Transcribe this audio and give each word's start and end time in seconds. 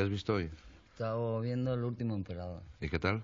¿Qué 0.00 0.04
has 0.04 0.10
visto 0.10 0.32
hoy? 0.32 0.48
Estaba 0.92 1.40
viendo 1.42 1.74
El 1.74 1.84
último 1.84 2.14
emperador. 2.14 2.62
¿Y 2.80 2.88
qué 2.88 2.98
tal? 2.98 3.22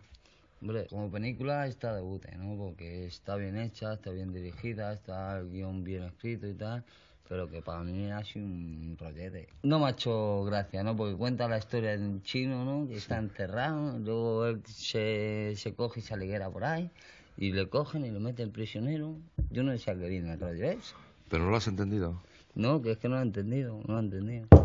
Hombre, 0.60 0.86
como 0.90 1.10
película 1.10 1.66
está 1.66 1.94
de 1.94 2.02
bute, 2.02 2.36
¿no? 2.36 2.54
Porque 2.58 3.06
está 3.06 3.36
bien 3.36 3.56
hecha, 3.56 3.94
está 3.94 4.10
bien 4.10 4.30
dirigida, 4.34 4.92
está 4.92 5.38
el 5.38 5.48
guion 5.50 5.84
bien 5.84 6.02
escrito 6.02 6.46
y 6.46 6.52
tal, 6.52 6.84
pero 7.30 7.48
que 7.48 7.62
para 7.62 7.82
mí 7.82 8.10
ha 8.10 8.22
sido 8.24 8.44
un 8.44 8.94
rollete. 9.00 9.48
No 9.62 9.78
me 9.78 9.86
ha 9.86 9.90
hecho 9.92 10.44
gracia, 10.44 10.82
¿no? 10.82 10.94
Porque 10.94 11.16
cuenta 11.16 11.48
la 11.48 11.56
historia 11.56 11.96
de 11.96 12.04
un 12.04 12.22
chino, 12.22 12.62
¿no? 12.66 12.86
Que 12.86 12.96
está 12.96 13.16
encerrado, 13.16 13.98
luego 13.98 14.44
él 14.44 14.62
se, 14.66 15.54
se 15.56 15.72
coge 15.72 16.00
y 16.00 16.02
se 16.02 16.12
aliguera 16.12 16.50
por 16.50 16.64
ahí, 16.64 16.90
y 17.38 17.52
le 17.52 17.70
cogen 17.70 18.04
y 18.04 18.10
lo 18.10 18.20
meten 18.20 18.50
prisionero. 18.50 19.16
Yo 19.48 19.62
no 19.62 19.78
sé 19.78 19.92
a 19.92 19.94
qué 19.94 20.10
viene 20.10 20.34
el 20.34 20.40
rollo 20.40 20.62
ese. 20.62 20.94
¿Pero 21.30 21.44
no 21.44 21.52
lo 21.52 21.56
has 21.56 21.68
entendido? 21.68 22.20
No, 22.54 22.82
que 22.82 22.90
es 22.90 22.98
que 22.98 23.08
no 23.08 23.14
lo 23.14 23.22
he 23.22 23.24
entendido, 23.24 23.80
no 23.86 23.94
lo 23.94 24.00
he 24.00 24.04
entendido. 24.04 24.55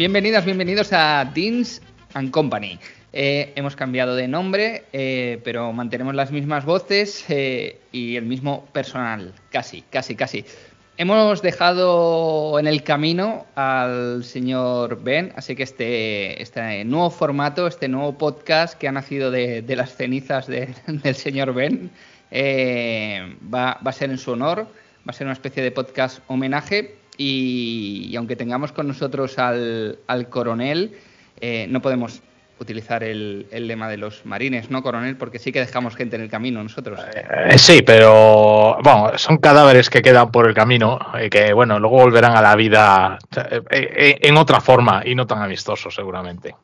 Bienvenidas, 0.00 0.46
bienvenidos 0.46 0.94
a 0.94 1.30
Deans 1.34 1.82
and 2.14 2.30
Company. 2.30 2.78
Eh, 3.12 3.52
hemos 3.54 3.76
cambiado 3.76 4.16
de 4.16 4.28
nombre, 4.28 4.84
eh, 4.94 5.38
pero 5.44 5.74
mantenemos 5.74 6.14
las 6.14 6.30
mismas 6.30 6.64
voces 6.64 7.22
eh, 7.28 7.78
y 7.92 8.16
el 8.16 8.24
mismo 8.24 8.64
personal, 8.72 9.34
casi, 9.50 9.82
casi, 9.82 10.14
casi. 10.14 10.46
Hemos 10.96 11.42
dejado 11.42 12.58
en 12.58 12.66
el 12.66 12.82
camino 12.82 13.44
al 13.56 14.24
señor 14.24 15.02
Ben, 15.02 15.34
así 15.36 15.54
que 15.54 15.64
este, 15.64 16.40
este 16.40 16.82
nuevo 16.86 17.10
formato, 17.10 17.66
este 17.66 17.86
nuevo 17.86 18.16
podcast 18.16 18.78
que 18.78 18.88
ha 18.88 18.92
nacido 18.92 19.30
de, 19.30 19.62
las 19.76 19.94
cenizas 19.94 20.46
de- 20.46 20.74
del 20.86 21.14
señor 21.14 21.52
Ben, 21.52 21.90
va 22.32 23.72
a 23.72 23.92
ser 23.92 24.08
en 24.08 24.16
su 24.16 24.30
honor, 24.32 24.60
va 24.60 25.10
a 25.10 25.12
ser 25.12 25.26
una 25.26 25.34
especie 25.34 25.62
de 25.62 25.70
podcast 25.70 26.20
homenaje 26.26 26.99
y, 27.24 28.08
y 28.10 28.16
aunque 28.16 28.34
tengamos 28.34 28.72
con 28.72 28.88
nosotros 28.88 29.38
al, 29.38 29.98
al 30.06 30.28
coronel, 30.30 30.96
eh, 31.40 31.66
no 31.68 31.82
podemos 31.82 32.22
utilizar 32.58 33.02
el, 33.04 33.46
el 33.50 33.66
lema 33.66 33.88
de 33.88 33.96
los 33.98 34.24
marines, 34.26 34.70
¿no, 34.70 34.82
coronel? 34.82 35.16
Porque 35.16 35.38
sí 35.38 35.52
que 35.52 35.60
dejamos 35.60 35.96
gente 35.96 36.16
en 36.16 36.22
el 36.22 36.30
camino 36.30 36.62
nosotros. 36.62 36.98
Eh, 37.14 37.58
sí, 37.58 37.82
pero 37.82 38.78
bueno, 38.82 39.12
son 39.16 39.38
cadáveres 39.38 39.88
que 39.90 40.02
quedan 40.02 40.30
por 40.30 40.46
el 40.48 40.54
camino 40.54 40.98
y 41.22 41.28
que 41.30 41.52
bueno, 41.52 41.78
luego 41.78 41.96
volverán 41.98 42.36
a 42.36 42.42
la 42.42 42.56
vida 42.56 43.18
eh, 43.36 43.60
eh, 43.70 44.18
en 44.22 44.36
otra 44.36 44.60
forma 44.60 45.02
y 45.04 45.14
no 45.14 45.26
tan 45.26 45.42
amistosos 45.42 45.94
seguramente. 45.94 46.54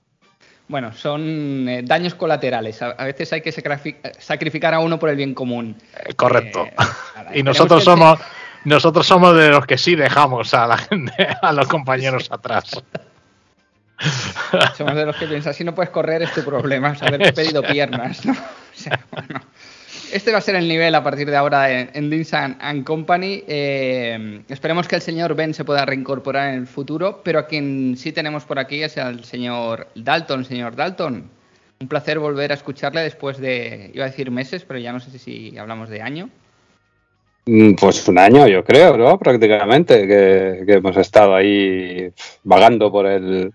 Bueno, 0.68 0.92
son 0.92 1.66
eh, 1.68 1.82
daños 1.84 2.14
colaterales. 2.14 2.82
A, 2.82 2.90
a 2.90 3.04
veces 3.04 3.32
hay 3.32 3.40
que 3.40 3.50
sacrifi- 3.52 3.96
sacrificar 4.18 4.74
a 4.74 4.80
uno 4.80 4.98
por 4.98 5.08
el 5.10 5.16
bien 5.16 5.32
común. 5.32 5.76
Eh, 6.04 6.14
correcto. 6.14 6.64
Eh, 6.66 6.74
nada, 7.16 7.30
y 7.36 7.42
nosotros 7.42 7.84
somos 7.84 8.18
nosotros 8.66 9.06
somos 9.06 9.36
de 9.36 9.50
los 9.50 9.64
que 9.64 9.78
sí 9.78 9.94
dejamos 9.94 10.52
a 10.52 10.66
la 10.66 10.76
gente, 10.76 11.12
a 11.40 11.52
los 11.52 11.68
compañeros 11.68 12.28
atrás. 12.32 12.82
Somos 14.76 14.94
de 14.94 15.06
los 15.06 15.16
que 15.16 15.26
piensan, 15.26 15.54
si 15.54 15.64
no 15.64 15.74
puedes 15.74 15.90
correr 15.90 16.22
es 16.22 16.32
tu 16.34 16.44
problema, 16.44 16.90
es 16.90 17.02
haber 17.02 17.32
pedido 17.32 17.62
piernas, 17.62 18.26
¿no? 18.26 18.32
O 18.76 18.78
sea, 18.78 19.00
bueno. 19.10 19.40
Este 20.12 20.32
va 20.32 20.38
a 20.38 20.40
ser 20.40 20.54
el 20.56 20.68
nivel 20.68 20.94
a 20.94 21.02
partir 21.02 21.30
de 21.30 21.36
ahora 21.36 21.70
en, 21.70 21.90
en 22.12 22.26
and 22.60 22.84
Company. 22.84 23.42
Eh, 23.48 24.42
esperemos 24.48 24.86
que 24.86 24.96
el 24.96 25.02
señor 25.02 25.34
Ben 25.34 25.54
se 25.54 25.64
pueda 25.64 25.86
reincorporar 25.86 26.50
en 26.50 26.60
el 26.60 26.66
futuro, 26.66 27.22
pero 27.24 27.38
a 27.38 27.46
quien 27.46 27.96
sí 27.96 28.12
tenemos 28.12 28.44
por 28.44 28.58
aquí 28.58 28.82
es 28.82 28.98
al 28.98 29.24
señor 29.24 29.88
Dalton. 29.94 30.44
Señor 30.44 30.76
Dalton, 30.76 31.30
un 31.80 31.88
placer 31.88 32.18
volver 32.18 32.52
a 32.52 32.54
escucharle 32.54 33.00
después 33.00 33.38
de, 33.38 33.90
iba 33.94 34.04
a 34.04 34.08
decir 34.08 34.30
meses, 34.30 34.64
pero 34.64 34.78
ya 34.78 34.92
no 34.92 35.00
sé 35.00 35.18
si 35.18 35.56
hablamos 35.56 35.88
de 35.88 36.02
año. 36.02 36.30
Mm, 37.46 37.74
Pues 37.74 38.06
un 38.08 38.18
año, 38.18 38.46
yo 38.48 38.64
creo, 38.64 38.96
¿no? 38.96 39.18
Prácticamente, 39.18 40.06
que, 40.06 40.64
que 40.66 40.72
hemos 40.74 40.96
estado 40.96 41.34
ahí 41.34 42.10
vagando 42.44 42.90
por 42.90 43.06
el. 43.06 43.52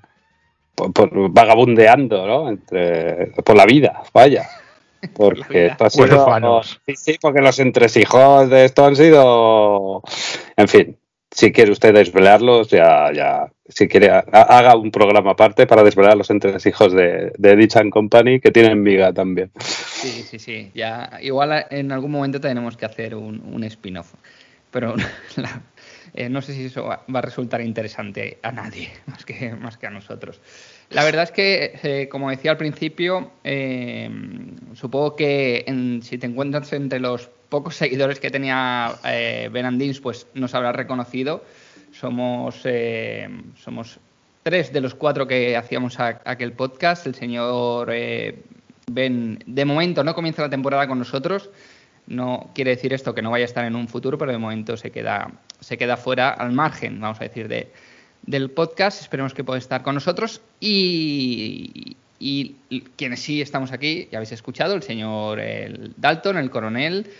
Por, 0.74 0.94
por- 0.94 1.30
vagabundeando, 1.32 2.26
¿no? 2.26 2.50
Entre, 2.50 3.28
por 3.44 3.56
la 3.56 3.66
vida, 3.66 4.02
vaya. 4.14 4.48
Porque 5.16 5.66
esto 5.68 5.86
ha 5.86 5.90
sido. 5.90 6.06
Huérfanos. 6.06 6.80
Sí, 6.86 6.96
sí, 6.96 7.18
porque 7.20 7.42
los 7.42 7.58
entresijos 7.60 8.50
de 8.52 8.66
esto 8.66 8.86
han 8.86 8.96
sido. 8.96 10.04
En 10.56 10.68
fin, 10.68 10.98
si 11.32 11.52
quiere 11.52 11.72
usted 11.72 11.92
desvelarlos, 11.94 12.70
ya. 12.70 13.12
ya 13.12 13.48
si 13.74 13.88
quiere, 13.88 14.10
ha- 14.12 14.20
haga 14.32 14.76
un 14.76 14.92
programa 14.92 15.32
aparte 15.32 15.66
para 15.68 15.84
desvelar 15.84 16.16
los 16.18 16.30
entresijos 16.30 16.94
de, 16.94 17.34
de 17.38 17.56
Ditch 17.56 17.78
and 17.78 17.92
Company, 17.92 18.40
que 18.40 18.52
tienen 18.52 18.84
viga 18.84 19.12
también. 19.14 19.52
Sí, 19.60 20.24
sí, 20.30 20.40
sí. 20.40 20.72
Ya, 20.76 21.20
igual 21.22 21.66
en 21.70 21.92
algún 21.92 22.12
momento 22.12 22.40
tenemos 22.40 22.78
que 22.78 22.86
hacer 22.86 23.16
un, 23.16 23.64
spin-off. 23.64 24.14
Pero 24.72 24.96
eh, 26.14 26.30
no 26.30 26.42
sé 26.42 26.54
si 26.54 26.66
eso 26.66 26.86
va, 26.86 27.04
va 27.14 27.20
a 27.20 27.22
resultar 27.24 27.62
interesante 27.62 28.38
a 28.42 28.52
nadie, 28.52 28.90
más 29.08 29.26
que, 29.26 29.52
más 29.56 29.78
que 29.78 29.88
a 29.88 29.90
nosotros. 29.90 30.40
La 30.90 31.04
verdad 31.04 31.24
es 31.24 31.32
que, 31.32 31.80
eh, 31.84 32.08
como 32.10 32.30
decía 32.30 32.52
al 32.52 32.58
principio, 32.58 33.32
eh, 33.44 34.10
supongo 34.74 35.16
que 35.16 35.64
en- 35.68 36.02
si 36.02 36.18
te 36.18 36.28
encuentras 36.28 36.72
entre 36.74 37.00
los 37.00 37.30
pocos 37.50 37.76
seguidores 37.76 38.20
que 38.20 38.32
tenía 38.32 38.94
eh, 39.06 39.50
Ben 39.52 39.66
Andins, 39.66 40.00
pues 40.00 40.28
nos 40.34 40.56
habrás 40.56 40.76
reconocido. 40.76 41.44
Somos, 42.02 42.62
eh, 42.64 43.30
somos 43.64 44.00
tres 44.42 44.74
de 44.74 44.82
los 44.82 44.96
cuatro 44.96 45.28
que 45.28 45.56
hacíamos 45.56 46.00
aquel 46.00 46.52
podcast. 46.54 47.06
El 47.06 47.14
señor 47.14 47.90
eh, 47.94 48.42
Ben, 48.88 49.38
de 49.46 49.66
momento 49.66 50.04
no 50.04 50.16
comienza 50.16 50.42
la 50.42 50.50
temporada 50.50 50.88
con 50.88 50.98
nosotros. 50.98 51.52
No 52.08 52.50
quiere 52.56 52.72
decir 52.72 52.92
esto 52.92 53.14
que 53.14 53.22
no 53.22 53.30
vaya 53.30 53.44
a 53.44 53.46
estar 53.46 53.66
en 53.66 53.76
un 53.76 53.88
futuro, 53.88 54.18
pero 54.18 54.32
de 54.32 54.40
momento 54.40 54.78
se 54.78 54.90
queda, 54.90 55.32
se 55.60 55.78
queda 55.78 55.96
fuera 55.96 56.32
al 56.32 56.54
margen, 56.54 57.00
vamos 57.00 57.22
a 57.22 57.26
decir, 57.26 57.48
de, 57.48 57.72
del 58.24 58.50
podcast. 58.50 59.00
Esperemos 59.00 59.36
que 59.36 59.44
pueda 59.44 59.60
estar 59.60 59.84
con 59.84 59.94
nosotros. 59.94 60.42
Y, 60.60 61.96
y 62.18 62.56
quienes 62.96 63.20
sí 63.20 63.42
estamos 63.42 63.72
aquí, 63.72 64.08
ya 64.12 64.18
habéis 64.18 64.32
escuchado, 64.32 64.74
el 64.74 64.82
señor 64.82 65.40
el 65.40 65.94
Dalton, 65.98 66.38
el 66.38 66.50
coronel, 66.50 67.12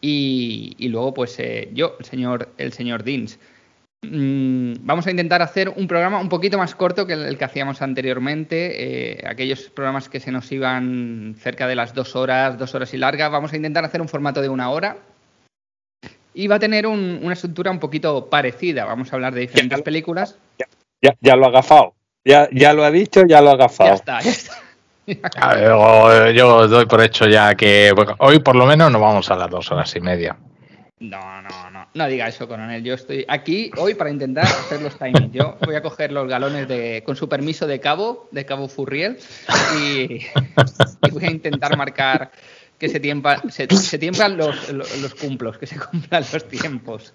y, 0.00 0.76
y 0.78 0.88
luego 0.88 1.12
pues 1.12 1.38
eh, 1.40 1.68
yo, 1.74 1.96
el 1.98 2.06
señor, 2.06 2.48
el 2.56 2.72
señor 2.72 3.04
Deans. 3.04 3.38
Mm, 4.02 4.76
vamos 4.80 5.06
a 5.06 5.10
intentar 5.10 5.42
hacer 5.42 5.68
un 5.68 5.86
programa 5.86 6.20
un 6.20 6.30
poquito 6.30 6.56
más 6.56 6.74
corto 6.74 7.06
que 7.06 7.12
el, 7.12 7.36
que 7.36 7.44
hacíamos 7.44 7.82
anteriormente. 7.82 9.18
eh, 9.20 9.24
aquellos 9.28 9.68
programas 9.68 10.08
que 10.08 10.20
se 10.20 10.32
nos 10.32 10.50
iban 10.52 11.34
cerca 11.38 11.66
de 11.66 11.76
las 11.76 11.92
dos 11.94 12.16
horas, 12.16 12.58
dos 12.58 12.74
horas 12.74 12.94
y 12.94 12.96
larga. 12.96 13.28
Vamos 13.28 13.52
a 13.52 13.56
intentar 13.56 13.84
hacer 13.84 14.00
un 14.00 14.08
formato 14.08 14.40
de 14.40 14.48
una 14.48 14.70
hora. 14.70 14.96
Y 16.32 16.46
va 16.46 16.56
a 16.56 16.58
tener 16.60 16.86
un- 16.86 17.20
una 17.22 17.34
estructura 17.34 17.70
un 17.70 17.78
poquito 17.78 18.26
parecida. 18.30 18.84
Vamos 18.86 19.12
a 19.12 19.16
hablar 19.16 19.34
de 19.34 19.40
diferentes 19.42 19.78
Ya. 19.78 19.84
películas. 19.84 20.38
Ya, 21.02 21.14
ya 21.20 21.36
lo 21.36 21.44
ha 21.46 21.48
agafado. 21.48 21.94
Ya, 22.24 22.48
ya 22.52 22.72
lo 22.72 22.84
ha 22.84 22.90
dicho, 22.90 23.22
ya 23.26 23.40
lo 23.42 23.48
ha 23.50 23.52
Ya 23.52 23.64
agafado. 23.64 23.94
está, 23.94 24.20
ya 24.22 24.30
está. 24.30 24.54
A 25.40 25.54
ver, 25.54 25.72
o- 25.72 26.30
yo 26.30 26.68
doy 26.68 26.86
por 26.86 27.02
hecho 27.02 27.26
ya 27.26 27.54
que 27.54 27.92
bueno, 27.96 28.14
hoy 28.18 28.38
por 28.38 28.54
lo 28.54 28.64
menos 28.64 28.92
no 28.92 29.00
vamos 29.00 29.30
a 29.30 29.34
las 29.36 29.50
dos 29.50 29.70
horas 29.72 29.94
y 29.96 30.00
media. 30.00 30.36
No, 31.00 31.42
no, 31.42 31.69
no. 31.94 32.08
Diga 32.08 32.28
eso, 32.28 32.46
coronel. 32.48 32.82
Yo 32.82 32.94
estoy 32.94 33.24
aquí 33.28 33.70
hoy 33.76 33.94
para 33.94 34.10
intentar 34.10 34.44
hacer 34.44 34.82
los 34.82 34.96
timings. 34.98 35.32
Yo 35.32 35.56
voy 35.64 35.74
a 35.74 35.82
coger 35.82 36.12
los 36.12 36.28
galones 36.28 36.68
de, 36.68 37.02
con 37.04 37.16
su 37.16 37.28
permiso 37.28 37.66
de 37.66 37.80
cabo, 37.80 38.28
de 38.30 38.44
cabo 38.44 38.68
Furriel, 38.68 39.18
y, 39.78 40.24
y 41.02 41.10
voy 41.10 41.24
a 41.24 41.30
intentar 41.30 41.76
marcar 41.76 42.30
que 42.78 42.88
se, 42.88 42.98
tiempa, 42.98 43.42
se, 43.50 43.68
se 43.76 43.98
tiemplan 43.98 44.38
los, 44.38 44.72
los, 44.72 45.02
los 45.02 45.14
cumplos, 45.14 45.58
que 45.58 45.66
se 45.66 45.78
cumplan 45.78 46.24
los 46.32 46.48
tiempos. 46.48 47.12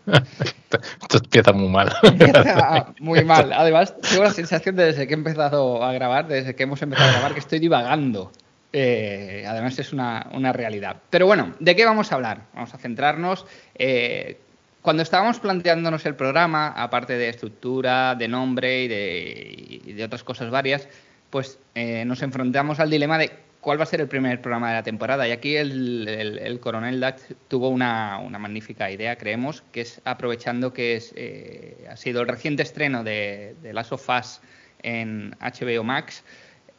Esto 1.01 1.17
empieza 1.17 1.53
muy 1.53 1.69
mal. 1.69 1.91
Empieza 2.03 2.93
muy 2.99 3.23
mal. 3.23 3.51
Además, 3.51 3.95
tengo 3.99 4.23
la 4.23 4.29
sensación 4.29 4.75
de 4.75 4.85
desde 4.85 5.07
que 5.07 5.15
he 5.15 5.17
empezado 5.17 5.83
a 5.83 5.91
grabar, 5.91 6.27
desde 6.27 6.55
que 6.55 6.63
hemos 6.63 6.81
empezado 6.83 7.09
a 7.09 7.13
grabar, 7.13 7.33
que 7.33 7.39
estoy 7.39 7.57
divagando. 7.57 8.31
Eh, 8.73 9.43
además, 9.47 9.79
es 9.79 9.91
una, 9.91 10.27
una 10.33 10.53
realidad. 10.53 10.97
Pero 11.09 11.25
bueno, 11.25 11.55
¿de 11.59 11.75
qué 11.75 11.83
vamos 11.83 12.11
a 12.11 12.15
hablar? 12.15 12.41
Vamos 12.53 12.71
a 12.75 12.77
centrarnos. 12.77 13.47
eh, 13.73 14.41
cuando 14.85 15.03
estábamos 15.03 15.39
planteándonos 15.41 16.05
el 16.05 16.15
programa, 16.15 16.67
aparte 16.69 17.17
de 17.17 17.27
estructura, 17.27 18.15
de 18.15 18.27
nombre 18.29 18.83
y 18.83 18.87
de, 18.87 19.81
y 19.85 19.91
de 19.93 20.03
otras 20.05 20.23
cosas 20.23 20.49
varias, 20.49 20.87
pues 21.29 21.59
eh, 21.73 22.05
nos 22.05 22.21
enfrentamos 22.21 22.79
al 22.79 22.89
dilema 22.89 23.17
de 23.17 23.31
cuál 23.59 23.79
va 23.79 23.83
a 23.83 23.87
ser 23.87 23.99
el 23.99 24.07
primer 24.07 24.41
programa 24.41 24.69
de 24.69 24.75
la 24.75 24.83
temporada. 24.83 25.27
Y 25.27 25.31
aquí 25.31 25.55
el, 25.57 26.07
el- 26.07 26.37
el 26.39 26.59
coronel 26.59 26.99
Dax 27.01 27.33
tuvo 27.49 27.69
una, 27.69 28.19
una 28.19 28.39
magnífica 28.39 28.89
idea, 28.91 29.17
creemos, 29.17 29.63
que 29.73 29.81
es 29.81 30.01
aprovechando 30.05 30.71
que 30.71 30.95
es, 30.95 31.11
eh, 31.17 31.87
ha 31.91 31.97
sido 31.97 32.21
el 32.21 32.27
reciente 32.27 32.63
estreno 32.63 33.03
de, 33.03 33.55
de 33.61 33.73
Last 33.73 33.91
of 33.91 34.07
Us 34.07 34.39
en 34.83 35.35
HBO 35.41 35.83
Max, 35.83 36.23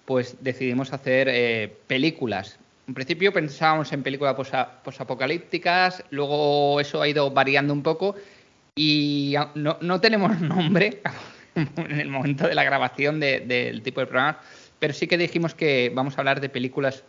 pues 0.05 0.37
decidimos 0.41 0.93
hacer 0.93 1.29
eh, 1.29 1.76
películas 1.88 2.58
en 2.88 2.94
principio 2.94 3.32
pensábamos 3.32 3.92
en 3.92 4.02
películas 4.02 4.34
posa- 4.34 4.82
posapocalípticas, 4.82 6.04
luego 6.10 6.80
eso 6.80 7.02
ha 7.02 7.08
ido 7.08 7.30
variando 7.30 7.72
un 7.72 7.82
poco 7.82 8.14
y 8.74 9.34
no, 9.54 9.78
no 9.80 10.00
tenemos 10.00 10.38
nombre 10.40 11.00
en 11.54 12.00
el 12.00 12.08
momento 12.08 12.46
de 12.46 12.54
la 12.54 12.64
grabación 12.64 13.18
de- 13.20 13.40
del 13.40 13.82
tipo 13.82 14.00
de 14.00 14.06
programa, 14.06 14.40
pero 14.78 14.92
sí 14.94 15.06
que 15.06 15.16
dijimos 15.18 15.54
que 15.54 15.90
vamos 15.94 16.16
a 16.16 16.20
hablar 16.20 16.40
de 16.40 16.48
películas 16.48 17.02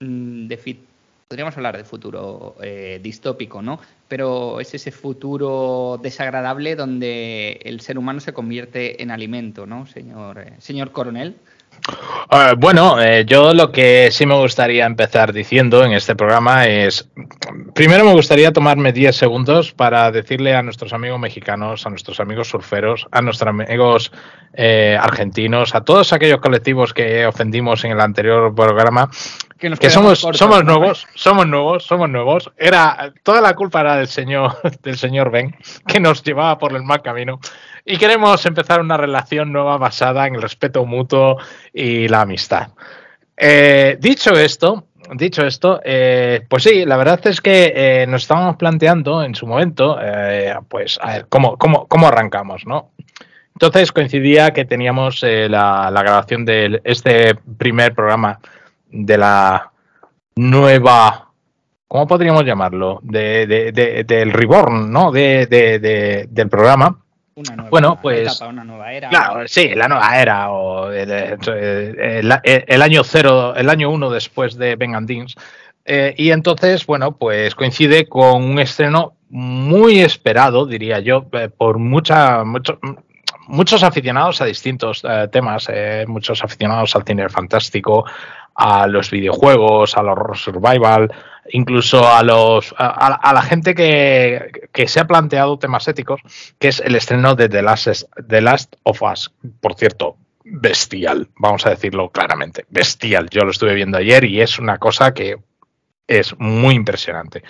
mm, 0.00 0.46
de. 0.48 0.78
Podríamos 1.26 1.56
hablar 1.56 1.76
de 1.78 1.84
futuro 1.84 2.54
eh, 2.62 3.00
distópico, 3.02 3.62
¿no? 3.62 3.80
Pero 4.08 4.60
es 4.60 4.74
ese 4.74 4.92
futuro 4.92 5.98
desagradable 6.02 6.76
donde 6.76 7.60
el 7.64 7.80
ser 7.80 7.96
humano 7.98 8.20
se 8.20 8.34
convierte 8.34 9.02
en 9.02 9.10
alimento, 9.10 9.64
¿no, 9.66 9.86
señor, 9.86 10.38
eh, 10.40 10.52
señor 10.58 10.92
coronel? 10.92 11.34
Bueno, 12.58 13.00
eh, 13.00 13.24
yo 13.26 13.54
lo 13.54 13.70
que 13.70 14.10
sí 14.10 14.26
me 14.26 14.34
gustaría 14.34 14.86
empezar 14.86 15.32
diciendo 15.32 15.84
en 15.84 15.92
este 15.92 16.16
programa 16.16 16.66
es, 16.66 17.08
primero 17.74 18.04
me 18.04 18.12
gustaría 18.12 18.52
tomarme 18.52 18.92
10 18.92 19.14
segundos 19.14 19.72
para 19.72 20.10
decirle 20.10 20.54
a 20.56 20.62
nuestros 20.62 20.92
amigos 20.92 21.20
mexicanos, 21.20 21.86
a 21.86 21.90
nuestros 21.90 22.18
amigos 22.20 22.48
surferos, 22.48 23.06
a 23.12 23.22
nuestros 23.22 23.48
amigos 23.48 24.10
eh, 24.54 24.98
argentinos, 25.00 25.74
a 25.74 25.82
todos 25.82 26.12
aquellos 26.12 26.40
colectivos 26.40 26.92
que 26.92 27.26
ofendimos 27.26 27.84
en 27.84 27.92
el 27.92 28.00
anterior 28.00 28.54
programa, 28.54 29.10
Que, 29.58 29.70
que 29.70 29.90
somos, 29.90 30.20
cortos, 30.20 30.38
somos 30.38 30.64
¿no? 30.64 30.78
nuevos, 30.78 31.06
somos 31.14 31.46
nuevos, 31.46 31.84
somos 31.84 32.08
nuevos. 32.10 32.50
Era 32.56 33.12
toda 33.22 33.40
la 33.40 33.54
culpa 33.54 33.80
era 33.80 33.96
del 33.96 34.08
señor, 34.08 34.58
del 34.82 34.96
señor 34.96 35.30
Ben, 35.30 35.56
que 35.86 36.00
nos 36.00 36.22
llevaba 36.22 36.58
por 36.58 36.74
el 36.74 36.82
mal 36.82 37.02
camino. 37.02 37.40
Y 37.84 37.98
queremos 37.98 38.44
empezar 38.46 38.80
una 38.80 38.96
relación 38.96 39.52
nueva 39.52 39.76
basada 39.76 40.26
en 40.26 40.36
el 40.36 40.42
respeto 40.42 40.86
mutuo 40.86 41.36
y 41.72 42.08
la 42.08 42.22
amistad. 42.22 42.68
Eh, 43.36 43.98
dicho 44.00 44.32
esto, 44.32 44.86
dicho 45.12 45.44
esto, 45.46 45.80
eh, 45.84 46.40
pues 46.48 46.62
sí, 46.62 46.86
la 46.86 46.96
verdad 46.96 47.20
es 47.26 47.40
que 47.42 47.72
eh, 47.76 48.06
nos 48.06 48.22
estábamos 48.22 48.56
planteando 48.56 49.22
en 49.22 49.34
su 49.34 49.46
momento, 49.46 49.98
eh, 50.00 50.54
pues 50.68 50.98
a 51.02 51.12
ver, 51.12 51.26
¿cómo, 51.28 51.58
cómo, 51.58 51.86
cómo 51.86 52.06
arrancamos, 52.08 52.64
¿no? 52.66 52.92
Entonces 53.54 53.92
coincidía 53.92 54.52
que 54.52 54.64
teníamos 54.64 55.22
eh, 55.22 55.48
la, 55.48 55.90
grabación 55.92 56.44
de 56.44 56.80
este 56.84 57.34
primer 57.34 57.94
programa 57.94 58.40
de 58.88 59.18
la 59.18 59.70
nueva, 60.36 61.28
¿cómo 61.86 62.06
podríamos 62.06 62.44
llamarlo? 62.44 62.98
De, 63.02 63.46
de- 63.46 63.72
de- 63.72 64.04
del 64.04 64.32
reborn, 64.32 64.90
¿no? 64.90 65.12
De- 65.12 65.46
del 66.30 66.48
programa. 66.48 66.98
Una 67.36 67.56
nueva 67.56 67.70
Bueno, 67.70 67.98
pues, 68.00 68.20
etapa, 68.32 68.46
una 68.50 68.64
nueva 68.64 68.92
era. 68.92 69.08
Claro, 69.08 69.48
sí, 69.48 69.74
la 69.74 69.88
nueva 69.88 70.20
era 70.20 70.50
o 70.52 70.90
el, 70.92 71.10
el- 71.10 71.38
el- 72.44 72.64
el 72.66 72.82
año 72.82 73.02
cero, 73.02 73.54
el 73.56 73.68
año 73.68 73.90
uno 73.90 74.08
después 74.10 74.56
de 74.56 74.76
Ben 74.76 74.94
and 74.94 75.08
Deans. 75.08 75.34
Eh, 75.84 76.14
y 76.16 76.30
entonces, 76.30 76.86
bueno, 76.86 77.16
pues 77.16 77.54
coincide 77.54 78.08
con 78.08 78.42
un 78.44 78.58
estreno 78.58 79.14
muy 79.30 80.00
esperado, 80.00 80.64
diría 80.64 81.00
yo, 81.00 81.26
eh, 81.32 81.48
por 81.48 81.78
mucha, 81.78 82.44
mucho- 82.44 82.78
muchos 83.48 83.82
aficionados 83.82 84.40
a 84.40 84.44
distintos 84.44 85.02
eh, 85.04 85.28
temas, 85.30 85.68
eh, 85.72 86.04
muchos 86.06 86.42
aficionados 86.42 86.94
al 86.94 87.02
cine 87.02 87.28
fantástico, 87.28 88.04
a 88.54 88.86
los 88.86 89.10
videojuegos, 89.10 89.96
al 89.96 90.08
horror 90.08 90.38
survival, 90.38 91.12
incluso 91.50 92.06
a 92.08 92.22
los 92.22 92.74
a, 92.78 92.86
a- 93.16 93.32
la 93.32 93.42
gente 93.42 93.74
que, 93.74 94.50
que 94.72 94.88
se 94.88 95.00
ha 95.00 95.06
planteado 95.06 95.58
temas 95.58 95.86
éticos, 95.88 96.20
que 96.58 96.68
es 96.68 96.80
el 96.80 96.94
estreno 96.96 97.34
de 97.34 97.48
The 97.48 97.62
Last, 97.62 98.04
The 98.28 98.40
Last 98.40 98.74
of 98.84 99.02
Us. 99.02 99.32
Por 99.60 99.74
cierto, 99.74 100.16
bestial, 100.44 101.28
vamos 101.36 101.64
a 101.66 101.70
decirlo 101.70 102.10
claramente, 102.10 102.64
bestial. 102.68 103.28
Yo 103.30 103.42
lo 103.44 103.50
estuve 103.50 103.74
viendo 103.74 103.98
ayer 103.98 104.24
y 104.24 104.40
es 104.40 104.58
una 104.58 104.78
cosa 104.78 105.12
que 105.14 105.36
es 106.06 106.34
muy 106.38 106.74
impresionante. 106.74 107.42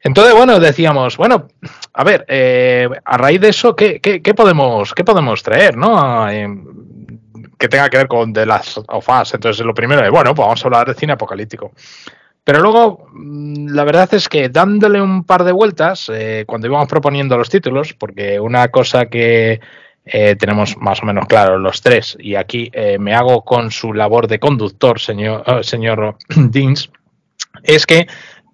Entonces, 0.00 0.34
bueno, 0.34 0.60
decíamos, 0.60 1.16
bueno, 1.16 1.48
a 1.94 2.04
ver, 2.04 2.26
eh, 2.28 2.88
a 3.04 3.16
raíz 3.16 3.40
de 3.40 3.48
eso, 3.48 3.74
¿qué, 3.74 4.00
qué- 4.00 4.20
qué 4.22 4.34
podemos, 4.34 4.92
qué 4.92 5.02
podemos 5.02 5.42
traer, 5.42 5.76
no? 5.78 6.28
Eh, 6.30 6.46
que 7.58 7.68
tenga 7.68 7.88
que 7.88 7.96
ver 7.96 8.08
con 8.08 8.32
The 8.32 8.44
Last 8.44 8.78
of 8.88 9.08
Us. 9.08 9.32
Entonces, 9.34 9.64
lo 9.64 9.72
primero 9.72 10.04
es, 10.04 10.10
bueno, 10.10 10.34
pues 10.34 10.44
vamos 10.46 10.62
a 10.62 10.66
hablar 10.68 10.86
de 10.88 10.94
cine 10.94 11.14
apocalíptico. 11.14 11.72
Pero 12.44 12.60
luego, 12.60 13.06
mm, 13.12 13.68
la 13.74 13.84
verdad 13.84 14.12
es 14.12 14.28
que 14.28 14.50
dándole 14.50 15.00
un 15.00 15.24
par 15.24 15.44
de 15.44 15.52
vueltas, 15.52 16.10
eh, 16.12 16.44
cuando 16.46 16.66
íbamos 16.66 16.88
proponiendo 16.88 17.38
los 17.38 17.48
títulos, 17.48 17.94
porque 17.94 18.38
una 18.38 18.68
cosa 18.68 19.06
que 19.06 19.60
eh, 20.04 20.36
tenemos 20.36 20.76
más 20.76 21.02
o 21.02 21.06
menos 21.06 21.26
claro 21.26 21.58
los 21.58 21.80
tres, 21.80 22.16
y 22.20 22.34
aquí 22.34 22.70
eh, 22.74 22.98
me 22.98 23.14
hago 23.14 23.42
con 23.42 23.70
su 23.70 23.94
labor 23.94 24.28
de 24.28 24.38
conductor, 24.38 25.00
señor, 25.00 25.42
eh, 25.46 25.62
señor 25.62 26.18
Deans, 26.36 26.90
es 27.62 27.86
que 27.86 28.06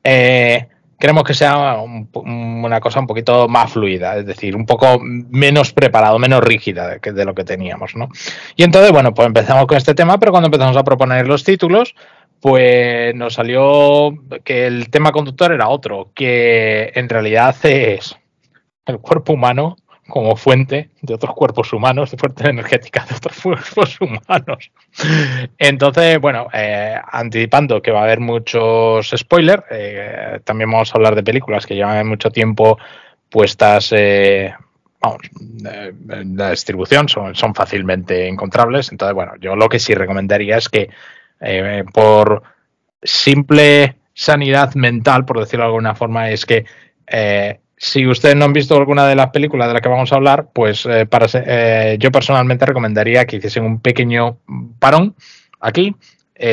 queremos 0.02 1.25
que 1.25 1.34
sea 1.34 1.78
un 1.78 2.08
una 2.14 2.81
cosa 2.81 3.00
un 3.00 3.06
poquito 3.06 3.48
más 3.48 3.72
fluida, 3.72 4.16
es 4.19 4.26
decir, 4.26 4.54
un 4.54 4.66
poco 4.66 5.00
menos 5.00 5.72
preparado, 5.72 6.19
menos 6.19 6.42
rígida 6.44 6.88
de, 6.88 7.12
de 7.12 7.25
lo 7.25 7.34
que 7.34 7.44
teníamos, 7.44 7.96
¿no? 7.96 8.08
Y 8.54 8.62
entonces, 8.62 8.92
bueno, 8.92 9.12
pues 9.12 9.26
empezamos 9.26 9.66
con 9.66 9.76
este 9.76 9.94
tema, 9.94 10.19
pero 10.19 10.31
cuando 10.31 10.46
empezamos 10.46 10.76
a 10.76 10.84
proponer 10.84 11.26
los 11.26 11.42
títulos, 11.42 11.94
pues 12.40 13.14
nos 13.14 13.34
salió 13.34 14.12
que 14.44 14.66
el 14.66 14.90
tema 14.90 15.12
conductor 15.12 15.52
era 15.52 15.69
otro, 15.69 16.10
que 16.14 16.90
en 16.94 17.08
realidad 17.08 17.54
es 17.64 18.16
el 18.87 18.98
cuerpo 18.98 19.34
humano 19.34 19.76
como 20.08 20.37
fuente 20.37 20.90
de 21.00 21.14
otros 21.14 21.34
cuerpos 21.34 21.72
humanos, 21.72 22.10
de 22.10 22.19
fuente 22.19 22.48
energética 22.48 23.06
de 23.08 23.14
otros 23.14 23.40
cuerpos 23.42 23.98
humanos. 24.00 24.70
Entonces, 25.56 26.20
bueno, 26.20 26.48
eh, 26.52 26.96
anticipando 27.12 27.81
que 27.81 27.92
va 27.92 28.00
a 28.00 28.04
haber 28.04 28.20
muchos 28.20 29.12
spoilers, 29.16 29.62
eh, 29.70 30.40
también 30.44 30.70
vamos 30.70 30.92
a 30.92 30.98
hablar 30.98 31.14
de 31.14 31.22
películas 31.22 31.64
que 31.64 31.76
llevan 31.76 32.08
mucho 32.08 32.31
tiempo 32.31 32.78
puestas, 33.31 33.92
eh, 33.96 34.52
en 35.02 36.37
la 36.37 36.50
distribución, 36.50 37.08
son, 37.08 37.34
son 37.34 37.54
fácilmente 37.54 38.28
encontrables. 38.28 38.92
Entonces, 38.92 39.14
bueno, 39.14 39.32
yo 39.40 39.56
lo 39.56 39.69
que 39.69 39.78
sí 39.78 39.94
recomendaría 39.94 40.58
es 40.58 40.69
que 40.69 40.90
eh, 41.40 41.84
por 41.92 42.42
simple 43.02 43.96
sanidad 44.12 44.75
mental, 44.75 45.25
por 45.25 45.40
decirlo 45.40 45.64
de 45.64 45.69
alguna 45.69 45.94
forma, 45.94 46.31
es 46.31 46.44
que 46.44 46.64
eh, 47.06 47.60
si 47.76 48.06
ustedes 48.06 48.37
no 48.37 48.44
han 48.44 48.52
visto 48.52 48.76
alguna 48.76 49.06
de 49.06 49.14
las 49.14 49.31
películas 49.31 49.69
de 49.69 49.75
las 49.75 49.82
que 49.82 49.88
vamos 49.88 50.12
a 50.12 50.16
hablar, 50.16 50.48
pues 50.52 50.84
eh, 50.84 51.06
para, 51.06 51.26
yo 51.96 52.12
personalmente 52.12 52.66
recomendaría 52.66 53.25
que 53.25 53.37
hiciesen 53.37 53.64
un 53.64 53.81
pequeño 53.81 54.38
parón 54.78 55.14
aquí, 55.60 55.94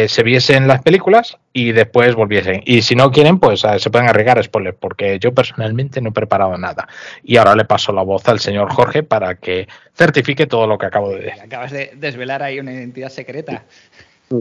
se 0.07 0.21
viesen 0.21 0.67
las 0.67 0.81
películas 0.81 1.37
y 1.53 1.71
después 1.71 2.13
volviesen. 2.13 2.61
Y 2.65 2.81
si 2.81 2.93
no 2.93 3.09
quieren, 3.09 3.39
pues 3.39 3.61
se 3.61 3.89
pueden 3.89 4.09
arriesgar 4.09 4.43
spoilers, 4.43 4.77
porque 4.77 5.17
yo 5.17 5.33
personalmente 5.33 6.01
no 6.01 6.09
he 6.09 6.11
preparado 6.11 6.57
nada. 6.57 6.89
Y 7.23 7.37
ahora 7.37 7.55
le 7.55 7.63
paso 7.63 7.93
la 7.93 8.01
voz 8.01 8.27
al 8.27 8.39
señor 8.39 8.69
Jorge 8.69 9.03
para 9.03 9.35
que 9.35 9.65
certifique 9.95 10.45
todo 10.45 10.67
lo 10.67 10.77
que 10.77 10.85
acabo 10.87 11.11
de 11.11 11.21
decir. 11.21 11.41
Acabas 11.41 11.71
de 11.71 11.93
desvelar 11.95 12.43
ahí 12.43 12.59
una 12.59 12.73
identidad 12.73 13.09
secreta. 13.09 13.63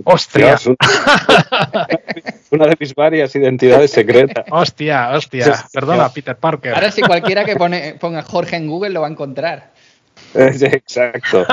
¡Hostia! 0.05 0.59
Una 2.51 2.67
de 2.67 2.77
mis 2.79 2.95
varias 2.95 3.35
identidades 3.37 3.91
secretas. 3.91 4.45
¡Hostia! 4.51 5.11
¡Hostia! 5.11 5.65
Perdona, 5.73 6.09
Peter 6.09 6.37
Parker. 6.37 6.75
Ahora 6.75 6.91
sí 6.91 7.03
cualquiera 7.03 7.45
que 7.45 7.57
pone, 7.57 7.95
ponga 8.01 8.23
Jorge 8.23 8.57
en 8.57 8.67
Google 8.69 8.91
lo 8.91 9.03
va 9.03 9.07
a 9.07 9.11
encontrar. 9.11 9.73
Exacto. 10.35 11.47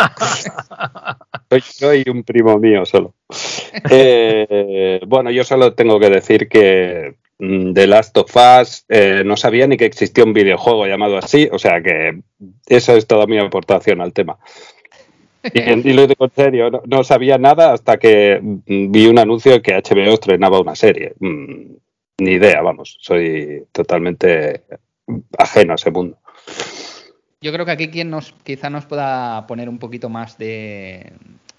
Soy 1.50 1.64
yo 1.80 1.94
y 1.94 2.04
un 2.10 2.24
primo 2.24 2.58
mío 2.58 2.86
solo. 2.86 3.14
Eh, 3.90 5.00
bueno, 5.08 5.32
yo 5.32 5.44
solo 5.44 5.74
tengo 5.74 6.00
que 6.00 6.10
decir 6.10 6.48
que 6.48 7.16
mm, 7.40 7.74
The 7.74 7.88
Last 7.88 8.18
of 8.18 8.36
Us 8.36 8.86
eh, 8.90 9.24
no 9.26 9.38
sabía 9.38 9.68
ni 9.68 9.78
que 9.78 9.86
existía 9.86 10.24
un 10.24 10.34
videojuego 10.34 10.88
llamado 10.88 11.18
así, 11.18 11.50
o 11.52 11.60
sea 11.60 11.82
que 11.82 12.22
esa 12.68 12.94
es 12.94 13.06
toda 13.08 13.28
mi 13.28 13.38
aportación 13.38 14.02
al 14.02 14.14
tema. 14.14 14.38
Y, 15.54 15.94
lo 15.94 16.08
digo 16.08 16.26
en 16.26 16.32
serio, 16.32 16.72
no, 16.72 16.82
no 16.86 17.04
sabía 17.04 17.38
nada 17.38 17.74
hasta 17.74 17.98
que 17.98 18.40
mm, 18.42 18.92
vi 18.92 19.08
un 19.08 19.20
anuncio 19.20 19.52
de 19.52 19.62
que 19.62 19.74
HBO 19.74 20.14
estrenaba 20.14 20.62
una 20.62 20.76
serie. 20.76 21.14
Mm, 21.20 21.74
ni 22.20 22.32
idea, 22.32 22.62
vamos, 22.62 22.98
soy 23.02 23.66
totalmente 23.72 24.64
ajeno 25.38 25.74
a 25.74 25.76
ese 25.76 25.92
mundo. 25.92 26.18
Yo 27.42 27.52
creo 27.52 27.66
que 27.66 27.72
aquí 27.72 27.90
quien 27.90 28.10
nos 28.10 28.34
quizá 28.44 28.70
nos 28.70 28.86
pueda 28.86 29.46
poner 29.48 29.68
un 29.68 29.80
poquito 29.80 30.10
más 30.10 30.38
de, 30.38 31.12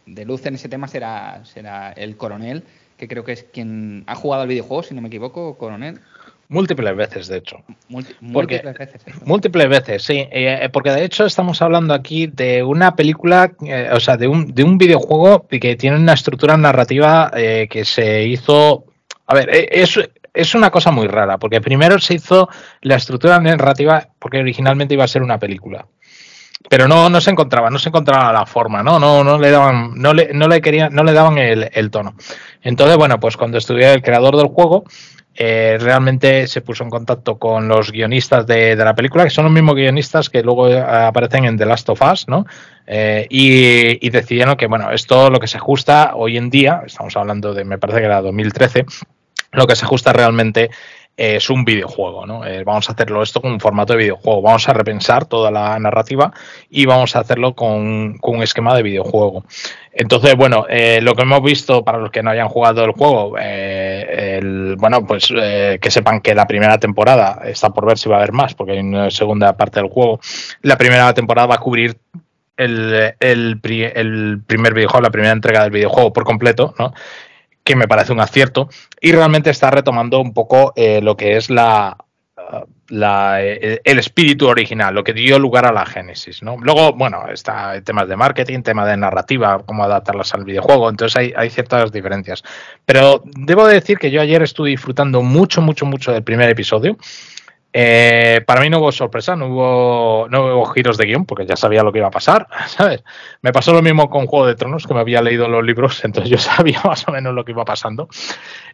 de 0.06 0.24
luz 0.24 0.46
en 0.46 0.54
ese 0.54 0.68
tema 0.68 0.88
será, 0.88 1.44
será 1.44 1.92
el 1.92 2.16
coronel, 2.16 2.62
que 2.96 3.08
creo 3.08 3.24
que 3.24 3.32
es 3.32 3.44
quien 3.44 4.04
ha 4.06 4.14
jugado 4.14 4.42
al 4.42 4.48
videojuego, 4.48 4.82
si 4.82 4.94
no 4.94 5.02
me 5.02 5.08
equivoco, 5.08 5.58
coronel. 5.58 6.00
Múltiples 6.48 6.94
veces, 6.96 7.26
de 7.28 7.38
hecho. 7.38 7.56
Multi- 7.88 8.14
Porque- 8.32 8.62
múltiples 8.62 8.78
veces. 8.78 9.02
¿eh? 9.06 9.12
Múltiples 9.24 9.68
veces, 9.68 10.02
sí. 10.02 10.28
Eh, 10.30 10.68
porque 10.72 10.90
de 10.90 11.04
hecho 11.04 11.24
estamos 11.24 11.60
hablando 11.62 11.94
aquí 11.94 12.26
de 12.26 12.62
una 12.62 12.94
película, 12.96 13.52
eh, 13.66 13.88
o 13.92 14.00
sea, 14.00 14.16
de 14.16 14.28
un, 14.28 14.54
de 14.54 14.62
un 14.62 14.76
videojuego 14.78 15.46
que 15.48 15.76
tiene 15.76 15.96
una 15.96 16.12
estructura 16.12 16.56
narrativa 16.56 17.30
eh, 17.34 17.66
que 17.70 17.84
se 17.84 18.24
hizo. 18.24 18.84
A 19.26 19.34
ver, 19.34 19.48
eh, 19.54 19.68
es, 19.70 19.98
es 20.34 20.54
una 20.54 20.70
cosa 20.70 20.90
muy 20.90 21.06
rara, 21.06 21.38
porque 21.38 21.60
primero 21.60 21.98
se 21.98 22.14
hizo 22.14 22.48
la 22.82 22.96
estructura 22.96 23.38
narrativa 23.40 24.08
porque 24.18 24.38
originalmente 24.38 24.94
iba 24.94 25.04
a 25.04 25.08
ser 25.08 25.22
una 25.22 25.38
película. 25.38 25.86
pero 26.68 26.88
no, 26.88 27.08
no 27.10 27.20
se 27.20 27.30
encontraba, 27.30 27.68
no 27.70 27.78
se 27.78 27.88
encontraba 27.90 28.32
la 28.32 28.46
forma, 28.46 28.82
¿no? 28.82 28.98
No, 28.98 29.22
no 29.22 29.38
le 29.38 29.50
daban, 29.50 29.92
no 29.96 30.12
le, 30.14 30.30
no 30.32 30.48
le 30.48 30.60
querían, 30.60 30.94
no 30.94 31.04
le 31.04 31.12
daban 31.12 31.36
el, 31.38 31.70
el 31.72 31.90
tono. 31.90 32.14
Entonces, 32.62 32.96
bueno, 32.96 33.20
pues 33.20 33.36
cuando 33.36 33.58
estudié 33.58 33.92
el 33.92 34.02
creador 34.02 34.36
del 34.36 34.46
juego, 34.48 34.84
eh, 35.36 35.78
realmente 35.80 36.46
se 36.46 36.60
puso 36.60 36.84
en 36.84 36.90
contacto 36.90 37.38
con 37.38 37.66
los 37.66 37.90
guionistas 37.90 38.46
de, 38.46 38.76
de, 38.76 38.84
la 38.84 38.94
película, 38.94 39.24
que 39.24 39.30
son 39.30 39.44
los 39.44 39.52
mismos 39.52 39.74
guionistas 39.74 40.30
que 40.30 40.42
luego 40.42 40.68
eh, 40.68 40.78
aparecen 40.78 41.44
en 41.44 41.58
The 41.58 41.66
Last 41.66 41.88
of 41.88 42.00
Us, 42.02 42.28
¿no? 42.28 42.46
Eh, 42.86 43.26
y, 43.30 44.06
y, 44.06 44.10
decidieron 44.10 44.56
que, 44.56 44.66
bueno, 44.66 44.92
esto 44.92 45.30
lo 45.30 45.40
que 45.40 45.48
se 45.48 45.56
ajusta 45.56 46.12
hoy 46.14 46.36
en 46.36 46.50
día, 46.50 46.82
estamos 46.86 47.16
hablando 47.16 47.52
de, 47.52 47.64
me 47.64 47.78
parece 47.78 48.00
que 48.00 48.06
era 48.06 48.20
2013, 48.20 48.84
lo 49.52 49.66
que 49.66 49.74
se 49.74 49.84
ajusta 49.84 50.12
realmente 50.12 50.70
es 51.16 51.48
un 51.48 51.64
videojuego, 51.64 52.26
¿no? 52.26 52.44
Eh, 52.44 52.64
vamos 52.64 52.88
a 52.88 52.92
hacerlo 52.92 53.22
esto 53.22 53.40
con 53.40 53.52
un 53.52 53.60
formato 53.60 53.92
de 53.92 54.00
videojuego, 54.00 54.42
vamos 54.42 54.68
a 54.68 54.72
repensar 54.72 55.26
toda 55.26 55.50
la 55.50 55.78
narrativa 55.78 56.32
y 56.70 56.86
vamos 56.86 57.14
a 57.14 57.20
hacerlo 57.20 57.54
con, 57.54 58.18
un 58.20 58.42
esquema 58.42 58.74
de 58.74 58.82
videojuego. 58.82 59.44
Entonces, 59.92 60.34
bueno, 60.34 60.66
eh, 60.68 61.00
lo 61.00 61.14
que 61.14 61.22
hemos 61.22 61.40
visto 61.42 61.84
para 61.84 61.98
los 61.98 62.10
que 62.10 62.22
no 62.22 62.30
hayan 62.30 62.48
jugado 62.48 62.84
el 62.84 62.90
juego, 62.90 63.36
eh, 63.40 64.38
el, 64.38 64.74
bueno, 64.76 65.06
pues 65.06 65.32
eh, 65.36 65.78
que 65.80 65.90
sepan 65.90 66.20
que 66.20 66.34
la 66.34 66.48
primera 66.48 66.78
temporada 66.78 67.42
está 67.44 67.70
por 67.70 67.86
ver 67.86 67.96
si 67.96 68.08
va 68.08 68.16
a 68.16 68.18
haber 68.18 68.32
más, 68.32 68.54
porque 68.54 68.72
hay 68.72 68.80
una 68.80 69.10
segunda 69.12 69.56
parte 69.56 69.80
del 69.80 69.90
juego. 69.90 70.18
La 70.62 70.76
primera 70.76 71.14
temporada 71.14 71.46
va 71.46 71.54
a 71.54 71.58
cubrir 71.58 71.96
el 72.56 73.60
primer 73.60 74.74
videojuego, 74.74 75.02
la 75.02 75.10
primera 75.10 75.32
entrega 75.32 75.62
del 75.62 75.70
videojuego 75.70 76.12
por 76.12 76.24
completo, 76.24 76.74
¿no? 76.78 76.92
Que 77.64 77.76
me 77.76 77.88
parece 77.88 78.12
un 78.12 78.20
acierto, 78.20 78.68
y 79.00 79.12
realmente 79.12 79.50
está 79.50 79.70
retomando 79.70 80.20
un 80.20 80.34
poco 80.34 80.72
eh, 80.76 81.00
lo 81.00 81.16
que 81.16 81.36
es 81.36 81.48
la, 81.48 81.96
la, 82.88 83.40
el 83.40 83.98
espíritu 83.98 84.48
original, 84.48 84.94
lo 84.94 85.04
que 85.04 85.12
dio 85.12 85.38
lugar 85.38 85.66
a 85.66 85.72
la 85.72 85.86
génesis. 85.86 86.42
¿no? 86.42 86.56
Luego, 86.60 86.92
bueno, 86.92 87.26
está 87.32 87.80
temas 87.82 88.08
de 88.08 88.16
marketing, 88.16 88.62
tema 88.62 88.86
de 88.86 88.96
narrativa, 88.96 89.62
cómo 89.64 89.84
adaptarlas 89.84 90.34
al 90.34 90.44
videojuego, 90.44 90.90
entonces 90.90 91.16
hay, 91.16 91.32
hay, 91.36 91.50
ciertas 91.50 91.90
diferencias. 91.90 92.42
Pero 92.84 93.22
debo 93.24 93.66
decir 93.66 93.98
que 93.98 94.10
yo 94.10 94.20
ayer 94.20 94.42
estuve 94.42 94.70
disfrutando 94.70 95.22
mucho, 95.22 95.62
mucho, 95.62 95.86
mucho 95.86 96.12
del 96.12 96.22
primer 96.22 96.50
episodio. 96.50 96.96
Eh, 97.76 98.40
para 98.46 98.60
mí 98.60 98.70
no 98.70 98.78
hubo 98.78 98.92
sorpresa, 98.92 99.34
no 99.34 99.48
hubo, 99.48 100.28
no 100.30 100.44
hubo 100.44 100.64
giros 100.66 100.96
de 100.96 101.06
guion, 101.06 101.26
porque 101.26 101.44
ya 101.44 101.56
sabía 101.56 101.82
lo 101.82 101.90
que 101.90 101.98
iba 101.98 102.06
a 102.06 102.12
pasar, 102.12 102.46
¿sabes? 102.68 103.02
Me 103.42 103.52
pasó 103.52 103.72
lo 103.72 103.82
mismo 103.82 104.08
con 104.08 104.26
Juego 104.26 104.46
de 104.46 104.54
Tronos, 104.54 104.86
que 104.86 104.94
me 104.94 105.00
había 105.00 105.20
leído 105.20 105.48
los 105.48 105.64
libros, 105.64 106.00
entonces 106.04 106.30
yo 106.30 106.38
sabía 106.38 106.80
más 106.84 107.06
o 107.08 107.10
menos 107.10 107.34
lo 107.34 107.44
que 107.44 107.50
iba 107.50 107.64
pasando. 107.64 108.08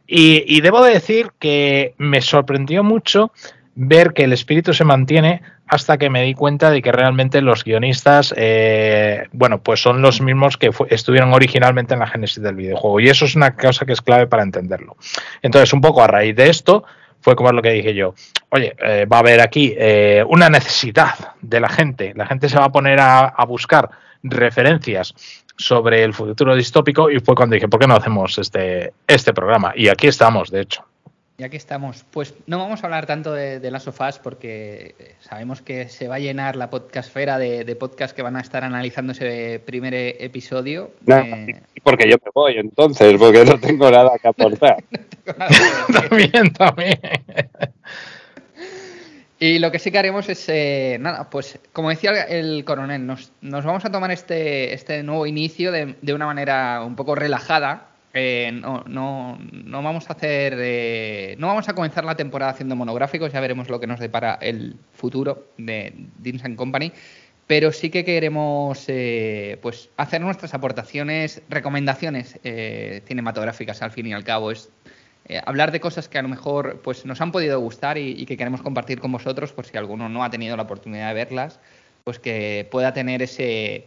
Y, 0.07 0.45
y 0.47 0.61
debo 0.61 0.85
de 0.85 0.93
decir 0.93 1.31
que 1.39 1.95
me 1.97 2.21
sorprendió 2.21 2.85
mucho 2.85 3.33
ver 3.75 4.13
que 4.13 4.25
el 4.25 4.35
espíritu 4.35 4.75
se 4.75 4.85
mantiene 4.85 5.41
hasta 5.67 5.97
que 5.97 6.11
me 6.11 6.23
di 6.25 6.35
cuenta 6.35 6.71
de 6.71 6.83
que 6.83 6.91
realmente 6.91 7.41
los 7.41 7.65
guionistas, 7.65 8.35
eh, 8.37 9.29
bueno, 9.33 9.63
pues 9.63 9.81
son 9.81 10.03
los 10.03 10.21
mismos 10.21 10.57
que 10.57 10.71
estuvieron 10.89 11.33
originalmente 11.33 11.95
en 11.95 12.01
la 12.01 12.09
génesis 12.09 12.43
del 12.43 12.57
videojuego. 12.57 12.99
Y 12.99 13.09
eso 13.09 13.25
es 13.25 13.37
una 13.37 13.57
cosa 13.57 13.87
que 13.87 13.93
es 13.93 14.03
clave 14.03 14.27
para 14.27 14.43
entenderlo. 14.43 14.97
Entonces, 15.43 15.73
un 15.73 15.81
poco 15.81 16.03
a 16.03 16.09
raíz 16.09 16.35
de 16.35 16.51
esto, 16.51 16.85
fue 17.21 17.37
como 17.37 17.53
lo 17.53 17.63
que 17.63 17.71
dije 17.71 17.95
yo. 17.95 18.15
Oye, 18.51 18.75
eh, 18.83 19.07
va 19.11 19.19
a 19.19 19.21
haber 19.21 19.41
aquí 19.41 19.75
eh, 19.77 20.25
una 20.29 20.49
necesidad 20.49 21.35
de 21.41 21.61
la 21.61 21.69
gente. 21.69 22.13
La 22.15 22.27
gente 22.27 22.49
se 22.49 22.59
va 22.59 22.67
a 22.67 22.73
poner 22.73 23.01
a, 23.01 23.27
a, 23.27 23.45
buscar 23.45 23.91
referencias 24.23 25.15
sobre 25.57 26.03
el 26.03 26.15
futuro 26.15 26.55
distópico 26.55 27.11
y 27.11 27.21
fue 27.21 27.35
cuando 27.35 27.55
dije, 27.55 27.69
¿por 27.69 27.81
qué 27.81 27.87
no 27.87 27.95
hacemos 27.95 28.39
este, 28.39 28.93
este 29.07 29.33
programa? 29.33 29.73
Y 29.77 29.89
aquí 29.89 30.09
estamos, 30.09 30.51
de 30.51 30.63
hecho. 30.63 30.85
Y 31.41 31.43
aquí 31.43 31.57
estamos. 31.57 32.05
Pues 32.11 32.35
no 32.45 32.59
vamos 32.59 32.83
a 32.83 32.87
hablar 32.87 33.07
tanto 33.07 33.33
de, 33.33 33.61
de 33.61 33.71
las 33.71 33.85
sofás 33.85 34.19
porque 34.19 35.15
sabemos 35.21 35.63
que 35.63 35.89
se 35.89 36.07
va 36.07 36.17
a 36.17 36.19
llenar 36.19 36.55
la 36.55 36.69
podcastfera 36.69 37.39
de, 37.39 37.65
de 37.65 37.77
podcasts 37.77 38.13
que 38.13 38.21
van 38.21 38.37
a 38.37 38.43
estar 38.43 38.63
analizando 38.63 39.13
ese 39.13 39.59
primer 39.65 39.95
episodio. 39.95 40.91
No, 41.07 41.17
eh... 41.17 41.63
Porque 41.83 42.11
yo 42.11 42.19
me 42.23 42.31
voy 42.35 42.59
entonces, 42.59 43.17
porque 43.19 43.47
no 43.47 43.59
tengo 43.59 43.91
nada 43.91 44.11
que 44.21 44.29
aportar. 44.29 44.85
no 45.27 45.35
nada 45.39 45.87
también, 46.11 46.53
también. 46.53 47.01
Y 49.39 49.59
lo 49.61 49.73
que 49.73 49.79
sí 49.79 49.91
que 49.91 49.99
haremos 49.99 50.29
es, 50.29 50.47
eh, 50.51 50.99
nada, 51.01 51.31
pues 51.31 51.59
como 51.73 51.89
decía 51.89 52.25
el 52.25 52.67
coronel, 52.67 53.07
nos, 53.07 53.33
nos 53.41 53.65
vamos 53.65 53.87
a 53.87 53.91
tomar 53.91 54.11
este, 54.11 54.75
este 54.75 55.03
nuevo 55.03 55.27
inicio 55.27 55.73
de, 55.73 55.95
de, 56.03 56.13
una 56.13 56.27
manera 56.27 56.83
un 56.85 56.97
poco 56.97 57.15
relajada. 57.15 57.90
Eh, 58.13 58.51
no, 58.53 58.83
no, 58.87 59.39
no, 59.53 59.83
vamos 59.83 60.11
a 60.11 60.15
hacer, 60.15 60.57
eh, 60.59 61.37
no 61.39 61.47
vamos 61.47 61.69
a 61.69 61.75
comenzar 61.75 62.05
la 62.05 62.17
temporada 62.17 62.51
haciendo 62.51 62.75
monográficos, 62.75 63.33
ya 63.33 63.41
veremos 63.41 63.69
lo 63.69 63.79
que 63.79 63.87
nos 63.87 64.01
depara 64.01 64.35
el 64.43 64.77
futuro 64.93 65.49
de 65.59 65.95
Deans 66.19 66.43
Company, 66.57 66.93
pero 67.47 67.71
sí 67.71 67.91
que 67.91 68.05
queremos 68.05 68.85
eh, 68.89 69.59
pues 69.63 69.91
hacer 69.97 70.21
nuestras 70.21 70.55
aportaciones, 70.55 71.43
recomendaciones 71.49 72.39
cinematográficas 73.07 73.83
al 73.83 73.93
fin 73.93 74.07
y 74.07 74.13
al 74.13 74.25
cabo. 74.25 74.51
Es 74.51 74.71
eh, 75.31 75.41
hablar 75.47 75.71
de 75.71 75.79
cosas 75.79 76.09
que 76.09 76.19
a 76.19 76.23
lo 76.23 76.29
mejor 76.29 76.81
pues, 76.83 77.07
nos 77.07 77.21
han 77.21 77.31
podido 77.31 77.61
gustar 77.61 77.99
y, 77.99 78.21
y, 78.21 78.27
que 78.27 78.37
queremos 78.37 78.63
compartir 78.63 78.99
con 78.99 79.13
vosotros, 79.13 79.53
por 79.53 79.65
si 79.65 79.77
alguno 79.77 80.09
no 80.09 80.25
ha 80.25 80.31
tenido 80.31 80.57
la 80.57 80.65
oportunidad 80.65 81.09
de 81.09 81.15
verlas, 81.15 81.61
pues 82.03 82.19
que 82.19 82.67
pueda 82.69 82.93
tener 82.93 83.23
ese, 83.23 83.87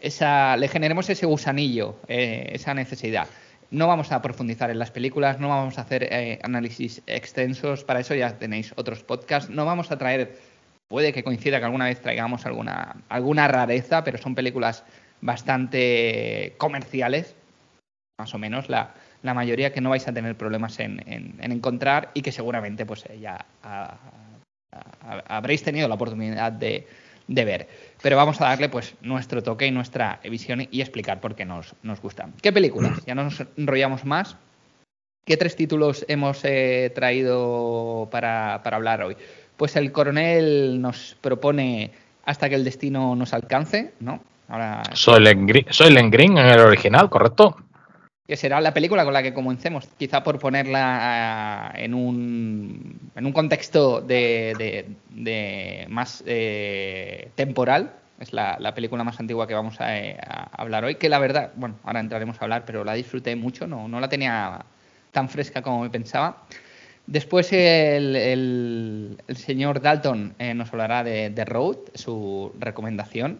esa, 0.00 0.56
le 0.56 0.68
generemos 0.68 1.10
ese 1.10 1.26
gusanillo, 1.26 1.96
eh, 2.06 2.50
esa 2.52 2.72
necesidad. 2.74 3.26
No 3.70 3.86
vamos 3.86 4.12
a 4.12 4.22
profundizar 4.22 4.70
en 4.70 4.78
las 4.78 4.90
películas, 4.90 5.40
no 5.40 5.48
vamos 5.48 5.78
a 5.78 5.82
hacer 5.82 6.04
eh, 6.04 6.38
análisis 6.42 7.02
extensos, 7.06 7.84
para 7.84 8.00
eso 8.00 8.14
ya 8.14 8.38
tenéis 8.38 8.72
otros 8.76 9.02
podcasts, 9.02 9.50
no 9.50 9.64
vamos 9.64 9.90
a 9.90 9.98
traer, 9.98 10.38
puede 10.88 11.12
que 11.12 11.24
coincida 11.24 11.58
que 11.58 11.64
alguna 11.64 11.86
vez 11.86 12.00
traigamos 12.00 12.46
alguna, 12.46 12.96
alguna 13.08 13.48
rareza, 13.48 14.04
pero 14.04 14.18
son 14.18 14.34
películas 14.34 14.84
bastante 15.20 16.54
comerciales, 16.58 17.34
más 18.18 18.34
o 18.34 18.38
menos 18.38 18.68
la, 18.68 18.94
mayoría 19.22 19.72
que 19.72 19.80
no 19.80 19.90
vais 19.90 20.06
a 20.06 20.14
tener 20.14 20.36
problemas 20.36 20.78
en, 20.78 21.02
en, 21.10 21.34
en 21.40 21.50
encontrar 21.50 22.12
y 22.14 22.22
que 22.22 22.30
seguramente 22.30 22.86
pues 22.86 23.04
ya 23.20 23.44
a, 23.64 23.96
a, 24.70 25.18
habréis 25.26 25.64
tenido 25.64 25.88
la 25.88 25.96
oportunidad 25.96 26.52
de, 26.52 26.86
de, 27.26 27.44
ver. 27.44 27.68
Pero 28.02 28.16
vamos 28.16 28.40
a 28.40 28.46
darle 28.46 28.68
pues 28.68 28.94
nuestro 29.00 29.42
toque 29.42 29.66
y 29.66 29.70
nuestra 29.70 30.20
visión 30.28 30.66
y 30.70 30.80
explicar 30.80 31.20
por 31.20 31.34
qué 31.34 31.44
nos, 31.44 31.74
nos 31.82 32.00
gustan. 32.00 32.34
¿Qué 32.42 32.52
películas? 32.52 33.02
Ya 33.06 33.14
no 33.14 33.24
nos 33.24 33.42
enrollamos 33.56 34.04
más. 34.04 34.36
¿Qué 35.24 35.36
tres 35.36 35.56
títulos 35.56 36.04
hemos 36.08 36.40
eh, 36.44 36.92
traído 36.94 38.08
para, 38.10 38.62
para 38.62 38.76
hablar 38.76 39.02
hoy? 39.02 39.16
Pues 39.56 39.74
el 39.76 39.90
coronel 39.90 40.80
nos 40.80 41.16
propone 41.20 41.90
hasta 42.24 42.48
que 42.48 42.54
el 42.54 42.64
destino 42.64 43.16
nos 43.16 43.32
alcance, 43.32 43.94
¿no? 44.00 44.20
Ahora... 44.48 44.82
Soy 44.92 45.20
Len 45.22 45.46
Green, 45.46 45.66
soy 45.70 45.92
Len 45.92 46.10
Green 46.10 46.38
en 46.38 46.46
el 46.46 46.60
original, 46.60 47.10
¿correcto? 47.10 47.56
Que 48.26 48.36
será 48.36 48.60
la 48.60 48.74
película 48.74 49.04
con 49.04 49.14
la 49.14 49.22
que 49.22 49.32
comencemos, 49.32 49.86
quizá 49.98 50.22
por 50.24 50.38
ponerla 50.38 51.72
uh, 51.72 51.78
en, 51.78 51.94
un, 51.94 53.10
en 53.14 53.26
un 53.26 53.32
contexto 53.32 54.00
de, 54.00 54.86
de, 55.10 55.86
más 55.88 56.24
eh, 56.26 57.30
temporal. 57.34 57.92
Es 58.18 58.32
la, 58.32 58.56
la, 58.58 58.74
película 58.74 59.04
más 59.04 59.20
antigua 59.20 59.46
que 59.46 59.54
vamos 59.54 59.80
a, 59.80 59.98
eh, 59.98 60.16
a, 60.20 60.48
hablar 60.60 60.84
hoy, 60.84 60.94
que 60.94 61.08
la 61.08 61.18
verdad, 61.18 61.52
bueno, 61.54 61.76
ahora 61.84 62.00
entraremos 62.00 62.40
a 62.40 62.44
hablar, 62.44 62.64
pero 62.64 62.82
la 62.82 62.94
disfruté 62.94 63.36
mucho, 63.36 63.66
no, 63.66 63.88
no 63.88 64.00
la 64.00 64.08
tenía 64.08 64.64
tan 65.12 65.28
fresca 65.28 65.62
como 65.62 65.82
me 65.82 65.90
pensaba. 65.90 66.44
Después 67.06 67.52
el, 67.52 68.16
el, 68.16 69.36
señor 69.36 69.80
Dalton 69.80 70.34
eh, 70.38 70.54
nos 70.54 70.70
hablará 70.70 71.04
de 71.04 71.30
The 71.30 71.44
Road, 71.44 71.76
su 71.94 72.52
recomendación. 72.58 73.38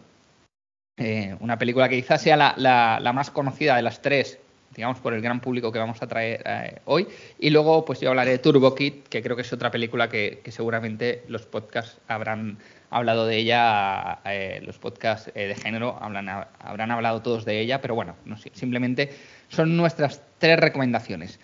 Eh, 0.95 1.35
una 1.41 1.57
película 1.57 1.89
que 1.89 1.97
quizás 1.97 2.21
sea 2.21 2.37
la, 2.37 2.55
la, 2.57 3.13
más 3.13 3.29
conocida 3.29 3.75
de 3.75 3.81
las 3.81 4.01
tres 4.01 4.39
digamos, 4.77 4.99
por 4.99 5.15
el 5.15 5.21
gran 5.21 5.41
público 5.41 5.71
que 5.71 5.79
vamos 5.79 6.01
a 6.03 6.07
traer 6.07 6.43
eh, 6.45 6.79
hoy. 6.85 7.07
Y 7.39 7.49
luego, 7.49 7.83
pues 7.83 7.99
yo 7.99 8.09
hablaré 8.09 8.31
de 8.31 8.37
Turbo 8.37 8.75
Kid, 8.75 8.93
que 9.09 9.23
creo 9.23 9.35
que 9.35 9.41
es 9.41 9.51
otra 9.51 9.71
película 9.71 10.07
que, 10.07 10.41
seguramente 10.49 11.23
los 11.27 11.47
podcasts 11.47 11.99
habrán 12.07 12.59
hablado 12.91 13.25
de 13.25 13.37
ella, 13.37 14.19
eh, 14.23 14.61
los 14.63 14.77
podcasts 14.77 15.31
eh, 15.33 15.47
de 15.47 15.55
género 15.55 15.97
hablan, 15.99 16.29
habrán 16.59 16.91
hablado 16.91 17.23
todos 17.23 17.43
de 17.43 17.59
ella, 17.59 17.81
pero 17.81 17.95
bueno, 17.95 18.15
no, 18.23 18.37
simplemente 18.37 19.09
son 19.49 19.75
nuestras 19.75 20.21
tres 20.37 20.59
recomendaciones. 20.59 21.39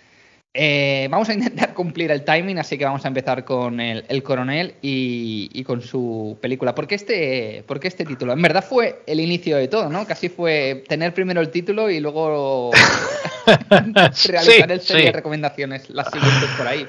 Eh, 0.56 1.08
vamos 1.10 1.28
a 1.28 1.34
intentar 1.34 1.74
cumplir 1.74 2.12
el 2.12 2.24
timing, 2.24 2.58
así 2.58 2.78
que 2.78 2.84
vamos 2.84 3.04
a 3.04 3.08
empezar 3.08 3.44
con 3.44 3.80
el, 3.80 4.04
el 4.08 4.22
coronel 4.22 4.74
y, 4.80 5.50
y, 5.52 5.64
con 5.64 5.82
su 5.82 6.38
película. 6.40 6.76
¿Por 6.76 6.86
qué, 6.86 6.94
este, 6.94 7.64
¿Por 7.66 7.80
qué 7.80 7.88
este 7.88 8.04
título? 8.04 8.32
En 8.32 8.40
verdad 8.40 8.64
fue 8.64 9.02
el 9.06 9.18
inicio 9.18 9.56
de 9.56 9.66
todo, 9.66 9.90
¿no? 9.90 10.06
Casi 10.06 10.28
fue 10.28 10.84
tener 10.88 11.12
primero 11.12 11.40
el 11.40 11.50
título 11.50 11.90
y 11.90 11.98
luego 11.98 12.70
realizar 13.46 14.44
sí, 14.44 14.62
el 14.68 14.80
serie 14.80 15.02
sí. 15.02 15.06
de 15.06 15.12
recomendaciones, 15.12 15.90
las 15.90 16.08
siguientes 16.10 16.48
por 16.56 16.68
ahí. 16.68 16.88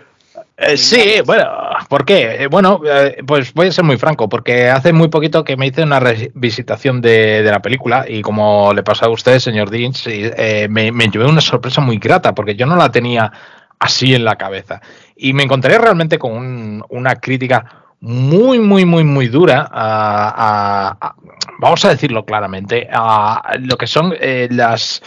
Eh, 0.57 0.77
sí, 0.77 1.15
bueno, 1.25 1.43
¿por 1.89 2.05
qué? 2.05 2.43
Eh, 2.43 2.47
bueno, 2.47 2.79
eh, 2.85 3.17
pues 3.27 3.53
voy 3.53 3.67
a 3.67 3.71
ser 3.73 3.83
muy 3.83 3.97
franco, 3.97 4.29
porque 4.29 4.69
hace 4.69 4.93
muy 4.93 5.09
poquito 5.09 5.43
que 5.43 5.57
me 5.57 5.67
hice 5.67 5.83
una 5.83 5.99
revisitación 5.99 7.01
de, 7.01 7.43
de 7.43 7.51
la 7.51 7.61
película 7.61 8.05
y 8.07 8.21
como 8.21 8.73
le 8.73 8.81
pasó 8.81 9.05
a 9.05 9.09
usted, 9.09 9.39
señor 9.39 9.69
eh, 9.73 10.67
me, 10.69 10.93
me 10.93 11.09
llevé 11.09 11.25
una 11.25 11.41
sorpresa 11.41 11.81
muy 11.81 11.97
grata, 11.97 12.33
porque 12.33 12.55
yo 12.55 12.65
no 12.65 12.77
la 12.77 12.89
tenía 12.89 13.33
así 13.79 14.15
en 14.15 14.23
la 14.23 14.37
cabeza. 14.37 14.81
Y 15.17 15.33
me 15.33 15.43
encontré 15.43 15.77
realmente 15.77 16.17
con 16.17 16.31
un, 16.31 16.85
una 16.87 17.15
crítica 17.15 17.83
muy, 17.99 18.59
muy, 18.59 18.85
muy, 18.85 19.03
muy 19.03 19.27
dura 19.27 19.67
a, 19.69 21.15
vamos 21.59 21.83
a 21.83 21.89
decirlo 21.89 22.23
claramente, 22.23 22.87
a 22.91 23.57
lo 23.59 23.77
que 23.77 23.87
son 23.87 24.13
las 24.51 25.01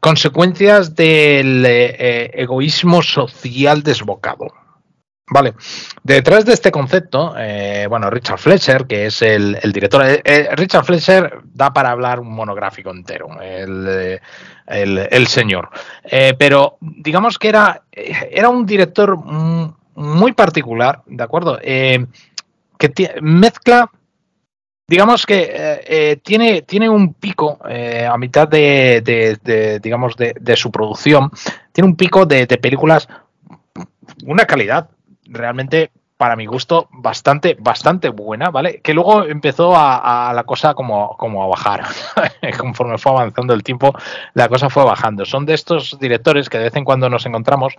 consecuencias 0.00 0.94
del 0.94 1.66
egoísmo 1.66 3.02
social 3.02 3.82
desbocado. 3.82 4.63
Vale, 5.26 5.54
detrás 6.02 6.44
de 6.44 6.52
este 6.52 6.70
concepto, 6.70 7.34
eh, 7.38 7.86
bueno, 7.88 8.10
Richard 8.10 8.38
Fletcher, 8.38 8.86
que 8.86 9.06
es 9.06 9.22
el, 9.22 9.58
director, 9.72 10.04
Richard 10.52 10.84
Fletcher 10.84 11.40
da 11.44 11.72
para 11.72 11.90
hablar 11.90 12.20
un 12.20 12.30
monográfico 12.30 12.90
entero, 12.90 13.40
el, 13.40 14.20
el 14.66 15.26
señor, 15.26 15.70
pero 16.38 16.76
digamos 16.80 17.38
que 17.38 17.48
era, 17.48 17.84
era 17.90 18.50
un 18.50 18.66
director 18.66 19.16
muy 19.16 20.32
particular, 20.32 21.02
¿de 21.06 21.24
acuerdo? 21.24 21.58
que 22.92 23.14
mezcla, 23.22 23.90
digamos 24.86 25.24
que 25.26 25.42
eh, 25.42 25.80
eh, 25.86 26.16
tiene, 26.22 26.62
tiene 26.62 26.88
un 26.88 27.14
pico 27.14 27.58
eh, 27.68 28.06
a 28.10 28.16
mitad 28.18 28.48
de, 28.48 29.80
digamos, 29.82 30.16
de, 30.16 30.56
su 30.56 30.70
producción, 30.70 31.30
tiene 31.72 31.88
un 31.88 31.96
pico 31.96 32.26
de, 32.26 32.46
películas, 32.46 33.08
una 34.24 34.44
calidad 34.44 34.90
realmente 35.26 35.90
para 36.16 36.36
mi 36.36 36.46
gusto, 36.46 36.88
bastante, 36.92 37.56
bastante 37.58 38.08
buena, 38.08 38.50
¿vale? 38.50 38.80
Que 38.80 38.94
luego 38.94 39.24
empezó 39.24 39.74
a, 39.76 40.32
la 40.34 40.44
cosa 40.44 40.72
como, 40.74 41.16
como 41.16 41.42
a 41.42 41.48
bajar. 41.48 41.84
Conforme 42.58 42.98
fue 42.98 43.12
avanzando 43.12 43.52
el 43.52 43.64
tiempo, 43.64 43.92
la 44.34 44.48
cosa 44.48 44.70
fue 44.70 44.84
bajando. 44.84 45.24
Son 45.24 45.44
de 45.44 45.54
estos 45.54 45.98
directores 45.98 46.48
que 46.48 46.58
de 46.58 46.64
vez 46.64 46.76
en 46.76 46.84
cuando 46.84 47.10
nos 47.10 47.26
encontramos, 47.26 47.74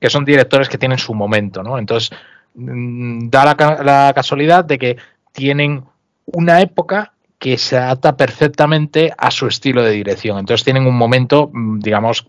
que 0.00 0.10
son 0.10 0.24
directores 0.24 0.68
que 0.68 0.76
tienen 0.76 0.98
su 0.98 1.14
momento, 1.14 1.62
¿no? 1.62 1.78
Entonces, 1.78 2.10
Mm, 2.58 3.28
da 3.30 3.44
la, 3.44 4.12
casualidad 4.14 4.64
de 4.64 4.78
que 4.78 4.96
tienen 5.32 5.84
una 6.26 6.60
época 6.60 7.12
que 7.38 7.56
se 7.56 7.76
adapta 7.76 8.16
perfectamente 8.16 9.12
a 9.16 9.30
su 9.30 9.46
estilo 9.46 9.82
de 9.82 9.92
dirección. 9.92 10.38
Entonces 10.38 10.64
tienen 10.64 10.86
un 10.86 10.96
momento, 10.96 11.50
mm, 11.52 11.78
digamos, 11.78 12.26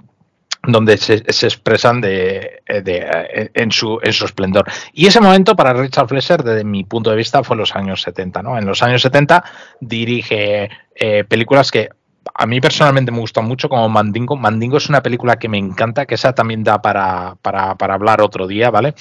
donde 0.64 0.98
se, 0.98 1.16
expresan 1.16 2.02
de, 2.02 2.62
eh, 2.68 3.50
en, 3.54 3.72
su, 3.72 4.00
en 4.04 4.14
su 4.14 4.26
esplendor. 4.26 4.66
Y 4.94 5.08
ese 5.08 5.22
momento 5.22 5.56
para 5.56 5.74
Richard 5.74 6.08
Fleischer, 6.08 6.44
desde 6.44 6.64
mi 6.64 6.84
punto 6.84 7.10
de 7.10 7.16
vista, 7.16 7.44
fue 7.44 7.56
en 7.56 7.60
los 7.60 7.76
años 7.76 8.02
70. 8.02 8.44
¿no? 8.44 8.58
En 8.58 8.66
los 8.66 8.84
años 8.84 9.02
70 9.02 9.44
dirige 9.80 10.70
eh, 10.96 11.24
películas 11.24 11.72
que 11.72 11.90
a 12.34 12.46
mí 12.46 12.62
personalmente 12.62 13.12
me 13.12 13.20
gustan 13.20 13.46
mucho, 13.46 13.70
como 13.70 13.88
Mandingo. 13.90 14.36
Mandingo 14.36 14.78
es 14.78 14.90
una 14.90 15.02
película 15.02 15.38
que 15.38 15.50
me 15.50 15.58
encanta, 15.58 16.06
que 16.06 16.16
esa 16.16 16.34
también 16.34 16.64
da 16.64 16.82
para, 16.82 17.36
para, 17.42 17.76
para 17.76 17.94
hablar 17.96 18.22
otro 18.22 18.46
día, 18.46 18.70
¿vale? 18.70 18.94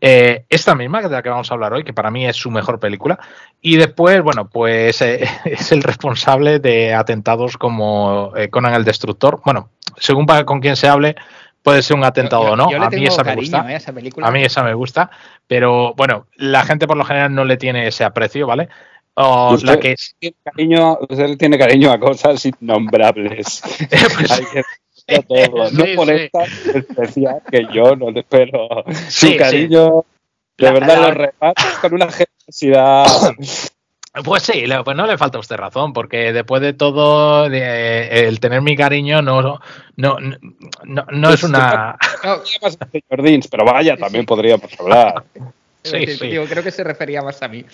Eh, 0.00 0.44
esta 0.48 0.74
misma, 0.74 1.02
de 1.02 1.08
la 1.08 1.22
que 1.22 1.28
vamos 1.28 1.50
a 1.50 1.54
hablar 1.54 1.72
hoy, 1.72 1.84
que 1.84 1.92
para 1.92 2.10
mí 2.10 2.26
es 2.26 2.36
su 2.36 2.50
mejor 2.50 2.78
película. 2.78 3.18
Y 3.60 3.76
después, 3.76 4.22
bueno, 4.22 4.48
pues 4.48 5.00
eh, 5.02 5.26
es 5.44 5.72
el 5.72 5.82
responsable 5.82 6.58
de 6.58 6.94
atentados 6.94 7.56
como 7.56 8.32
eh, 8.36 8.48
Conan 8.48 8.74
el 8.74 8.84
Destructor. 8.84 9.40
Bueno, 9.44 9.70
según 9.98 10.26
con 10.26 10.60
quién 10.60 10.76
se 10.76 10.88
hable, 10.88 11.16
puede 11.62 11.82
ser 11.82 11.96
un 11.96 12.04
atentado 12.04 12.42
o 12.42 12.56
no. 12.56 12.64
a 12.64 12.90
mí 12.90 13.06
esa 13.06 13.24
me 13.24 13.34
gusta. 13.34 13.60
A 13.60 14.30
mí 14.30 14.42
esa 14.42 14.62
me 14.62 14.74
gusta. 14.74 15.10
Pero 15.46 15.94
bueno, 15.94 16.26
la 16.36 16.64
gente 16.64 16.86
por 16.86 16.96
lo 16.96 17.04
general 17.04 17.34
no 17.34 17.44
le 17.44 17.56
tiene 17.56 17.86
ese 17.86 18.04
aprecio, 18.04 18.46
¿vale? 18.46 18.68
O 19.14 19.54
usted, 19.54 19.66
la 19.66 19.80
que 19.80 19.94
tiene 20.18 20.36
cariño, 20.44 20.98
usted 21.08 21.28
le 21.28 21.36
tiene 21.36 21.58
cariño 21.58 21.90
a 21.90 21.98
cosas 21.98 22.44
innombrables. 22.44 23.62
pues, 23.88 24.42
no 25.08 25.84
por 25.94 26.10
esta 26.10 26.44
especial 26.74 27.42
que 27.50 27.66
yo 27.72 27.96
no 27.96 28.10
le 28.10 28.20
espero. 28.20 28.68
Su 29.08 29.36
cariño, 29.36 30.04
de 30.58 30.70
verdad, 30.70 31.02
lo 31.02 31.10
repartes 31.12 31.78
con 31.80 31.94
una 31.94 32.08
generosidad. 32.10 33.06
Pues 34.24 34.44
sí, 34.44 34.64
pues 34.82 34.96
no 34.96 35.06
le 35.06 35.18
falta 35.18 35.36
a 35.36 35.40
usted 35.40 35.56
razón, 35.56 35.92
porque 35.92 36.32
después 36.32 36.62
de 36.62 36.72
todo, 36.72 37.44
el 37.44 38.40
tener 38.40 38.62
mi 38.62 38.74
cariño 38.74 39.20
no, 39.20 39.42
no, 39.42 39.60
no, 39.96 41.06
no 41.10 41.30
es 41.30 41.42
una. 41.42 41.98
Pero 43.50 43.64
vaya, 43.64 43.96
también 43.96 44.24
podríamos 44.24 44.70
hablar. 44.80 45.22
Sí, 45.86 46.06
sí. 46.06 46.30
creo 46.48 46.62
que 46.62 46.70
se 46.70 46.84
refería 46.84 47.22
más 47.22 47.42
a 47.42 47.48
mí. 47.48 47.64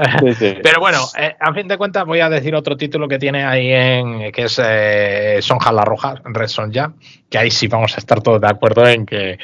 Pero 0.62 0.80
bueno, 0.80 0.98
eh, 1.18 1.36
a 1.38 1.52
fin 1.52 1.68
de 1.68 1.76
cuentas 1.76 2.04
voy 2.06 2.20
a 2.20 2.28
decir 2.28 2.54
otro 2.54 2.76
título 2.76 3.08
que 3.08 3.18
tiene 3.18 3.44
ahí 3.44 3.70
en 3.70 4.32
que 4.32 4.44
es 4.44 4.60
eh, 4.62 5.38
Sonja 5.42 5.72
la 5.72 5.84
Roja, 5.84 6.14
Red 6.24 6.48
Son 6.48 6.72
Ya, 6.72 6.92
que 7.28 7.38
ahí 7.38 7.50
sí 7.50 7.68
vamos 7.68 7.94
a 7.94 7.98
estar 7.98 8.22
todos 8.22 8.40
de 8.40 8.48
acuerdo 8.48 8.86
en 8.86 9.04
que 9.04 9.38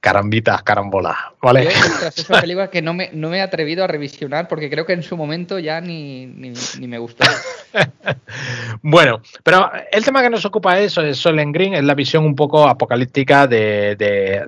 carambitas, 0.00 0.62
carambola, 0.62 1.32
¿vale? 1.40 1.66
es 2.14 2.28
una 2.28 2.42
película 2.42 2.68
que 2.68 2.82
no 2.82 2.92
me, 2.92 3.08
no 3.14 3.30
me 3.30 3.38
he 3.38 3.40
atrevido 3.40 3.84
a 3.84 3.86
revisionar 3.86 4.48
porque 4.48 4.68
creo 4.68 4.84
que 4.84 4.92
en 4.92 5.02
su 5.02 5.16
momento 5.16 5.58
ya 5.58 5.80
ni, 5.80 6.26
ni, 6.26 6.86
me 6.86 6.98
gustó. 6.98 7.24
bueno, 8.82 9.22
pero 9.42 9.70
el 9.90 10.04
tema 10.04 10.20
que 10.20 10.28
nos 10.28 10.44
ocupa 10.44 10.78
es, 10.78 10.98
es 10.98 11.16
Solen 11.16 11.52
Green, 11.52 11.72
es 11.72 11.84
la 11.84 11.94
visión 11.94 12.26
un 12.26 12.36
poco 12.36 12.68
apocalíptica 12.68 13.46
de, 13.46 13.96
de, 13.96 14.44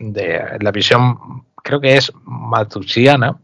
de 0.00 0.58
la 0.58 0.72
visión, 0.72 1.44
creo 1.64 1.80
que 1.80 1.96
es 1.96 2.12
matusiana, 2.24 3.40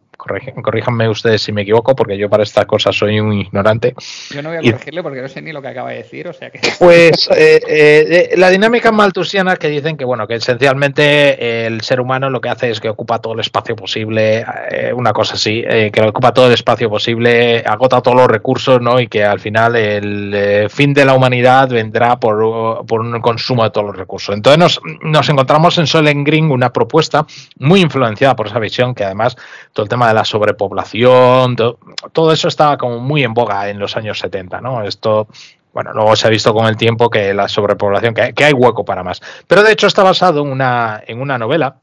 corríjanme 0.62 1.09
ustedes 1.09 1.42
si 1.42 1.52
me 1.52 1.62
equivoco, 1.62 1.94
porque 1.94 2.16
yo 2.16 2.28
para 2.28 2.42
estas 2.42 2.66
cosas 2.66 2.96
soy 2.96 3.20
un 3.20 3.33
ignorante. 3.33 3.94
Yo 4.30 4.42
no 4.42 4.50
voy 4.50 4.59
a 4.59 4.61
corregirle 4.62 5.02
porque 5.02 5.22
no 5.22 5.28
sé 5.28 5.42
ni 5.42 5.52
lo 5.52 5.62
que 5.62 5.68
acaba 5.68 5.90
de 5.90 5.96
decir, 5.96 6.28
o 6.28 6.33
sea 6.33 6.50
que... 6.50 6.61
Pues 6.78 7.28
eh, 7.37 7.61
eh, 7.68 8.35
la 8.37 8.48
dinámica 8.48 8.90
maltusiana 8.90 9.56
que 9.56 9.68
dicen 9.68 9.96
que, 9.96 10.04
bueno, 10.04 10.26
que 10.26 10.35
esencialmente 10.35 11.66
el 11.66 11.83
ser 11.83 12.00
humano 12.00 12.30
lo 12.30 12.40
que 12.40 12.48
hace 12.48 12.70
es 12.70 12.80
que 12.80 12.88
ocupa 12.88 13.20
todo 13.20 13.35
el 13.35 13.40
espacio 13.40 13.76
posible, 13.76 14.44
eh, 14.70 14.92
una 14.94 15.12
cosa 15.12 15.35
así, 15.35 15.62
que 15.92 16.02
ocupa 16.02 16.33
todo 16.33 16.46
el 16.46 16.54
espacio 16.54 16.88
posible, 16.88 17.62
agota 17.66 18.00
todos 18.00 18.16
los 18.16 18.28
recursos, 18.28 18.80
¿no? 18.80 18.98
Y 19.00 19.09
que 19.09 19.24
al 19.24 19.40
final 19.40 19.76
el 19.76 20.68
fin 20.70 20.94
de 20.94 21.04
la 21.04 21.14
humanidad 21.14 21.68
vendrá 21.68 22.18
por, 22.18 22.87
por, 22.87 23.00
un 23.00 23.20
consumo 23.20 23.64
de 23.64 23.70
todos 23.70 23.88
los 23.88 23.96
recursos. 23.96 24.35
Entonces 24.35 24.59
nos, 24.59 24.80
nos 25.02 25.28
encontramos 25.28 25.78
en 25.78 25.87
Solen 25.87 26.24
Green 26.24 26.50
una 26.50 26.72
propuesta 26.72 27.26
muy 27.59 27.80
influenciada 27.80 28.37
por 28.37 28.46
esa 28.46 28.59
visión, 28.59 28.94
que 28.94 29.04
además 29.04 29.37
todo 29.72 29.85
el 29.85 29.88
tema 29.88 30.10
la 30.12 30.25
sobrepoblación, 30.25 31.57
todo, 31.57 32.33
eso 32.33 32.49
estaba 32.49 32.77
como 32.77 32.99
muy 32.99 33.23
en 33.23 33.35
boga 33.35 33.68
en 33.68 33.79
los 33.79 33.96
años 33.96 34.18
70, 34.18 34.61
¿no? 34.61 34.83
Esto, 34.83 35.29
bueno, 35.73 35.92
luego 35.92 36.16
se 36.16 36.27
ha 36.27 36.31
visto 36.31 36.53
con 36.53 36.66
el 36.66 36.77
tiempo 36.77 37.11
que 37.11 37.35
la 37.35 37.49
sobrepoblación, 37.49 38.14
que, 38.14 38.44
hay 38.44 38.53
hueco 38.53 38.85
para 38.85 39.03
más. 39.03 39.20
Pero 39.46 39.62
de 39.62 39.73
hecho 39.73 39.87
está 39.87 40.03
basado 40.03 40.42
en 40.42 40.51
una, 40.51 41.03
en 41.07 41.20
una 41.20 41.38
novela, 41.38 41.77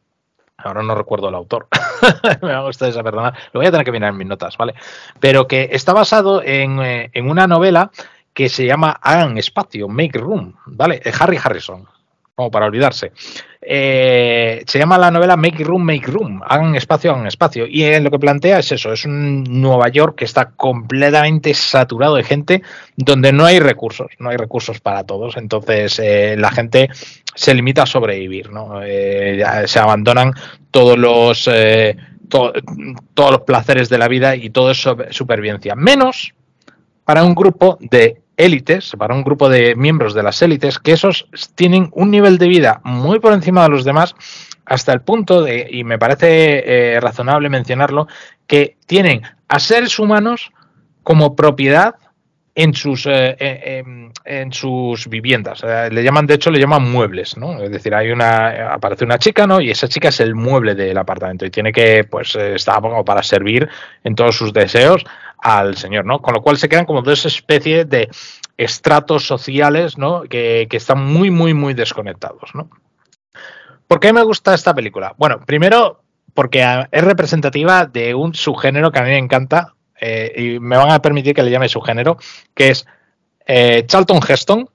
ahora 0.58 0.84
no 0.84 0.96
recuerdo 0.96 1.30
el 1.30 1.36
autor, 1.36 1.68
me 2.42 2.54
va 2.54 2.60
a 2.60 2.66
gustar 2.66 2.90
esa 2.90 3.04
perdonar, 3.04 3.34
lo 3.54 3.60
voy 3.60 3.68
a 3.68 3.72
tener 3.72 3.86
que 3.86 3.92
mirar 3.92 4.12
en 4.12 4.18
mis 4.18 4.28
notas, 4.28 4.58
¿vale? 4.58 4.74
Pero 5.20 5.48
que 5.48 5.70
está 5.72 5.94
basado 5.94 6.42
en, 6.44 6.80
eh, 6.80 7.10
en 7.14 7.30
una 7.30 7.48
novela 7.48 7.92
que 8.34 8.50
se 8.50 8.66
llama 8.66 9.00
Hagan 9.02 9.38
Espacio, 9.38 9.88
Make 9.88 10.20
Room, 10.20 10.56
¿vale? 10.66 11.00
De 11.00 11.14
Harry 11.20 11.40
Harrison 11.44 11.88
como 12.38 12.52
para 12.52 12.68
olvidarse. 12.68 13.14
Eh, 13.60 14.64
se 14.68 14.78
llama 14.78 15.00
la 15.00 15.10
novela 15.10 15.36
Make 15.36 15.64
Room, 15.64 15.82
Make 15.82 16.06
Room. 16.06 16.40
Hagan 16.46 16.76
espacio, 16.76 17.12
hagan 17.12 17.26
espacio. 17.26 17.66
Y 17.66 18.00
lo 18.00 18.12
que 18.12 18.20
plantea 18.20 18.60
es 18.60 18.72
eso, 18.72 18.94
es 18.94 19.06
un 19.06 19.44
Nueva 19.44 19.90
York 19.90 20.20
que 20.20 20.26
está 20.26 20.52
completamente 20.52 21.56
saturado 21.56 22.14
de 22.14 22.24
gente 22.24 22.62
donde 22.96 23.34
no 23.34 23.44
hay 23.44 23.60
recursos, 23.60 24.12
no 24.20 24.30
hay 24.30 24.38
recursos 24.38 24.80
para 24.80 25.04
todos. 25.04 25.36
Entonces 25.36 25.98
eh, 25.98 26.36
la 26.38 26.52
gente 26.52 26.90
se 27.34 27.56
limita 27.56 27.82
a 27.82 27.88
sobrevivir, 27.88 28.52
¿no? 28.52 28.84
Eh, 28.84 29.44
se 29.66 29.80
abandonan 29.80 30.32
todos 30.70 30.96
los... 30.96 31.50
todos 32.30 33.32
los 33.32 33.42
placeres 33.48 33.90
de 33.90 33.98
la 33.98 34.08
vida 34.08 34.36
y 34.36 34.52
todo 34.52 34.70
es 34.70 34.88
supervivencia. 35.10 35.74
Menos 35.74 36.36
para 37.04 37.24
un 37.24 37.34
grupo 37.34 37.80
de 37.80 38.22
élites, 38.38 38.94
para 38.98 39.16
un 39.16 39.24
grupo 39.24 39.50
de 39.50 39.76
miembros 39.76 40.14
de 40.14 40.24
las 40.24 40.42
élites, 40.42 40.80
que 40.80 40.94
esos 40.94 41.28
tienen 41.56 41.90
un 41.94 42.12
nivel 42.12 42.38
de 42.38 42.48
vida 42.48 42.82
muy 42.84 43.20
por 43.20 43.34
encima 43.34 43.64
de 43.64 43.70
los 43.70 43.84
demás, 43.84 44.16
hasta 44.66 44.94
el 44.94 45.02
punto 45.02 45.42
de, 45.42 45.68
y 45.70 45.84
me 45.84 45.98
parece 45.98 46.96
eh, 46.96 47.00
razonable 47.00 47.50
mencionarlo, 47.50 48.08
que 48.46 48.78
tienen 48.86 49.24
a 49.48 49.60
seres 49.60 49.98
humanos 50.00 50.52
como 51.04 51.36
propiedad 51.36 51.96
en 52.58 52.74
sus 52.74 53.06
eh, 53.06 53.84
en, 54.26 54.52
sus 54.52 55.08
viviendas. 55.08 55.64
le 55.64 56.04
llaman, 56.04 56.26
de 56.26 56.34
hecho, 56.34 56.50
le 56.50 56.60
llaman 56.60 56.92
muebles, 56.92 57.38
¿no? 57.38 57.62
Es 57.62 57.70
decir, 57.70 57.94
hay 57.94 58.10
una 58.10 58.74
aparece 58.74 59.06
una 59.06 59.20
chica, 59.20 59.46
¿no? 59.46 59.62
Y 59.62 59.70
esa 59.70 59.88
chica 59.88 60.10
es 60.10 60.20
el 60.22 60.34
mueble 60.34 60.74
del 60.74 60.98
apartamento 60.98 61.46
y 61.46 61.52
tiene 61.52 61.72
que, 61.72 62.04
pues, 62.04 62.36
eh, 62.36 62.56
está 62.56 62.82
como 62.82 63.06
para 63.06 63.22
servir 63.22 63.70
en 64.04 64.16
todos 64.16 64.36
sus 64.36 64.52
deseos 64.54 65.06
al 65.38 65.78
señor, 65.78 66.06
¿no? 66.06 66.20
Con 66.20 66.34
lo 66.34 66.42
cual 66.42 66.58
se 66.58 66.70
quedan 66.70 66.86
como 66.86 67.02
dos 67.02 67.26
especies 67.26 67.88
de 67.90 68.10
estratos 68.58 69.26
sociales, 69.26 69.98
¿no? 69.98 70.24
Que, 70.24 70.68
están 70.72 71.06
muy, 71.06 71.30
muy, 71.30 71.54
muy 71.54 71.74
desconectados, 71.74 72.54
¿no? 72.54 72.70
¿Por 73.88 74.00
qué 74.00 74.12
me 74.12 74.24
gusta 74.24 74.54
esta 74.54 74.74
película? 74.74 75.14
Bueno, 75.18 75.40
primero 75.46 76.02
porque 76.34 76.64
es 76.92 77.04
representativa 77.04 77.86
de 77.86 78.14
un 78.14 78.34
subgénero 78.36 78.92
que 78.92 79.00
a 79.00 79.04
mí 79.04 79.10
me 79.10 79.18
encanta 79.18 79.74
eh, 80.00 80.34
y 80.38 80.60
me 80.60 80.78
van 80.78 80.92
a 80.92 81.02
permitir 81.02 81.34
que 81.34 81.42
le 81.42 81.50
llame 81.50 81.70
subgénero, 81.70 82.18
que 82.54 82.70
es 82.70 82.86
eh, 83.46 83.84
Charlton 83.88 84.20
Heston 84.28 84.70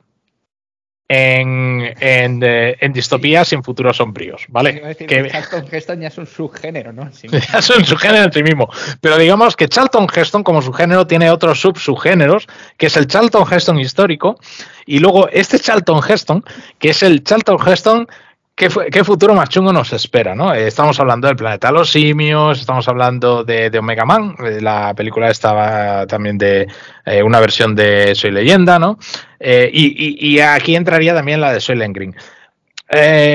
en, 1.14 1.94
en, 2.00 2.40
eh, 2.42 2.76
en 2.80 2.92
distopías 2.92 3.52
y 3.52 3.54
en 3.54 3.62
futuros 3.62 3.98
sombríos, 3.98 4.46
¿vale? 4.48 4.72
Decir 4.80 5.06
Que- 5.06 5.28
Charlton 5.30 5.66
Heston 5.70 6.00
ya 6.00 6.08
es 6.08 6.16
un 6.16 6.26
subgénero, 6.26 6.92
¿no? 6.92 7.12
Sí. 7.12 7.28
ya 7.52 7.60
son 7.60 7.84
su 7.84 7.96
género 7.96 8.24
en 8.24 8.32
sí 8.32 8.42
mismo. 8.42 8.68
Pero 9.00 9.18
digamos 9.18 9.54
que 9.54 9.68
Charlton 9.68 10.06
Heston, 10.14 10.42
como 10.42 10.62
subgénero, 10.62 11.06
tiene 11.06 11.30
otros 11.30 11.60
sub-subgéneros, 11.60 12.46
que 12.78 12.86
es 12.86 12.96
el 12.96 13.06
Charlton 13.08 13.44
Heston 13.50 13.78
histórico, 13.78 14.38
y 14.86 15.00
luego 15.00 15.28
este 15.28 15.58
Charlton 15.58 16.00
Heston, 16.08 16.44
que 16.78 16.90
es 16.90 17.02
el 17.02 17.22
Charlton 17.22 17.58
Heston. 17.66 18.08
¿Qué, 18.54 18.68
fu- 18.68 18.82
qué 18.90 19.02
futuro 19.02 19.34
más 19.34 19.48
chungo 19.48 19.72
nos 19.72 19.92
espera? 19.92 20.34
¿no? 20.34 20.54
Eh, 20.54 20.66
Estamos 20.66 21.00
hablando 21.00 21.26
del 21.26 21.36
planeta 21.36 21.72
los 21.72 21.90
simios, 21.90 22.60
estamos 22.60 22.86
hablando 22.86 23.44
de, 23.44 23.70
de 23.70 23.78
Omega 23.78 24.04
Man, 24.04 24.36
eh, 24.44 24.60
la 24.60 24.94
película 24.94 25.30
estaba 25.30 26.06
también 26.06 26.36
de 26.38 26.68
eh, 27.06 27.22
una 27.22 27.40
versión 27.40 27.74
de 27.74 28.14
Soy 28.14 28.30
Leyenda, 28.30 28.78
¿no? 28.78 28.98
Y, 29.40 30.38
aquí 30.40 30.76
entraría 30.76 31.14
también 31.14 31.40
la 31.40 31.52
de 31.52 31.60
Soy 31.60 31.76
Green. 31.78 32.14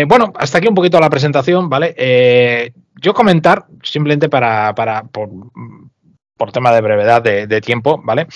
Bueno, 0.07 0.31
hasta 0.37 0.59
aquí 0.59 0.67
un 0.67 0.75
poquito 0.75 0.99
la 0.99 1.09
presentación, 1.09 1.67
¿vale? 1.67 2.73
Yo 3.01 3.13
comentar, 3.13 3.65
simplemente 3.83 4.29
para, 4.29 4.73
para 4.73 5.03
por, 5.03 5.29
por 6.37 6.51
tema 6.51 6.71
de 6.73 6.81
brevedad 6.81 7.21
de, 7.21 7.47
de 7.47 7.59
tiempo, 7.61 7.99
¿vale? 8.03 8.27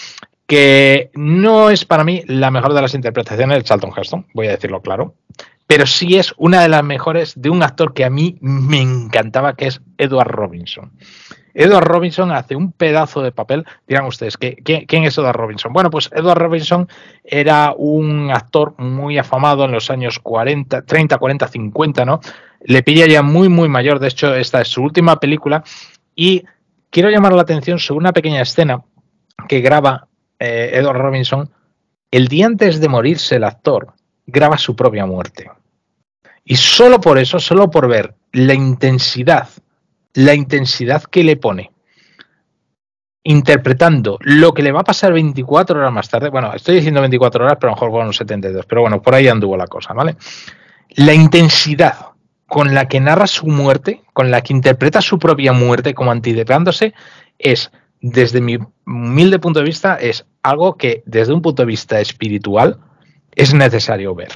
Que 0.45 1.11
no 1.13 1.69
es 1.69 1.85
para 1.85 2.03
mí 2.03 2.23
la 2.27 2.51
mejor 2.51 2.73
de 2.73 2.81
las 2.81 2.93
interpretaciones 2.93 3.57
de 3.59 3.63
Charlton 3.63 3.93
Heston, 3.95 4.25
voy 4.33 4.47
a 4.47 4.51
decirlo 4.51 4.81
claro, 4.81 5.15
pero 5.71 5.85
sí 5.85 6.17
es 6.17 6.33
una 6.35 6.63
de 6.63 6.67
las 6.67 6.83
mejores 6.83 7.31
de 7.39 7.49
un 7.49 7.63
actor 7.63 7.93
que 7.93 8.03
a 8.03 8.09
mí 8.09 8.35
me 8.41 8.81
encantaba, 8.81 9.53
que 9.55 9.67
es 9.67 9.79
Edward 9.97 10.27
Robinson. 10.29 10.91
Edward 11.53 11.85
Robinson 11.85 12.29
hace 12.33 12.57
un 12.57 12.73
pedazo 12.73 13.21
de 13.21 13.31
papel. 13.31 13.65
Dirán 13.87 14.03
ustedes, 14.05 14.35
¿qué- 14.35 14.57
¿quién 14.85 15.03
es 15.05 15.17
Edward 15.17 15.37
Robinson? 15.37 15.71
Bueno, 15.71 15.89
pues 15.89 16.09
Edward 16.13 16.39
Robinson 16.39 16.89
era 17.23 17.73
un 17.77 18.31
actor 18.31 18.75
muy 18.79 19.17
afamado 19.17 19.63
en 19.63 19.71
los 19.71 19.89
años 19.89 20.19
40, 20.19 20.81
30, 20.81 21.17
40, 21.17 21.47
50, 21.47 22.03
¿no? 22.03 22.19
Le 22.65 22.83
pilla 22.83 23.07
ya 23.07 23.21
muy, 23.21 23.47
muy 23.47 23.69
mayor. 23.69 23.99
De 23.99 24.09
hecho, 24.09 24.35
esta 24.35 24.59
es 24.59 24.67
su 24.67 24.83
última 24.83 25.21
película. 25.21 25.63
Y 26.13 26.43
quiero 26.89 27.09
llamar 27.09 27.31
la 27.31 27.43
atención 27.43 27.79
sobre 27.79 27.99
una 27.99 28.11
pequeña 28.11 28.41
escena 28.41 28.83
que 29.47 29.61
graba 29.61 30.09
eh, 30.37 30.71
Edward 30.73 30.97
Robinson. 30.97 31.49
El 32.11 32.27
día 32.27 32.47
antes 32.47 32.81
de 32.81 32.89
morirse, 32.89 33.37
el 33.37 33.45
actor 33.45 33.93
graba 34.25 34.57
su 34.57 34.75
propia 34.75 35.05
muerte. 35.05 35.49
Y 36.43 36.55
solo 36.55 36.99
por 36.99 37.17
eso, 37.17 37.39
solo 37.39 37.69
por 37.69 37.87
ver 37.87 38.15
la 38.31 38.53
intensidad, 38.53 39.49
la 40.13 40.33
intensidad 40.33 41.03
que 41.03 41.23
le 41.23 41.37
pone 41.37 41.71
interpretando 43.23 44.17
lo 44.21 44.53
que 44.53 44.63
le 44.63 44.71
va 44.71 44.81
a 44.81 44.85
pasar 44.85 45.13
24 45.13 45.79
horas 45.79 45.93
más 45.93 46.09
tarde. 46.09 46.29
Bueno, 46.29 46.53
estoy 46.53 46.75
diciendo 46.75 47.01
24 47.01 47.45
horas, 47.45 47.57
pero 47.59 47.69
a 47.69 47.71
lo 47.71 47.75
mejor 47.75 47.91
fueron 47.91 48.13
72, 48.13 48.65
pero 48.65 48.81
bueno, 48.81 49.01
por 49.01 49.13
ahí 49.13 49.27
anduvo 49.27 49.55
la 49.55 49.67
cosa, 49.67 49.93
¿vale? 49.93 50.15
La 50.95 51.13
intensidad 51.13 52.07
con 52.47 52.73
la 52.73 52.87
que 52.87 52.99
narra 52.99 53.27
su 53.27 53.47
muerte, 53.47 54.01
con 54.13 54.31
la 54.31 54.41
que 54.41 54.53
interpreta 54.53 55.01
su 55.01 55.19
propia 55.19 55.53
muerte 55.53 55.93
como 55.93 56.11
anticipadose, 56.11 56.93
es, 57.37 57.71
desde 58.01 58.41
mi 58.41 58.57
humilde 58.85 59.39
punto 59.39 59.59
de 59.59 59.65
vista, 59.65 59.95
es 59.95 60.25
algo 60.41 60.75
que 60.75 61.03
desde 61.05 61.33
un 61.33 61.41
punto 61.41 61.61
de 61.61 61.67
vista 61.67 61.99
espiritual 62.01 62.79
es 63.35 63.53
necesario 63.53 64.15
ver. 64.15 64.31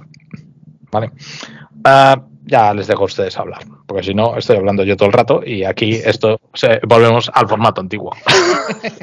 ¿Vale? 0.91 1.11
Ah, 1.85 2.19
ya 2.47 2.73
les 2.73 2.87
dejo 2.87 3.03
a 3.03 3.05
ustedes 3.05 3.37
hablar, 3.37 3.61
porque 3.87 4.03
si 4.03 4.13
no, 4.13 4.35
estoy 4.37 4.57
hablando 4.57 4.83
yo 4.83 4.97
todo 4.97 5.07
el 5.07 5.13
rato 5.13 5.41
y 5.45 5.63
aquí 5.63 5.93
esto 5.95 6.39
se- 6.53 6.79
volvemos 6.87 7.31
al 7.33 7.47
formato 7.47 7.81
antiguo. 7.81 8.11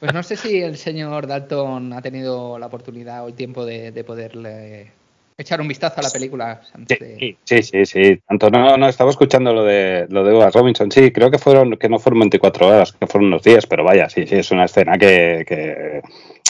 Pues 0.00 0.14
no 0.14 0.22
sé 0.22 0.36
si 0.36 0.62
el 0.62 0.76
señor 0.76 1.26
Dalton 1.26 1.92
ha 1.92 2.00
tenido 2.00 2.56
la 2.58 2.66
oportunidad 2.66 3.24
o 3.24 3.28
el 3.28 3.34
tiempo 3.34 3.64
de, 3.64 3.90
de 3.90 4.04
poderle 4.04 4.92
echar 5.36 5.60
un 5.60 5.66
vistazo 5.66 5.98
a 5.98 6.04
la 6.04 6.10
película 6.10 6.60
antes 6.72 7.00
de... 7.00 7.16
Sí, 7.18 7.36
sí, 7.42 7.62
sí, 7.64 7.84
sí. 7.84 8.20
Tanto 8.28 8.48
no, 8.48 8.76
no 8.76 8.88
estaba 8.88 9.10
escuchando 9.10 9.52
lo 9.52 9.64
de 9.64 10.06
lo 10.08 10.22
de 10.22 10.30
Edward 10.32 10.54
Robinson. 10.54 10.92
Sí, 10.92 11.10
creo 11.10 11.32
que 11.32 11.38
fueron 11.38 11.76
que 11.76 11.88
no 11.88 11.98
fueron 11.98 12.20
24 12.20 12.68
horas, 12.68 12.92
que 12.92 13.08
fueron 13.08 13.26
unos 13.28 13.42
días, 13.42 13.66
pero 13.66 13.82
vaya, 13.82 14.08
sí, 14.08 14.24
sí, 14.26 14.36
es 14.36 14.50
una 14.52 14.66
escena 14.66 14.96
que, 14.96 15.44
que 15.46 16.00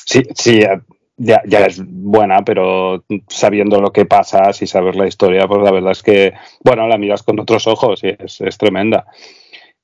sí, 0.05 0.22
sí, 0.35 0.61
ya, 1.18 1.42
ya 1.46 1.61
es 1.66 1.83
buena, 1.85 2.44
pero 2.44 3.04
sabiendo 3.28 3.81
lo 3.81 3.92
que 3.92 4.07
pasa, 4.07 4.52
si 4.52 4.66
sabes 4.66 4.96
la 4.96 5.07
historia, 5.07 5.46
pues 5.48 5.62
la 5.62 5.72
verdad 5.72 5.92
es 5.92 6.02
que, 6.02 6.33
bueno, 6.64 6.87
la 6.88 6.98
miras 6.98 7.22
con 7.22 7.38
otros 7.40 7.66
ojos 7.66 8.02
y 8.04 8.14
es, 8.18 8.40
es 8.40 8.59
tremenda. 8.59 9.07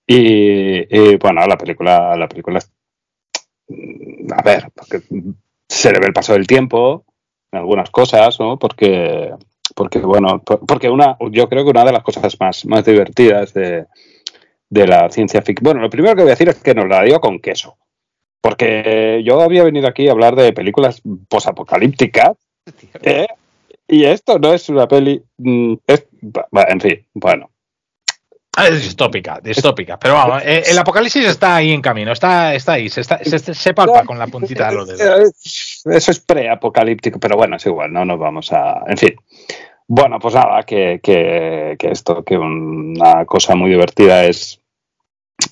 Y, 0.06 1.16
bueno, 1.18 1.46
la 1.46 1.56
película, 1.58 2.16
la 2.16 2.28
película 2.28 2.58
es, 2.58 2.70
a 4.36 4.42
ver, 4.42 4.70
porque 4.74 5.00
se 5.68 5.92
le 5.92 5.98
ve 5.98 6.06
el 6.06 6.12
paso 6.12 6.32
del 6.34 6.46
tiempo 6.46 7.04
en 7.52 7.58
algunas 7.60 7.90
cosas, 7.90 8.38
¿no? 8.40 8.58
Porque, 8.58 9.32
porque 9.74 9.98
bueno, 10.00 10.42
por- 10.42 10.64
porque 10.66 10.88
una, 10.90 11.16
yo 11.30 11.48
creo 11.48 11.64
que 11.64 11.70
una 11.70 11.84
de 11.84 11.92
las 11.92 12.02
cosas 12.02 12.36
más, 12.40 12.64
más 12.66 12.84
divertidas 12.84 13.54
de, 13.54 13.86
de 14.70 14.86
la 14.86 15.10
ciencia 15.10 15.42
ficción. 15.42 15.64
Bueno, 15.64 15.80
lo 15.82 15.90
primero 15.90 16.14
que 16.14 16.22
voy 16.22 16.30
a 16.30 16.34
decir 16.34 16.48
es 16.48 16.62
que 16.62 16.74
nos 16.74 16.88
la 16.88 17.02
digo 17.02 17.20
con 17.20 17.40
queso. 17.40 17.76
Porque 18.44 19.22
yo 19.24 19.40
había 19.40 19.64
venido 19.64 19.88
aquí 19.88 20.06
a 20.06 20.12
hablar 20.12 20.36
de 20.36 20.52
películas 20.52 21.00
posapocalípticas, 21.30 22.32
¿eh? 23.02 23.26
y 23.88 24.04
esto 24.04 24.38
no 24.38 24.52
es 24.52 24.68
una 24.68 24.86
peli. 24.86 25.22
mm, 25.38 25.74
es- 25.86 26.06
en 26.68 26.80
fin, 26.80 27.06
bueno. 27.14 27.48
Ah, 28.56 28.68
Es 28.68 28.82
distópica, 28.82 29.40
distópica. 29.42 29.98
Pero 29.98 30.12
vamos, 30.14 30.42
eh, 30.44 30.62
el 30.66 30.76
apocalipsis 30.78 31.24
está 31.24 31.56
ahí 31.56 31.72
en 31.72 31.80
camino, 31.80 32.12
está, 32.12 32.54
está 32.54 32.74
ahí, 32.74 32.90
se, 32.90 33.00
está- 33.00 33.18
se, 33.24 33.38
se 33.38 33.72
palpa 33.74 34.04
con 34.04 34.18
la 34.18 34.26
puntita 34.26 34.68
de 34.68 34.74
los 34.74 34.86
dedos. 34.88 35.82
Eso 35.86 36.10
es 36.10 36.20
preapocalíptico, 36.20 37.18
pero 37.18 37.36
bueno, 37.38 37.56
es 37.56 37.64
igual, 37.64 37.92
no 37.94 38.04
nos 38.04 38.18
vamos 38.18 38.52
a. 38.52 38.84
En 38.86 38.98
fin. 38.98 39.14
Bueno, 39.88 40.18
pues 40.18 40.34
nada, 40.34 40.62
que, 40.64 41.00
que, 41.02 41.76
que 41.78 41.90
esto, 41.90 42.22
que 42.22 42.36
una 42.36 43.24
cosa 43.24 43.54
muy 43.54 43.70
divertida 43.70 44.24
es, 44.24 44.60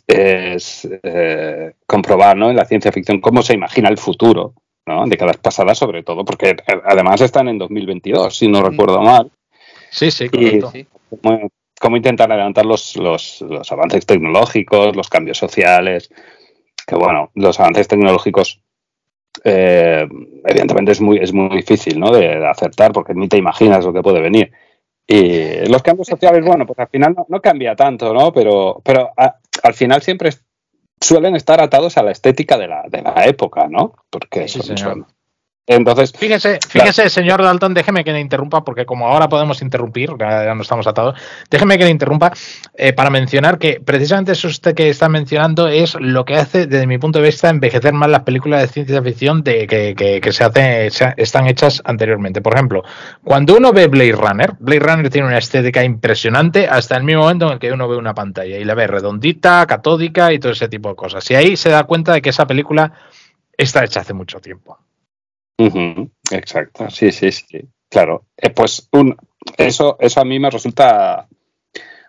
es 0.07 0.89
eh, 1.03 1.73
comprobar 1.87 2.37
¿no? 2.37 2.51
en 2.51 2.57
la 2.57 2.65
ciencia 2.65 2.93
ficción 2.93 3.21
cómo 3.21 3.43
se 3.43 3.55
imagina 3.55 3.89
el 3.89 3.99
futuro, 3.99 4.55
¿no? 4.87 5.05
décadas 5.07 5.37
pasadas 5.39 5.79
sobre 5.79 6.03
todo, 6.03 6.25
porque 6.25 6.51
eh, 6.51 6.57
además 6.85 7.21
están 7.21 7.49
en 7.49 7.59
2022, 7.59 8.37
si 8.37 8.49
no 8.49 8.63
recuerdo 8.63 9.01
mal, 9.03 9.31
Sí, 9.91 10.11
sí, 10.11 10.25
Y- 10.25 10.29
correcto. 10.61 10.71
Sí. 10.73 10.87
cómo, 11.23 11.49
cómo 11.79 11.97
intentan 11.97 12.33
adelantar 12.33 12.65
los, 12.65 12.97
los, 12.97 13.43
los 13.43 13.71
avances 13.73 14.07
tecnológicos, 14.07 14.97
los 14.97 15.11
cambios 15.11 15.37
sociales, 15.39 16.09
que 16.87 16.95
bueno, 16.95 17.31
los 17.35 17.61
avances 17.61 17.89
tecnológicos 17.89 18.61
eh, 19.45 20.07
evidentemente 20.45 20.93
es 20.93 21.01
muy, 21.01 21.19
es 21.19 21.33
muy 21.33 21.57
difícil 21.57 21.99
¿no? 22.01 22.11
de, 22.11 22.21
de 22.39 22.47
acertar 22.47 22.93
porque 22.93 23.15
ni 23.15 23.29
te 23.29 23.37
imaginas 23.37 23.85
lo 23.85 23.93
que 23.93 24.03
puede 24.03 24.21
venir. 24.21 24.51
Y 25.07 25.67
los 25.69 25.83
cambios 25.83 26.09
sociales, 26.09 26.45
bueno, 26.45 26.65
pues 26.67 26.79
al 26.79 26.89
final 26.89 27.15
no, 27.17 27.27
no 27.29 27.41
cambia 27.43 27.75
tanto, 27.77 28.15
¿no? 28.15 28.33
Pero, 28.33 28.81
pero 28.85 29.11
a- 29.17 29.37
al 29.63 29.75
final 29.75 30.03
siempre 30.03 30.31
suelen 31.01 31.35
estar 31.37 31.61
atados 31.63 31.97
a 31.97 32.03
la 32.03 32.13
estética 32.13 32.57
de 32.59 32.69
la, 32.69 32.85
de 32.89 33.03
la 33.03 33.25
época, 33.27 33.67
¿no? 33.69 33.95
Porque 34.11 34.49
Sí, 34.49 34.61
son- 34.77 35.07
Entonces, 35.65 36.13
Fíjese, 36.13 36.59
fíjese, 36.69 37.09
señor 37.09 37.41
Dalton, 37.41 37.73
déjeme 37.73 38.03
que 38.03 38.13
le 38.13 38.19
interrumpa, 38.19 38.65
porque 38.65 38.85
como 38.85 39.07
ahora 39.07 39.29
podemos 39.29 39.63
interrumpir, 39.63 40.11
ya 40.19 40.53
no 40.57 40.63
estamos 40.63 40.89
atados, 40.89 41.15
déjeme 41.49 41.79
que 41.79 41.85
le 41.85 41.91
interrumpa 41.91 42.33
eh, 42.75 42.93
para 42.93 43.11
mencionar 43.11 43.59
que 43.59 43.81
precisamente 43.81 44.33
eso 44.33 44.49
usted 44.49 44.75
que 44.75 44.89
está 44.91 45.09
mencionando 45.09 45.69
es 45.69 45.95
lo 46.01 46.25
que 46.25 46.35
hace, 46.35 46.67
desde 46.67 46.89
mi 46.89 46.99
punto 46.99 47.21
de 47.21 47.27
vista, 47.27 47.49
envejecer 47.49 47.93
más 47.93 48.11
las 48.11 48.23
películas 48.23 48.61
de 48.63 48.69
ciencia 48.69 49.01
ficción 49.03 49.45
de, 49.45 49.69
que, 49.69 49.95
que- 49.95 50.21
que 50.21 50.33
se 50.33 50.43
hacen, 50.43 50.91
se- 50.91 51.15
están 51.17 51.47
hechas 51.47 51.81
anteriormente. 51.85 52.43
Por 52.43 52.55
ejemplo, 52.55 52.83
cuando 53.23 53.57
uno 53.57 53.73
ve 53.73 53.87
Blade 53.87 54.13
Runner, 54.13 54.55
Blade 54.59 54.81
Runner 54.81 55.11
tiene 55.11 55.29
una 55.29 55.39
estética 55.39 55.85
impresionante 55.85 56.67
hasta 56.67 56.97
el 56.97 57.05
mismo 57.05 57.23
momento 57.23 57.47
en 57.47 57.53
el 57.53 57.59
que 57.61 57.71
uno 57.71 57.87
ve 57.89 57.97
una 57.97 58.15
pantalla 58.15 58.59
y 58.59 58.65
la 58.65 58.75
ve 58.75 58.89
redondita, 58.89 59.65
catódica 59.67 60.33
y 60.33 60.41
todo 60.41 60.51
ese 60.53 60.69
tipo 60.69 60.89
de 60.89 60.97
cosas. 60.97 61.31
Y 61.31 61.37
ahí 61.37 61.57
se 61.57 61.71
da 61.71 61.85
cuenta 61.85 62.13
de 62.15 62.21
que 62.21 62.31
esa 62.31 62.49
película 62.49 62.93
está 63.57 63.85
hecha 63.85 64.01
hace 64.01 64.13
mucho 64.13 64.41
tiempo. 64.41 64.77
Exacto, 66.31 66.91
sí, 66.91 67.13
sí, 67.13 67.31
sí. 67.33 67.61
Claro, 67.89 68.25
Eh, 68.37 68.51
pues 68.51 68.89
un, 68.93 69.17
eso, 69.59 69.97
eso 70.01 70.21
a 70.21 70.25
mí 70.25 70.39
me 70.39 70.51
resulta 70.51 71.29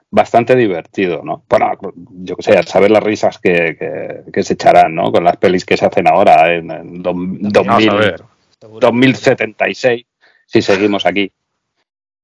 bastante 0.09 0.55
divertido, 0.55 1.21
¿no? 1.23 1.43
Bueno, 1.49 1.71
yo 2.11 2.35
qué 2.35 2.43
sé, 2.43 2.57
a 2.57 2.63
saber 2.63 2.91
las 2.91 3.03
risas 3.03 3.39
que, 3.39 3.75
que- 3.77 4.31
que 4.31 4.43
se 4.43 4.53
echarán, 4.53 4.93
¿no? 4.95 5.11
Con 5.11 5.23
las 5.23 5.37
pelis 5.37 5.65
que 5.65 5.75
se 5.75 5.85
hacen 5.85 6.07
ahora 6.07 6.53
en, 6.53 6.69
en 6.71 7.01
do- 7.03 7.13
Vamos 7.13 7.51
2000, 7.53 7.89
a 7.89 7.93
ver. 7.95 8.23
Seguro. 8.61 8.79
2076, 8.87 10.05
si 10.45 10.61
seguimos 10.61 11.05
aquí. 11.05 11.31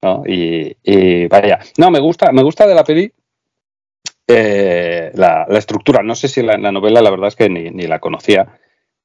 ¿no? 0.02 0.24
Y, 0.26 0.78
y 0.84 1.28
vaya, 1.28 1.60
no, 1.78 1.92
me 1.92 2.00
gusta, 2.00 2.32
me 2.32 2.44
gusta 2.44 2.66
de 2.66 2.76
la 2.76 2.84
peli 2.86 3.12
eh, 4.28 5.12
la, 5.16 5.46
la 5.50 5.58
estructura. 5.58 6.04
No 6.04 6.16
sé 6.16 6.28
si 6.28 6.42
la, 6.44 6.58
la 6.58 6.72
novela, 6.72 7.02
la 7.02 7.10
verdad 7.10 7.28
es 7.30 7.36
que 7.36 7.50
ni, 7.50 7.70
ni 7.72 7.88
la 7.88 8.00
conocía 8.00 8.59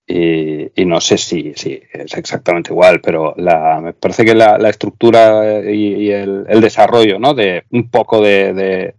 y, 0.07 0.83
y 0.83 0.85
no 0.85 1.01
sé 1.01 1.17
si, 1.17 1.55
si 1.55 1.81
es 1.93 2.15
exactamente 2.15 2.73
igual, 2.73 3.01
pero 3.01 3.35
la, 3.37 3.81
me 3.81 3.93
parece 3.95 4.25
que 4.25 4.35
la, 4.35 4.59
la 4.59 4.69
estructura 4.69 5.63
y, 5.71 5.95
y 5.95 6.11
el, 6.11 6.45
el 6.49 6.61
desarrollo, 6.61 7.19
¿no? 7.19 7.35
De 7.35 7.65
un 7.71 7.91
poco 7.91 8.21
de, 8.21 8.53
de 8.53 8.95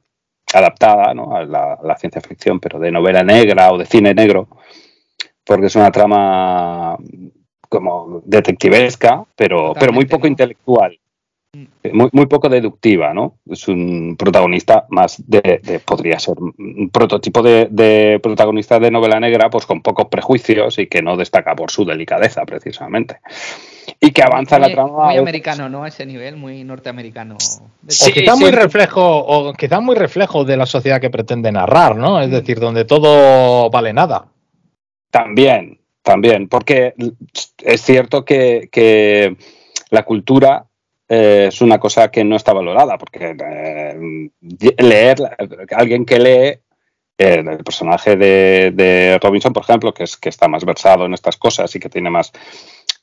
adaptada, 0.54 1.14
¿no? 1.14 1.36
A 1.36 1.46
la, 1.46 1.74
a 1.74 1.84
la 1.84 1.98
ciencia 1.98 2.22
ficción, 2.22 2.60
pero 2.60 2.80
de 2.80 2.92
novela 2.92 3.24
negra 3.24 3.72
o 3.72 3.78
de 3.78 3.86
cine 3.86 4.14
negro, 4.14 4.48
porque 5.44 5.68
es 5.68 5.76
una 5.76 5.92
trama 5.92 6.98
como 7.70 8.22
detectivesca, 8.26 9.26
pero, 9.36 9.74
pero 9.80 9.94
muy 9.94 10.06
poco 10.06 10.24
¿no? 10.24 10.30
intelectual. 10.30 10.98
Muy, 11.94 12.10
muy 12.12 12.26
poco 12.26 12.50
deductiva, 12.50 13.14
¿no? 13.14 13.38
Es 13.50 13.68
un 13.68 14.16
protagonista 14.18 14.86
más 14.90 15.24
de, 15.28 15.62
de- 15.64 15.80
podría 15.80 16.20
ser 16.20 16.36
un 16.40 16.90
prototipo 16.92 17.42
de, 17.42 17.68
de 17.70 18.20
protagonista 18.22 18.80
de 18.80 18.92
novela 18.92 19.20
negra, 19.20 19.50
pues 19.50 19.66
con 19.66 19.82
pocos 19.82 20.08
prejuicios 20.08 20.78
y 20.80 20.88
que 20.88 21.02
no 21.02 21.16
destaca 21.18 21.56
por 21.56 21.72
su 21.72 21.86
delicadeza, 21.86 22.46
precisamente. 22.46 23.20
Y 24.00 24.12
que 24.12 24.24
avanza 24.24 24.56
en 24.56 24.62
la 24.64 24.68
muy, 24.68 24.74
trama. 24.76 25.06
muy 25.06 25.18
americano, 25.18 25.70
¿no? 25.70 25.84
A 25.84 25.88
ese 25.88 26.06
nivel, 26.06 26.36
muy 26.38 26.64
norteamericano. 26.64 27.38
De 27.82 27.94
o 27.94 28.14
quizá 28.14 28.36
sí. 28.36 28.42
muy 28.44 28.52
reflejo, 28.52 29.04
o 29.20 29.54
quizá 29.54 29.80
muy 29.80 29.96
reflejo 29.96 30.44
de 30.44 30.58
la 30.58 30.66
sociedad 30.66 31.00
que 31.00 31.10
pretende 31.10 31.52
narrar, 31.52 31.96
¿no? 31.96 32.18
Mm. 32.18 32.22
Es 32.24 32.32
decir, 32.32 32.60
donde 32.60 32.86
todo 32.86 33.70
vale 33.70 33.94
nada. 33.94 34.26
También, 35.12 35.80
también, 36.02 36.48
porque 36.50 36.94
es 37.64 37.82
cierto 37.82 38.26
que, 38.26 38.68
que 38.72 39.38
la 39.92 40.04
cultura 40.04 40.66
eh, 41.08 41.46
es 41.50 41.62
una 41.62 41.80
cosa 41.80 42.10
que 42.10 42.24
no 42.24 42.36
está 42.36 42.54
valorada, 42.54 42.98
porque 42.98 43.36
eh, 43.40 44.30
leer, 44.78 45.18
alguien 45.76 46.06
que 46.06 46.20
lee, 46.20 46.60
eh, 47.18 47.44
el 47.48 47.64
personaje 47.64 48.16
de, 48.18 48.72
de 48.74 49.20
Robinson, 49.22 49.54
por 49.54 49.64
ejemplo, 49.64 49.94
que 49.94 50.04
es 50.04 50.18
que 50.18 50.30
está 50.30 50.48
más 50.48 50.66
versado 50.66 51.06
en 51.06 51.14
estas 51.14 51.38
cosas 51.38 51.74
y 51.76 51.80
que 51.80 51.90
tiene 51.90 52.10
más, 52.10 52.32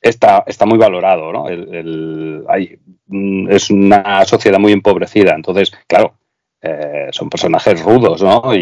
está, 0.01 0.43
está 0.45 0.65
muy 0.65 0.77
valorado, 0.77 1.31
¿no? 1.31 1.47
El- 1.49 1.73
el- 1.73 2.43
hay- 2.47 2.77
mm, 3.07 3.49
es 3.51 3.69
una 3.71 4.23
sociedad 4.25 4.59
muy 4.59 4.71
empobrecida, 4.71 5.33
entonces, 5.35 5.71
claro, 5.87 6.13
eh, 6.61 7.07
son 7.11 7.29
personajes 7.29 7.81
rudos, 7.81 8.21
¿no? 8.21 8.53
Y, 8.53 8.59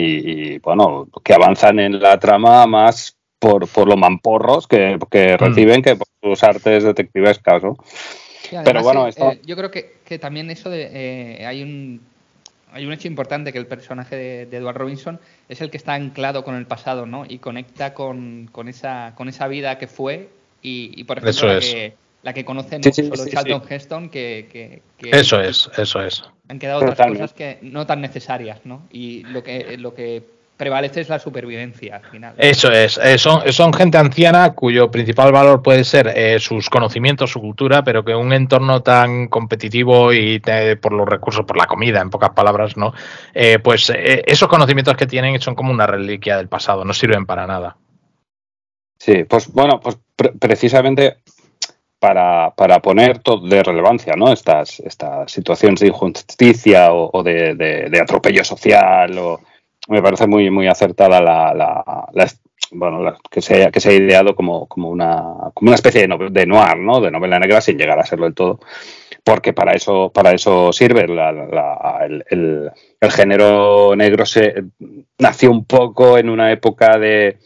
y, 0.56 0.60
bueno, 0.60 1.08
que 1.24 1.34
avanzan 1.34 1.80
en 1.80 2.02
la 2.02 2.18
trama 2.20 2.66
más 2.66 3.18
por, 3.38 3.68
por 3.68 3.88
los 3.88 3.98
mamporros 3.98 4.68
que, 4.68 4.98
que 5.10 5.36
reciben 5.38 5.82
que 5.82 5.96
por 5.98 6.08
sus 6.22 6.44
artes 6.44 6.84
detectivescas, 6.84 7.62
¿no? 7.64 7.76
Además, 8.58 8.64
Pero 8.66 8.84
bueno, 8.84 9.06
eh, 9.06 9.10
esto- 9.10 9.32
eh, 9.32 9.40
yo 9.46 9.56
creo 9.56 9.72
que, 9.72 9.94
que 10.06 10.20
también 10.20 10.50
eso 10.52 10.70
de 10.70 10.90
eh, 10.92 11.46
hay 11.46 11.64
un 11.64 12.02
hay 12.74 12.86
un 12.86 12.94
hecho 12.94 13.08
importante 13.10 13.52
que 13.52 13.60
el 13.60 13.68
personaje 13.68 14.16
de, 14.16 14.46
de 14.46 14.58
Edward 14.58 14.78
Robinson 14.78 15.20
es 15.50 15.60
el 15.60 15.70
que 15.70 15.76
está 15.78 15.94
anclado 15.94 16.44
con 16.46 16.56
el 16.56 16.66
pasado, 16.66 17.06
¿no? 17.06 17.26
Y 17.28 17.40
conecta 17.40 17.94
con, 17.94 18.48
con 18.52 18.70
esa 18.70 19.14
con 19.16 19.28
esa 19.28 19.48
vida 19.50 19.78
que 19.78 19.88
fue 19.88 20.30
y, 20.62 20.92
y, 20.96 21.04
por 21.04 21.18
ejemplo 21.18 21.32
Eso 21.32 21.48
la 21.48 21.58
es. 21.58 21.66
que 21.66 21.94
la 22.24 22.34
que 22.34 22.46
conocen 22.46 22.84
Sí, 22.84 22.92
sí, 22.94 23.04
solo 23.04 23.18
sí, 23.26 23.32
Charlton 23.32 23.64
Heston 23.70 24.10
que, 24.10 24.48
que- 24.52 24.82
que 24.98 25.10
Eso 25.20 25.42
es, 25.42 25.70
eso 25.78 26.02
es. 26.02 26.24
han 26.48 26.60
quedado 26.60 26.80
otras 26.80 26.92
Totalmente. 26.98 27.24
cosas 27.24 27.34
que 27.36 27.58
no 27.62 27.86
tan 27.86 28.00
necesarias, 28.00 28.62
¿no? 28.64 28.84
Y 28.92 29.24
lo 29.24 29.44
que 29.44 29.78
lo 29.78 29.94
que 29.94 30.24
prevalece 30.62 31.02
es 31.02 31.10
la 31.10 31.18
supervivencia 31.18 31.96
al 31.96 32.04
final. 32.04 32.36
Eso 32.38 32.72
es, 32.72 33.00
eh, 33.00 33.18
son, 33.18 33.52
son 33.52 33.74
gente 33.74 33.98
anciana 33.98 34.54
cuyo 34.54 34.92
principal 34.92 35.32
valor 35.32 35.64
puede 35.64 35.84
ser 35.84 36.14
eh, 36.16 36.40
sus 36.40 36.70
conocimientos, 36.70 37.32
su 37.32 37.42
cultura, 37.42 37.84
pero 37.84 38.06
que 38.06 38.14
un 38.14 38.32
entorno 38.32 38.84
tan 38.84 39.28
competitivo 39.28 40.14
y 40.14 40.40
te- 40.40 40.76
por 40.76 40.94
los 40.94 41.10
recursos, 41.10 41.48
por 41.48 41.58
la 41.58 41.66
comida, 41.66 42.00
en 42.00 42.12
pocas 42.12 42.30
palabras, 42.30 42.78
¿no? 42.78 42.94
Eh, 43.34 43.58
pues 43.58 43.90
eh, 43.90 44.22
esos 44.28 44.48
conocimientos 44.48 44.96
que 44.96 45.08
tienen 45.08 45.42
son 45.42 45.56
como 45.56 45.72
una 45.72 45.88
reliquia 45.88 46.38
del 46.38 46.48
pasado, 46.48 46.86
no 46.86 46.94
sirven 46.94 47.26
para 47.26 47.48
nada. 47.48 47.76
Sí, 49.00 49.24
pues 49.24 49.52
bueno, 49.52 49.80
pues 49.80 49.98
pre- 50.16 50.34
precisamente 50.40 51.18
para, 51.98 52.52
para 52.56 52.80
poner 52.80 53.18
todo 53.18 53.48
de 53.48 53.64
relevancia, 53.64 54.14
¿no? 54.16 54.32
Estas, 54.32 54.80
estas 54.82 55.32
situaciones 55.32 55.80
de 55.80 55.88
injusticia 55.88 56.92
o, 56.94 57.10
o 57.12 57.24
de, 57.24 57.56
de- 57.56 57.90
de 57.90 58.00
atropello 58.00 58.44
social, 58.44 59.18
o 59.18 59.40
me 59.88 60.02
parece 60.02 60.28
muy, 60.28 60.50
muy 60.50 60.68
acertada 60.68 61.22
la, 61.22 61.54
bueno, 62.72 63.18
que 63.30 63.42
se 63.42 63.70
que 63.72 63.80
se 63.80 63.90
ha 63.90 63.94
ideado 63.94 64.36
como, 64.36 64.68
como 64.68 64.90
una, 64.90 65.22
como 65.54 65.70
una 65.70 65.76
especie 65.76 66.08
de, 66.08 66.30
de 66.30 66.46
noir, 66.46 66.78
¿no? 66.78 67.02
De 67.02 67.12
novela 67.12 67.40
negra 67.40 67.60
sin 67.62 67.78
llegar 67.78 68.00
a 68.00 68.06
serlo 68.06 68.26
del 68.26 68.34
todo. 68.36 68.60
Porque 69.24 69.54
para 69.54 69.74
eso, 69.74 70.12
para 70.14 70.32
eso 70.32 70.72
sirve. 70.74 71.02
El- 71.02 72.72
el 73.00 73.12
género 73.12 73.96
negro 73.96 74.26
se 74.26 74.54
nació 75.20 75.52
un 75.52 75.66
poco 75.66 76.18
en 76.18 76.30
una 76.30 76.52
época 76.52 76.98
de, 76.98 77.38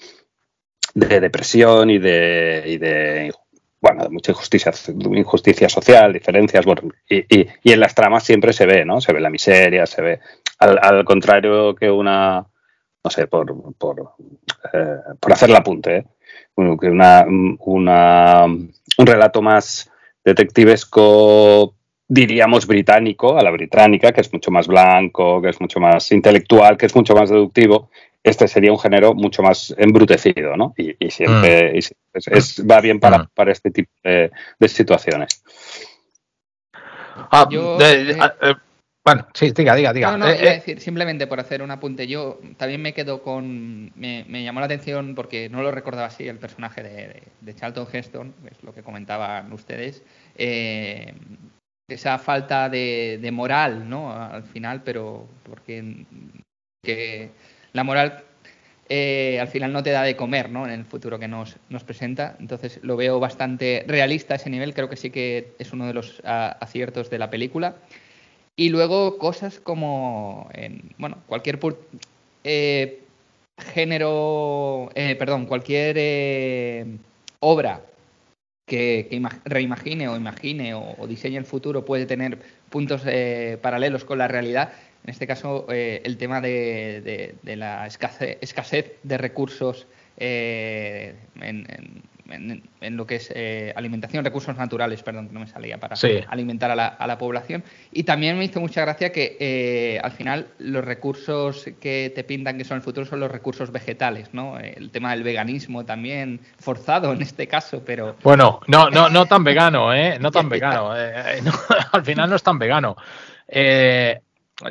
de 0.94 1.20
depresión 1.20 1.90
y 1.90 1.98
de, 1.98 2.64
y 2.66 2.78
de 2.78 3.34
bueno, 3.82 4.04
de 4.04 4.10
mucha 4.10 4.32
injusticia, 4.32 4.72
injusticia 5.14 5.70
social, 5.70 6.12
diferencias, 6.14 6.66
bueno, 6.66 6.82
y, 7.08 7.18
y- 7.42 7.48
y 7.64 7.72
en 7.72 7.80
las 7.80 7.94
tramas 7.94 8.24
siempre 8.24 8.52
se 8.52 8.66
ve, 8.66 8.84
¿no? 8.84 9.00
Se 9.00 9.14
ve 9.14 9.20
la 9.20 9.30
miseria, 9.30 9.86
se 9.86 10.02
ve, 10.02 10.20
al, 10.60 10.80
al 10.82 11.06
contrario 11.06 11.76
que 11.76 11.90
una, 11.92 12.46
no 13.04 13.12
sé, 13.12 13.28
por, 13.28 13.54
por, 13.76 14.14
eh, 14.74 14.98
por 15.20 15.34
hacer 15.34 15.50
el 15.50 15.56
apunte, 15.56 15.98
¿eh? 15.98 16.06
Una, 16.58 17.26
una- 17.60 18.46
un 18.46 19.06
relato 19.06 19.42
más 19.42 19.92
detectivesco, 20.24 21.76
diríamos 22.08 22.66
británico, 22.66 23.38
a 23.38 23.44
la 23.44 23.52
británica, 23.52 24.12
que 24.12 24.22
es 24.22 24.32
mucho 24.32 24.52
más 24.52 24.68
blanco, 24.68 25.42
que 25.42 25.50
es 25.50 25.60
mucho 25.60 25.80
más 25.80 26.12
intelectual, 26.12 26.78
que 26.78 26.86
es 26.86 26.96
mucho 26.96 27.14
más 27.16 27.30
deductivo, 27.30 27.90
este 28.24 28.48
sería 28.48 28.72
un 28.72 28.80
género 28.80 29.14
mucho 29.14 29.44
más 29.44 29.76
embrutecido, 29.78 30.56
¿no? 30.58 30.74
Y, 30.78 30.96
y 31.06 31.12
siempre 31.12 31.74
y 31.76 31.80
es- 31.80 31.94
es- 32.14 32.66
va 32.66 32.80
bien 32.82 33.00
para, 33.00 33.20
Mm. 33.20 33.28
para 33.36 33.52
este 33.52 33.70
tipo 33.72 33.92
de, 34.04 34.32
de 34.58 34.68
situaciones. 34.68 35.44
Ah, 37.32 37.48
Yo, 37.50 37.78
de- 37.78 38.12
eh, 38.12 38.18
ah, 38.20 38.34
eh, 38.42 38.54
bueno, 39.06 39.28
sí, 39.34 39.52
diga, 39.52 39.76
diga, 39.76 39.94
diga. 39.94 40.12
No, 40.12 40.18
no, 40.18 40.28
Eh, 40.30 40.38
iba 40.42 40.50
a 40.50 40.54
eh, 40.54 40.56
decir, 40.56 40.80
simplemente 40.82 41.28
por 41.28 41.40
hacer 41.40 41.62
un 41.62 41.72
apunte, 41.72 42.08
yo 42.08 42.40
también 42.58 42.82
me 42.82 42.94
quedo 42.94 43.22
con. 43.22 43.92
Me, 43.96 44.26
me 44.28 44.44
llamó 44.44 44.60
la 44.60 44.66
atención 44.66 45.14
porque 45.16 45.48
no 45.50 45.62
lo 45.62 45.72
recordaba 45.72 46.08
así 46.08 46.28
el 46.28 46.40
personaje 46.40 46.82
de, 46.84 46.90
de- 47.08 47.24
de 47.42 47.56
Charlton 47.56 47.88
Heston, 47.92 48.34
es 48.52 48.64
lo 48.64 48.74
que 48.74 48.82
comentaban 48.84 49.52
ustedes. 49.54 50.04
eh, 50.36 51.14
esa 51.88 52.18
falta 52.18 52.68
de, 52.68 53.20
de 53.22 53.32
moral, 53.32 53.88
¿no? 53.88 54.12
Al 54.12 54.44
final, 54.44 54.82
pero 54.84 55.28
porque 55.44 55.84
que 56.84 57.30
la 57.74 57.84
moral 57.84 58.24
eh, 58.90 59.40
al 59.40 59.48
final 59.48 59.72
no 59.72 59.84
te 59.84 59.92
da 59.92 60.02
de 60.04 60.16
comer, 60.16 60.50
¿no? 60.50 60.66
En 60.66 60.72
el 60.72 60.86
futuro 60.86 61.20
que 61.20 61.28
nos, 61.28 61.58
nos 61.70 61.84
presenta. 61.84 62.36
Entonces 62.40 62.80
lo 62.82 62.96
veo 62.98 63.20
bastante 63.20 63.84
realista 63.88 64.34
a 64.34 64.38
ese 64.38 64.50
nivel. 64.50 64.74
Creo 64.74 64.90
que 64.90 64.96
sí 64.96 65.12
que 65.12 65.54
es 65.60 65.74
uno 65.74 65.86
de 65.88 65.94
los 65.94 66.22
ah, 66.26 66.58
aciertos 66.60 67.10
de 67.12 67.20
la 67.20 67.30
película. 67.30 67.76
Y 68.56 68.70
luego 68.70 69.18
cosas 69.18 69.60
como, 69.60 70.50
en, 70.54 70.92
bueno, 70.98 71.18
cualquier 71.28 71.60
eh, 72.44 73.02
género, 73.58 74.90
eh, 74.96 75.16
perdón, 75.16 75.46
cualquier 75.46 75.96
eh, 76.00 76.86
obra 77.40 77.82
que, 78.66 79.08
que 79.10 79.16
ima- 79.18 79.42
reimagine 79.46 80.08
o 80.08 80.16
imagine 80.16 80.74
o, 80.74 80.96
diseñe 81.08 81.38
el 81.38 81.46
futuro 81.46 81.84
puede 81.86 82.06
tener 82.06 82.40
puntos 82.70 83.02
eh, 83.06 83.58
paralelos 83.62 84.06
con 84.06 84.18
la 84.20 84.28
realidad. 84.28 84.72
En 85.04 85.10
este 85.12 85.28
caso, 85.28 85.68
eh, 85.70 86.02
el 86.06 86.18
tema 86.18 86.42
de, 86.42 87.36
la 87.58 87.86
escasez, 87.86 88.38
escasez 88.42 88.94
de 89.04 89.18
recursos 89.18 89.86
eh, 90.18 91.14
en, 91.42 91.66
en- 91.70 92.04
en- 92.30 92.64
en 92.82 92.98
lo 92.98 93.06
que 93.06 93.16
es 93.16 93.32
eh, 93.36 93.74
alimentación, 93.76 94.24
recursos 94.26 94.56
naturales, 94.58 95.04
perdón, 95.04 95.28
que 95.28 95.34
no 95.34 95.40
me 95.42 95.48
salía 95.48 95.78
para 95.80 95.96
Sí. 95.96 96.20
alimentar 96.28 96.72
a 96.72 96.76
la, 96.76 96.88
a 96.88 97.08
la 97.08 97.18
población. 97.18 97.64
Y 97.92 98.04
también 98.04 98.38
me 98.38 98.46
hizo 98.46 98.60
mucha 98.60 98.82
gracia 98.82 99.12
que 99.12 99.38
eh, 99.40 100.00
al 100.04 100.12
final 100.12 100.48
los 100.60 100.84
recursos 100.84 101.66
que 101.80 102.12
te 102.16 102.24
pintan 102.24 102.58
que 102.58 102.64
son 102.66 102.78
el 102.78 102.84
futuro 102.84 103.06
son 103.06 103.20
los 103.20 103.32
recursos 103.32 103.72
vegetales, 103.72 104.34
¿no? 104.34 104.58
El 104.60 104.90
tema 104.92 105.12
del 105.12 105.24
veganismo 105.24 105.86
también 105.86 106.40
forzado 106.60 107.14
en 107.14 107.22
este 107.22 107.48
caso, 107.48 107.84
pero 107.86 108.16
Bueno, 108.24 108.60
no, 108.68 108.90
no, 108.90 109.10
no 109.10 109.26
tan 109.26 109.44
vegano, 109.46 109.94
¿eh? 109.94 110.18
No 110.20 110.32
tan 110.32 110.50
vegano. 110.50 110.96
eh, 110.98 111.38
eh, 111.38 111.42
no, 111.44 111.52
al 111.92 112.04
final 112.04 112.30
no 112.30 112.36
es 112.36 112.44
tan 112.44 112.58
vegano. 112.60 112.96
Eh, 113.48 114.20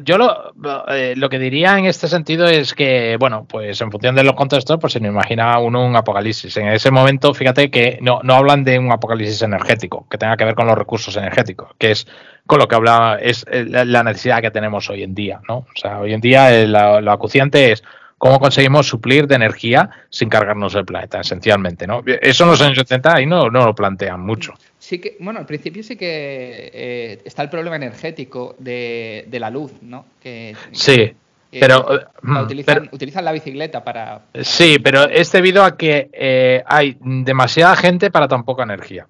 yo 0.03 0.17
lo, 0.17 0.55
eh, 0.89 1.15
lo 1.15 1.29
que 1.29 1.39
diría 1.39 1.79
en 1.79 1.85
este 1.85 2.09
sentido 2.09 2.47
es 2.47 2.73
que, 2.73 3.17
bueno, 3.19 3.47
pues 3.47 3.81
en 3.83 3.91
función 3.91 4.15
de 4.15 4.25
los 4.25 4.35
contextos, 4.35 4.79
pues 4.81 4.95
se 4.95 5.01
nos 5.01 5.11
imagina 5.11 5.59
uno 5.59 5.85
un 5.85 5.95
apocalipsis. 5.95 6.57
En 6.57 6.69
ese 6.69 6.91
momento, 6.91 7.35
fíjate 7.35 7.71
que 7.71 7.99
no, 8.01 8.21
no 8.23 8.35
hablan 8.35 8.65
de 8.65 8.79
un 8.79 8.91
apocalipsis 8.91 9.43
energético, 9.43 10.07
que 10.09 10.17
tenga 10.17 10.39
que 10.39 10.45
ver 10.47 10.55
con 10.55 10.67
los 10.67 10.79
recursos 10.79 11.15
energéticos, 11.17 11.69
que 11.79 11.91
es 11.91 12.07
con 12.47 12.59
lo 12.59 12.69
que 12.69 12.75
habla, 12.75 13.19
es 13.21 13.45
eh, 13.51 13.65
la 13.67 14.03
necesidad 14.03 14.41
que 14.41 14.51
tenemos 14.51 14.89
hoy 14.89 15.03
en 15.03 15.15
día, 15.15 15.41
¿no? 15.49 15.59
O 15.59 15.77
sea, 15.77 16.01
hoy 16.01 16.15
en 16.15 16.21
día 16.21 16.55
eh, 16.55 16.67
lo 16.67 17.13
acuciante 17.13 17.73
es 17.73 17.85
cómo 18.17 18.41
conseguimos 18.41 18.87
suplir 18.87 19.27
de 19.27 19.35
energía 19.35 19.91
sin 20.09 20.31
cargarnos 20.31 20.75
el 20.77 20.87
planeta, 20.87 21.21
esencialmente, 21.21 21.87
¿no? 21.87 22.03
Eso 22.07 22.45
en 22.45 22.51
los 22.51 22.61
años 22.63 22.79
70 22.79 23.17
ahí 23.17 23.27
no, 23.27 23.51
no 23.51 23.67
lo 23.67 23.75
plantean 23.75 24.21
mucho. 24.21 24.55
Sí 24.85 24.99
que, 24.99 25.17
bueno, 25.19 25.39
al 25.41 25.47
principio 25.47 25.83
sí 25.83 25.97
que 25.97 26.71
eh, 26.75 27.21
está 27.25 27.43
el 27.43 27.49
problema 27.49 27.77
energético 27.77 28.55
de, 28.59 29.25
de 29.29 29.41
la 29.41 29.49
luz, 29.49 29.73
¿no? 29.81 30.05
Que, 30.23 30.55
Sí, 30.73 31.13
que 31.51 31.59
pero, 31.61 31.87
la 31.89 31.97
eh, 31.97 32.07
mm, 32.23 32.37
utilizan, 32.37 32.75
pero- 32.83 32.89
utilizan 32.93 33.25
la 33.25 33.33
bicicleta 33.33 33.83
para... 33.83 34.21
sí, 34.43 34.79
pero 34.79 35.05
es 35.09 35.33
debido 35.33 35.65
a 35.65 35.77
que 35.79 36.11
eh, 36.13 36.63
hay 36.67 36.99
demasiada 37.01 37.77
gente 37.77 38.11
para 38.11 38.29
tan 38.29 38.45
poca 38.45 38.63
energía. 38.65 39.07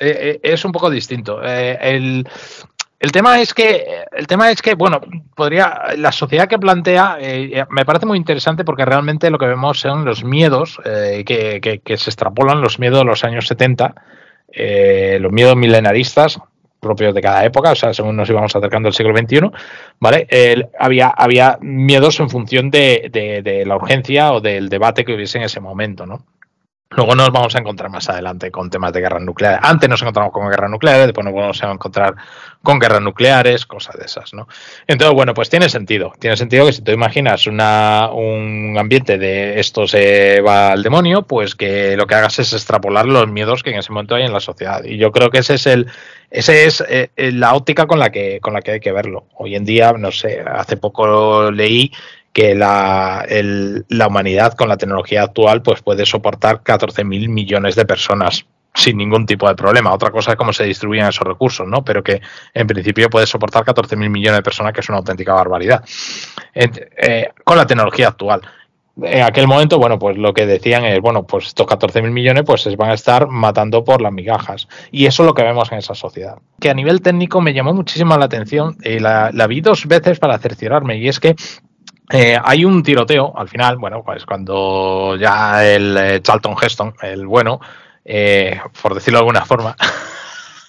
Eh, 0.00 0.40
es 0.42 0.64
un 0.64 0.72
poco 0.72 0.90
distinto. 0.90 1.40
El, 1.42 2.26
El 2.98 3.12
tema 3.12 3.40
es 3.40 3.54
que, 3.54 3.84
el 4.12 4.26
tema 4.26 4.50
es 4.50 4.60
que, 4.62 4.74
bueno, 4.74 5.00
podría, 5.36 5.94
la 5.96 6.10
sociedad 6.10 6.48
que 6.48 6.58
plantea 6.58 7.18
eh, 7.20 7.64
me 7.70 7.84
parece 7.84 8.06
muy 8.06 8.16
interesante 8.18 8.64
porque 8.64 8.84
realmente 8.84 9.30
lo 9.30 9.38
que 9.38 9.46
vemos 9.46 9.78
son 9.78 10.04
los 10.04 10.24
miedos 10.24 10.80
eh, 10.84 11.22
que, 11.24 11.60
que, 11.84 11.96
se 11.98 12.10
extrapolan, 12.10 12.60
los 12.62 12.78
miedos 12.80 12.98
de 13.00 13.04
los 13.04 13.22
años 13.22 13.46
70, 13.46 13.94
eh, 14.54 15.18
los 15.20 15.32
miedos 15.32 15.56
milenaristas 15.56 16.38
propios 16.80 17.14
de 17.14 17.22
cada 17.22 17.44
época, 17.46 17.72
o 17.72 17.74
sea, 17.74 17.94
según 17.94 18.14
nos 18.14 18.28
íbamos 18.28 18.54
acercando 18.54 18.88
al 18.88 18.94
siglo 18.94 19.16
XXI, 19.16 19.40
¿vale? 19.98 20.28
había, 20.78 21.08
había 21.08 21.56
miedos 21.62 22.20
en 22.20 22.28
función 22.28 22.70
de, 22.70 23.08
de 23.10 23.64
la 23.64 23.76
urgencia 23.76 24.34
o 24.34 24.42
del 24.42 24.68
debate 24.68 25.02
que 25.02 25.14
hubiese 25.14 25.38
en 25.38 25.44
ese 25.44 25.60
momento, 25.60 26.04
¿no? 26.04 26.26
Luego 26.96 27.14
nos 27.14 27.30
vamos 27.32 27.54
a 27.56 27.58
encontrar 27.58 27.90
más 27.90 28.08
adelante 28.08 28.50
con 28.50 28.70
temas 28.70 28.92
de 28.92 29.00
guerras 29.00 29.22
nucleares. 29.22 29.60
Antes 29.62 29.88
nos 29.88 30.00
encontramos 30.00 30.32
con 30.32 30.48
guerras 30.48 30.70
nucleares, 30.70 31.06
después 31.06 31.24
nos 31.24 31.34
vamos 31.34 31.62
a 31.62 31.72
encontrar 31.72 32.14
con 32.62 32.78
guerras 32.78 33.02
nucleares, 33.02 33.66
cosas 33.66 33.96
de 33.96 34.04
esas, 34.04 34.32
¿no? 34.32 34.48
Entonces, 34.86 35.14
bueno, 35.14 35.34
pues 35.34 35.50
tiene 35.50 35.68
sentido. 35.68 36.12
Tiene 36.18 36.36
sentido 36.36 36.66
que 36.66 36.72
si 36.72 36.82
tú 36.82 36.92
imaginas 36.92 37.46
una, 37.46 38.10
un 38.12 38.76
ambiente 38.78 39.18
de 39.18 39.58
esto 39.58 39.86
se 39.86 40.40
va 40.40 40.72
al 40.72 40.82
demonio, 40.82 41.22
pues 41.22 41.54
que 41.54 41.96
lo 41.96 42.06
que 42.06 42.14
hagas 42.14 42.38
es 42.38 42.52
extrapolar 42.52 43.06
los 43.06 43.28
miedos 43.28 43.62
que 43.62 43.70
en 43.70 43.78
ese 43.78 43.92
momento 43.92 44.14
hay 44.14 44.24
en 44.24 44.32
la 44.32 44.40
sociedad. 44.40 44.84
Y 44.84 44.96
yo 44.96 45.10
creo 45.10 45.30
que 45.30 45.38
ese 45.38 45.54
es 45.54 45.66
el, 45.66 45.88
ese 46.30 46.64
es 46.64 46.82
eh, 46.88 47.10
la 47.16 47.54
óptica 47.54 47.86
con 47.86 47.98
la 47.98 48.10
que 48.10 48.40
con 48.40 48.54
la 48.54 48.62
que 48.62 48.72
hay 48.72 48.80
que 48.80 48.92
verlo. 48.92 49.26
Hoy 49.34 49.56
en 49.56 49.64
día, 49.64 49.92
no 49.92 50.10
sé, 50.12 50.42
hace 50.46 50.76
poco 50.76 51.50
leí 51.50 51.92
que 52.34 52.54
la, 52.54 53.24
la, 53.88 54.06
humanidad 54.08 54.54
con 54.54 54.68
la 54.68 54.76
tecnología 54.76 55.22
actual 55.22 55.62
pues 55.62 55.80
puede 55.82 56.04
soportar 56.04 56.62
14.000 56.62 57.28
millones 57.28 57.76
de 57.76 57.86
personas 57.86 58.44
sin 58.74 58.96
ningún 58.98 59.24
tipo 59.24 59.48
de 59.48 59.54
problema. 59.54 59.94
Otra 59.94 60.10
cosa 60.10 60.32
es 60.32 60.36
cómo 60.36 60.52
se 60.52 60.64
distribuyen 60.64 61.06
esos 61.06 61.26
recursos, 61.26 61.66
¿no? 61.66 61.84
Pero 61.84 62.02
que 62.02 62.20
en 62.52 62.66
principio 62.66 63.08
puede 63.08 63.26
soportar 63.26 63.64
14.000 63.64 64.10
millones 64.10 64.38
de 64.38 64.42
personas, 64.42 64.72
que 64.72 64.80
es 64.80 64.88
una 64.88 64.98
auténtica 64.98 65.32
barbaridad. 65.32 65.84
Eh, 66.52 67.30
con 67.44 67.56
la 67.56 67.66
tecnología 67.66 68.08
actual. 68.08 68.42
En 69.00 69.22
aquel 69.22 69.46
momento, 69.46 69.78
bueno, 69.78 69.98
pues 69.98 70.16
lo 70.16 70.34
que 70.34 70.46
decían 70.46 70.84
es, 70.84 71.00
bueno, 71.00 71.24
pues 71.24 71.46
estos 71.46 71.66
14.000 71.66 72.10
millones 72.10 72.42
pues 72.44 72.62
se 72.62 72.74
van 72.74 72.90
a 72.90 72.94
estar 72.94 73.28
matando 73.28 73.84
por 73.84 74.00
las 74.00 74.12
migajas. 74.12 74.66
Y 74.90 75.06
eso 75.06 75.22
es 75.22 75.26
lo 75.28 75.34
que 75.34 75.42
vemos 75.44 75.70
en 75.70 75.78
esa 75.78 75.94
sociedad. 75.94 76.38
Que 76.60 76.70
a 76.70 76.74
nivel 76.74 77.00
técnico 77.00 77.40
me 77.40 77.54
llamó 77.54 77.74
muchísimo 77.74 78.16
la 78.16 78.24
atención 78.24 78.76
y 78.82 78.98
la, 78.98 79.30
la 79.32 79.46
vi 79.46 79.60
dos 79.60 79.86
veces 79.86 80.18
para 80.18 80.38
cerciorarme. 80.38 80.98
Y 80.98 81.08
es 81.08 81.20
que 81.20 81.36
eh, 82.10 82.38
hay 82.42 82.64
un 82.64 82.82
tiroteo 82.82 83.32
al 83.36 83.48
final, 83.48 83.78
bueno, 83.78 84.02
pues 84.04 84.26
cuando 84.26 85.16
ya 85.16 85.64
el 85.66 85.96
eh, 85.96 86.20
Charlton 86.22 86.54
Heston, 86.60 86.94
el 87.00 87.26
bueno, 87.26 87.60
eh, 88.04 88.60
por 88.82 88.94
decirlo 88.94 89.18
de 89.18 89.22
alguna 89.22 89.46
forma, 89.46 89.74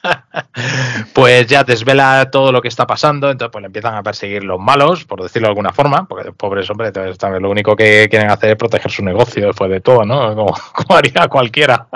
pues 1.14 1.48
ya 1.48 1.66
desvela 1.66 2.32
todo 2.32 2.54
lo 2.54 2.62
que 2.62 2.70
está 2.70 2.88
pasando, 2.88 3.30
entonces 3.30 3.52
pues 3.52 3.62
le 3.64 3.66
empiezan 3.68 3.96
a 3.96 4.04
perseguir 4.04 4.46
los 4.46 4.62
malos, 4.62 5.04
por 5.04 5.22
decirlo 5.22 5.48
de 5.48 5.52
alguna 5.52 5.74
forma, 5.74 6.08
porque 6.08 6.32
pobres 6.32 6.70
hombres 6.70 6.94
también 7.18 7.44
lo 7.44 7.50
único 7.50 7.76
que 7.76 8.08
quieren 8.10 8.32
hacer 8.32 8.52
es 8.52 8.56
proteger 8.56 8.92
su 8.92 9.04
negocio 9.04 9.48
después 9.48 9.70
de 9.70 9.82
todo, 9.82 10.06
¿no? 10.06 10.34
Como, 10.36 10.56
haría 10.96 11.28
cualquiera. 11.28 11.88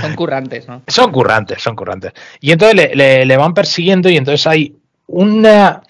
Son 0.00 0.14
currantes, 0.14 0.66
¿no? 0.66 0.80
Son 0.86 1.12
currantes, 1.12 1.62
son 1.62 1.76
currantes. 1.76 2.14
Y 2.40 2.52
entonces 2.52 2.96
le 2.96 3.36
van 3.36 3.52
persiguiendo 3.52 4.08
y 4.08 4.16
entonces 4.16 4.46
hay 4.46 4.74
una 5.08 5.82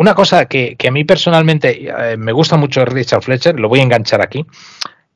una 0.00 0.14
cosa 0.14 0.46
que, 0.46 0.78
a 0.88 0.90
mí 0.90 1.04
personalmente 1.04 1.86
eh, 1.86 2.16
me 2.16 2.32
gusta 2.32 2.56
mucho 2.56 2.86
Richard 2.86 3.20
Fletcher, 3.20 3.60
lo 3.60 3.68
voy 3.68 3.80
a 3.80 3.82
enganchar 3.82 4.22
aquí, 4.22 4.46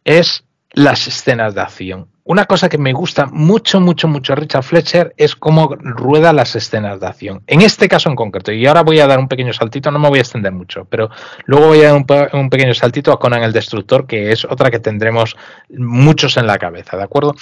es 0.04 0.44
las 0.72 1.06
escenas 1.06 1.54
de 1.54 1.62
acción. 1.62 2.08
Una 2.24 2.44
cosa 2.44 2.68
que 2.68 2.76
me 2.76 2.92
gusta 2.92 3.24
mucho, 3.24 3.80
mucho, 3.80 4.08
mucho 4.08 4.34
Richard 4.34 4.62
Fletcher 4.62 5.14
es 5.16 5.36
cómo 5.36 5.74
rueda 5.74 6.34
las 6.34 6.54
escenas 6.54 7.00
de 7.00 7.06
acción. 7.06 7.42
En 7.46 7.62
este 7.62 7.88
caso 7.88 8.10
en 8.10 8.14
concreto, 8.14 8.52
y 8.52 8.66
ahora 8.66 8.82
voy 8.82 9.00
a 9.00 9.06
dar 9.06 9.18
un 9.18 9.26
pequeño 9.28 9.54
saltito, 9.54 9.90
no 9.90 9.98
me 9.98 10.10
voy 10.10 10.18
a 10.18 10.22
extender 10.22 10.52
mucho, 10.52 10.84
pero 10.84 11.08
luego 11.46 11.68
voy 11.68 11.80
a 11.80 11.94
dar 11.94 12.30
un, 12.34 12.50
pequeño 12.50 12.74
saltito 12.74 13.10
a 13.10 13.18
Conan 13.18 13.42
el 13.42 13.54
Destructor, 13.54 14.06
que 14.06 14.32
es 14.32 14.44
otra 14.44 14.70
que 14.70 14.80
tendremos 14.80 15.34
muchos 15.70 16.36
en 16.36 16.46
la 16.46 16.58
cabeza, 16.58 16.98
¿de 16.98 17.04
acuerdo? 17.04 17.34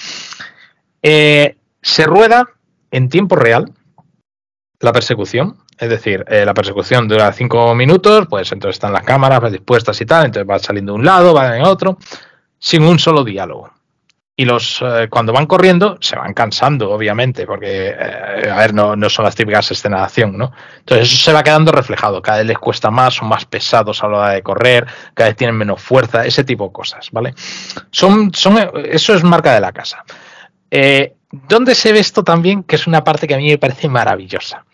Eh, 1.01 1.57
se 1.81 2.05
rueda 2.05 2.47
en 2.89 3.09
tiempo 3.09 3.35
real 3.35 3.73
la 4.79 4.93
persecución, 4.93 5.57
es 5.83 5.89
decir, 5.89 6.23
eh, 6.29 6.45
la 6.45 6.53
persecución 6.53 7.09
dura 7.09 7.33
cinco 7.33 7.75
minutos, 7.75 8.25
pues 8.29 8.49
entonces 8.53 8.77
están 8.77 8.93
las 8.93 9.03
cámaras 9.03 9.51
dispuestas 9.51 9.99
y 9.99 10.05
tal, 10.05 10.25
entonces 10.25 10.49
va 10.49 10.57
saliendo 10.57 10.93
de 10.93 10.99
un 10.99 11.05
lado, 11.05 11.33
va 11.33 11.57
en 11.57 11.63
otro, 11.63 11.97
sin 12.57 12.83
un 12.83 12.99
solo 12.99 13.23
diálogo. 13.25 13.69
Y 14.35 14.45
los 14.45 14.81
eh, 14.81 15.07
cuando 15.09 15.33
van 15.33 15.45
corriendo 15.45 15.97
se 15.99 16.15
van 16.15 16.33
cansando, 16.33 16.89
obviamente, 16.89 17.45
porque, 17.45 17.89
eh, 17.89 18.49
a 18.49 18.55
ver, 18.55 18.73
no, 18.73 18.95
no, 18.95 19.09
son 19.09 19.25
las 19.25 19.35
típicas 19.35 19.69
escenas 19.69 19.99
de 19.99 20.05
acción, 20.05 20.37
¿no? 20.37 20.53
Entonces 20.79 21.09
eso 21.09 21.17
se 21.17 21.33
va 21.33 21.43
quedando 21.43 21.73
reflejado. 21.73 22.21
Cada 22.21 22.37
vez 22.37 22.47
les 22.47 22.57
cuesta 22.57 22.89
más, 22.89 23.15
son 23.15 23.27
más 23.27 23.43
pesados 23.43 24.01
a 24.01 24.07
la 24.07 24.17
hora 24.17 24.29
de 24.29 24.41
correr, 24.41 24.87
cada 25.13 25.29
vez 25.29 25.35
tienen 25.35 25.57
menos 25.57 25.81
fuerza, 25.81 26.25
ese 26.25 26.45
tipo 26.45 26.67
de 26.67 26.71
cosas, 26.71 27.09
¿vale? 27.11 27.35
Son, 27.91 28.33
son, 28.33 28.57
eso 28.85 29.13
es 29.13 29.23
marca 29.23 29.53
de 29.53 29.59
la 29.59 29.73
casa. 29.73 30.03
¿Dónde 31.49 31.75
se 31.75 31.91
ve 31.91 31.99
esto 31.99 32.23
también? 32.23 32.63
Que 32.63 32.77
es 32.77 32.87
una 32.87 33.03
parte 33.03 33.27
que 33.27 33.35
a 33.35 33.37
mí 33.37 33.49
me 33.49 33.57
parece 33.57 33.89
maravillosa 33.89 34.65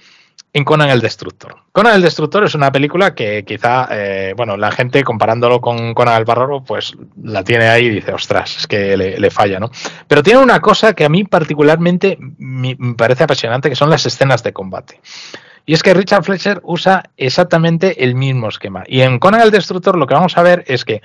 en 0.51 0.63
Conan 0.63 0.89
el 0.89 1.01
Destructor. 1.01 1.57
Conan 1.71 1.95
el 1.95 2.01
Destructor 2.01 2.43
es 2.43 2.55
una 2.55 2.71
película 2.71 3.13
que 3.13 3.43
quizá, 3.45 3.87
eh, 3.91 4.33
bueno, 4.35 4.57
la 4.57 4.71
gente 4.71 5.03
comparándolo 5.03 5.61
con 5.61 5.93
Conan 5.93 6.17
el 6.17 6.25
Bárbaro, 6.25 6.63
pues 6.63 6.95
la 7.21 7.43
tiene 7.43 7.67
ahí 7.67 7.85
y 7.85 7.89
dice, 7.89 8.13
ostras, 8.13 8.57
es 8.57 8.67
que 8.67 8.97
le, 8.97 9.31
falla, 9.31 9.59
¿no? 9.59 9.69
Pero 10.07 10.23
tiene 10.23 10.39
una 10.39 10.59
cosa 10.59 10.93
que 10.93 11.05
a 11.05 11.09
mí 11.09 11.23
particularmente 11.23 12.17
me, 12.37 12.75
parece 12.97 13.25
apasionante, 13.25 13.69
que 13.69 13.75
son 13.75 13.89
las 13.89 14.05
escenas 14.05 14.41
de 14.41 14.53
combate. 14.53 14.99
Y 15.65 15.73
es 15.73 15.83
que 15.83 15.93
Richard 15.93 16.23
Fletcher 16.23 16.61
usa 16.63 17.03
exactamente 17.15 18.03
el 18.03 18.15
mismo 18.15 18.49
esquema. 18.49 18.83
Y 18.87 19.01
en 19.01 19.19
Conan 19.19 19.41
el 19.41 19.51
Destructor 19.51 19.97
lo 19.97 20.07
que 20.07 20.15
vamos 20.15 20.35
a 20.35 20.41
ver 20.41 20.63
es 20.65 20.83
que 20.83 21.03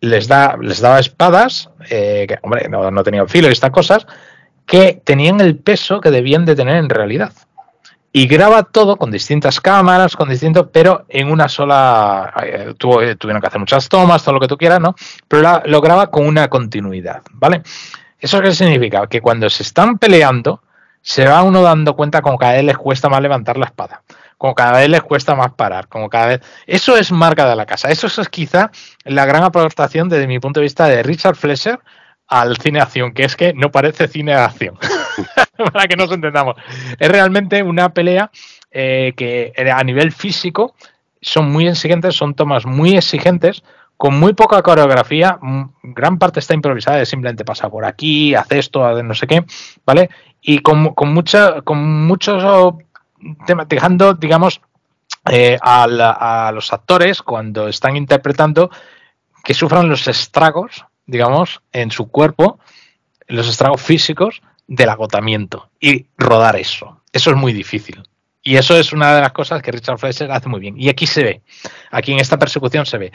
les, 0.00 0.28
da, 0.28 0.56
les 0.60 0.80
daba 0.80 1.00
espadas, 1.00 1.70
eh, 1.90 2.26
que, 2.28 2.38
hombre, 2.42 2.68
no, 2.68 3.02
tenían 3.02 3.28
filo 3.28 3.48
y 3.48 3.52
estas 3.52 3.70
cosas, 3.70 4.06
que 4.64 5.00
tenían 5.02 5.40
el 5.40 5.56
peso 5.56 6.00
que 6.00 6.12
debían 6.12 6.44
de 6.44 6.54
tener 6.54 6.76
en 6.76 6.88
realidad 6.88 7.32
y 8.16 8.26
graba 8.26 8.62
todo 8.62 8.96
con 8.96 9.10
distintas 9.10 9.60
cámaras, 9.60 10.16
con 10.16 10.30
distintos, 10.30 10.68
pero 10.72 11.04
en 11.06 11.30
una 11.30 11.50
sola, 11.50 12.32
eh, 12.42 12.68
eh, 12.70 12.74
tuvieron 12.78 13.42
que 13.42 13.46
hacer 13.46 13.60
muchas 13.60 13.90
tomas, 13.90 14.24
todo 14.24 14.36
lo 14.36 14.40
que 14.40 14.48
tú 14.48 14.56
quieras, 14.56 14.80
¿no? 14.80 14.96
Pero 15.28 15.60
lo 15.66 15.82
graba 15.82 16.06
con 16.06 16.26
una 16.26 16.48
continuidad, 16.48 17.20
¿vale? 17.32 17.60
¿Eso 18.18 18.40
qué 18.40 18.54
significa? 18.54 19.06
Que 19.06 19.20
cuando 19.20 19.50
se 19.50 19.64
están 19.64 19.98
peleando, 19.98 20.62
se 21.02 21.26
va 21.26 21.42
uno 21.42 21.60
dando 21.60 21.94
cuenta 21.94 22.22
como 22.22 22.38
cada 22.38 22.54
vez 22.54 22.64
les 22.64 22.78
cuesta 22.78 23.10
más 23.10 23.20
levantar 23.20 23.58
la 23.58 23.66
espada, 23.66 24.00
como 24.38 24.54
cada 24.54 24.78
vez 24.78 24.88
les 24.88 25.02
cuesta 25.02 25.34
más 25.34 25.52
parar, 25.52 25.86
como 25.88 26.08
cada 26.08 26.28
vez... 26.28 26.40
Eso 26.66 26.96
es 26.96 27.12
marca 27.12 27.46
de 27.46 27.54
la 27.54 27.66
casa, 27.66 27.90
eso 27.90 28.06
es 28.06 28.28
quizá 28.30 28.70
la 29.04 29.26
gran 29.26 29.44
aportación 29.44 30.08
desde 30.08 30.26
mi 30.26 30.38
punto 30.38 30.60
de 30.60 30.64
vista 30.64 30.86
de 30.86 31.02
Richard 31.02 31.36
Fleischer 31.36 31.80
al 32.28 32.56
cine 32.56 32.80
acción, 32.80 33.12
que 33.12 33.24
es 33.24 33.36
que 33.36 33.52
no 33.54 33.70
parece 33.70 34.08
cine 34.08 34.34
acción. 34.34 34.78
para 35.72 35.86
que 35.86 35.96
nos 35.96 36.10
entendamos. 36.12 36.56
Es 36.98 37.08
realmente 37.08 37.62
una 37.62 37.90
pelea 37.90 38.30
eh, 38.70 39.12
que 39.16 39.52
a 39.72 39.82
nivel 39.84 40.12
físico 40.12 40.74
son 41.20 41.50
muy 41.50 41.66
exigentes, 41.66 42.14
son 42.14 42.34
tomas 42.34 42.66
muy 42.66 42.96
exigentes, 42.96 43.62
con 43.96 44.18
muy 44.18 44.34
poca 44.34 44.62
coreografía, 44.62 45.38
gran 45.82 46.18
parte 46.18 46.40
está 46.40 46.52
improvisada, 46.52 47.04
simplemente 47.06 47.44
pasa 47.44 47.70
por 47.70 47.86
aquí, 47.86 48.34
hace 48.34 48.58
esto, 48.58 49.02
no 49.02 49.14
sé 49.14 49.26
qué, 49.26 49.44
¿vale? 49.86 50.10
Y 50.42 50.58
con, 50.58 50.92
con, 50.94 51.14
mucha, 51.14 51.62
con 51.62 52.06
muchos 52.06 52.44
dejando, 53.68 54.12
digamos, 54.12 54.60
eh, 55.30 55.58
a, 55.60 56.50
los 56.52 56.72
actores 56.72 57.22
cuando 57.22 57.68
están 57.68 57.96
interpretando 57.96 58.70
que 59.42 59.54
sufran 59.54 59.88
los 59.88 60.06
estragos, 60.08 60.84
digamos, 61.06 61.62
en 61.72 61.90
su 61.90 62.10
cuerpo, 62.10 62.58
los 63.26 63.48
estragos 63.48 63.82
físicos 63.82 64.42
del 64.66 64.88
agotamiento 64.88 65.70
y 65.80 66.06
rodar 66.16 66.56
eso. 66.56 67.00
Eso 67.12 67.30
es 67.30 67.36
muy 67.36 67.52
difícil. 67.52 68.02
Y 68.42 68.56
eso 68.56 68.76
es 68.76 68.92
una 68.92 69.14
de 69.16 69.22
las 69.22 69.32
cosas 69.32 69.60
que 69.60 69.72
Richard 69.72 69.98
Fleischer 69.98 70.30
hace 70.30 70.48
muy 70.48 70.60
bien. 70.60 70.76
Y 70.78 70.88
aquí 70.88 71.06
se 71.06 71.24
ve, 71.24 71.42
aquí 71.90 72.12
en 72.12 72.20
esta 72.20 72.38
persecución 72.38 72.86
se 72.86 72.98
ve. 72.98 73.12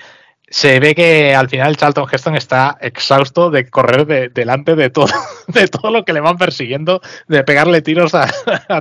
Se 0.49 0.81
ve 0.81 0.93
que 0.93 1.33
al 1.33 1.47
final 1.47 1.77
Charlton 1.77 2.05
Heston 2.11 2.35
está 2.35 2.77
exhausto 2.81 3.49
de 3.49 3.69
correr 3.69 4.33
delante 4.33 4.75
de 4.75 4.89
todo, 4.89 5.07
de 5.47 5.69
todo 5.69 5.89
lo 5.89 6.03
que 6.03 6.11
le 6.11 6.19
van 6.19 6.37
persiguiendo, 6.37 7.01
de 7.29 7.45
pegarle 7.45 7.81
tiros 7.81 8.13
a, 8.13 8.27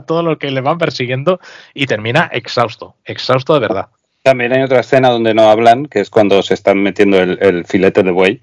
todo 0.01 0.25
lo 0.25 0.39
que 0.39 0.51
le 0.51 0.61
van 0.61 0.79
persiguiendo 0.79 1.39
y 1.73 1.87
termina 1.87 2.29
exhausto, 2.33 2.97
exhausto 3.05 3.55
de 3.55 3.61
verdad. 3.61 3.87
También 4.25 4.53
hay 4.53 4.63
otra 4.63 4.81
escena 4.81 5.11
donde 5.11 5.33
no 5.33 5.49
hablan, 5.49 5.87
que 5.87 6.01
es 6.01 6.11
cuando 6.11 6.43
se 6.43 6.55
están 6.55 6.83
metiendo 6.83 7.19
el, 7.19 7.65
filete 7.65 8.03
de 8.03 8.11
buey. 8.11 8.41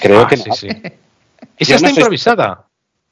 Creo 0.00 0.20
ah, 0.20 0.28
que 0.28 0.36
sí, 0.36 0.50
sí. 0.52 0.68
Esa 1.58 1.76
está 1.76 1.90
improvisada. 1.90 2.66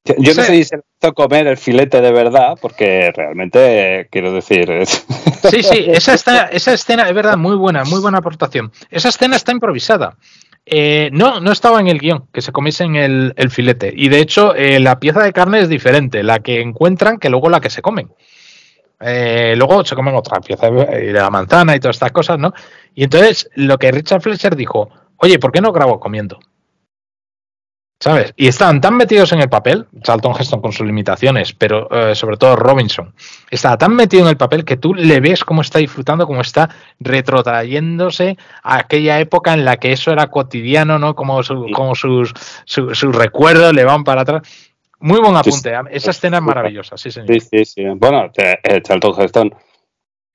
Yo 0.04 0.34
no 0.34 0.42
sé 0.42 0.52
si 0.52 0.64
se 0.64 0.76
hizo 0.76 1.14
comer 1.14 1.46
el 1.46 1.56
filete 1.56 2.02
de 2.02 2.12
verdad, 2.12 2.58
porque 2.60 3.10
realmente, 3.14 4.08
quiero 4.10 4.32
decir... 4.32 4.68
Sí, 5.44 5.62
sí, 5.62 5.84
esa, 5.88 6.14
esa 6.52 6.72
escena 6.72 7.06
es 7.06 7.14
verdad, 7.14 7.36
muy 7.36 7.54
buena, 7.54 7.84
muy 7.84 8.00
buena 8.00 8.18
aportación. 8.18 8.72
Esa 8.90 9.10
escena 9.10 9.36
está 9.36 9.52
improvisada. 9.52 10.16
Eh, 10.64 11.10
no, 11.12 11.38
no 11.40 11.52
estaba 11.52 11.80
en 11.80 11.88
el 11.88 11.98
guion 11.98 12.28
que 12.32 12.40
se 12.40 12.50
comiesen 12.50 12.96
el, 12.96 13.34
el 13.36 13.50
filete. 13.50 13.92
Y 13.94 14.08
de 14.08 14.20
hecho, 14.20 14.54
eh, 14.54 14.80
la 14.80 14.98
pieza 14.98 15.22
de 15.22 15.34
carne 15.34 15.60
es 15.60 15.68
diferente, 15.68 16.22
la 16.22 16.38
que 16.38 16.62
encuentran 16.62 17.18
que 17.18 17.28
luego 17.28 17.50
la 17.50 17.60
que 17.60 17.68
se 17.68 17.82
comen. 17.82 18.10
Eh, 19.00 19.54
luego 19.56 19.84
se 19.84 19.94
comen 19.94 20.14
otra 20.14 20.40
pieza 20.40 20.70
de 20.70 21.12
la 21.12 21.28
manzana 21.28 21.76
y 21.76 21.80
todas 21.80 21.96
estas 21.96 22.12
cosas, 22.12 22.38
¿no? 22.38 22.54
Y 22.94 23.04
entonces 23.04 23.50
lo 23.54 23.76
que 23.76 23.92
Richard 23.92 24.22
Fletcher 24.22 24.56
dijo, 24.56 24.88
oye, 25.18 25.38
¿por 25.38 25.52
qué 25.52 25.60
no 25.60 25.72
grabo 25.72 26.00
comiendo? 26.00 26.38
¿Sabes? 28.04 28.34
Y 28.36 28.48
estaban 28.48 28.82
tan 28.82 28.98
metidos 28.98 29.32
en 29.32 29.40
el 29.40 29.48
papel, 29.48 29.86
Charlton 30.02 30.34
Heston 30.38 30.60
con 30.60 30.72
sus 30.72 30.86
limitaciones, 30.86 31.54
pero 31.54 31.88
eh, 31.90 32.14
sobre 32.14 32.36
todo 32.36 32.54
Robinson, 32.54 33.14
estaba 33.50 33.78
tan 33.78 33.96
metido 33.96 34.24
en 34.24 34.28
el 34.28 34.36
papel 34.36 34.66
que 34.66 34.76
tú 34.76 34.92
le 34.92 35.20
ves 35.20 35.42
cómo 35.42 35.62
está 35.62 35.78
disfrutando, 35.78 36.26
cómo 36.26 36.42
está 36.42 36.68
retrotrayéndose 37.00 38.36
a 38.62 38.80
aquella 38.80 39.20
época 39.20 39.54
en 39.54 39.64
la 39.64 39.78
que 39.78 39.92
eso 39.92 40.12
era 40.12 40.26
cotidiano, 40.26 40.98
¿no? 40.98 41.14
Como, 41.14 41.40
como 41.72 41.94
sus, 41.94 42.34
sus 42.66 43.16
recuerdos 43.16 43.72
le 43.72 43.84
van 43.86 44.04
para 44.04 44.20
atrás. 44.20 44.42
Muy 45.00 45.20
buen 45.20 45.34
apunte. 45.34 45.72
Esa 45.90 46.10
escena 46.10 46.36
es 46.36 46.42
maravillosa, 46.42 46.98
sí, 46.98 47.10
señor. 47.10 47.32
Sí, 47.32 47.40
sí, 47.40 47.64
sí. 47.64 47.84
Bueno, 47.96 48.30
eh, 48.36 48.82
Charlton 48.82 49.14
Heston, 49.18 49.54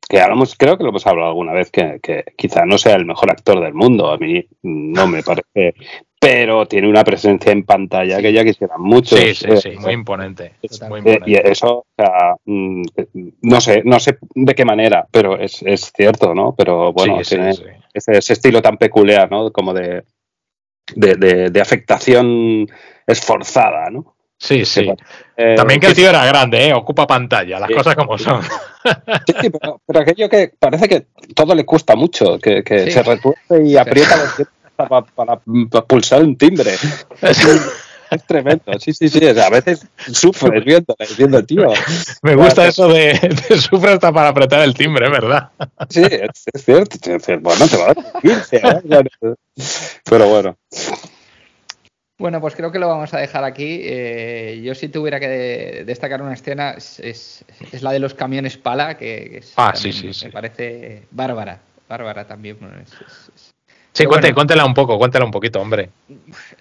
que 0.07 0.19
hablamos, 0.19 0.55
creo 0.55 0.77
que 0.77 0.83
lo 0.83 0.89
hemos 0.89 1.05
hablado 1.05 1.29
alguna 1.29 1.53
vez, 1.53 1.71
que, 1.71 1.99
que, 2.01 2.25
quizá 2.35 2.65
no 2.65 2.77
sea 2.77 2.95
el 2.95 3.05
mejor 3.05 3.31
actor 3.31 3.59
del 3.61 3.73
mundo. 3.73 4.11
A 4.11 4.17
mí 4.17 4.45
no 4.63 5.07
me 5.07 5.23
parece 5.23 5.73
pero 6.19 6.67
tiene 6.67 6.89
una 6.89 7.05
presencia 7.05 7.51
en 7.53 7.63
pantalla 7.63 8.21
que 8.21 8.33
ya 8.33 8.43
quisieran 8.43 8.81
mucho. 8.81 9.15
Sí, 9.15 9.33
sí, 9.33 9.47
sí, 9.57 9.71
muy 9.79 9.93
imponente. 9.93 10.53
Muy 10.89 10.99
imponente. 10.99 11.31
Y 11.31 11.35
eso, 11.35 11.77
o 11.77 11.85
sea, 11.95 12.35
mm, 12.45 12.81
no 13.43 13.61
sé, 13.61 13.83
no 13.85 13.99
sé 14.01 14.17
de 14.35 14.53
qué 14.53 14.65
manera, 14.65 15.07
pero 15.09 15.39
es, 15.39 15.63
es 15.63 15.93
cierto, 15.95 16.35
¿no? 16.35 16.53
Pero 16.57 16.91
bueno, 16.91 17.21
tiene 17.21 17.51
ese, 17.51 17.79
ese, 17.93 18.33
estilo 18.33 18.61
tan 18.61 18.77
peculiar, 18.77 19.31
¿no? 19.31 19.51
Como 19.53 19.73
de, 19.73 20.03
de, 20.93 21.15
de, 21.15 21.49
de 21.51 21.61
afectación 21.61 22.67
esforzada, 23.07 23.89
¿no? 23.89 24.17
Sí, 24.39 24.65
sí. 24.65 24.89
Eh, 25.35 25.55
También 25.55 25.81
que 25.81 25.87
el 25.87 25.93
tío 25.93 26.09
era 26.09 26.25
grande, 26.25 26.67
¿eh? 26.67 26.73
ocupa 26.73 27.05
pantalla, 27.05 27.59
las 27.59 27.69
cosas 27.69 27.95
como 27.95 28.17
son. 28.17 28.41
Sí, 28.41 29.33
sí 29.41 29.49
pero, 29.49 29.81
pero, 29.85 29.99
aquello 29.99 30.29
que 30.29 30.53
parece 30.57 30.87
que 30.87 31.07
todo 31.35 31.53
le 31.53 31.65
cuesta 31.65 31.95
mucho, 31.95 32.39
que, 32.39 32.63
que 32.63 32.85
sí. 32.85 32.91
se 32.91 33.03
retuerce 33.03 33.63
y 33.63 33.75
aprieta 33.75 34.15
los 34.15 34.47
para, 34.77 35.01
para, 35.01 35.39
para, 35.69 35.85
pulsar 35.85 36.23
un 36.23 36.37
timbre. 36.37 36.71
Es, 37.21 37.45
es, 38.11 38.25
tremendo, 38.25 38.63
sí, 38.79 38.91
sí, 38.91 39.07
sí. 39.07 39.27
a 39.27 39.49
veces 39.49 39.85
sufres 40.11 40.65
viendo, 40.65 40.95
viendo 41.15 41.45
tío. 41.45 41.67
Me 42.23 42.33
gusta 42.33 42.65
eso 42.65 42.87
de, 42.87 43.13
de 43.49 43.57
sufre 43.57 43.91
hasta 43.91 44.11
para 44.11 44.29
apretar 44.29 44.61
el 44.61 44.73
timbre, 44.73 45.09
verdad. 45.09 45.51
Sí, 45.89 46.01
es, 46.01 46.45
es 46.51 46.65
cierto. 46.65 46.97
Bueno, 47.41 47.67
te 47.67 47.77
va 47.77 47.83
a 47.83 47.93
dar 47.93 48.21
15, 48.21 48.55
¿eh? 48.55 49.35
Pero 50.05 50.27
bueno. 50.27 50.57
Bueno, 52.19 52.41
pues 52.41 52.53
creo 52.53 52.69
que 52.69 52.79
lo 52.79 52.89
vamos 52.89 53.13
a 53.13 53.17
dejar 53.17 53.45
aquí. 53.45 53.79
Eh, 53.81 54.61
yo 54.61 54.75
si 54.75 54.89
tuviera 54.89 55.21
que 55.21 55.27
de, 55.29 55.85
destacar 55.85 56.21
una 56.21 56.33
escena 56.33 56.71
es, 56.71 56.99
es, 56.99 57.45
es, 57.71 57.81
la 57.81 57.93
de 57.93 57.99
los 57.99 58.13
camiones 58.13 58.57
pala, 58.57 58.97
que, 58.97 59.29
que 59.31 59.37
es, 59.37 59.53
ah, 59.55 59.71
sí, 59.73 59.93
sí, 59.93 60.13
sí. 60.13 60.25
me 60.25 60.31
parece 60.33 61.03
bárbara. 61.11 61.59
Bárbara 61.87 62.27
también. 62.27 62.57
Bueno, 62.59 62.75
Sí, 63.91 64.05
cuente, 64.05 64.27
bueno, 64.27 64.35
cuéntela 64.35 64.65
un 64.65 64.73
poco, 64.73 64.97
cuéntela 64.97 65.25
un 65.25 65.31
poquito, 65.31 65.59
hombre. 65.59 65.89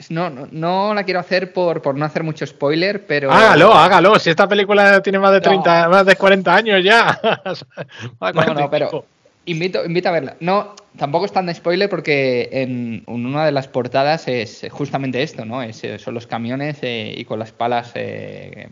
No, 0.08 0.30
no, 0.30 0.48
no, 0.50 0.94
la 0.94 1.04
quiero 1.04 1.20
hacer 1.20 1.52
por, 1.52 1.82
por 1.82 1.94
no 1.94 2.04
hacer 2.04 2.22
mucho 2.22 2.46
spoiler, 2.46 3.06
pero. 3.06 3.30
Hágalo, 3.30 3.74
hágalo. 3.74 4.18
Si 4.18 4.30
esta 4.30 4.48
película 4.48 5.02
tiene 5.02 5.18
más 5.18 5.32
de 5.32 5.40
30, 5.40 5.84
no. 5.84 5.90
más 5.90 6.06
de 6.06 6.16
40 6.16 6.54
años 6.54 6.82
ya. 6.82 7.20
no, 8.20 8.54
no, 8.54 8.70
pero 8.70 9.04
invito, 9.50 9.84
invito 9.84 10.08
a 10.08 10.12
verla. 10.12 10.36
No, 10.40 10.74
tampoco 10.96 11.26
es 11.26 11.32
tan 11.32 11.46
de 11.46 11.54
spoiler 11.54 11.88
porque 11.88 12.48
en, 12.52 13.02
una 13.06 13.44
de 13.44 13.52
las 13.52 13.68
portadas 13.68 14.28
es 14.28 14.66
justamente 14.70 15.22
esto, 15.22 15.44
¿no? 15.44 15.62
Es, 15.62 15.82
son 15.98 16.14
los 16.14 16.26
camiones 16.26 16.78
eh, 16.82 17.14
y 17.16 17.24
con 17.24 17.38
las 17.38 17.52
palas. 17.52 17.92
Eh, 17.94 18.68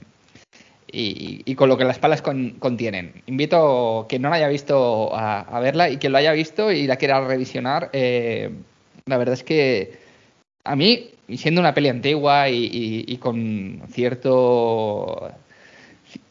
y, 0.91 1.43
y, 1.45 1.55
con 1.57 1.68
lo 1.68 1.77
que 1.77 1.85
las 1.85 1.99
palas 1.99 2.22
con, 2.22 2.51
contienen. 2.59 3.22
Invito 3.27 4.07
quien 4.09 4.22
no 4.22 4.31
la 4.31 4.37
haya 4.37 4.49
visto 4.49 5.11
a, 5.14 5.61
verla 5.61 5.91
y 5.91 5.97
quien 5.99 6.12
lo 6.12 6.18
haya 6.18 6.33
visto 6.33 6.70
y 6.70 6.87
la 6.87 6.97
quiera 6.97 7.27
revisionar. 7.27 7.91
Eh, 7.93 8.51
la 9.05 9.18
verdad 9.18 9.35
es 9.35 9.43
que 9.43 9.99
a 10.64 10.77
mí, 10.77 11.11
siendo 11.37 11.61
una 11.61 11.74
peli 11.74 11.89
antigua 11.89 12.49
y, 12.49 13.16
con 13.18 13.83
cierto 13.91 15.31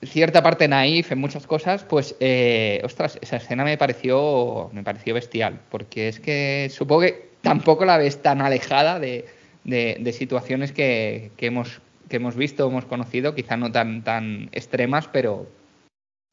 cierta 0.06 0.44
parte 0.44 0.68
naif 0.68 1.12
en 1.12 1.20
muchas 1.20 1.48
cosas, 1.48 1.84
pues 1.84 2.16
eh, 2.20 2.82
ostras, 2.84 3.18
esa 3.22 3.38
escena 3.38 3.64
me 3.64 3.78
pareció 3.78 4.70
me 4.74 4.84
pareció 4.84 5.14
bestial, 5.14 5.60
porque 5.70 6.08
es 6.08 6.20
que 6.20 6.70
supongo 6.72 7.02
que 7.02 7.30
tampoco 7.42 7.86
la 7.86 7.98
ves 7.98 8.22
tan 8.22 8.42
alejada 8.42 9.00
de, 9.00 9.26
de, 9.64 10.14
situaciones 10.14 10.72
que, 10.72 11.32
que 11.38 11.48
hemos 11.48 11.82
que 12.10 12.18
hemos 12.18 12.36
visto, 12.36 12.68
hemos 12.68 12.86
conocido, 12.86 13.36
quizá 13.36 13.58
no 13.58 13.72
tan, 13.72 14.04
tan 14.04 14.50
extremas, 14.52 15.08
pero, 15.08 15.48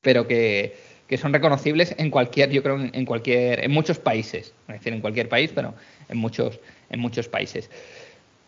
pero 0.03 0.27
que, 0.27 0.77
que 1.09 1.16
son 1.16 1.33
reconocibles 1.33 1.95
en 1.99 2.11
cualquier, 2.11 2.51
yo 2.51 2.62
creo, 2.62 2.79
en 2.81 3.05
cualquier, 3.05 3.64
en 3.64 3.70
muchos 3.70 3.99
países, 3.99 4.55
es 4.68 4.75
decir, 4.75 4.93
en 4.93 5.01
cualquier 5.01 5.29
país, 5.29 5.51
pero 5.55 5.75
en 6.09 6.18
muchos, 6.18 6.61
en 6.91 7.01
muchos 7.01 7.29
países. 7.29 7.70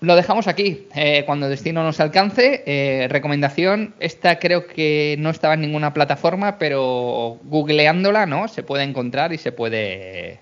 Lo 0.04 0.16
dejamos 0.16 0.48
aquí. 0.48 0.86
Eh, 0.94 1.22
cuando 1.26 1.46
el 1.46 1.50
destino 1.50 1.82
nos 1.82 1.98
alcance, 2.00 2.62
eh, 2.66 3.08
recomendación. 3.08 3.94
Esta 4.00 4.38
creo 4.38 4.66
que 4.66 5.16
no 5.18 5.30
estaba 5.30 5.54
en 5.54 5.62
ninguna 5.62 5.94
plataforma, 5.94 6.58
pero 6.58 7.38
googleándola, 7.44 8.26
¿no? 8.26 8.48
Se 8.48 8.62
puede 8.62 8.84
encontrar 8.84 9.32
y 9.32 9.38
se 9.38 9.52
puede, 9.52 10.40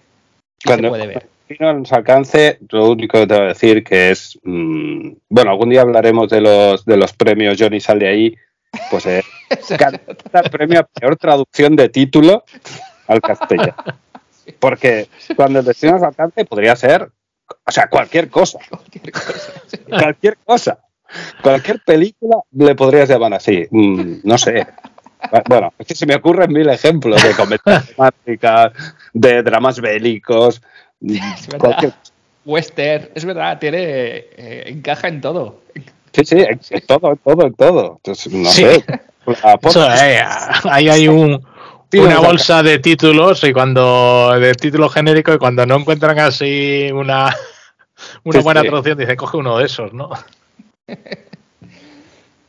y 0.63 0.67
cuando, 0.67 0.89
se 0.89 0.91
puede 0.91 1.07
ver 1.07 1.33
no 1.61 1.75
nos 1.75 1.93
alcance, 1.93 2.59
lo 2.71 2.91
único 2.91 3.19
que 3.19 3.27
te 3.27 3.35
voy 3.35 3.45
a 3.45 3.49
decir 3.49 3.85
que 3.85 4.11
es, 4.11 4.39
mmm, 4.43 5.13
bueno, 5.29 5.51
algún 5.51 5.71
día 5.71 5.83
hablaremos 5.83 6.31
de 6.31 6.41
los 6.41 6.85
de 6.85 6.97
los 6.97 7.13
premios 7.13 7.57
Johnny 7.59 7.81
sal 7.81 7.99
de 7.99 8.09
ahí, 8.09 8.37
pues 8.91 9.07
eh, 9.07 9.23
el 10.33 10.51
premio 10.51 10.81
a 10.81 10.85
peor 10.85 11.17
traducción 11.17 11.77
de 11.77 11.89
título 11.89 12.45
al 13.07 13.21
castellano. 13.21 13.75
Porque 14.59 15.07
cuando 15.37 15.61
el 15.61 15.65
destino 15.65 15.93
nos 15.93 16.03
alcance 16.03 16.45
podría 16.45 16.75
ser, 16.75 17.09
o 17.73 17.75
sea, 17.75 17.89
cualquier 17.89 18.29
cosa. 18.29 18.59
Cualquier 18.69 19.13
cosa. 19.13 19.53
Cualquier 19.89 20.37
cosa. 20.45 20.79
Cualquier 21.43 21.81
película 21.81 22.37
le 22.51 22.75
podrías 22.75 23.09
llamar 23.09 23.33
así. 23.33 23.67
Mm, 23.71 24.17
no 24.25 24.37
sé. 24.37 24.67
Bueno, 25.49 25.73
es 25.79 25.87
que 25.87 25.95
se 25.95 26.05
me 26.05 26.15
ocurren 26.15 26.53
mil 26.53 26.69
ejemplos 26.69 27.23
de 27.23 27.33
comedias 27.35 27.87
temáticas, 27.97 28.73
de 29.15 29.43
dramas 29.43 29.81
bélicos, 29.81 30.61
es 31.01 31.49
verdad. 31.49 31.95
Western, 32.45 33.09
es 33.15 33.25
verdad, 33.25 33.59
tiene 33.59 33.79
eh, 33.79 34.65
encaja 34.67 35.09
en 35.09 35.23
todo. 35.23 35.63
Sí, 36.13 36.25
sí, 36.27 36.37
en 36.41 36.87
todo, 36.87 37.13
en 37.13 37.19
todo, 37.19 37.47
en 37.47 37.55
todo. 37.55 37.93
Entonces, 37.97 38.33
no 38.35 38.51
sí. 38.51 38.65
sé. 38.65 38.85
Eso, 39.63 39.91
eh, 39.91 40.21
ahí 40.65 40.89
hay 40.91 41.09
un, 41.09 41.43
una 42.01 42.21
bolsa 42.21 42.63
de 42.63 42.79
títulos 42.79 43.45
y 43.45 43.53
cuando 43.53 44.33
de 44.39 44.55
título 44.55 44.89
genérico 44.89 45.35
y 45.35 45.39
cuando 45.39 45.67
no 45.67 45.77
encuentran 45.77 46.19
así 46.19 46.89
una, 46.93 47.35
una 48.25 48.39
sí, 48.39 48.45
buena 48.45 48.61
sí. 48.61 48.69
traducción 48.69 48.99
dicen 48.99 49.17
coge 49.17 49.37
uno 49.37 49.59
de 49.59 49.67
esos, 49.67 49.93
¿no? 49.93 50.11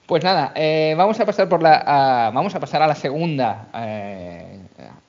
Pues 0.06 0.22
nada, 0.22 0.52
eh, 0.56 0.96
vamos 0.98 1.18
a 1.22 1.26
pasar 1.26 1.48
por 1.48 1.64
la 1.64 1.82
a, 1.86 2.30
vamos 2.32 2.54
a 2.54 2.60
pasar 2.60 2.82
a 2.82 2.88
la 2.88 2.96
segunda 2.96 3.70
eh, 3.74 4.60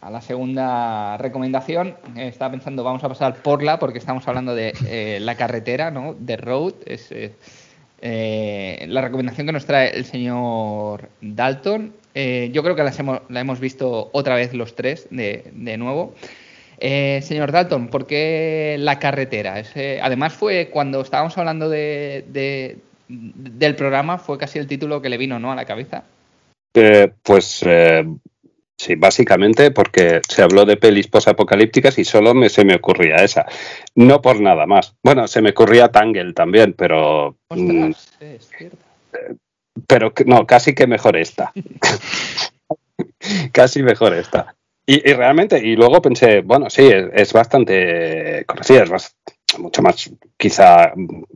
a 0.01 0.11
la 0.11 0.20
segunda 0.20 1.16
recomendación. 1.16 1.97
Eh, 2.16 2.28
estaba 2.28 2.53
pensando, 2.53 2.84
vamos 2.84 3.03
a 3.03 3.09
pasar 3.09 3.34
por 3.42 3.62
la, 3.62 3.80
porque 3.80 3.99
estamos 3.99 4.26
hablando 4.28 4.55
de 4.55 4.72
eh, 4.86 5.18
la 5.20 5.34
carretera, 5.34 5.90
¿no? 5.90 6.14
De 6.16 6.36
road. 6.36 6.74
Es 6.86 7.11
la 8.01 9.01
recomendación 9.01 9.47
que 9.47 9.53
nos 9.53 9.66
trae 9.66 9.97
el 9.97 10.05
señor 10.05 11.09
Dalton. 11.20 11.92
Yo 12.14 12.62
creo 12.62 12.76
que 12.76 12.84
las 12.84 12.99
hemos, 12.99 13.20
la 13.28 13.40
hemos 13.40 13.59
visto 13.59 14.11
otra 14.12 14.36
vez 14.36 14.55
los 14.55 14.76
tres 14.76 15.09
de, 15.11 15.51
de 15.53 15.76
nuevo. 15.76 16.14
Señor 16.79 17.53
Dalton, 17.53 17.89
¿por 17.89 18.07
qué 18.07 18.77
la 18.79 18.99
carretera? 18.99 19.62
Además 20.03 20.35
fue 20.35 20.68
cuando 20.70 21.01
estábamos 21.01 21.37
hablando 21.39 21.68
de, 21.68 22.25
de, 22.29 22.79
del 23.09 23.77
programa, 23.77 24.18
fue 24.18 24.39
casi 24.39 24.59
el 24.59 24.66
título 24.66 25.01
que 25.03 25.09
le 25.09 25.18
vino 25.18 25.39
¿no? 25.39 25.53
a 25.53 25.57
la 25.57 25.64
cabeza. 25.64 26.05
pues 27.22 27.64
Sí, 28.77 28.97
básicamente 28.97 29.70
porque 29.70 30.20
se 30.29 30.43
habló 30.43 30.64
de 30.64 30.77
pelis 30.77 31.07
posapocalípticas 31.07 31.99
y 31.99 32.05
solo 32.05 32.35
me, 32.35 32.49
se 32.49 32.64
me 32.64 32.75
ocurría 32.75 33.16
esa. 33.16 33.47
No 33.95 34.20
por 34.20 34.41
nada 34.41 34.66
más. 34.66 34.95
Bueno, 35.03 35.29
se 35.29 35.41
me 35.41 35.51
ocurría 35.51 35.93
Tangle 35.93 36.33
también, 36.33 36.72
pero. 36.72 37.37
Mmm, 37.51 37.93
es 38.20 38.51
cierto. 38.57 38.79
Pero 39.87 40.12
no, 40.27 40.47
casi 40.47 40.75
que 40.75 40.87
mejor 40.87 41.16
esta. 41.16 41.53
casi 43.53 43.83
mejor 43.83 44.14
esta. 44.14 44.55
Y, 44.87 45.11
y, 45.11 45.12
realmente, 45.14 45.59
y 45.59 45.76
luego 45.76 46.03
pensé, 46.03 46.43
bueno, 46.43 46.68
sí, 46.68 46.87
es, 46.87 47.07
es 47.12 47.32
bastante 47.32 48.45
conocida, 48.47 48.82
es 48.82 48.91
bastante, 48.91 49.35
mucho 49.59 49.82
más, 49.82 50.11
quizá, 50.37 50.93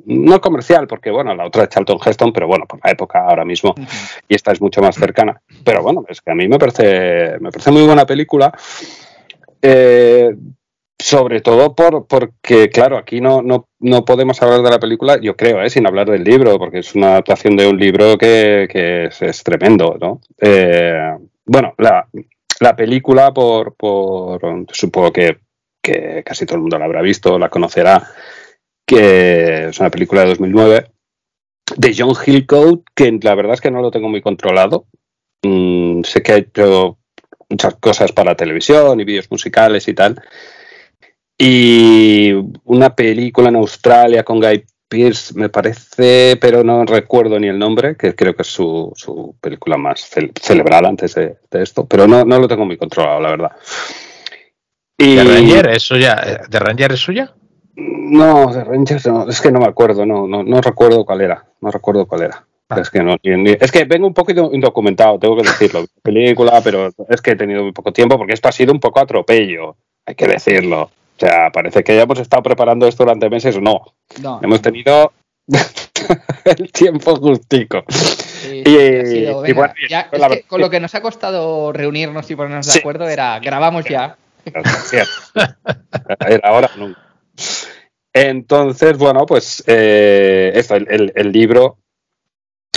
no 0.07 0.41
comercial, 0.41 0.87
porque 0.87 1.11
bueno, 1.11 1.35
la 1.35 1.47
otra 1.47 1.65
es 1.65 1.69
Charlton 1.71 1.99
Heston, 2.05 2.33
pero 2.33 2.47
bueno, 2.47 2.67
por 2.67 2.81
la 2.85 2.91
época 2.91 3.21
ahora 3.21 3.45
mismo, 3.45 3.71
uh 3.71 3.81
-huh. 3.81 4.23
y 4.29 4.35
esta 4.35 4.53
es 4.53 4.61
mucho 4.61 4.81
más 4.81 4.97
cercana. 4.97 5.41
Pero 5.65 5.83
bueno, 5.83 6.05
es 6.09 6.21
que 6.21 6.31
a 6.31 6.35
mí 6.35 6.49
me 6.49 6.59
parece, 6.59 7.39
me 7.41 7.51
parece 7.51 7.71
muy 7.71 7.85
buena 7.85 8.07
película. 8.07 8.53
Eh, 9.63 10.35
sobre 11.01 11.41
todo 11.41 11.77
por, 11.77 12.07
porque, 12.09 12.71
claro, 12.71 12.97
aquí 12.97 13.21
no, 13.21 13.41
no, 13.41 13.69
no, 13.79 14.05
podemos 14.05 14.43
hablar 14.43 14.63
de 14.63 14.71
la 14.71 14.81
película, 14.81 15.19
yo 15.21 15.37
creo, 15.37 15.63
¿eh? 15.63 15.71
sin 15.71 15.87
hablar 15.87 16.11
del 16.11 16.25
libro, 16.25 16.59
porque 16.59 16.81
es 16.81 16.95
una 16.97 17.11
adaptación 17.11 17.57
de 17.57 17.69
un 17.69 17.79
libro 17.79 18.19
que, 18.19 18.67
que 18.69 19.05
es, 19.07 19.23
es, 19.23 19.45
tremendo, 19.45 19.97
¿no? 20.01 20.21
Eh, 20.41 21.15
bueno, 21.45 21.73
la, 21.79 22.09
la 22.61 22.77
película, 22.77 23.33
por, 23.33 23.75
por 23.75 24.67
supongo 24.73 25.13
que, 25.13 25.39
casi 26.25 26.45
todo 26.45 26.57
el 26.57 26.63
mundo 26.63 26.79
la 26.79 26.85
habrá 26.85 27.01
visto, 27.01 27.39
la 27.39 27.49
conocerá, 27.49 28.11
que 28.87 29.69
es 29.69 29.81
una 29.81 29.91
película 29.91 30.23
de 30.23 30.29
2009 30.29 30.91
de 31.77 31.95
John 31.97 32.15
Hillcoat, 32.15 32.81
que 32.95 33.19
la 33.23 33.35
verdad 33.35 33.55
es 33.55 33.61
que 33.61 33.71
no 33.71 33.83
lo 33.83 33.91
tengo 33.91 34.09
muy 34.09 34.21
controlado. 34.21 34.87
Mm, 35.43 36.03
sé 36.03 36.23
que 36.23 36.33
ha 36.33 36.37
hecho 36.37 36.99
muchas 37.49 37.75
cosas 37.77 38.13
para 38.13 38.35
televisión 38.35 39.01
y 39.01 39.05
vídeos 39.05 39.31
musicales 39.31 39.89
y 39.89 39.95
tal. 39.95 40.21
Y 41.37 42.33
una 42.65 42.95
película 42.95 43.49
en 43.49 43.57
Australia 43.57 44.25
con 44.25 44.41
Guy 44.41 44.65
Pearce, 44.89 45.35
me 45.35 45.49
parece, 45.51 46.39
pero 46.41 46.65
no 46.65 46.85
recuerdo 46.85 47.39
ni 47.39 47.49
el 47.49 47.59
nombre, 47.59 47.97
que 47.97 48.15
creo 48.15 48.35
que 48.35 48.43
es 48.43 48.49
su, 48.49 48.93
su 48.97 49.37
película 49.41 49.77
más 49.77 50.09
celebrada 50.41 50.89
antes 50.89 51.15
de, 51.15 51.37
esto, 51.53 51.87
pero 51.87 52.07
no, 52.07 52.25
no, 52.25 52.39
lo 52.39 52.49
tengo 52.49 52.65
muy 52.65 52.79
controlado, 52.79 53.21
la 53.21 53.31
verdad. 53.31 53.53
Y... 54.97 55.17
¿De 55.17 55.25
Ranger 55.25 55.69
es 55.69 55.83
suya? 55.83 56.47
¿De 56.49 56.59
Ranger 56.59 56.93
es 56.93 57.01
suya? 57.01 57.35
No, 57.77 58.53
de 58.53 58.65
Rangers 58.65 59.07
no, 59.07 59.29
es 59.29 59.41
que 59.41 59.53
no 59.53 59.61
me 59.61 59.67
acuerdo, 59.67 60.05
no, 60.05 60.27
no, 60.27 60.43
no 60.43 60.61
recuerdo 60.61 61.05
cuál 61.05 61.21
era, 61.21 61.45
no 61.61 61.71
recuerdo 61.71 62.07
cuál 62.07 62.23
era. 62.23 62.45
Ah. 62.71 62.81
Es 62.81 62.91
que 62.91 63.03
no, 63.03 63.17
es 63.23 63.73
que 63.73 63.85
vengo 63.85 64.07
un 64.07 64.15
poco 64.15 64.33
indocumentado, 64.53 65.19
tengo 65.19 65.37
que 65.37 65.49
decirlo. 65.49 65.85
Película, 66.03 66.61
pero 66.63 66.91
es 67.09 67.23
que 67.23 67.33
he 67.33 67.37
tenido 67.37 67.63
muy 67.63 67.73
poco 67.73 67.93
tiempo 67.93 68.19
porque 68.19 68.35
esto 68.35 68.49
ha 68.49 68.53
sido 68.53 68.73
un 68.73 68.81
poco 68.81 69.01
atropello, 69.01 69.77
hay 70.05 70.15
que 70.15 70.27
decirlo. 70.27 70.91
O 71.19 71.27
sea, 71.27 71.51
parece 71.51 71.83
que 71.83 71.97
ya 71.97 72.03
hemos 72.03 72.21
estado 72.21 72.45
preparando 72.45 72.87
esto 72.87 73.03
durante 73.03 73.29
meses, 73.29 73.61
no. 73.61 73.83
no 74.23 74.41
hemos 74.41 74.63
tenido 74.63 75.13
el 76.45 76.71
tiempo 76.71 77.17
justico. 77.17 77.83
y, 78.53 79.53
bueno, 79.53 79.75
con 80.47 80.61
lo 80.61 80.71
que 80.71 80.79
nos 80.79 80.95
ha 80.95 81.03
costado 81.03 81.73
reunirnos 81.73 82.31
y 82.31 82.37
ponernos 82.37 82.73
de 82.73 82.79
acuerdo 82.79 83.09
era 83.09 83.41
grabamos 83.41 83.85
ya. 83.85 84.17
Era 86.21 86.49
ahora 86.49 86.71
nunca. 86.77 87.01
Entonces, 88.13 88.97
bueno, 88.97 89.27
pues 89.27 89.65
eh, 89.67 90.53
esto, 90.55 90.77
el, 90.77 91.33
libro, 91.33 91.79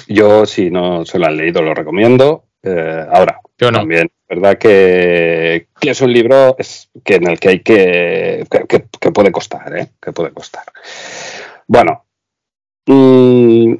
yo 0.08 0.48
si 0.48 0.72
no 0.72 1.06
se 1.06 1.20
lo 1.20 1.28
han 1.28 1.38
leído, 1.38 1.62
lo 1.62 1.76
recomiendo. 1.76 2.46
Eh, 2.64 3.06
ahora, 3.12 3.40
yo 3.58 3.72
no. 3.72 3.80
también, 3.80 4.10
verdad 4.32 4.58
que, 4.58 5.68
es 5.82 6.02
un 6.02 6.14
libro 6.14 6.56
que 7.04 7.16
en 7.16 7.28
el 7.28 7.40
que 7.40 7.50
hay 7.50 7.60
que, 7.60 8.46
que, 8.68 9.12
puede 9.12 9.32
costar, 9.32 9.78
¿eh? 9.78 9.90
Que 10.02 10.14
puede 10.14 10.32
costar. 10.32 10.64
Bueno, 11.68 12.06
mm, 12.86 13.74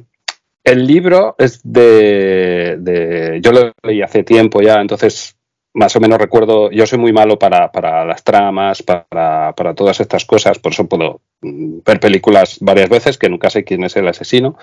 el 0.64 0.86
libro 0.86 1.34
es 1.38 1.60
de, 1.64 2.76
de, 2.78 3.40
yo 3.42 3.52
lo 3.52 3.72
leí 3.82 4.02
hace 4.02 4.24
tiempo 4.24 4.60
ya, 4.60 4.80
entonces 4.80 5.36
más 5.74 5.96
o 5.96 6.00
menos 6.00 6.18
recuerdo, 6.18 6.70
yo 6.70 6.86
soy 6.86 6.98
muy 6.98 7.12
malo 7.12 7.38
para, 7.38 8.04
las 8.04 8.22
tramas, 8.22 8.82
para, 8.82 9.54
para, 9.56 9.74
todas 9.74 10.00
estas 10.00 10.24
cosas, 10.26 10.58
por 10.58 10.72
eso 10.72 10.86
puedo 10.86 11.20
mm, 11.40 11.78
ver 11.84 11.98
películas 11.98 12.58
varias 12.60 12.90
veces 12.90 13.16
que 13.16 13.30
nunca 13.30 13.48
sé 13.48 13.64
quién 13.64 13.84
es 13.84 13.96
el 13.96 14.08
asesino. 14.08 14.58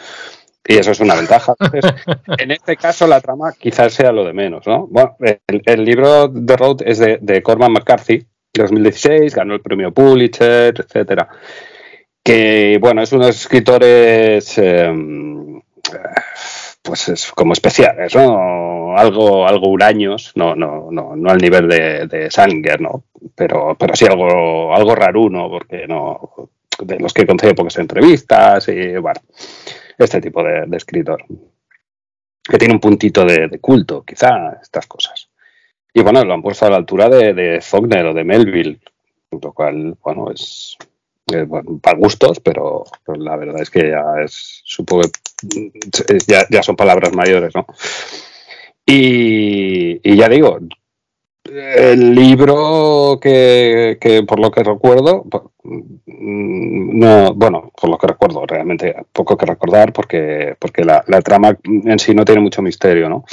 Y 0.68 0.78
eso 0.78 0.92
es 0.92 1.00
una 1.00 1.16
ventaja. 1.16 1.56
en 2.38 2.52
este 2.52 2.76
caso, 2.78 3.08
la 3.08 3.22
trama 3.22 3.54
quizás 3.58 3.94
sea 3.94 4.12
lo 4.12 4.24
de 4.24 4.34
menos. 4.34 4.68
¿no? 4.68 4.88
Bueno, 4.88 5.16
el, 5.48 5.84
libro 5.84 6.32
The 6.32 6.58
Road 6.58 6.78
es 6.86 7.00
de, 7.00 7.42
Corman 7.44 7.74
McCarthy, 7.74 8.18
de 8.18 8.62
2016, 8.62 9.36
ganó 9.36 9.56
el 9.56 9.62
premio 9.62 9.92
Pulitzer, 9.92 10.74
etcétera. 10.78 11.28
Que, 12.24 12.78
bueno, 12.80 13.02
es 13.02 13.12
uno 13.12 13.24
de 13.24 13.30
los 13.30 13.42
escritores 13.42 14.58
em, 14.58 15.62
pues 16.82 17.10
es 17.10 17.32
como 17.32 17.54
especiales, 17.54 18.16
¿no? 18.16 18.98
Algo, 18.98 19.48
algo 19.48 19.70
huraños, 19.70 20.32
no, 20.36 20.56
no, 20.56 20.90
no, 20.92 21.16
no 21.16 21.30
al 21.30 21.38
nivel 21.38 21.68
de, 21.68 22.08
de 22.08 22.32
Sanger, 22.32 22.82
¿no? 22.82 23.04
Pero, 23.36 23.76
pero 23.80 23.96
sí 23.96 24.06
algo, 24.06 24.74
algo 24.74 24.96
raruno, 24.96 25.50
porque 25.50 25.88
no, 25.88 26.50
de 26.80 27.00
los 27.00 27.14
que 27.14 27.26
concede 27.26 27.54
pocas 27.54 27.78
entrevistas 27.78 28.68
y 28.70 28.98
bueno, 28.98 29.22
este 30.04 30.22
tipo 30.22 30.44
de, 30.44 30.66
escritor. 30.76 31.24
Que 32.44 32.58
tiene 32.58 32.74
un 32.74 32.80
puntito 32.80 33.26
de, 33.26 33.60
culto, 33.60 34.04
quizá, 34.04 34.60
estas 34.62 34.88
cosas. 34.88 35.30
Y 35.94 36.02
bueno, 36.02 36.24
lo 36.24 36.34
han 36.34 36.42
puesto 36.42 36.66
a 36.66 36.70
la 36.70 36.78
altura 36.78 37.10
de, 37.10 37.34
de 37.34 37.62
Faulkner 37.62 38.06
o 38.08 38.14
de 38.14 38.24
Melville, 38.24 38.80
lo 39.32 39.54
cual, 39.54 39.96
bueno, 40.02 40.32
es, 40.32 40.78
eh, 41.34 41.48
para 41.82 41.98
gustos, 41.98 42.40
pero, 42.40 42.84
la 43.06 43.36
verdad 43.36 43.62
es 43.62 43.70
que 43.70 43.90
ya 43.90 44.04
es, 44.24 44.62
supongo 44.64 45.04
ya, 46.28 46.64
son 46.64 46.76
palabras 46.76 47.14
mayores, 47.14 47.54
¿no? 47.56 47.66
Y, 48.86 50.16
ya 50.16 50.28
digo, 50.28 50.60
el 51.52 52.16
libro 52.16 53.20
que, 53.22 53.98
por 54.28 54.40
lo 54.40 54.52
que 54.52 54.64
recuerdo, 54.64 55.26
no, 56.06 57.34
bueno, 57.34 57.72
por 57.80 57.90
lo 57.90 57.98
que 57.98 58.08
recuerdo, 58.08 58.46
realmente 58.46 58.96
poco 59.12 59.38
que 59.38 59.46
recordar 59.46 59.94
porque, 59.94 60.56
porque 60.60 60.84
la, 60.84 61.04
trama 61.22 61.58
en 61.64 62.00
sí 62.00 62.14
no 62.14 62.26
tiene 62.26 62.42
mucho 62.42 62.62
misterio, 62.62 63.10
¿no? 63.10 63.26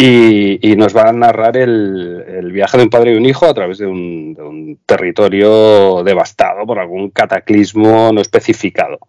Y, 0.00 0.76
nos 0.76 0.96
va 0.96 1.08
a 1.08 1.12
narrar 1.12 1.56
el, 1.56 2.52
viaje 2.52 2.76
de 2.76 2.84
un 2.84 2.90
padre 2.90 3.12
y 3.12 3.16
un 3.16 3.26
hijo 3.26 3.46
a 3.46 3.54
través 3.54 3.78
de 3.78 3.86
un, 3.86 4.78
territorio 4.86 6.04
devastado 6.04 6.64
por 6.66 6.78
algún 6.78 7.10
cataclismo 7.10 8.12
no 8.12 8.20
especificado. 8.20 9.00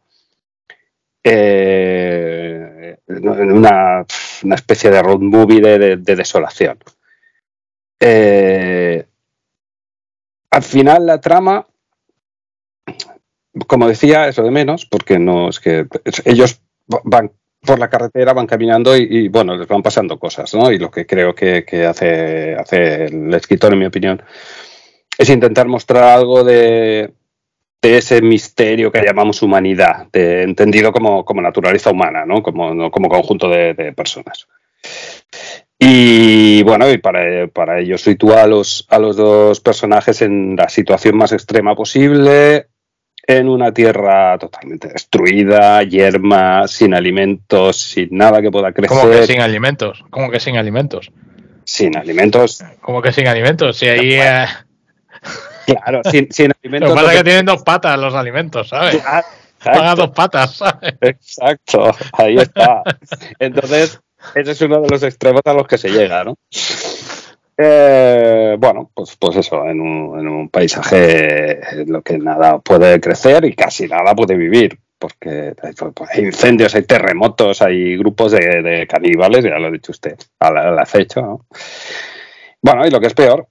Eh, 1.24 2.98
una, 3.08 4.06
especie 4.56 4.90
de 4.90 5.04
road 5.04 5.20
movie 5.20 5.62
de, 5.62 5.98
desolación. 5.98 6.80
Eh, 8.00 9.06
al 10.52 10.64
final 10.64 11.06
la 11.06 11.22
trama, 11.22 11.68
como 13.68 13.88
decía, 13.88 14.28
eso 14.28 14.44
de 14.44 14.52
menos, 14.52 14.86
porque 14.86 15.20
no 15.20 15.50
es 15.50 15.60
que 15.60 15.88
ellos 16.26 16.62
van 16.88 17.32
por 17.62 17.80
la 17.80 17.90
carretera 17.90 18.34
van 18.34 18.48
caminando 18.48 18.96
y, 18.96 19.28
bueno, 19.28 19.56
les 19.56 19.68
van 19.68 19.84
pasando 19.84 20.18
cosas, 20.18 20.54
¿no? 20.54 20.72
Y 20.72 20.80
lo 20.80 20.90
que 20.90 21.06
creo 21.06 21.36
que, 21.36 21.66
hace, 21.86 23.06
el 23.06 23.34
escritor, 23.34 23.74
en 23.74 23.80
mi 23.80 23.86
opinión, 23.86 24.22
es 25.18 25.30
intentar 25.30 25.68
mostrar 25.68 26.04
algo 26.04 26.44
de, 26.44 27.14
ese 27.82 28.22
misterio 28.22 28.92
que 28.92 29.02
llamamos 29.02 29.42
humanidad, 29.42 30.08
entendido 30.14 30.92
como, 30.94 31.26
naturaleza 31.42 31.92
humana, 31.92 32.26
¿no? 32.26 32.42
Como, 32.42 32.90
como 32.92 33.10
conjunto 33.10 33.50
de, 33.50 33.94
personas. 33.94 34.48
Y 35.82 36.62
bueno, 36.64 36.92
y 36.92 36.98
para, 36.98 37.48
para 37.48 37.80
ello 37.80 37.98
sitúa 37.98 38.44
a 38.44 38.48
los, 38.48 38.86
a 38.90 39.00
los 39.00 39.16
dos 39.16 39.62
personajes 39.62 40.22
en 40.22 40.58
la 40.58 40.68
situación 40.68 41.16
más 41.16 41.32
extrema 41.32 41.74
posible, 41.74 42.68
en 43.26 43.48
una 43.48 43.74
tierra 43.74 44.38
totalmente 44.38 44.90
destruida, 44.90 45.82
yerma, 45.84 46.68
sin 46.68 46.94
alimentos, 46.94 47.78
sin 47.78 48.10
nada 48.12 48.42
que 48.42 48.52
pueda 48.52 48.74
crecer. 48.74 48.90
¿Cómo 48.90 49.10
que 49.10 49.26
sin 49.26 49.40
alimentos? 49.40 50.04
¿Cómo 50.10 50.30
que 50.30 50.42
sin 50.42 50.58
alimentos? 50.58 51.12
Sin 51.64 51.96
alimentos. 51.96 52.62
¿Cómo 52.82 53.02
que 53.02 53.14
sin 53.14 53.28
alimentos? 53.28 53.78
Si 53.78 53.88
ahí. 53.88 54.16
Eh, 54.16 54.46
claro, 55.66 56.02
sin, 56.04 56.52
alimentos. 56.62 56.90
Lo 56.90 56.96
que 56.96 57.02
pasa 57.02 57.12
es 57.14 57.18
que 57.20 57.24
tienen 57.24 57.46
dos 57.46 57.64
patas 57.64 57.98
los 57.98 58.16
alimentos, 58.16 58.68
¿sabes? 58.68 59.02
Pagan 59.64 59.96
dos 59.96 60.10
patas, 60.10 60.58
¿sabes? 60.58 60.96
Exacto, 61.00 61.92
ahí 62.14 62.36
está. 62.36 62.84
Entonces, 63.40 64.02
ese 64.36 64.52
es 64.52 64.62
uno 64.62 64.82
de 64.82 64.90
los 64.90 65.04
extremos 65.04 65.42
a 65.46 65.54
los 65.54 65.68
que 65.68 65.78
se 65.78 65.90
llega, 65.90 66.24
¿no? 66.24 66.36
Eh, 67.62 68.56
bueno, 68.58 68.90
pues, 68.94 69.18
pues 69.18 69.36
eso, 69.36 69.66
en 69.66 69.82
un, 69.82 70.48
paisaje 70.48 71.60
en 71.82 71.92
lo 71.92 72.02
que 72.02 72.18
nada 72.18 72.60
puede 72.60 73.02
crecer 73.02 73.44
y 73.44 73.54
casi 73.54 73.86
nada 73.86 74.16
puede 74.16 74.38
vivir, 74.38 74.80
porque 74.98 75.54
hay, 75.62 75.74
pues, 75.74 76.18
incendios, 76.18 76.74
hay 76.74 76.84
terremotos, 76.84 77.62
hay 77.62 77.98
grupos 77.98 78.32
de, 78.32 78.88
caníbales, 78.90 79.44
ya 79.44 79.60
lo 79.60 79.68
ha 79.68 79.72
dicho 79.72 79.92
usted, 79.92 80.18
al, 80.40 80.80
acecho. 80.80 81.22
¿no? 81.22 81.46
Bueno, 82.62 82.88
y 82.88 82.92
lo 82.92 83.02
que 83.02 83.08
es 83.08 83.14
peor, 83.14 83.46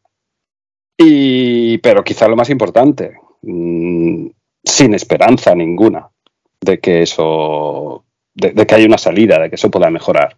y, 0.97 1.77
pero 1.79 2.03
quizá 2.03 2.29
lo 2.29 2.37
más 2.37 2.49
importante, 2.49 3.13
mm, 3.43 4.27
sin 4.65 4.95
esperanza 4.95 5.55
ninguna 5.55 6.09
de 6.63 6.81
que 6.81 7.03
eso, 7.03 8.07
de 8.33 8.67
que 8.67 8.75
haya 8.75 8.87
una 8.87 8.97
salida, 8.97 9.39
de 9.39 9.51
que 9.51 9.57
eso 9.57 9.71
pueda 9.71 9.91
mejorar. 9.91 10.35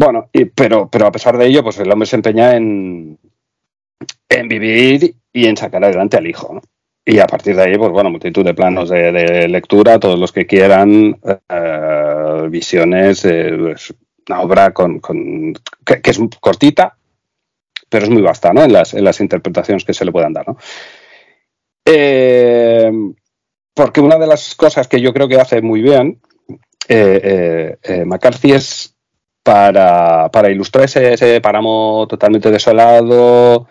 Bueno, 0.00 0.30
pero, 0.54 0.88
pero 0.88 1.06
a 1.06 1.12
pesar 1.12 1.36
de 1.36 1.46
ello, 1.46 1.62
pues 1.62 1.78
el 1.78 1.92
hombre 1.92 2.06
se 2.06 2.16
empeña 2.16 2.56
en, 2.56 3.18
en 4.30 4.48
vivir 4.48 5.14
y 5.30 5.46
en 5.46 5.58
sacar 5.58 5.84
adelante 5.84 6.16
al 6.16 6.26
hijo. 6.26 6.54
¿no? 6.54 6.62
Y 7.04 7.18
a 7.18 7.26
partir 7.26 7.54
de 7.54 7.64
ahí, 7.64 7.76
pues 7.76 7.92
bueno, 7.92 8.08
multitud 8.08 8.42
de 8.42 8.54
planos 8.54 8.88
de, 8.88 9.46
lectura, 9.46 10.00
todos 10.00 10.18
los 10.18 10.32
que 10.32 10.46
quieran, 10.46 11.20
eh, 11.50 12.46
visiones, 12.48 13.20
pues, 13.20 13.94
una 14.26 14.40
obra 14.40 14.72
con, 14.72 15.02
que, 15.84 16.00
es 16.02 16.18
cortita, 16.40 16.96
pero 17.90 18.04
es 18.04 18.10
muy 18.10 18.22
vasta 18.22 18.54
¿no? 18.54 18.64
en, 18.64 18.72
las, 18.72 18.94
en 18.94 19.04
las 19.04 19.20
interpretaciones 19.20 19.84
que 19.84 19.92
se 19.92 20.06
le 20.06 20.12
puedan 20.12 20.32
dar. 20.32 20.48
¿no? 20.48 20.56
Eh, 21.84 22.90
porque 23.74 24.00
una 24.00 24.16
de 24.16 24.26
las 24.26 24.54
cosas 24.54 24.88
que 24.88 25.02
yo 25.02 25.12
creo 25.12 25.28
que 25.28 25.38
hace 25.38 25.60
muy 25.60 25.82
bien 25.82 26.22
eh, 26.88 27.76
McCarthy 28.06 28.52
es 28.52 28.89
para, 29.42 30.30
para 30.30 30.50
ilustrar 30.50 30.84
ese, 30.84 31.40
páramo 31.40 32.06
totalmente 32.08 32.50
desolado, 32.50 33.66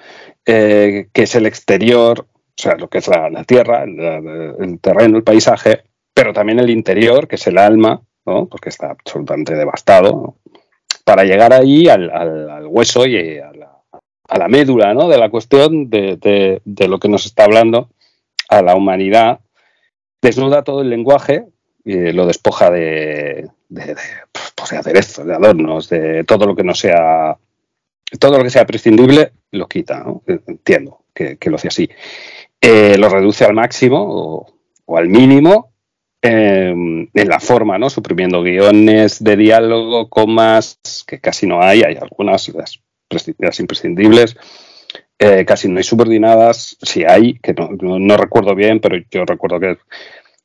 eh, 0.46 1.10
que 1.14 1.24
es 1.24 1.36
el 1.36 1.46
exterior, 1.46 2.28
o 2.30 2.62
sea, 2.62 2.76
lo 2.76 2.90
que 2.90 3.00
es 3.00 3.08
la, 3.08 3.30
la 3.30 3.44
tierra, 3.44 3.84
el, 3.84 4.80
terreno, 4.82 5.18
el 5.18 5.24
paisaje, 5.24 5.84
pero 6.14 6.34
también 6.34 6.60
el 6.60 6.70
interior, 6.70 7.28
que 7.28 7.36
es 7.36 7.48
el 7.48 7.58
alma, 7.58 8.02
¿no? 8.26 8.48
porque 8.48 8.70
está 8.70 8.92
absolutamente 8.92 9.56
devastado, 9.56 10.36
para 11.04 11.24
llegar 11.24 11.54
ahí 11.54 11.88
al, 11.88 12.10
al, 12.12 12.68
hueso 12.68 13.06
y 13.06 13.40
a 13.40 13.52
la, 13.54 13.78
a 14.28 14.38
la, 14.38 14.48
médula 14.48 14.94
¿no? 14.94 15.08
de 15.08 15.18
la 15.18 15.30
cuestión 15.30 15.90
de, 15.90 16.62
de 16.64 16.88
lo 16.88 17.00
que 17.00 17.10
nos 17.10 17.26
está 17.26 17.46
hablando, 17.46 17.90
a 18.50 18.62
la 18.62 18.76
humanidad, 18.76 19.40
desnuda 20.22 20.64
todo 20.64 20.82
el 20.82 20.90
lenguaje, 20.90 21.46
y 21.86 22.12
lo 22.12 22.26
despoja 22.26 22.70
de, 22.70 23.50
de, 23.70 23.86
de, 23.86 24.02
pues 24.56 24.70
de 24.72 24.78
aderezos, 24.78 25.26
de 25.26 25.34
adornos, 25.34 25.90
de 25.90 26.24
todo 26.26 26.46
lo 26.46 26.56
que 26.56 26.64
no 26.64 26.76
sea, 26.76 27.38
todo 28.20 28.38
lo 28.38 28.44
que 28.44 28.50
sea 28.50 28.66
prescindible, 28.66 29.32
lo 29.52 29.68
quita, 29.68 30.00
¿no? 30.00 30.24
Entiendo 30.28 31.04
que, 31.14 31.38
lo 31.50 31.56
hace 31.56 31.68
así. 31.68 31.90
Eh, 32.62 32.98
lo 32.98 33.10
reduce 33.10 33.46
al 33.46 33.54
máximo 33.54 34.46
o, 34.86 34.98
al 34.98 35.08
mínimo 35.08 35.72
eh, 36.22 36.74
en 37.14 37.30
la 37.30 37.40
forma, 37.40 37.78
¿no? 37.78 37.90
Suprimiendo 37.90 38.42
guiones 38.42 39.24
de 39.24 39.36
diálogo, 39.38 40.10
comas, 40.10 40.80
que 41.06 41.20
casi 41.20 41.46
no 41.48 41.62
hay, 41.62 41.84
hay 41.84 41.96
algunas, 41.96 42.50
las, 42.50 43.60
imprescindibles. 43.60 44.36
Eh, 45.18 45.44
casi 45.46 45.68
no 45.68 45.78
hay 45.78 45.84
subordinadas, 45.84 46.78
sí 46.82 47.04
hay, 47.04 47.40
que 47.40 47.54
no, 47.54 47.70
no, 47.78 48.18
recuerdo 48.18 48.56
bien, 48.56 48.80
pero 48.80 48.96
yo 49.12 49.26
recuerdo 49.26 49.60
que 49.60 49.78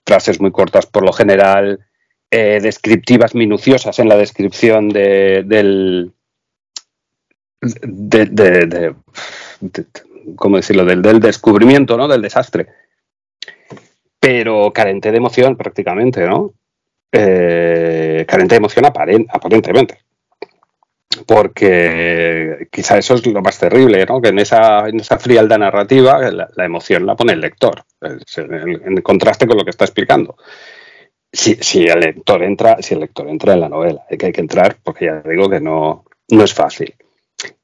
frases 0.04 0.40
muy 0.40 0.50
cortas 0.50 0.86
por 0.86 1.04
lo 1.04 1.12
general, 1.12 1.86
eh, 2.36 2.58
descriptivas 2.60 3.36
minuciosas 3.36 3.96
en 4.00 4.08
la 4.08 4.16
descripción 4.16 4.88
de, 4.88 5.44
del, 5.46 6.12
de, 7.60 8.92
¿cómo 10.34 10.56
decirlo? 10.56 10.84
Del, 10.84 11.00
del, 11.00 11.20
descubrimiento, 11.20 11.96
¿no? 11.96 12.08
Del 12.08 12.22
desastre. 12.22 12.66
Pero 14.18 14.72
carente 14.72 15.12
de 15.12 15.16
emoción 15.16 15.56
prácticamente, 15.56 16.26
¿no? 16.26 16.54
Eh, 17.12 18.24
carente 18.26 18.56
de 18.56 18.58
emoción 18.58 18.84
aparent, 18.84 19.28
aparentemente. 19.32 20.00
Porque 21.28 22.66
quizá 22.72 22.98
eso 22.98 23.14
es 23.14 23.24
lo 23.28 23.42
más 23.42 23.60
terrible, 23.60 24.04
¿no? 24.06 24.20
Que 24.20 24.30
en 24.30 24.40
esa, 24.40 24.88
en 24.88 24.98
esa 24.98 25.20
frialdad 25.20 25.58
narrativa 25.58 26.18
la, 26.32 26.64
emoción 26.64 27.06
la 27.06 27.14
pone 27.14 27.34
el 27.34 27.40
lector, 27.40 27.84
en 28.00 29.00
contraste 29.02 29.46
con 29.46 29.56
lo 29.56 29.62
que 29.62 29.70
está 29.70 29.84
explicando 29.84 30.36
si, 31.34 31.86
el 31.86 32.00
lector 32.00 32.42
entra, 32.42 32.76
el 32.88 33.00
lector 33.00 33.28
entra 33.28 33.54
en 33.54 33.60
la 33.60 33.68
novela, 33.68 34.02
hay 34.08 34.16
que, 34.16 34.26
hay 34.26 34.32
que 34.32 34.40
entrar 34.40 34.76
porque 34.82 35.06
ya 35.06 35.22
digo 35.22 35.48
que 35.48 35.60
no, 35.60 36.04
no 36.28 36.44
es 36.44 36.54
fácil. 36.54 36.94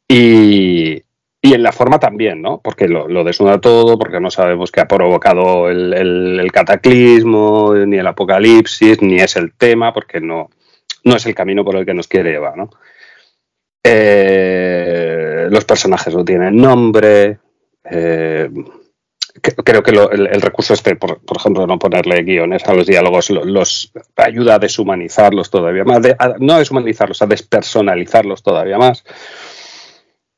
Y, 0.08 1.02
y, 1.40 1.54
en 1.54 1.62
la 1.62 1.72
forma 1.72 2.00
también, 2.00 2.42
¿no? 2.42 2.60
Porque 2.60 2.88
lo, 2.88 3.06
lo, 3.08 3.22
desnuda 3.22 3.60
todo, 3.60 3.96
porque 3.96 4.20
no 4.20 4.30
sabemos 4.30 4.72
qué 4.72 4.80
ha 4.80 4.88
provocado 4.88 5.70
el, 5.70 6.50
cataclismo, 6.52 7.74
ni 7.74 7.98
el 7.98 8.06
apocalipsis, 8.06 9.00
ni 9.02 9.20
es 9.20 9.36
el 9.36 9.52
tema, 9.52 9.94
porque 9.94 10.20
no, 10.20 10.50
no 11.04 11.16
es 11.16 11.24
el 11.26 11.34
camino 11.34 11.64
por 11.64 11.76
el 11.76 11.86
que 11.86 11.94
nos 11.94 12.08
quiere 12.08 12.32
llevar, 12.32 12.56
¿no? 12.56 12.70
Eh, 13.84 15.46
los 15.48 15.64
personajes 15.64 16.14
no 16.14 16.24
tienen 16.24 16.56
nombre. 16.56 17.38
Eh, 17.84 18.50
creo 19.40 19.82
que 19.82 19.92
lo, 19.92 20.10
el, 20.10 20.40
recurso 20.40 20.74
este, 20.74 20.96
por, 20.96 21.20
por, 21.20 21.36
ejemplo, 21.36 21.66
no 21.66 21.78
ponerle 21.78 22.22
guiones 22.22 22.64
a 22.66 22.74
los 22.74 22.86
diálogos, 22.86 23.30
los, 23.30 23.92
ayuda 24.16 24.54
a 24.54 24.58
deshumanizarlos 24.58 25.50
todavía 25.50 25.84
más, 25.84 26.00
no 26.38 26.54
a 26.54 26.58
deshumanizarlos, 26.58 27.22
a 27.22 27.26
despersonalizarlos 27.26 28.42
todavía 28.42 28.78
más. 28.78 29.04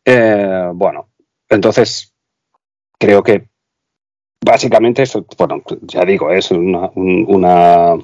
Eh, 0.04 0.68
bueno, 0.74 1.10
entonces 1.48 2.12
creo 2.98 3.22
que 3.22 3.48
básicamente 4.44 5.02
eso, 5.02 5.24
bueno, 5.38 5.62
ya 5.82 6.04
digo, 6.04 6.30
es 6.30 6.50
una, 6.50 6.90
un, 6.94 7.24
una 7.28 7.96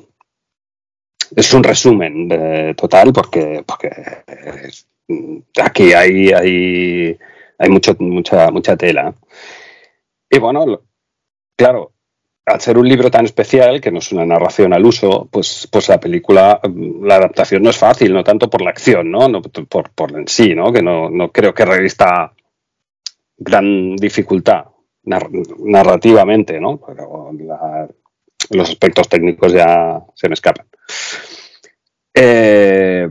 es 1.35 1.53
un 1.53 1.63
resumen 1.63 2.29
de, 2.29 2.75
total 2.75 3.13
porque, 3.13 3.63
porque 3.67 3.91
aquí 5.63 5.93
hay, 5.93 6.31
hay, 6.31 7.19
hay 7.59 7.69
mucho, 7.69 7.95
mucha, 7.99 8.51
mucha 8.51 8.77
tela. 8.77 9.15
Y 10.31 10.39
bueno, 10.39 10.83
claro, 11.57 11.93
al 12.47 12.61
ser 12.61 12.79
un 12.79 12.89
libro 12.89 13.11
tan 13.11 13.25
especial, 13.25 13.81
que 13.81 13.91
no 13.91 13.99
es 13.99 14.13
una 14.13 14.25
narración 14.25 14.73
al 14.73 14.85
uso, 14.85 15.29
pues, 15.31 15.69
pues 15.71 15.89
la 15.89 16.01
película, 16.01 16.61
la 17.03 17.17
adaptación 17.17 17.63
no 17.63 17.71
es 17.71 17.77
fácil, 17.77 18.13
no 18.13 18.25
tanto 18.25 18.49
por 18.49 18.63
la 18.63 18.71
acción, 18.71 19.11
¿no? 19.11 19.29
no 19.29 19.43
por, 19.43 19.91
por 19.91 20.19
en 20.19 20.29
sí, 20.29 20.55
¿no? 20.55 20.73
Que 20.73 20.83
no, 20.83 21.11
no 21.11 21.31
creo 21.31 21.53
que 21.53 21.65
revista 21.65 22.33
gran 23.37 23.97
dificultad 23.97 24.65
nar 25.05 25.29
narrativamente, 25.59 26.61
¿no? 26.61 26.79
Pero 26.79 27.31
los 28.51 28.69
aspectos 28.69 29.09
técnicos 29.09 29.53
ya 29.53 30.03
se 30.15 30.29
me 30.29 30.35
escapan. 30.35 30.67
Eh, 32.15 33.09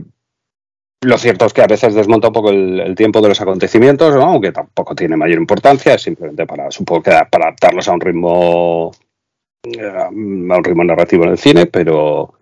lo 1.00 1.16
cierto 1.18 1.46
es 1.46 1.52
que 1.52 1.62
a 1.62 1.66
veces 1.66 1.94
desmonta 1.94 2.28
un 2.28 2.34
poco 2.34 2.50
el, 2.50 2.94
tiempo 2.96 3.20
de 3.20 3.28
los 3.28 3.40
acontecimientos, 3.40 4.14
¿no? 4.14 4.22
aunque 4.22 4.52
tampoco 4.52 4.94
tiene 4.94 5.16
mayor 5.16 5.38
importancia, 5.38 5.94
es 5.94 6.02
simplemente 6.02 6.46
para, 6.46 6.70
supongo 6.70 7.02
que 7.02 7.10
para 7.30 7.46
adaptarlos 7.46 7.88
a 7.88 7.92
un 7.92 8.00
ritmo 8.00 8.90
eh, 9.62 9.86
a 9.86 10.08
un 10.08 10.64
ritmo 10.64 10.84
narrativo 10.84 11.24
en 11.24 11.30
el 11.30 11.38
cine, 11.38 11.66
pero 11.66 12.34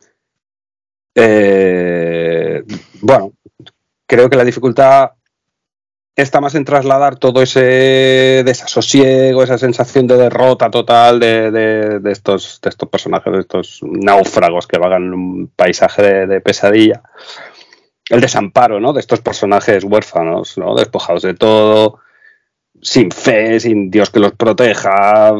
eh, 1.15 2.63
bueno, 3.03 3.33
creo 4.07 4.31
que 4.31 4.37
la 4.37 4.45
dificultad 4.45 5.11
está 6.15 6.41
más 6.41 6.55
en 6.55 6.65
trasladar 6.65 7.19
todo 7.19 7.43
ese 7.43 8.43
desasosiego, 8.43 9.43
esa 9.43 9.59
sensación 9.59 10.07
de 10.07 10.17
derrota 10.17 10.71
total 10.71 11.21
de, 11.21 11.51
de, 11.51 12.11
estos, 12.11 12.59
de 12.63 12.71
estos 12.71 12.89
personajes, 12.89 13.31
de 13.35 13.41
estos 13.41 13.81
náufragos 13.83 14.67
que 14.67 14.79
vagan 14.79 15.13
un 15.13 15.49
paisaje 15.55 16.27
de 16.27 16.41
pesadilla 16.41 17.03
el 18.09 18.21
desamparo 18.21 18.81
¿no? 18.81 18.93
de 18.93 19.01
estos 19.01 19.21
personajes 19.21 19.85
huérfanos, 19.85 20.59
¿no? 20.59 20.75
despojados 20.75 21.23
de 21.23 21.35
todo, 21.35 22.01
sin 22.81 23.11
fe, 23.11 23.59
sin 23.61 23.91
Dios 23.91 24.11
que 24.11 24.21
los 24.21 24.33
proteja, 24.33 25.33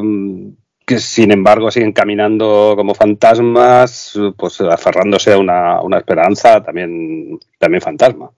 que 0.85 0.99
sin 0.99 1.33
embargo 1.33 1.71
siguen 1.71 1.93
caminando 1.93 2.75
como 2.77 2.95
fantasmas, 2.95 4.19
pues 4.37 4.61
aferrándose 4.61 5.33
a 5.33 5.39
una, 5.39 5.81
una 5.81 5.99
esperanza 5.99 6.63
también, 6.63 7.39
también 7.59 7.83
fantasma. 7.83 8.31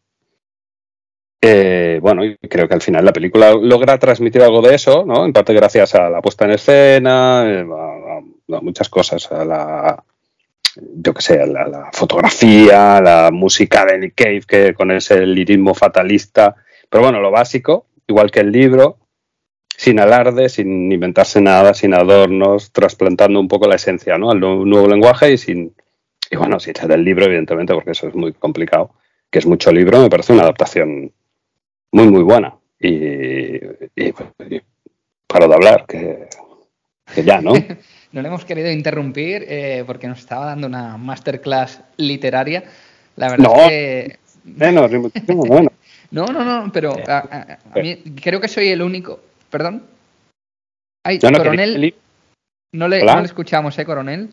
Eh, 1.41 2.01
bueno, 2.03 2.25
y 2.25 2.37
creo 2.37 2.67
que 2.67 2.75
al 2.75 2.83
final 2.83 3.05
la 3.05 3.13
película 3.13 3.53
logra 3.55 3.99
transmitir 3.99 4.43
algo 4.43 4.61
de 4.61 4.75
eso, 4.75 5.05
¿no? 5.07 5.25
En 5.25 5.33
parte 5.33 5.55
gracias 5.55 5.95
a 5.95 6.11
la 6.11 6.21
puesta 6.21 6.47
en 6.47 6.51
escena, 6.53 7.45
eh, 7.47 7.67
a 8.51 8.61
muchas 8.61 8.89
cosas, 8.89 9.31
a 9.31 9.45
la, 9.45 10.05
yo 10.97 11.15
que 11.15 11.23
sé, 11.23 11.47
la, 11.47 11.67
la, 11.67 11.91
fotografía, 11.93 13.01
la 13.01 13.31
música 13.33 13.85
de 13.85 13.99
Nick 13.99 14.15
Cave, 14.15 14.43
que 14.47 14.75
con 14.75 14.91
ese 14.91 15.27
lirismo 15.27 15.75
fatalista. 15.75 16.55
Pero 16.89 17.05
bueno, 17.05 17.21
lo 17.21 17.31
básico, 17.31 17.87
igual 18.07 18.31
que 18.31 18.41
el 18.41 18.53
libro, 18.53 18.99
sin 19.77 20.01
alarde, 20.01 20.49
sin 20.49 20.91
inventarse 20.91 21.41
nada, 21.41 21.75
sin 21.75 21.95
adornos, 21.95 22.73
trasplantando 22.73 23.39
un 23.39 23.49
poco 23.49 23.69
la 23.69 23.77
esencia 23.77 24.19
¿no? 24.19 24.31
al 24.31 24.41
nuevo 24.41 24.89
lenguaje 24.89 25.33
y 25.33 25.39
sin. 25.39 25.75
Y 26.31 26.37
bueno, 26.37 26.61
sin 26.61 26.75
ser 26.75 26.93
el 26.93 27.05
libro, 27.05 27.25
evidentemente, 27.25 27.73
porque 27.73 27.93
eso 27.93 28.09
es 28.09 28.15
muy 28.15 28.33
complicado, 28.35 28.91
que 29.31 29.39
es 29.39 29.47
mucho 29.47 29.73
libro, 29.73 30.01
me 30.01 30.11
parece 30.11 30.35
una 30.35 30.43
adaptación 30.43 31.11
muy, 31.91 32.09
muy 32.09 32.23
buena. 32.23 32.55
Y, 32.79 32.91
y, 32.91 33.61
y 33.97 34.61
paro 35.27 35.49
de 35.49 35.55
hablar, 35.55 35.87
que, 35.87 36.29
que 37.15 37.25
ya, 37.25 37.41
¿no? 37.41 37.55
no 38.13 38.23
le 38.23 38.29
hemos 38.29 38.45
querido 38.45 38.71
interrumpir 38.71 39.45
eh, 39.49 39.85
porque 39.87 40.09
nos 40.09 40.19
estaba 40.19 40.47
dando 40.47 40.67
una 40.67 40.97
masterclass 40.97 41.83
literaria. 41.97 42.65
La 43.17 43.31
verdad 43.31 43.45
no, 43.45 43.55
es 43.63 43.69
que... 43.69 44.19
Menos, 44.45 44.91
bueno. 45.27 45.71
no, 46.11 46.27
no, 46.27 46.45
no, 46.45 46.73
pero 46.73 46.97
a, 47.07 47.19
a, 47.19 47.59
a, 47.75 47.79
mí 47.81 47.97
creo 48.23 48.41
que 48.41 48.49
soy 48.49 48.69
el 48.69 48.81
único. 48.81 49.21
¿Perdón? 49.51 49.85
Ay, 51.05 51.19
no, 51.23 51.33
coronel. 51.33 51.95
No 52.73 52.89
le, 52.89 53.03
no 53.03 53.21
le, 53.21 53.25
escuchamos, 53.25 53.79
¿eh, 53.79 53.85
coronel? 53.85 54.31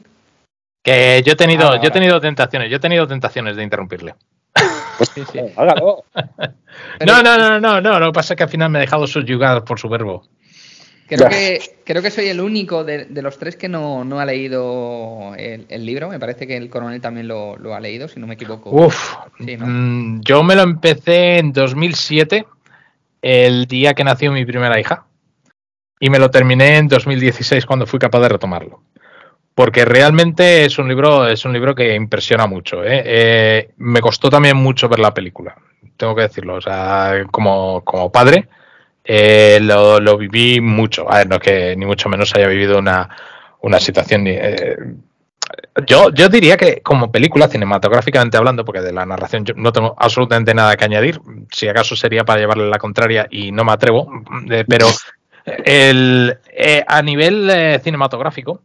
Que 0.83 1.23
yo 1.25 1.33
he 1.33 1.35
tenido, 1.35 1.71
ah, 1.71 1.81
yo 1.81 1.87
he 1.87 1.91
tenido 1.91 2.19
tentaciones, 2.19 2.69
yo 2.69 2.77
he 2.77 2.79
tenido 2.79 3.07
tentaciones 3.07 3.55
de 3.55 3.63
interrumpirle. 3.63 4.15
Sí, 5.13 5.23
sí. 5.29 5.39
Hágalo. 5.57 6.05
no, 7.05 7.21
no, 7.21 7.37
no, 7.37 7.59
no, 7.59 7.81
no, 7.81 7.99
lo 7.99 8.05
que 8.07 8.13
pasa 8.13 8.33
es 8.33 8.37
que 8.37 8.43
al 8.43 8.49
final 8.49 8.69
me 8.69 8.79
he 8.79 8.81
dejado 8.81 9.05
subyugar 9.05 9.65
por 9.65 9.77
su 9.77 9.89
verbo. 9.89 10.23
Creo 11.07 11.29
que, 11.29 11.59
creo 11.83 12.01
que 12.01 12.09
soy 12.09 12.27
el 12.29 12.41
único 12.41 12.83
de, 12.83 13.05
de 13.05 13.21
los 13.21 13.37
tres 13.37 13.55
que 13.55 13.69
no, 13.69 14.03
no 14.03 14.19
ha 14.19 14.25
leído 14.25 15.35
el, 15.37 15.67
el, 15.69 15.85
libro. 15.85 16.09
Me 16.09 16.19
parece 16.19 16.47
que 16.47 16.57
el 16.57 16.69
coronel 16.69 16.99
también 16.99 17.27
lo, 17.27 17.57
lo, 17.57 17.75
ha 17.75 17.79
leído, 17.79 18.07
si 18.07 18.19
no 18.19 18.25
me 18.25 18.33
equivoco. 18.33 18.71
Uf, 18.71 19.13
sí, 19.37 19.55
¿no? 19.55 19.67
Mm, 19.67 20.21
yo 20.21 20.43
me 20.43 20.55
lo 20.55 20.63
empecé 20.63 21.37
en 21.37 21.53
2007, 21.53 22.45
el 23.21 23.65
día 23.67 23.93
que 23.93 24.03
nació 24.03 24.31
mi 24.31 24.45
primera 24.45 24.79
hija. 24.79 25.05
Y 25.99 26.09
me 26.09 26.19
lo 26.19 26.31
terminé 26.31 26.77
en 26.77 26.87
2016 26.87 27.65
cuando 27.65 27.85
fui 27.85 27.99
capaz 27.99 28.21
de 28.21 28.29
retomarlo. 28.29 28.81
porque 29.53 29.85
realmente 29.85 30.65
es 30.65 30.77
un 30.79 30.89
libro, 30.89 31.27
es 31.27 31.45
un 31.45 31.53
libro 31.53 31.75
que 31.75 31.95
impresiona 31.95 32.47
mucho. 32.47 32.83
¿eh? 32.83 33.03
Eh, 33.05 33.69
me 33.77 34.01
costó 34.01 34.29
también 34.29 34.57
mucho 34.57 34.89
ver 34.89 34.99
la 34.99 35.13
película, 35.13 35.55
tengo 35.97 36.15
que 36.15 36.23
decirlo. 36.23 36.55
O 36.55 36.61
sea, 36.61 37.23
como, 37.31 37.81
como 37.85 38.11
padre, 38.11 38.49
eh, 39.05 39.59
lo, 39.61 39.99
lo, 39.99 40.17
viví 40.17 40.59
mucho. 40.59 41.11
A 41.11 41.19
ver, 41.19 41.29
no 41.29 41.35
es 41.35 41.41
que 41.41 41.75
ni 41.75 41.85
mucho 41.85 42.09
menos 42.09 42.33
haya 42.35 42.47
vivido 42.47 42.79
una, 42.79 43.09
una 43.61 43.79
situación. 43.79 44.25
yo, 45.85 46.09
yo 46.09 46.29
diría 46.29 46.57
que 46.57 46.81
como 46.81 47.11
película, 47.11 47.47
cinematográficamente 47.47 48.37
hablando, 48.37 48.65
porque 48.65 48.81
de 48.81 48.91
la 48.91 49.05
narración 49.05 49.45
yo 49.45 49.53
no 49.55 49.71
tengo 49.71 49.95
absolutamente 49.97 50.53
nada 50.53 50.75
que 50.75 50.85
añadir, 50.85 51.21
si 51.51 51.67
acaso 51.67 51.95
sería 51.95 52.25
para 52.25 52.39
llevarle 52.39 52.69
la 52.69 52.79
contraria 52.79 53.27
y 53.29 53.51
no 53.51 53.63
me 53.63 53.71
atrevo, 53.73 54.09
pero 54.67 54.87
el, 55.45 56.37
a 56.87 57.01
nivel 57.01 57.79
cinematográfico, 57.83 58.61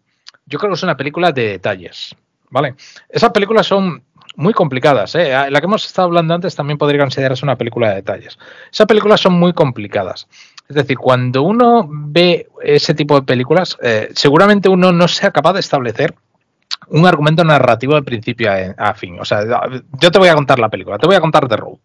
yo 0.47 0.59
creo 0.59 0.71
que 0.71 0.77
es 0.77 0.83
una 0.83 0.97
película 0.97 1.33
de 1.33 1.49
detalles, 1.49 2.17
¿vale? 2.49 2.75
Esas 3.09 3.31
películas 3.31 3.67
son 3.67 4.03
muy 4.41 4.55
complicadas, 4.55 5.15
¿eh? 5.15 5.31
La 5.51 5.61
que 5.61 5.67
hemos 5.67 5.85
estado 5.85 6.07
hablando 6.07 6.35
antes 6.35 6.57
también 6.57 6.79
podría 6.79 7.01
considerarse 7.01 7.45
una 7.45 7.57
película 7.57 7.91
de 7.91 7.97
detalles. 7.97 8.39
Esas 8.73 8.87
películas 8.87 9.21
son 9.21 9.35
muy 9.35 9.53
complicadas. 9.53 10.27
Es 10.67 10.77
decir, 10.77 10.97
cuando 10.97 11.43
uno 11.43 11.87
ve 11.91 12.49
ese 12.63 12.95
tipo 12.95 13.17
de 13.17 13.27
películas, 13.27 13.77
eh, 13.83 14.09
seguramente 14.15 14.69
uno 14.69 14.93
no 14.93 15.09
sea 15.09 15.31
capaz 15.31 15.53
de 15.55 15.61
establecer 15.61 16.15
un 16.89 17.07
argumento 17.07 17.45
narrativo 17.45 17.95
de 17.95 18.03
principio 18.03 18.51
a, 18.77 18.95
fin. 18.95 19.21
O 19.21 19.25
sea, 19.25 19.43
yo 20.01 20.11
te 20.11 20.19
voy 20.19 20.29
a 20.29 20.35
contar 20.35 20.59
la 20.59 20.69
película, 20.69 20.97
te 20.99 21.07
voy 21.07 21.17
a 21.17 21.21
contar 21.21 21.47
The 21.47 21.57
Road. 21.57 21.79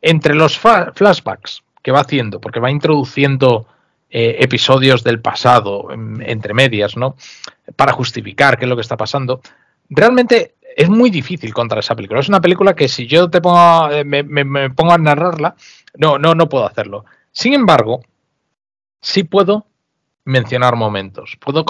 Entre 0.00 0.34
los 0.34 0.58
flashbacks 0.58 1.62
que 1.82 1.92
va 1.92 2.00
haciendo, 2.00 2.40
porque 2.40 2.60
va 2.60 2.70
introduciendo 2.70 3.66
eh, 4.10 4.36
episodios 4.40 5.02
del 5.02 5.20
pasado 5.20 5.88
entre 5.92 6.54
medias, 6.54 6.96
¿no? 6.96 7.16
Para 7.74 7.92
justificar 7.92 8.58
qué 8.58 8.64
es 8.64 8.68
lo 8.68 8.76
que 8.76 8.82
está 8.82 8.96
pasando. 8.96 9.40
Realmente 9.88 10.54
es 10.76 10.88
muy 10.88 11.10
difícil 11.10 11.52
contra 11.52 11.80
esa 11.80 11.94
película. 11.94 12.20
Es 12.20 12.28
una 12.28 12.40
película 12.40 12.74
que 12.74 12.88
si 12.88 13.06
yo 13.06 13.30
te 13.30 13.40
pongo, 13.40 13.90
eh, 13.90 14.04
me, 14.04 14.70
pongo 14.70 14.92
a 14.92 14.98
narrarla, 14.98 15.54
no, 15.96 16.18
no, 16.18 16.34
no 16.34 16.48
puedo 16.48 16.66
hacerlo. 16.66 17.04
Sin 17.30 17.54
embargo, 17.54 18.02
sí 19.00 19.24
puedo 19.24 19.66
mencionar 20.24 20.76
momentos. 20.76 21.36
Puedo, 21.40 21.64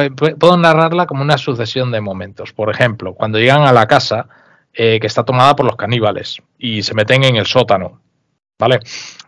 eh, 0.00 0.10
puedo 0.10 0.56
narrarla 0.56 1.06
como 1.06 1.22
una 1.22 1.38
sucesión 1.38 1.90
de 1.90 2.00
momentos. 2.00 2.52
Por 2.52 2.70
ejemplo, 2.70 3.14
cuando 3.14 3.38
llegan 3.38 3.62
a 3.62 3.72
la 3.72 3.86
casa 3.86 4.28
que 4.72 5.00
está 5.02 5.24
tomada 5.24 5.56
por 5.56 5.66
los 5.66 5.74
caníbales 5.74 6.40
y 6.56 6.82
se 6.82 6.94
meten 6.94 7.24
en 7.24 7.36
el 7.36 7.44
sótano. 7.44 8.00
¿Vale? 8.56 8.78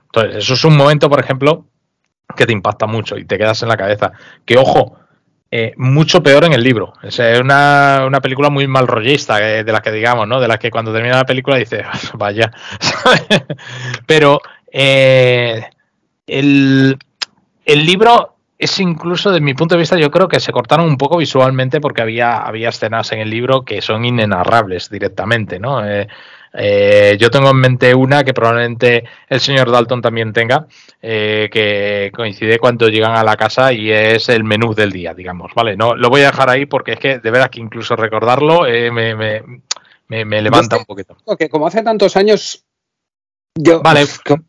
Entonces, 0.04 0.36
eso 0.36 0.54
es 0.54 0.64
un 0.64 0.76
momento, 0.76 1.10
por 1.10 1.18
ejemplo, 1.18 1.66
que 2.36 2.46
te 2.46 2.52
impacta 2.52 2.86
mucho 2.86 3.16
y 3.16 3.24
te 3.24 3.38
quedas 3.38 3.62
en 3.62 3.68
la 3.68 3.76
cabeza. 3.76 4.12
Que 4.44 4.56
ojo, 4.56 4.98
eh, 5.54 5.74
mucho 5.76 6.22
peor 6.22 6.44
en 6.44 6.54
el 6.54 6.62
libro. 6.62 6.94
Es 7.02 7.18
una, 7.18 8.04
una 8.06 8.22
película 8.22 8.48
muy 8.48 8.66
mal 8.66 8.86
rollista, 8.86 9.38
eh, 9.38 9.62
de 9.64 9.70
las 9.70 9.82
que 9.82 9.92
digamos, 9.92 10.26
¿no? 10.26 10.40
De 10.40 10.48
las 10.48 10.56
que 10.56 10.70
cuando 10.70 10.94
termina 10.94 11.16
la 11.16 11.26
película 11.26 11.58
dices, 11.58 11.84
vaya. 12.14 12.50
Pero 14.06 14.40
eh, 14.72 15.62
el, 16.26 16.96
el, 17.66 17.84
libro 17.84 18.36
es 18.58 18.80
incluso, 18.80 19.30
desde 19.30 19.44
mi 19.44 19.52
punto 19.52 19.74
de 19.74 19.80
vista, 19.80 19.98
yo 19.98 20.10
creo 20.10 20.26
que 20.26 20.40
se 20.40 20.52
cortaron 20.52 20.86
un 20.86 20.96
poco 20.96 21.18
visualmente 21.18 21.82
porque 21.82 22.00
había, 22.00 22.38
había 22.38 22.70
escenas 22.70 23.12
en 23.12 23.18
el 23.18 23.28
libro 23.28 23.62
que 23.62 23.82
son 23.82 24.06
inenarrables 24.06 24.88
directamente, 24.88 25.58
¿no? 25.58 25.82
Eh, 26.54 27.16
yo 27.18 27.30
tengo 27.30 27.50
en 27.50 27.56
mente 27.56 27.94
una 27.94 28.24
que 28.24 28.34
probablemente 28.34 29.04
el 29.28 29.40
señor 29.40 29.70
Dalton 29.70 30.02
también 30.02 30.32
tenga, 30.32 30.66
eh, 31.00 31.48
que 31.50 32.10
coincide 32.14 32.58
cuando 32.58 32.88
llegan 32.88 33.16
a 33.16 33.24
la 33.24 33.36
casa 33.36 33.72
y 33.72 33.90
es 33.90 34.28
el 34.28 34.44
menú 34.44 34.74
del 34.74 34.92
día, 34.92 35.14
digamos. 35.14 35.52
Vale, 35.54 35.76
no 35.76 35.94
lo 35.94 36.10
voy 36.10 36.22
a 36.22 36.26
dejar 36.26 36.50
ahí 36.50 36.66
porque 36.66 36.92
es 36.92 36.98
que 36.98 37.18
de 37.18 37.30
verdad 37.30 37.50
que 37.50 37.60
incluso 37.60 37.96
recordarlo 37.96 38.66
eh, 38.66 38.90
me, 38.90 39.14
me, 39.14 40.24
me, 40.24 40.42
levanta 40.42 40.76
un 40.76 40.84
poquito. 40.84 41.16
Que 41.38 41.48
como 41.48 41.66
hace 41.66 41.82
tantos 41.82 42.16
años 42.16 42.64
yo, 43.54 43.82
vale, 43.82 44.06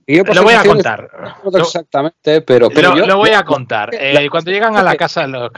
lo 0.08 0.44
voy 0.44 0.54
a 0.54 0.64
contar. 0.64 1.10
exactamente, 1.56 2.42
pero, 2.42 2.70
pero, 2.70 2.96
lo 2.96 3.18
voy 3.18 3.32
a 3.32 3.44
contar. 3.44 3.92
cuando 4.30 4.52
llegan 4.52 4.78
a 4.78 4.84
la 4.84 4.96
casa, 4.96 5.28
los, 5.28 5.52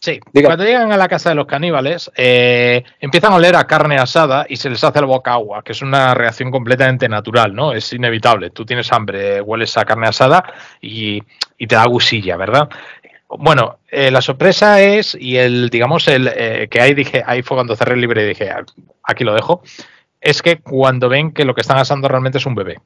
Sí. 0.00 0.20
Cuando 0.42 0.64
llegan 0.64 0.90
a 0.90 0.96
la 0.96 1.06
casa 1.06 1.28
de 1.28 1.36
los 1.36 1.46
caníbales, 1.46 2.10
eh, 2.16 2.82
empiezan 2.98 3.32
a 3.32 3.36
oler 3.36 3.54
a 3.54 3.64
carne 3.64 3.96
asada 3.96 4.44
y 4.48 4.56
se 4.56 4.68
les 4.70 4.82
hace 4.82 4.98
el 4.98 5.06
boca 5.06 5.34
agua, 5.34 5.62
que 5.62 5.70
es 5.70 5.82
una 5.82 6.14
reacción 6.14 6.50
completamente 6.50 7.08
natural, 7.08 7.54
¿no? 7.54 7.72
Es 7.72 7.92
inevitable. 7.92 8.50
Tú 8.50 8.66
tienes 8.66 8.92
hambre, 8.92 9.40
hueles 9.40 9.76
a 9.76 9.84
carne 9.84 10.08
asada 10.08 10.42
y, 10.80 11.20
te 11.20 11.76
da 11.76 11.86
gusilla, 11.86 12.36
¿verdad? 12.36 12.68
Bueno, 13.28 13.78
eh, 13.88 14.10
la 14.10 14.20
sorpresa 14.20 14.80
es, 14.80 15.16
y 15.18 15.36
el, 15.36 15.70
digamos, 15.70 16.08
el 16.08 16.28
eh, 16.34 16.66
que 16.68 16.80
ahí 16.80 16.94
dije, 16.94 17.22
ahí 17.24 17.42
fue 17.42 17.56
cuando 17.56 17.76
cerré 17.76 17.94
el 17.94 18.00
libro 18.00 18.20
y 18.20 18.26
dije, 18.26 18.50
aquí 19.04 19.22
lo 19.22 19.34
dejo, 19.34 19.62
es 20.20 20.42
que 20.42 20.58
cuando 20.58 21.08
ven 21.08 21.30
que 21.30 21.44
lo 21.44 21.54
que 21.54 21.60
están 21.60 21.78
asando 21.78 22.08
realmente 22.08 22.38
es 22.38 22.46
un 22.46 22.56
bebé. 22.56 22.78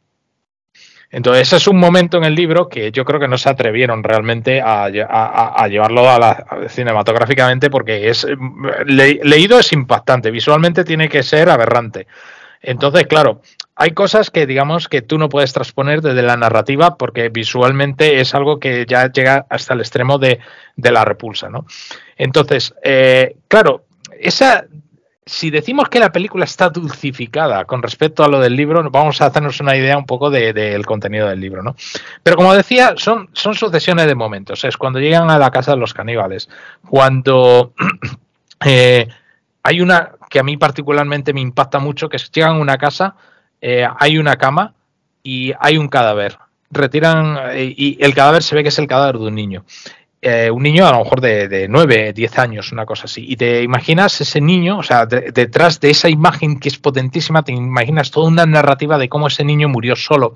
Entonces, 1.13 1.43
ese 1.43 1.57
es 1.57 1.69
un 1.69 1.79
momento 1.79 2.17
en 2.17 2.25
el 2.25 2.35
libro 2.35 2.71
que 2.71 2.91
yo 2.91 3.05
creo 3.05 3.21
que 3.21 3.29
no 3.29 3.37
se 3.37 3.51
atrevieron 3.51 4.03
realmente 4.03 4.63
a, 4.63 4.89
llevarlo 4.89 6.09
a 6.11 6.19
la, 6.19 6.47
cinematográficamente 6.69 7.69
porque 7.69 8.09
es 8.09 8.27
leído 8.87 9.59
es 9.59 9.73
impactante, 9.75 10.31
visualmente 10.31 10.85
tiene 10.85 11.11
que 11.11 11.23
ser 11.23 11.51
aberrante. 11.51 12.07
Entonces, 12.63 13.07
claro, 13.09 13.43
hay 13.77 13.91
cosas 13.91 14.31
que 14.31 14.47
digamos 14.47 14.89
que 14.89 15.03
tú 15.03 15.19
no 15.19 15.29
puedes 15.29 15.53
transponer 15.53 16.01
desde 16.01 16.23
la 16.23 16.39
narrativa 16.39 16.97
porque 16.97 17.29
visualmente 17.29 18.21
es 18.21 18.35
algo 18.35 18.59
que 18.59 18.87
ya 18.89 19.13
llega 19.13 19.45
hasta 19.51 19.75
el 19.75 19.81
extremo 19.81 20.19
de, 20.19 20.39
la 20.77 21.05
repulsa, 21.05 21.51
¿no? 21.51 21.67
Entonces, 22.17 22.75
eh, 22.83 23.37
claro, 23.49 23.85
esa 24.19 24.65
si 25.25 25.51
decimos 25.51 25.89
que 25.89 26.01
la 26.01 26.11
película 26.11 26.45
está 26.45 26.69
dulcificada 26.69 27.65
con 27.65 27.83
respecto 27.83 28.25
a 28.25 28.29
lo 28.29 28.41
del 28.41 28.57
libro, 28.57 28.83
vamos 28.91 29.21
a 29.21 29.27
hacernos 29.27 29.61
una 29.61 29.77
idea 29.77 29.97
un 29.97 30.05
poco 30.05 30.31
del 30.31 30.85
contenido 30.85 31.29
del 31.29 31.41
libro, 31.41 31.63
¿no? 31.63 31.77
Pero 32.23 32.37
como 32.37 32.55
decía, 32.55 32.95
son, 32.97 33.31
son 33.33 33.55
sucesiones 33.55 34.07
de 34.07 34.15
momentos. 34.17 34.65
Es 34.65 34.77
cuando 34.77 34.99
llegan 34.99 35.31
a 35.31 35.39
la 35.39 35.51
casa 35.51 35.73
de 35.73 35.77
los 35.77 35.95
caníbales, 35.95 36.49
cuando 36.89 37.73
eh, 38.65 39.09
hay 39.63 39.81
una 39.81 40.13
que 40.29 40.41
a 40.41 40.43
mí 40.43 40.57
particularmente 40.57 41.33
me 41.33 41.41
impacta 41.41 41.79
mucho, 41.79 42.09
que 42.09 42.17
es 42.17 42.31
llegan 42.33 42.57
a 42.57 42.61
una 42.61 42.79
casa, 42.79 43.15
eh, 43.61 43.87
hay 43.99 44.19
una 44.19 44.37
cama 44.37 44.75
y 45.23 45.53
hay 45.61 45.79
un 45.79 45.89
cadáver. 45.89 46.37
Retiran 46.71 47.39
eh, 47.53 47.73
y 47.77 48.03
el 48.03 48.15
cadáver 48.15 48.43
se 48.43 48.57
ve 48.57 48.63
que 48.63 48.71
es 48.71 48.79
el 48.79 48.89
cadáver 48.89 49.19
de 49.19 49.27
un 49.27 49.35
niño. 49.35 49.65
Eh, 50.25 50.53
un 50.53 50.63
niño 50.63 50.87
a 50.87 50.93
lo 50.93 50.99
mejor 51.01 51.21
de, 51.21 51.49
de, 51.49 51.67
9, 51.67 52.13
10 52.13 52.39
años, 52.39 52.71
una 52.71 52.87
cosa 52.87 53.07
así. 53.07 53.25
Y 53.29 53.35
te 53.35 53.61
imaginas 53.61 54.21
ese 54.21 54.41
niño, 54.41 54.79
o 54.79 54.83
sea, 54.85 55.05
detrás 55.05 55.81
de 55.81 55.91
esa 55.91 56.09
imagen 56.09 56.61
que 56.61 56.69
es 56.69 56.79
potentísima, 56.79 57.43
te 57.43 57.51
imaginas 57.51 58.13
toda 58.13 58.29
una 58.29 58.47
narrativa 58.47 58.99
de 58.99 59.09
cómo 59.09 59.27
ese 59.27 59.45
niño 59.45 59.69
murió 59.69 59.97
solo. 59.97 60.35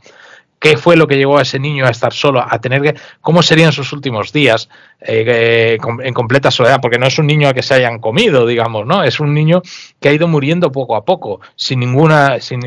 ¿Qué 0.59 0.76
fue 0.76 0.97
lo 0.97 1.07
que 1.07 1.16
llevó 1.16 1.39
a 1.39 1.43
ese 1.43 1.61
niño 1.61 1.87
a 1.87 1.91
estar 1.91 2.12
solo, 2.12 2.45
a 2.45 2.61
tener 2.61 2.82
que, 2.82 2.97
cómo 3.20 3.45
serían 3.45 3.70
sus 3.70 3.93
últimos 3.93 4.32
días 4.32 4.68
eh, 5.01 5.78
en 6.03 6.14
completa 6.14 6.51
soledad? 6.51 6.80
Porque 6.82 6.99
no 6.99 7.07
es 7.07 7.16
un 7.20 7.28
niño 7.28 7.49
a 7.49 7.55
que 7.55 7.62
se 7.62 7.74
hayan 7.74 8.01
comido, 8.01 8.45
digamos, 8.45 8.87
¿no? 8.87 9.05
Es 9.05 9.20
un 9.20 9.34
niño 9.34 9.62
que 10.01 10.09
ha 10.09 10.12
ido 10.12 10.26
muriendo 10.26 10.72
poco 10.72 10.97
a 10.97 11.05
poco, 11.05 11.41
sin 11.55 11.78
ninguna, 11.78 12.41
sin, 12.41 12.61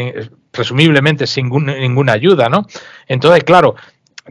presumiblemente 0.51 1.27
sin 1.27 1.49
ninguna 1.49 2.13
ayuda, 2.13 2.47
¿no? 2.47 2.65
Entonces, 3.07 3.43
claro, 3.43 3.75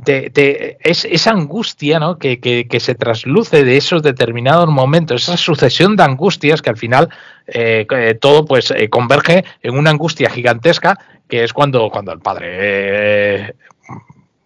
es 0.04 1.04
esa 1.04 1.30
angustia 1.30 1.98
¿no? 1.98 2.18
que, 2.18 2.68
se 2.80 2.94
trasluce 2.94 3.64
de 3.64 3.76
esos 3.76 4.02
determinados 4.02 4.68
momentos, 4.68 5.22
esa 5.22 5.36
sucesión 5.36 5.96
de 5.96 6.04
angustias 6.04 6.62
que 6.62 6.70
al 6.70 6.76
final 6.76 7.08
eh, 7.46 7.86
eh, 7.90 8.18
todo 8.20 8.44
pues 8.44 8.70
eh, 8.70 8.88
converge 8.88 9.44
en 9.62 9.76
una 9.76 9.90
angustia 9.90 10.30
gigantesca 10.30 10.98
que 11.28 11.44
es 11.44 11.52
cuando, 11.52 11.90
cuando 11.90 12.12
el 12.12 12.20
padre 12.20 13.54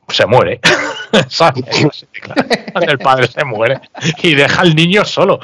se 0.08 0.26
muere. 0.26 0.60
Cuando 2.72 2.92
el 2.92 2.98
padre 2.98 3.28
se 3.28 3.44
muere 3.44 3.80
y 4.22 4.34
deja 4.34 4.62
al 4.62 4.74
niño 4.74 5.04
solo. 5.04 5.38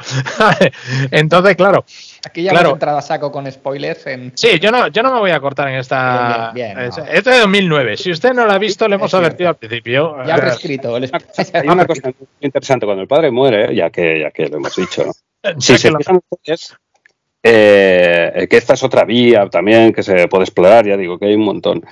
Entonces, 1.11 1.55
claro, 1.55 1.85
Aquí 2.25 2.43
ya 2.43 2.51
hemos 2.51 2.73
entrado 2.73 2.97
a 2.97 3.01
saco 3.01 3.31
con 3.31 3.49
spoilers. 3.51 4.05
En... 4.07 4.31
Sí, 4.35 4.59
yo 4.59 4.71
no, 4.71 4.87
yo 4.87 5.01
no 5.03 5.13
me 5.13 5.19
voy 5.19 5.31
a 5.31 5.39
cortar 5.39 5.69
en 5.69 5.75
esta. 5.75 6.51
Bien, 6.53 6.77
Esto 6.79 7.03
es 7.07 7.23
de 7.23 7.39
2009. 7.39 7.97
Si 7.97 8.11
usted 8.11 8.33
no 8.33 8.45
lo 8.45 8.51
ha 8.51 8.57
visto, 8.57 8.87
le 8.87 8.95
hemos 8.95 9.13
advertido 9.13 9.49
al 9.49 9.55
principio. 9.55 10.23
Ya 10.25 10.35
ha 10.35 10.37
prescrito. 10.37 10.95
Hay 10.95 11.67
una 11.67 11.85
cosa 11.85 12.07
muy 12.07 12.27
interesante 12.41 12.85
cuando 12.85 13.01
el 13.01 13.07
padre 13.07 13.31
muere, 13.31 13.73
ya 13.75 13.89
que, 13.89 14.19
ya 14.19 14.31
que 14.31 14.47
lo 14.47 14.57
hemos 14.57 14.75
dicho. 14.75 15.03
Si 15.57 15.77
se 15.77 15.89
fijan 15.89 16.19
ustedes, 16.29 16.75
eh, 17.41 18.45
que 18.49 18.57
esta 18.57 18.73
es 18.73 18.83
otra 18.83 19.05
vía 19.05 19.49
también 19.49 19.93
que 19.93 20.03
se 20.03 20.27
puede 20.27 20.43
explorar, 20.43 20.85
ya 20.85 20.97
digo 20.97 21.17
que 21.17 21.27
hay 21.27 21.35
un 21.35 21.45
montón. 21.45 21.85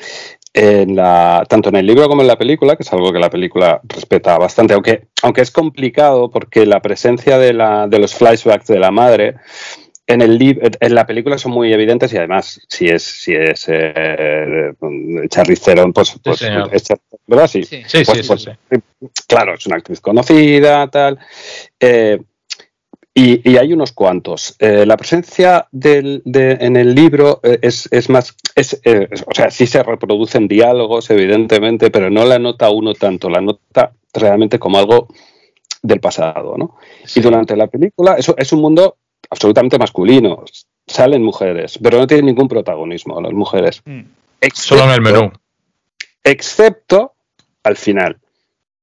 En 0.53 0.95
la, 0.95 1.45
tanto 1.47 1.69
en 1.69 1.75
el 1.75 1.85
libro 1.85 2.09
como 2.09 2.23
en 2.23 2.27
la 2.27 2.37
película, 2.37 2.75
que 2.75 2.83
es 2.83 2.91
algo 2.91 3.13
que 3.13 3.19
la 3.19 3.29
película 3.29 3.79
respeta 3.83 4.37
bastante, 4.37 4.73
aunque, 4.73 5.07
aunque 5.21 5.41
es 5.41 5.51
complicado 5.51 6.29
porque 6.29 6.65
la 6.65 6.81
presencia 6.81 7.37
de, 7.37 7.53
la, 7.53 7.87
de 7.87 7.99
los 7.99 8.15
flashbacks 8.15 8.67
de 8.67 8.79
la 8.79 8.91
madre 8.91 9.35
en, 10.07 10.21
el 10.21 10.77
en 10.79 10.95
la 10.95 11.05
película 11.05 11.37
son 11.37 11.51
muy 11.51 11.71
evidentes 11.73 12.11
y 12.13 12.17
además 12.17 12.59
si 12.67 12.87
es 12.87 13.03
si 13.03 13.33
es 13.33 13.65
eh, 13.67 14.73
Charlize 15.29 15.75
pues, 15.93 16.15
pues 16.23 16.41
es 16.71 16.87
¿verdad? 17.27 17.47
Sí, 17.47 17.63
sí, 17.63 17.83
sí, 17.85 18.03
pues, 18.05 18.27
pues, 18.27 18.49
claro, 19.27 19.53
es 19.53 19.65
una 19.67 19.75
actriz 19.77 20.01
conocida, 20.01 20.87
tal. 20.89 21.19
Eh, 21.79 22.19
Y, 23.19 23.41
y 23.49 23.57
hay 23.57 23.73
unos 23.73 23.93
cuantos. 23.93 24.55
Eh, 24.59 24.85
la 24.85 24.95
presencia 24.95 25.67
del, 25.71 26.21
de, 26.23 26.51
en 26.61 26.75
el 26.77 26.93
libro 26.93 27.39
eh, 27.41 27.57
es, 27.63 27.89
es 27.91 28.09
más, 28.11 28.35
es, 28.53 28.79
eh, 28.83 29.09
o 29.25 29.33
sea, 29.33 29.49
sí 29.49 29.65
se 29.65 29.81
reproducen 29.81 30.47
diálogos, 30.47 31.09
evidentemente, 31.09 31.89
pero 31.89 32.11
no 32.11 32.25
la 32.25 32.37
nota 32.37 32.69
uno 32.69 32.93
tanto, 32.93 33.27
la 33.27 33.41
nota 33.41 33.91
realmente 34.13 34.59
como 34.59 34.77
algo 34.77 35.07
del 35.81 35.99
pasado, 35.99 36.57
¿no? 36.59 36.77
Y 37.15 37.19
durante 37.21 37.55
la 37.55 37.65
película, 37.65 38.17
eso 38.19 38.35
es 38.37 38.53
un 38.53 38.61
mundo 38.61 38.97
absolutamente 39.37 39.77
masculino. 39.77 40.43
Salen 40.85 41.21
mujeres, 41.21 41.77
pero 41.81 41.99
no 41.99 42.07
tienen 42.07 42.25
ningún 42.27 42.47
protagonismo 42.47 43.21
las 43.21 43.33
mujeres. 43.33 43.81
Mm. 43.85 44.01
Solo 44.53 44.85
en 44.85 44.91
el 44.91 45.01
menú. 45.01 45.31
Excepto 46.23 47.13
al 47.63 47.75
final. 47.77 48.17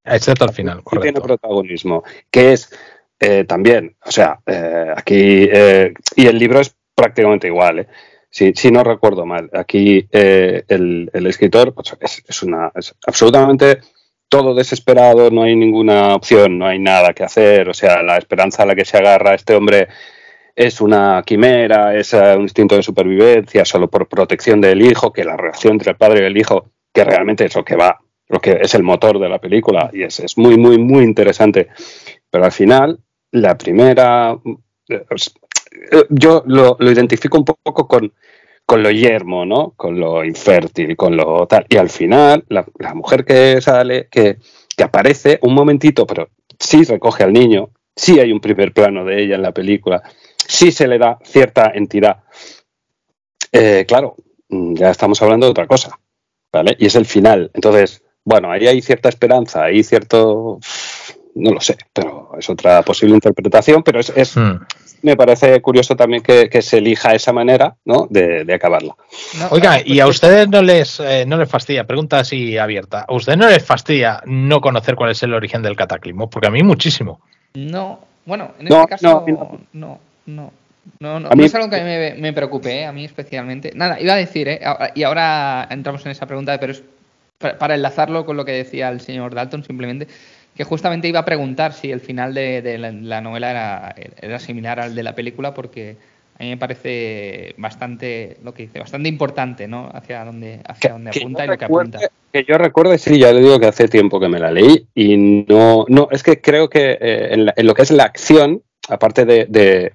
Excepto 0.04 0.44
al 0.44 0.52
final, 0.52 0.78
Sí 0.78 0.98
tiene 1.00 1.18
correcto. 1.18 1.22
protagonismo, 1.22 2.04
que 2.30 2.52
es 2.52 2.70
eh, 3.18 3.44
también, 3.44 3.96
o 4.04 4.10
sea, 4.10 4.38
eh, 4.44 4.92
aquí, 4.94 5.48
eh, 5.50 5.94
y 6.14 6.26
el 6.26 6.38
libro 6.38 6.60
es 6.60 6.74
prácticamente 6.94 7.46
igual, 7.46 7.78
¿eh? 7.78 7.86
si, 8.28 8.52
si 8.52 8.70
no 8.70 8.84
recuerdo 8.84 9.24
mal. 9.24 9.48
Aquí 9.54 10.06
eh, 10.12 10.62
el, 10.68 11.10
el 11.12 11.26
escritor 11.26 11.72
pues, 11.72 11.96
es, 12.00 12.22
es 12.28 12.42
una, 12.42 12.70
es 12.74 12.94
absolutamente 13.06 13.78
todo 14.28 14.54
desesperado, 14.54 15.30
no 15.30 15.44
hay 15.44 15.56
ninguna 15.56 16.14
opción, 16.14 16.58
no 16.58 16.66
hay 16.66 16.78
nada 16.78 17.14
que 17.14 17.24
hacer, 17.24 17.68
o 17.70 17.74
sea, 17.74 18.02
la 18.02 18.18
esperanza 18.18 18.64
a 18.64 18.66
la 18.66 18.74
que 18.74 18.84
se 18.84 18.98
agarra 18.98 19.34
este 19.34 19.54
hombre 19.54 19.88
es 20.56 20.80
una 20.80 21.22
quimera, 21.26 21.94
es 21.96 22.14
eh, 22.14 22.34
un 22.36 22.42
instinto 22.42 22.76
de 22.76 22.82
supervivencia 22.82 23.64
solo 23.64 23.88
por 23.88 24.08
protección 24.08 24.60
del 24.60 24.82
hijo, 24.82 25.12
que 25.12 25.24
la 25.24 25.36
relación 25.36 25.74
entre 25.74 25.90
el 25.92 25.96
padre 25.96 26.22
y 26.22 26.26
el 26.26 26.36
hijo, 26.38 26.70
que 26.92 27.04
realmente 27.04 27.44
es 27.46 27.54
lo 27.56 27.64
que 27.64 27.76
va, 27.76 27.98
lo 28.28 28.40
que 28.40 28.58
es 28.60 28.74
el 28.74 28.82
motor 28.82 29.18
de 29.18 29.28
la 29.28 29.40
película, 29.40 29.90
y 29.92 30.02
es, 30.02 30.20
es 30.20 30.38
muy, 30.38 30.56
muy, 30.56 30.78
muy 30.78 31.04
interesante. 31.04 31.68
Pero 32.30 32.44
al 32.44 32.52
final, 32.52 32.98
la 33.32 33.56
primera. 33.58 34.36
eh, 34.88 35.04
eh, 35.92 36.04
Yo 36.10 36.42
lo, 36.46 36.76
lo 36.78 36.90
identifico 36.90 37.38
un 37.38 37.44
poco 37.44 37.86
con, 37.88 38.12
con 38.66 38.82
lo 38.82 38.90
yermo, 38.90 39.44
¿no? 39.44 39.72
Con 39.76 39.98
lo 39.98 40.24
infértil, 40.24 40.96
con 40.96 41.16
lo 41.16 41.46
tal. 41.46 41.66
Y 41.68 41.76
al 41.76 41.90
final, 41.90 42.44
la, 42.48 42.64
la 42.78 42.94
mujer 42.94 43.24
que 43.24 43.60
sale, 43.60 44.08
que, 44.10 44.38
que 44.76 44.84
aparece 44.84 45.38
un 45.42 45.54
momentito, 45.54 46.06
pero 46.06 46.28
sí 46.58 46.84
recoge 46.84 47.24
al 47.24 47.32
niño, 47.32 47.70
sí 47.94 48.18
hay 48.20 48.32
un 48.32 48.40
primer 48.40 48.72
plano 48.72 49.04
de 49.04 49.22
ella 49.22 49.36
en 49.36 49.42
la 49.42 49.52
película, 49.52 50.02
sí 50.46 50.72
se 50.72 50.86
le 50.88 50.98
da 50.98 51.18
cierta 51.24 51.72
entidad. 51.74 52.22
Eh, 53.52 53.84
claro, 53.86 54.16
mm, 54.48 54.74
ya 54.74 54.90
estamos 54.90 55.20
hablando 55.22 55.46
de 55.46 55.50
otra 55.50 55.66
cosa, 55.66 55.98
¿vale? 56.52 56.76
Y 56.78 56.86
es 56.86 56.94
el 56.96 57.06
final. 57.06 57.50
Entonces, 57.54 58.02
bueno, 58.24 58.50
ahí 58.50 58.66
hay 58.66 58.80
cierta 58.82 59.08
esperanza, 59.08 59.64
hay 59.64 59.82
cierto. 59.82 60.58
No 61.36 61.50
lo 61.50 61.60
sé, 61.60 61.76
pero 61.92 62.30
es 62.38 62.48
otra 62.48 62.82
posible 62.82 63.14
interpretación, 63.16 63.82
pero 63.82 63.98
es, 64.00 64.10
es- 64.14 64.36
Mm. 64.36 64.60
me 65.02 65.16
parece 65.16 65.60
curioso 65.60 65.96
también 65.96 66.22
que, 66.22 66.48
que 66.48 66.62
se 66.62 66.78
elija 66.78 67.12
esa 67.12 67.32
manera 67.32 67.76
¿no? 67.84 68.06
de, 68.08 68.44
de 68.44 68.54
acabarla. 68.54 68.94
No, 69.38 69.48
Oiga, 69.50 69.72
ah, 69.72 69.80
¿y 69.80 69.84
pues 69.96 70.00
a 70.00 70.04
es- 70.04 70.10
ustedes 70.10 70.48
no 70.48 70.62
les, 70.62 71.00
eh, 71.00 71.24
no 71.26 71.36
les 71.36 71.48
fastidia? 71.50 71.86
Pregunta 71.88 72.20
así 72.20 72.56
abierta. 72.56 73.04
¿A 73.08 73.12
ustedes 73.14 73.36
no 73.36 73.48
les 73.48 73.64
fastidia 73.66 74.22
no 74.26 74.60
conocer 74.60 74.94
cuál 74.94 75.10
es 75.10 75.22
el 75.24 75.34
origen 75.34 75.60
del 75.62 75.74
cataclismo? 75.76 76.30
Porque 76.30 76.46
a 76.46 76.50
mí 76.52 76.62
muchísimo. 76.62 77.20
No, 77.54 77.98
bueno, 78.24 78.52
en 78.60 78.66
No, 78.66 78.76
este 78.82 78.88
caso 78.90 79.24
no, 79.26 79.58
no. 79.72 79.98
No, 80.26 80.52
no, 81.00 81.14
no, 81.14 81.20
no, 81.20 81.28
A 81.28 81.34
mí- 81.34 81.40
no 81.42 81.46
es 81.46 81.54
algo 81.54 81.70
que 81.70 81.76
a 81.76 81.84
mí 81.84 81.84
me, 81.84 82.14
me 82.20 82.32
preocupe, 82.32 82.80
¿eh? 82.80 82.84
a 82.86 82.92
mí 82.92 83.04
especialmente. 83.04 83.72
Nada, 83.74 84.00
iba 84.00 84.12
a 84.14 84.16
decir, 84.16 84.48
¿eh? 84.48 84.60
Y 84.94 85.02
ahora 85.02 85.66
entramos 85.70 86.04
en 86.06 86.12
esa 86.12 86.26
pregunta, 86.26 86.58
pero 86.60 86.72
es 86.72 86.82
pa- 87.38 87.58
para 87.58 87.74
enlazarlo 87.74 88.24
con 88.26 88.36
lo 88.36 88.44
que 88.44 88.52
decía 88.52 88.88
el 88.90 89.00
señor 89.00 89.34
Dalton, 89.34 89.64
simplemente, 89.64 90.06
que 90.56 90.64
justamente 90.64 91.08
iba 91.08 91.20
a 91.20 91.24
preguntar 91.24 91.72
si 91.72 91.90
el 91.90 92.00
final 92.00 92.32
de, 92.34 92.62
de 92.62 92.78
la, 92.78 92.92
la 92.92 93.20
novela 93.20 93.50
era, 93.50 93.94
era 94.20 94.38
similar 94.38 94.78
al 94.80 94.94
de 94.94 95.02
la 95.02 95.14
película, 95.14 95.52
porque 95.54 95.96
a 96.38 96.42
mí 96.42 96.50
me 96.50 96.56
parece 96.56 97.54
bastante, 97.58 98.36
lo 98.44 98.52
que 98.54 98.64
dice, 98.64 98.78
bastante 98.80 99.08
importante, 99.08 99.66
¿no? 99.68 99.88
Hacia 99.92 100.24
dónde, 100.24 100.60
hacia 100.66 100.92
dónde 100.92 101.10
Que 101.12 101.20
apunta 101.20 101.44
y 101.44 101.48
lo 101.48 101.58
que 101.58 101.64
apunta. 101.64 101.98
Que 102.32 102.44
yo 102.44 102.58
recuerde, 102.58 102.98
sí, 102.98 103.18
ya 103.18 103.32
le 103.32 103.40
digo 103.40 103.58
que 103.60 103.66
hace 103.66 103.88
tiempo 103.88 104.18
que 104.20 104.28
me 104.28 104.38
la 104.40 104.50
leí 104.50 104.86
y 104.94 105.16
no, 105.48 105.84
no, 105.88 106.08
es 106.10 106.22
que 106.22 106.40
creo 106.40 106.68
que 106.68 106.98
eh, 107.00 107.28
en, 107.32 107.46
la- 107.46 107.54
en 107.56 107.66
lo 107.66 107.74
que 107.74 107.82
es 107.82 107.90
la 107.92 108.04
acción, 108.04 108.62
aparte 108.88 109.24
de, 109.24 109.46
de, 109.48 109.92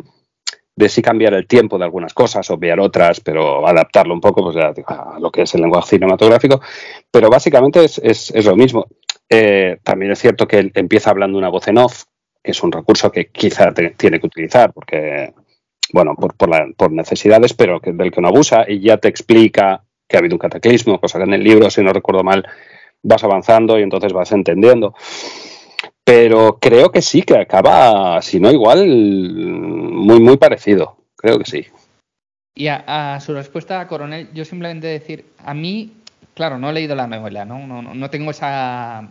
de 0.80 0.88
sí 0.90 1.02
cambiar 1.02 1.34
el 1.34 1.46
tiempo 1.46 1.78
de 1.78 1.84
algunas 1.84 2.14
cosas, 2.14 2.50
obviar 2.52 2.80
otras, 2.80 3.20
pero 3.20 3.68
adaptarlo 3.68 4.14
un 4.14 4.22
poco 4.22 4.42
pues, 4.44 4.56
a 4.56 5.20
lo 5.20 5.30
que 5.30 5.42
es 5.42 5.54
el 5.56 5.62
lenguaje 5.62 5.90
cinematográfico, 5.90 6.62
pero 7.12 7.30
básicamente 7.30 7.84
es, 7.84 8.00
es- 8.04 8.32
es 8.34 8.46
lo 8.46 8.56
mismo. 8.56 8.86
Eh, 9.30 9.78
también 9.84 10.12
es 10.14 10.20
cierto 10.20 10.48
que 10.48 10.58
él 10.60 10.72
empieza 10.74 11.10
hablando 11.10 11.38
una 11.38 11.50
voz 11.50 11.68
en 11.68 11.80
off, 11.80 12.04
que 12.42 12.52
es 12.52 12.64
un 12.64 12.72
recurso 12.72 13.12
que 13.12 13.28
quizá 13.30 13.74
te- 13.74 13.90
tiene 13.92 14.20
que 14.22 14.28
utilizar, 14.28 14.72
porque, 14.74 15.34
bueno, 15.92 16.16
por, 16.16 16.36
por, 16.36 16.50
la- 16.50 16.68
por 16.78 16.92
necesidades, 16.94 17.54
pero 17.54 17.82
que, 17.82 17.92
del 17.92 18.12
que 18.12 18.22
no 18.22 18.30
abusa, 18.30 18.64
y 18.68 18.80
ya 18.80 18.98
te 18.98 19.10
explica 19.10 19.84
que 20.08 20.16
ha 20.18 20.20
habido 20.20 20.36
un 20.36 20.40
cataclismo, 20.40 21.00
cosa 21.02 21.20
que 21.20 21.26
en 21.26 21.34
el 21.34 21.44
libro, 21.44 21.70
si 21.70 21.84
no 21.84 21.92
recuerdo 21.94 22.24
mal, 22.24 22.48
vas 23.04 23.24
avanzando 23.26 23.78
y 23.80 23.84
entonces 23.84 24.14
vas 24.14 24.32
entendiendo. 24.32 24.94
Pero 26.10 26.58
creo 26.60 26.92
que 26.92 27.04
sí, 27.04 27.22
que 27.22 27.38
acaba, 27.38 28.20
si 28.24 28.40
no 28.40 28.50
igual, 28.50 28.88
muy, 28.88 30.20
muy 30.20 30.38
parecido. 30.38 30.98
Creo 31.16 31.38
que 31.38 31.46
sí. 31.46 31.68
Y 32.56 32.68
a, 32.68 33.20
su 33.24 33.36
respuesta, 33.36 33.88
coronel, 33.88 34.28
yo 34.34 34.44
simplemente 34.44 34.88
decir, 34.88 35.26
a 35.38 35.54
mí, 35.54 35.94
claro, 36.34 36.58
no 36.58 36.72
he 36.72 36.74
leído 36.74 36.96
la 36.96 37.06
novela, 37.06 37.46
¿no? 37.46 37.68
No, 37.68 37.84
no, 37.84 37.94
no 37.94 38.10
tengo 38.10 38.32
esa, 38.32 39.08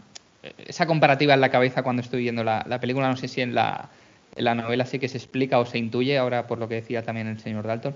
esa 0.67 0.87
comparativa 0.87 1.35
en 1.35 1.41
la 1.41 1.51
cabeza 1.51 1.85
cuando 1.85 2.03
estoy 2.03 2.23
viendo 2.23 2.43
la, 2.43 2.65
la 2.67 2.81
película, 2.81 3.09
no 3.09 3.17
sé 3.17 3.29
si 3.29 3.43
en 3.43 3.55
la, 3.55 3.91
en 4.35 4.45
la 4.45 4.57
novela 4.57 4.85
sí 4.85 4.99
que 4.99 5.07
se 5.07 5.19
explica 5.19 5.61
o 5.61 5.67
se 5.67 5.79
intuye, 5.79 6.19
ahora 6.19 6.49
por 6.49 6.59
lo 6.59 6.69
que 6.69 6.75
decía 6.75 7.05
también 7.05 7.29
el 7.29 7.39
señor 7.39 7.65
Dalton, 7.65 7.95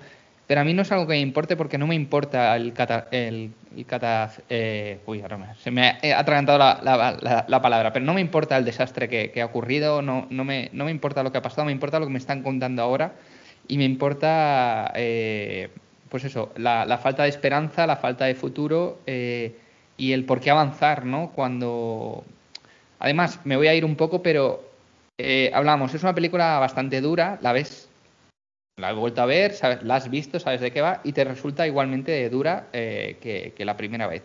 pero 0.53 0.61
a 0.61 0.65
mí 0.65 0.75
no 0.75 0.83
es 0.83 0.93
algo 0.93 1.07
que 1.07 1.15
me 1.15 1.21
importe 1.21 1.57
porque 1.57 1.79
no 1.79 1.87
me 1.87 1.95
importa 1.95 2.55
el 2.57 2.75
cata... 2.75 3.09
El, 3.11 3.53
el 3.75 3.87
cata 3.87 4.31
eh, 4.51 4.99
uy, 5.07 5.23
ahora 5.23 5.55
se 5.55 5.71
me 5.71 5.89
ha 5.89 6.19
atragantado 6.19 6.59
la, 6.59 6.79
la- 6.83 7.17
la- 7.23 7.47
la 7.49 7.63
palabra, 7.63 7.91
pero 7.91 8.05
no 8.05 8.13
me 8.13 8.21
importa 8.21 8.59
el 8.59 8.67
desastre 8.67 9.09
que, 9.09 9.41
ha 9.41 9.47
ocurrido, 9.47 10.03
no, 10.03 10.27
no, 10.29 10.45
me, 10.45 10.69
no 10.75 10.85
me 10.85 10.91
importa 10.91 11.23
lo 11.23 11.33
que 11.33 11.39
ha 11.39 11.43
pasado, 11.43 11.65
me 11.65 11.73
importa 11.73 11.99
lo 11.99 12.05
que 12.05 12.13
me 12.13 12.19
están 12.19 12.43
contando 12.43 12.83
ahora 12.83 13.13
y 13.67 13.79
me 13.79 13.85
importa, 13.85 14.93
eh, 14.95 15.71
pues 16.11 16.25
eso, 16.25 16.53
la, 16.59 16.85
la 16.85 16.99
falta 16.99 17.23
de 17.23 17.31
esperanza, 17.31 17.87
la 17.87 17.97
falta 17.97 18.27
de 18.27 18.35
futuro 18.35 18.99
eh, 19.07 19.57
y 19.97 20.13
el 20.13 20.27
por 20.27 20.41
qué 20.41 20.51
avanzar, 20.51 21.07
¿no? 21.07 21.31
Cuando... 21.35 22.27
Además, 22.99 23.41
me 23.45 23.57
voy 23.57 23.69
a 23.69 23.75
ir 23.75 23.87
un 23.87 23.97
poco, 23.97 24.23
pero 24.23 24.63
eh, 25.17 25.51
hablamos, 25.55 25.95
es 25.95 26.03
una 26.03 26.15
película 26.15 26.59
bastante 26.59 27.01
dura, 27.01 27.39
la 27.41 27.53
ves, 27.53 27.82
la 28.77 28.91
he 28.91 28.95
vuelto 28.95 29.21
a 29.23 29.27
ver, 29.27 29.53
sabes- 29.53 29.83
la 29.83 29.97
has 29.97 30.09
visto, 30.11 30.41
sabes 30.41 30.61
de 30.61 30.71
qué 30.71 30.81
va 30.81 31.01
y 31.05 31.13
te 31.13 31.25
resulta 31.25 31.67
igualmente 31.67 32.29
dura 32.31 32.69
eh, 32.73 33.17
que, 33.21 33.65
la 33.65 33.77
primera 33.77 34.07
vez. 34.07 34.23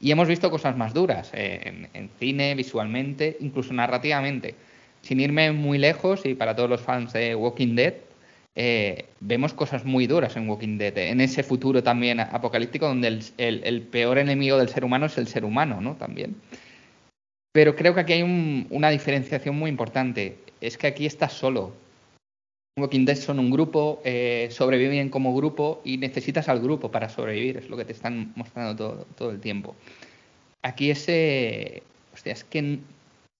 Y 0.00 0.10
hemos 0.10 0.28
visto 0.28 0.50
cosas 0.50 0.76
más 0.76 0.92
duras 0.92 1.30
eh, 1.32 1.88
en, 1.94 2.10
cine, 2.18 2.54
visualmente, 2.54 3.36
incluso 3.40 3.72
narrativamente. 3.72 4.54
Sin 5.00 5.20
irme 5.20 5.52
muy 5.52 5.78
lejos, 5.78 6.26
y 6.26 6.34
para 6.34 6.54
todos 6.54 6.68
los 6.68 6.82
fans 6.82 7.12
de 7.14 7.34
Walking 7.34 7.74
Dead, 7.74 7.94
eh, 8.54 9.06
vemos 9.20 9.54
cosas 9.54 9.84
muy 9.84 10.06
duras 10.06 10.36
en 10.36 10.48
Walking 10.48 10.76
Dead, 10.76 10.96
en 10.98 11.20
ese 11.22 11.42
futuro 11.42 11.82
también 11.82 12.20
apocalíptico 12.20 12.86
donde 12.86 13.08
el, 13.08 13.24
el- 13.38 13.62
el 13.64 13.82
peor 13.82 14.18
enemigo 14.18 14.58
del 14.58 14.68
ser 14.68 14.84
humano 14.84 15.06
es 15.06 15.16
el 15.16 15.26
ser 15.28 15.44
humano, 15.44 15.80
¿no? 15.80 15.94
También. 15.96 16.36
Pero 17.52 17.74
creo 17.74 17.94
que 17.94 18.00
aquí 18.00 18.12
hay 18.12 18.22
un- 18.22 18.66
una 18.68 18.90
diferenciación 18.90 19.56
muy 19.58 19.70
importante. 19.70 20.36
Es 20.60 20.76
que 20.76 20.86
aquí 20.86 21.06
estás 21.06 21.32
solo. 21.32 21.72
Walking 22.78 23.06
Dead 23.06 23.16
son 23.16 23.38
un 23.38 23.50
grupo, 23.50 24.02
eh, 24.04 24.48
sobreviven 24.50 25.08
como 25.08 25.34
grupo 25.34 25.80
y 25.82 25.96
necesitas 25.96 26.50
al 26.50 26.60
grupo 26.60 26.90
para 26.90 27.08
sobrevivir, 27.08 27.56
es 27.56 27.70
lo 27.70 27.76
que 27.78 27.86
te 27.86 27.92
están 27.92 28.32
mostrando 28.36 28.76
todo, 28.76 29.06
todo 29.16 29.30
el 29.30 29.40
tiempo. 29.40 29.74
Aquí 30.62 30.90
ese... 30.90 31.82
Hostia, 32.12 32.34
es 32.34 32.44
que 32.44 32.78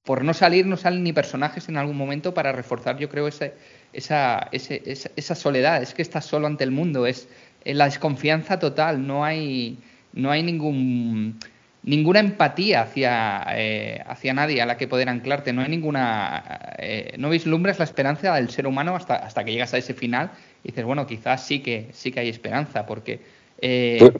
por 0.05 0.25
no 0.25 0.33
salir 0.33 0.65
no 0.65 0.79
salen 0.79 1.03
ni 1.03 1.13
personajes 1.13 1.69
en 1.69 1.77
algún 1.77 1.99
momento 1.99 2.33
para 2.33 2.53
reforzar, 2.53 2.97
yo 2.97 3.11
creo, 3.11 3.29
ese, 3.29 3.53
esa, 3.93 4.49
esa, 4.53 4.75
esa 5.17 5.35
soledad. 5.35 5.83
Es 5.83 5.93
que 5.93 6.03
estás 6.03 6.25
solo 6.25 6.47
ante 6.47 6.65
el 6.65 6.71
mundo, 6.71 7.07
es 7.07 7.29
eh, 7.65 7.75
la 7.75 7.87
desconfianza 7.87 8.59
total, 8.59 9.07
no 9.07 9.23
hay, 9.23 9.77
no 10.15 10.31
hay 10.31 10.43
ningún, 10.45 11.39
ninguna 11.87 12.21
empatía 12.21 12.83
hacia, 12.83 13.47
eh, 13.55 14.03
hacia 14.07 14.35
nadie 14.35 14.61
a 14.61 14.67
la 14.67 14.77
que 14.77 14.87
poder 14.87 15.09
anclarte, 15.09 15.55
no 15.55 15.63
hay 15.63 15.69
ninguna, 15.71 16.75
eh, 16.79 17.15
no 17.17 17.31
vislumbras 17.31 17.79
la 17.79 17.85
esperanza 17.85 18.35
del 18.35 18.51
ser 18.51 18.67
humano 18.67 18.95
hasta, 18.95 19.15
hasta 19.17 19.45
que 19.45 19.53
llegas 19.53 19.73
a 19.73 19.79
ese 19.79 19.95
final 19.95 20.31
y 20.63 20.69
dices, 20.69 20.85
bueno, 20.85 21.07
quizás 21.07 21.47
sí 21.47 21.61
que, 21.61 21.89
sí 21.93 22.13
que 22.13 22.21
hay 22.21 22.29
esperanza, 22.29 22.85
porque... 22.85 23.21
eh, 23.63 24.13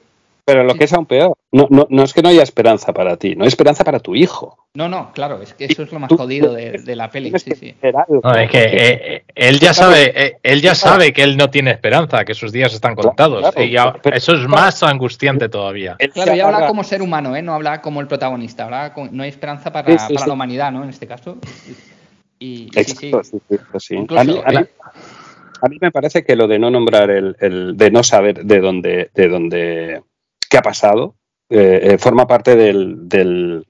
Pero, 0.47 0.63
lo 0.63 0.75
que 0.77 0.85
es 0.85 0.93
aún 0.93 1.07
peor, 1.07 1.37
no, 1.51 1.67
no, 1.71 1.89
no 1.91 2.03
es 2.05 2.15
que 2.15 2.23
no 2.23 2.29
haya 2.29 2.45
esperanza 2.45 2.93
para 2.95 3.17
ti, 3.17 3.35
no 3.35 3.43
hay 3.43 3.49
esperanza 3.49 3.83
para 3.83 3.99
tu 3.99 4.15
hijo. 4.15 4.57
no, 4.75 4.89
no, 4.89 5.11
claro, 5.13 5.43
es 5.43 5.53
que 5.55 5.65
eso 5.65 5.83
es 5.83 5.91
lo 5.91 5.99
más 5.99 6.09
jodido 6.13 6.53
de, 6.55 6.73
de 6.79 6.95
la 6.97 7.11
peli, 7.11 7.33
sí, 7.39 7.51
sí. 7.59 7.75
No, 8.23 8.33
es 8.37 8.49
que 8.51 8.63
eh, 8.63 8.71
eh, 9.17 9.25
él 9.35 9.59
ya 9.59 9.75
sabe, 9.75 10.13
eh, 10.15 10.37
él 10.45 10.63
ya 10.63 10.77
sabe 10.77 11.13
que 11.13 11.25
él 11.25 11.37
no 11.37 11.51
tiene 11.51 11.73
esperanza, 11.73 12.25
que 12.25 12.33
sus 12.35 12.53
días 12.53 12.73
están 12.73 12.95
contados. 12.95 13.41
claro, 13.41 13.61
y 13.63 13.71
ya- 13.73 13.93
pero- 14.01 14.17
eso 14.17 14.35
es 14.35 14.47
más 14.47 14.83
angustiante 14.85 15.49
todavía. 15.49 15.97
él 15.99 16.13
Claro, 16.13 16.35
ya 16.35 16.47
habla 16.47 16.67
como 16.69 16.85
ser 16.85 17.03
humano, 17.03 17.35
¿eh? 17.35 17.43
No 17.43 17.53
habla 17.53 17.83
como 17.83 18.01
el 18.01 18.07
protagonista, 18.07 18.65
habla 18.67 18.93
con- 18.95 19.09
no 19.17 19.25
hay 19.25 19.31
esperanza 19.31 19.73
para, 19.73 19.99
Sí, 19.99 20.05
sí, 20.07 20.15
para 20.15 20.25
sí. 20.27 20.31
la 20.31 20.35
humanidad, 20.35 20.71
¿no? 20.71 20.85
En 20.85 20.91
este 20.91 21.09
caso. 21.09 21.39
Y, 22.39 22.67
Exacto, 22.79 23.25
sí, 23.25 23.39
sí. 23.49 23.57
sí, 23.79 23.97
a, 23.97 24.01
mí, 24.25 24.41
a, 24.45 24.51
mí, 24.51 24.57
a, 25.63 25.69
mí, 25.69 25.79
me 25.81 25.91
parece 25.91 26.23
que 26.23 26.37
lo 26.37 26.47
de 26.47 26.59
no 26.59 26.71
nombrar 26.71 27.11
el, 27.11 27.35
el 27.41 27.77
de 27.77 27.91
no 27.91 28.03
saber 28.05 28.45
de 28.45 28.61
dónde, 28.61 29.11
de 29.15 29.29
dónde, 29.29 30.03
qué 30.49 30.59
ha 30.59 30.63
pasado, 30.63 31.15
eh, 31.49 31.81
eh, 31.83 31.99
forma 31.99 32.27
parte 32.27 32.57
del, 32.57 33.09
del, 33.09 33.67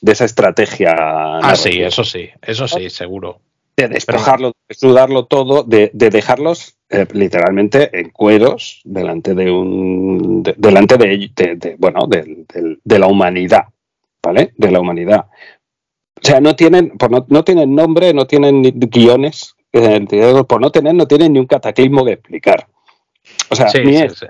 de 0.00 0.12
esa 0.12 0.24
estrategia. 0.24 0.94
Ah, 0.98 1.54
sí, 1.56 1.80
eso 1.80 2.04
sí, 2.04 2.28
eso 2.42 2.66
sí, 2.66 2.90
seguro. 2.90 3.40
De 3.76 3.88
despejarlo, 3.88 4.48
de 4.48 4.54
desnudarlo 4.68 5.26
todo, 5.26 5.62
de, 5.62 5.90
de 5.94 6.10
dejarlos 6.10 6.76
eh, 6.90 7.06
literalmente 7.12 7.98
en 7.98 8.10
cueros 8.10 8.82
delante 8.84 9.34
de 9.34 9.50
un. 9.50 10.42
De, 10.42 10.54
delante 10.56 10.96
de, 10.98 11.76
bueno, 11.78 12.06
de, 12.06 12.44
de, 12.82 12.98
la 12.98 13.06
humanidad, 13.06 13.66
¿vale? 14.22 14.52
De 14.56 14.70
la 14.70 14.80
humanidad. 14.80 15.26
O 16.16 16.26
sea, 16.26 16.40
no 16.40 16.54
tienen, 16.56 16.98
por 16.98 17.10
no, 17.10 17.24
no 17.28 17.44
tienen 17.44 17.74
nombre, 17.74 18.12
no 18.12 18.26
tienen 18.26 18.62
guiones, 18.62 19.54
eh, 19.72 20.04
por 20.46 20.60
no 20.60 20.70
tener, 20.70 20.94
no 20.94 21.06
tienen 21.06 21.32
ni 21.32 21.38
un 21.38 21.46
cataclismo 21.46 22.04
que 22.04 22.12
explicar. 22.12 22.66
O 23.48 23.54
sea, 23.54 23.68
sí, 23.68 23.78
ni 23.84 23.96
sí, 23.96 24.02
es, 24.02 24.18
sí. 24.18 24.26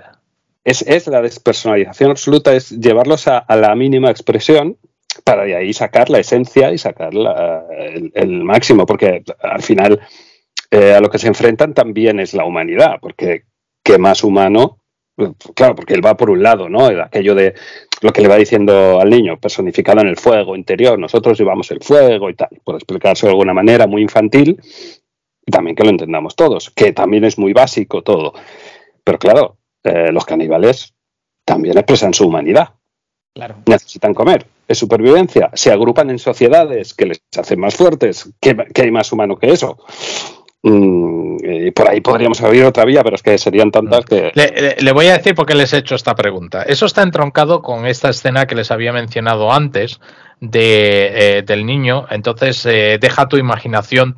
Es, 0.63 0.81
es, 0.83 1.07
la 1.07 1.21
despersonalización 1.21 2.11
absoluta, 2.11 2.53
es 2.53 2.69
llevarlos 2.69 3.27
a, 3.27 3.45
la 3.49 3.75
mínima 3.75 4.09
expresión 4.09 4.77
para 5.23 5.43
de 5.43 5.55
ahí 5.55 5.73
sacar 5.73 6.09
la 6.09 6.19
esencia 6.19 6.71
y 6.71 6.77
sacar 6.77 7.11
el, 8.13 8.43
máximo, 8.43 8.85
porque 8.85 9.23
al 9.41 9.61
final 9.61 9.99
eh, 10.69 10.93
a 10.93 11.01
lo 11.01 11.09
que 11.09 11.19
se 11.19 11.27
enfrentan 11.27 11.73
también 11.73 12.19
es 12.19 12.33
la 12.33 12.45
humanidad, 12.45 12.95
porque 13.01 13.43
qué 13.83 13.97
más 13.97 14.23
humano, 14.23 14.79
claro, 15.55 15.75
porque 15.75 15.93
él 15.93 16.05
va 16.05 16.15
por 16.15 16.29
un 16.29 16.41
lado, 16.41 16.69
¿no? 16.69 16.85
Aquello 16.85 17.35
de 17.35 17.55
lo 18.01 18.13
que 18.13 18.21
le 18.21 18.27
va 18.27 18.37
diciendo 18.37 18.99
al 18.99 19.09
niño, 19.09 19.39
personificado 19.39 20.01
en 20.01 20.07
el 20.07 20.17
fuego 20.17 20.55
interior, 20.55 20.97
nosotros 20.97 21.37
llevamos 21.37 21.69
el 21.71 21.81
fuego 21.81 22.29
y 22.29 22.35
tal, 22.35 22.49
por 22.63 22.75
explicarse 22.75 23.25
de 23.25 23.31
alguna 23.31 23.53
manera 23.53 23.87
muy 23.87 24.01
infantil, 24.01 24.59
y 25.45 25.51
también 25.51 25.75
que 25.75 25.83
lo 25.83 25.89
entendamos 25.89 26.35
todos, 26.35 26.69
que 26.69 26.93
también 26.93 27.25
es 27.25 27.37
muy 27.37 27.51
básico 27.51 28.01
todo. 28.01 28.33
Pero 29.03 29.19
claro, 29.19 29.57
eh, 29.83 30.11
los 30.11 30.25
caníbales 30.25 30.93
también 31.45 31.77
expresan 31.77 32.13
su 32.13 32.27
humanidad. 32.27 32.69
Claro. 33.33 33.55
Necesitan 33.65 34.13
comer, 34.13 34.45
es 34.67 34.77
supervivencia, 34.77 35.49
se 35.53 35.71
agrupan 35.71 36.09
en 36.09 36.19
sociedades 36.19 36.93
que 36.93 37.05
les 37.05 37.21
hacen 37.37 37.59
más 37.59 37.75
fuertes. 37.75 38.29
¿Qué, 38.41 38.57
qué 38.73 38.81
hay 38.83 38.91
más 38.91 39.11
humano 39.11 39.37
que 39.37 39.51
eso? 39.51 39.77
Mm, 40.63 41.37
y 41.43 41.71
por 41.71 41.89
ahí 41.89 42.01
podríamos 42.01 42.41
abrir 42.41 42.65
otra 42.65 42.85
vía, 42.85 43.03
pero 43.03 43.15
es 43.15 43.23
que 43.23 43.37
serían 43.37 43.71
tantas 43.71 44.05
que. 44.05 44.31
Le, 44.35 44.47
le, 44.49 44.75
le, 44.79 44.91
voy 44.91 45.07
a 45.07 45.17
decir 45.17 45.33
por 45.33 45.45
qué 45.45 45.55
les 45.55 45.73
he 45.73 45.77
hecho 45.77 45.95
esta 45.95 46.13
pregunta. 46.13 46.63
Eso 46.63 46.85
está 46.85 47.01
entroncado 47.01 47.61
con 47.61 47.87
esta 47.87 48.09
escena 48.09 48.45
que 48.45 48.55
les 48.55 48.69
había 48.69 48.93
mencionado 48.93 49.51
antes 49.51 49.99
de, 50.39 51.37
eh, 51.37 51.41
del 51.43 51.65
niño. 51.65 52.05
Entonces, 52.09 52.65
eh, 52.65 52.97
deja 52.99 53.27
tu 53.27 53.37
imaginación 53.37 54.17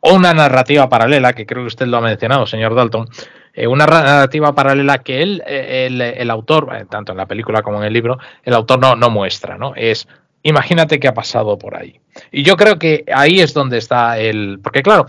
o 0.00 0.14
una 0.14 0.34
narrativa 0.34 0.88
paralela, 0.88 1.32
que 1.32 1.46
creo 1.46 1.62
que 1.62 1.68
usted 1.68 1.86
lo 1.86 1.96
ha 1.96 2.02
mencionado, 2.02 2.46
señor 2.46 2.74
Dalton. 2.74 3.08
Eh, 3.54 3.66
una 3.66 3.86
narrativa 3.86 4.54
paralela 4.54 4.98
que 4.98 5.22
él, 5.22 5.42
eh, 5.46 5.86
el, 5.86 6.00
el, 6.00 6.30
autor, 6.30 6.74
eh, 6.74 6.86
tanto 6.88 7.12
en 7.12 7.18
la 7.18 7.26
película 7.26 7.62
como 7.62 7.78
en 7.78 7.84
el 7.84 7.92
libro, 7.92 8.18
el 8.42 8.54
autor 8.54 8.78
no, 8.78 8.96
no 8.96 9.10
muestra, 9.10 9.58
¿no? 9.58 9.74
Es 9.76 10.08
imagínate 10.42 10.98
qué 10.98 11.08
ha 11.08 11.14
pasado 11.14 11.58
por 11.58 11.76
ahí. 11.76 12.00
Y 12.30 12.42
yo 12.44 12.56
creo 12.56 12.78
que 12.78 13.04
ahí 13.14 13.40
es 13.40 13.52
donde 13.52 13.78
está 13.78 14.18
el. 14.18 14.58
Porque, 14.62 14.82
claro, 14.82 15.06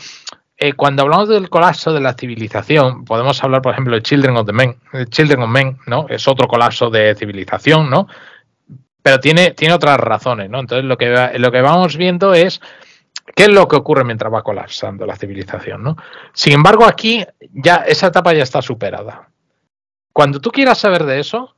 cuando 0.76 1.04
hablamos 1.04 1.30
del 1.30 1.50
colapso 1.50 1.94
de 1.94 2.02
la 2.02 2.14
civilización, 2.14 3.04
podemos 3.06 3.44
hablar, 3.44 3.62
por 3.62 3.74
ejemplo, 3.74 3.96
de 3.96 4.02
Children 4.02 4.38
of 4.38 4.46
the 4.46 4.54
Men, 4.54 4.76
Children 5.10 5.44
of 5.44 5.50
Men, 5.50 5.78
¿no? 5.88 6.06
Es 6.10 6.28
otro 6.28 6.48
colapso 6.48 6.90
de 6.90 7.16
civilización, 7.16 7.90
¿no? 7.90 8.08
Pero 9.02 9.20
tiene, 9.20 9.52
tiene 9.52 9.74
otras 9.74 10.00
razones, 10.00 10.50
¿no? 10.50 10.60
Entonces 10.60 10.86
lo 10.86 10.98
que, 10.98 11.32
lo 11.38 11.52
que 11.52 11.62
vamos 11.62 11.98
viendo 11.98 12.34
es 12.34 12.62
qué 13.36 13.44
es 13.44 13.50
lo 13.50 13.68
que 13.68 13.76
ocurre 13.76 14.04
mientras 14.04 14.34
va 14.34 14.44
colapsando 14.44 15.06
la 15.06 15.16
civilización, 15.16 15.84
¿no? 15.84 15.98
Sin 16.34 16.54
embargo, 16.54 16.86
aquí 16.86 17.26
ya 17.54 17.78
esa 17.78 18.08
etapa 18.08 18.34
ya 18.34 18.44
está 18.44 18.62
superada. 18.62 19.30
Cuando 20.12 20.40
tú 20.40 20.52
quieras 20.52 20.80
saber 20.80 21.06
de 21.06 21.20
eso, 21.20 21.56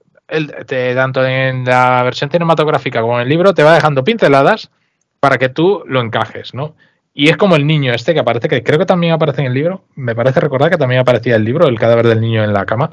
tanto 0.95 1.25
en 1.25 1.65
la 1.65 2.03
versión 2.03 2.29
cinematográfica 2.29 3.01
como 3.01 3.15
en 3.15 3.23
el 3.23 3.29
libro, 3.29 3.53
te 3.53 3.63
va 3.63 3.75
dejando 3.75 4.03
pinceladas 4.03 4.71
para 5.19 5.37
que 5.37 5.49
tú 5.49 5.83
lo 5.87 6.01
encajes, 6.01 6.53
¿no? 6.53 6.75
Y 7.13 7.29
es 7.29 7.37
como 7.37 7.55
el 7.55 7.65
niño 7.65 7.93
este 7.93 8.13
que 8.13 8.19
aparece, 8.19 8.49
que 8.49 8.63
creo 8.63 8.77
que 8.77 8.85
también 8.85 9.13
aparece 9.13 9.41
en 9.41 9.47
el 9.47 9.53
libro. 9.53 9.85
Me 9.95 10.15
parece 10.15 10.41
recordar 10.41 10.69
que 10.69 10.77
también 10.77 10.99
aparecía 10.99 11.37
el 11.37 11.45
libro, 11.45 11.67
el 11.67 11.79
cadáver 11.79 12.07
del 12.07 12.19
niño 12.19 12.43
en 12.43 12.53
la 12.53 12.65
cama. 12.65 12.91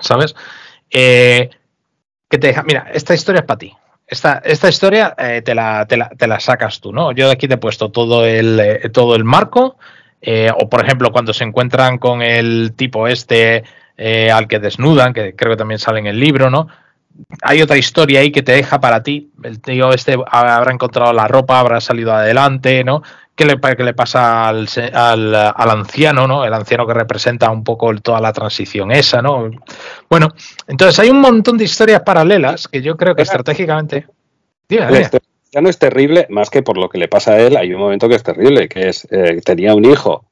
¿Sabes? 0.00 0.34
Eh, 0.90 1.50
que 2.28 2.38
te 2.38 2.48
deja, 2.48 2.64
mira, 2.64 2.88
esta 2.92 3.14
historia 3.14 3.40
es 3.40 3.46
para 3.46 3.58
ti. 3.58 3.76
Esta, 4.06 4.42
esta 4.44 4.68
historia 4.68 5.14
eh, 5.16 5.42
te, 5.42 5.54
la, 5.54 5.86
te, 5.86 5.96
la, 5.96 6.08
te, 6.10 6.26
la, 6.26 6.38
sacas 6.38 6.80
tú, 6.80 6.92
¿no? 6.92 7.12
Yo 7.12 7.30
aquí 7.30 7.48
te 7.48 7.54
he 7.54 7.58
puesto 7.58 7.90
todo 7.90 8.26
el, 8.26 8.60
eh, 8.60 8.90
todo 8.90 9.16
el 9.16 9.24
marco. 9.24 9.76
Eh, 10.20 10.50
o, 10.58 10.68
por 10.68 10.84
ejemplo, 10.84 11.10
cuando 11.12 11.32
se 11.32 11.44
encuentran 11.44 11.98
con 11.98 12.22
el 12.22 12.72
tipo 12.76 13.08
este 13.08 13.64
al 13.96 14.48
que 14.48 14.58
desnudan, 14.58 15.12
que 15.12 15.36
creo 15.36 15.52
que 15.52 15.56
también 15.56 15.78
sale 15.78 16.00
en 16.00 16.06
el 16.06 16.18
libro, 16.18 16.50
¿no? 16.50 16.66
hay 17.42 17.62
otra 17.62 17.76
historia 17.76 18.20
ahí 18.20 18.30
que 18.30 18.42
te 18.42 18.52
deja 18.52 18.80
para 18.80 19.02
ti. 19.02 19.30
El 19.42 19.60
tío 19.60 19.92
este 19.92 20.16
habrá 20.26 20.72
encontrado 20.72 21.12
la 21.12 21.28
ropa, 21.28 21.60
habrá 21.60 21.80
salido 21.80 22.12
adelante, 22.12 22.84
¿no? 22.84 23.02
¿Qué 23.36 23.44
le, 23.44 23.58
qué 23.58 23.82
le 23.82 23.94
pasa 23.94 24.48
al, 24.48 24.68
al, 24.92 25.34
al, 25.34 25.70
anciano, 25.70 26.28
¿no? 26.28 26.44
El 26.44 26.54
anciano 26.54 26.86
que 26.86 26.94
representa 26.94 27.50
un 27.50 27.64
poco 27.64 27.92
toda 27.96 28.20
la 28.20 28.32
transición 28.32 28.92
esa, 28.92 29.20
¿no? 29.22 29.50
Bueno, 30.08 30.28
entonces 30.68 31.00
hay 31.00 31.10
un 31.10 31.20
montón 31.20 31.58
de 31.58 31.64
historias 31.64 32.02
paralelas 32.02 32.68
que 32.68 32.80
yo 32.80 32.96
creo 32.96 33.16
que 33.16 33.22
estratégicamente. 33.22 34.06
Ya 35.54 35.60
no 35.60 35.68
es 35.68 35.78
terrible, 35.78 36.26
más 36.30 36.50
que 36.50 36.62
por 36.62 36.76
lo 36.76 36.88
que 36.88 36.98
le 36.98 37.08
pasa 37.08 37.32
a 37.32 37.40
él, 37.40 37.56
hay 37.56 37.72
un 37.72 37.80
momento 37.80 38.08
que 38.08 38.16
es 38.16 38.22
terrible, 38.22 38.68
que 38.68 38.88
es, 38.88 39.06
eh, 39.10 39.40
tenía 39.44 39.74
un 39.74 39.84
hijo. 39.84 40.26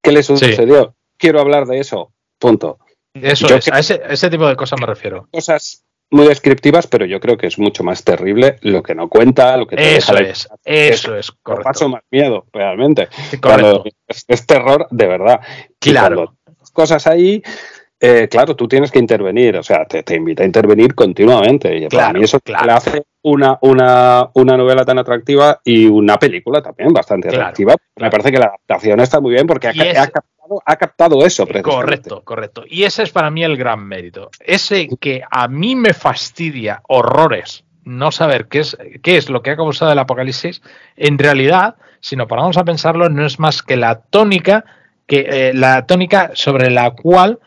¿Qué 0.00 0.12
le 0.12 0.22
sucedió? 0.22 0.84
Sí. 0.84 0.90
Quiero 1.18 1.40
hablar 1.40 1.66
de 1.66 1.78
eso. 1.78 2.12
Punto. 2.38 2.78
Eso 3.14 3.46
yo 3.46 3.56
es, 3.56 3.70
a 3.70 3.78
ese, 3.78 3.94
a 4.04 4.12
ese 4.12 4.30
tipo 4.30 4.46
de 4.46 4.56
cosas 4.56 4.80
me 4.80 4.86
refiero. 4.86 5.28
Cosas 5.30 5.84
muy 6.12 6.26
descriptivas, 6.26 6.86
pero 6.86 7.06
yo 7.06 7.18
creo 7.20 7.36
que 7.36 7.46
es 7.46 7.58
mucho 7.58 7.82
más 7.82 8.04
terrible 8.04 8.56
lo 8.60 8.82
que 8.82 8.94
no 8.94 9.08
cuenta, 9.08 9.56
lo 9.56 9.66
que 9.66 9.76
te 9.76 9.96
eso 9.96 10.12
deja 10.12 10.30
es, 10.30 10.48
la... 10.48 10.56
eso 10.64 11.16
es, 11.16 11.28
es 11.28 11.32
correcto. 11.42 11.64
Paso 11.64 11.88
más 11.88 12.02
miedo, 12.10 12.46
realmente. 12.52 13.08
Correcto. 13.40 13.84
Es, 14.06 14.24
es, 14.28 14.46
terror 14.46 14.86
de 14.90 15.06
verdad. 15.06 15.40
Claro. 15.78 16.36
Cosas 16.72 17.06
ahí, 17.06 17.42
eh, 18.04 18.26
claro, 18.28 18.56
tú 18.56 18.66
tienes 18.66 18.90
que 18.90 18.98
intervenir, 18.98 19.56
o 19.56 19.62
sea, 19.62 19.84
te, 19.84 20.02
te 20.02 20.16
invita 20.16 20.42
a 20.42 20.46
intervenir 20.46 20.92
continuamente. 20.92 21.76
Y 21.76 21.86
claro, 21.86 22.08
para 22.08 22.18
mí 22.18 22.24
eso 22.24 22.40
claro. 22.40 22.66
le 22.66 22.72
hace 22.72 23.02
una, 23.22 23.58
una, 23.62 24.28
una, 24.34 24.56
novela 24.56 24.84
tan 24.84 24.98
atractiva 24.98 25.60
y 25.64 25.86
una 25.86 26.18
película 26.18 26.60
también 26.60 26.92
bastante 26.92 27.28
claro, 27.28 27.44
atractiva. 27.44 27.76
Me 27.96 28.10
parece 28.10 28.32
que 28.32 28.38
la 28.38 28.46
adaptación 28.46 28.98
está 28.98 29.20
muy 29.20 29.34
bien 29.34 29.46
porque 29.46 29.68
ha, 29.68 29.70
es... 29.70 29.98
ha, 29.98 30.10
ha, 30.64 30.76
captado, 30.76 31.24
eso. 31.24 31.46
Correcto, 31.62 32.22
correcto. 32.24 32.64
Y 32.66 32.84
ese 32.84 33.02
es 33.02 33.10
para 33.10 33.30
mí 33.30 33.44
el 33.44 33.56
gran 33.56 33.86
mérito. 33.86 34.30
Ese 34.40 34.88
que 35.00 35.22
a 35.30 35.48
mí 35.48 35.76
me 35.76 35.94
fastidia 35.94 36.82
horrores 36.88 37.64
no 37.84 38.12
saber 38.12 38.46
qué 38.46 38.60
es, 38.60 38.76
qué 39.02 39.16
es 39.16 39.28
lo 39.28 39.42
que 39.42 39.50
ha 39.50 39.56
causado 39.56 39.92
el 39.92 39.98
apocalipsis, 39.98 40.62
en 40.96 41.18
realidad, 41.18 41.76
si 42.00 42.16
nos 42.16 42.28
paramos 42.28 42.56
a 42.56 42.64
pensarlo, 42.64 43.08
no 43.08 43.26
es 43.26 43.38
más 43.38 43.62
que 43.62 43.76
la 43.76 44.00
tónica, 44.02 44.64
que, 45.06 45.26
eh, 45.28 45.52
la 45.54 45.86
tónica 45.86 46.30
sobre 46.34 46.70
la 46.70 46.92
cual 46.92 47.40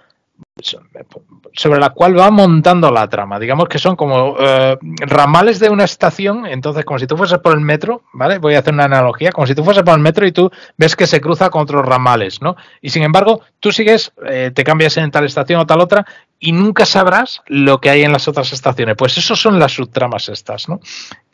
sobre 0.61 1.79
la 1.81 1.89
cual 1.89 2.17
va 2.17 2.31
montando 2.31 2.89
la 2.89 3.09
trama. 3.09 3.39
Digamos 3.39 3.67
que 3.67 3.77
son 3.77 3.97
como 3.97 4.37
eh, 4.39 4.77
ramales 4.99 5.59
de 5.59 5.69
una 5.69 5.83
estación, 5.83 6.45
entonces 6.45 6.85
como 6.85 6.97
si 6.97 7.07
tú 7.07 7.17
fueses 7.17 7.39
por 7.39 7.53
el 7.53 7.59
metro, 7.59 8.03
¿vale? 8.13 8.37
Voy 8.37 8.55
a 8.55 8.59
hacer 8.59 8.73
una 8.73 8.85
analogía, 8.85 9.33
como 9.33 9.47
si 9.47 9.53
tú 9.53 9.65
fueses 9.65 9.83
por 9.83 9.95
el 9.95 9.99
metro 9.99 10.25
y 10.25 10.31
tú 10.31 10.49
ves 10.77 10.95
que 10.95 11.07
se 11.07 11.19
cruza 11.19 11.49
con 11.49 11.63
otros 11.63 11.85
ramales, 11.85 12.41
¿no? 12.41 12.55
Y 12.81 12.89
sin 12.89 13.03
embargo, 13.03 13.41
tú 13.59 13.73
sigues, 13.73 14.13
eh, 14.25 14.51
te 14.55 14.63
cambias 14.63 14.95
en 14.95 15.11
tal 15.11 15.25
estación 15.25 15.59
o 15.59 15.65
tal 15.65 15.81
otra 15.81 16.05
y 16.39 16.53
nunca 16.53 16.85
sabrás 16.85 17.41
lo 17.47 17.81
que 17.81 17.89
hay 17.89 18.03
en 18.03 18.13
las 18.13 18.29
otras 18.29 18.53
estaciones. 18.53 18.95
Pues 18.95 19.17
eso 19.17 19.35
son 19.35 19.59
las 19.59 19.73
subtramas 19.73 20.29
estas, 20.29 20.69
¿no? 20.69 20.79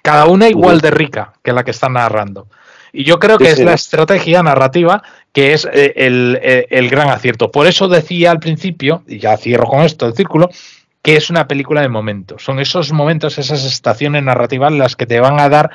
Cada 0.01 0.25
una 0.25 0.49
igual 0.49 0.81
de 0.81 0.89
rica 0.89 1.33
que 1.43 1.53
la 1.53 1.63
que 1.63 1.71
están 1.71 1.93
narrando. 1.93 2.47
Y 2.93 3.03
yo 3.03 3.19
creo 3.19 3.37
que 3.37 3.45
sí, 3.45 3.51
es 3.51 3.57
sí. 3.57 3.63
la 3.63 3.73
estrategia 3.73 4.43
narrativa 4.43 5.01
que 5.33 5.53
es 5.53 5.65
eh, 5.65 5.93
el, 5.95 6.39
el, 6.41 6.67
el, 6.69 6.89
gran 6.89 7.09
acierto. 7.09 7.51
Por 7.51 7.67
eso 7.67 7.87
decía 7.87 8.31
al 8.31 8.39
principio, 8.39 9.03
y 9.07 9.19
ya 9.19 9.37
cierro 9.37 9.65
con 9.65 9.81
esto 9.81 10.05
el 10.05 10.13
círculo, 10.13 10.49
que 11.01 11.15
es 11.15 11.29
una 11.29 11.47
película 11.47 11.81
de 11.81 11.89
momentos. 11.89 12.43
Son 12.43 12.59
esos 12.59 12.91
momentos, 12.91 13.37
esas 13.37 13.65
estaciones 13.65 14.23
narrativas 14.23 14.71
las 14.73 14.95
que 14.95 15.05
te 15.05 15.19
van 15.19 15.39
a 15.39 15.49
dar 15.49 15.71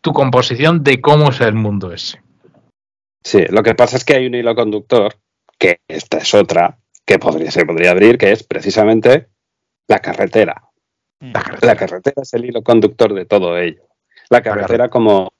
tu 0.00 0.12
composición 0.12 0.82
de 0.82 1.00
cómo 1.00 1.30
es 1.30 1.40
el 1.40 1.54
mundo 1.54 1.92
ese. 1.92 2.20
Sí, 3.22 3.44
lo 3.50 3.62
que 3.62 3.74
pasa 3.74 3.96
es 3.96 4.04
que 4.04 4.14
hay 4.14 4.26
un 4.26 4.34
hilo 4.34 4.54
conductor, 4.54 5.14
que 5.58 5.80
esta 5.88 6.18
es 6.18 6.32
otra, 6.34 6.78
que 7.04 7.18
podría, 7.18 7.50
se 7.50 7.66
podría 7.66 7.90
abrir, 7.90 8.16
que 8.16 8.32
es 8.32 8.42
precisamente 8.42 9.28
la 9.88 9.98
carretera. 9.98 10.62
La 11.20 11.42
carretera. 11.42 11.74
la 11.74 11.78
carretera 11.78 12.22
es 12.22 12.32
el 12.32 12.46
hilo 12.46 12.62
conductor 12.62 13.12
de 13.12 13.26
todo 13.26 13.58
ello. 13.58 13.82
La 14.30 14.40
carretera 14.40 14.88
como 14.88 15.32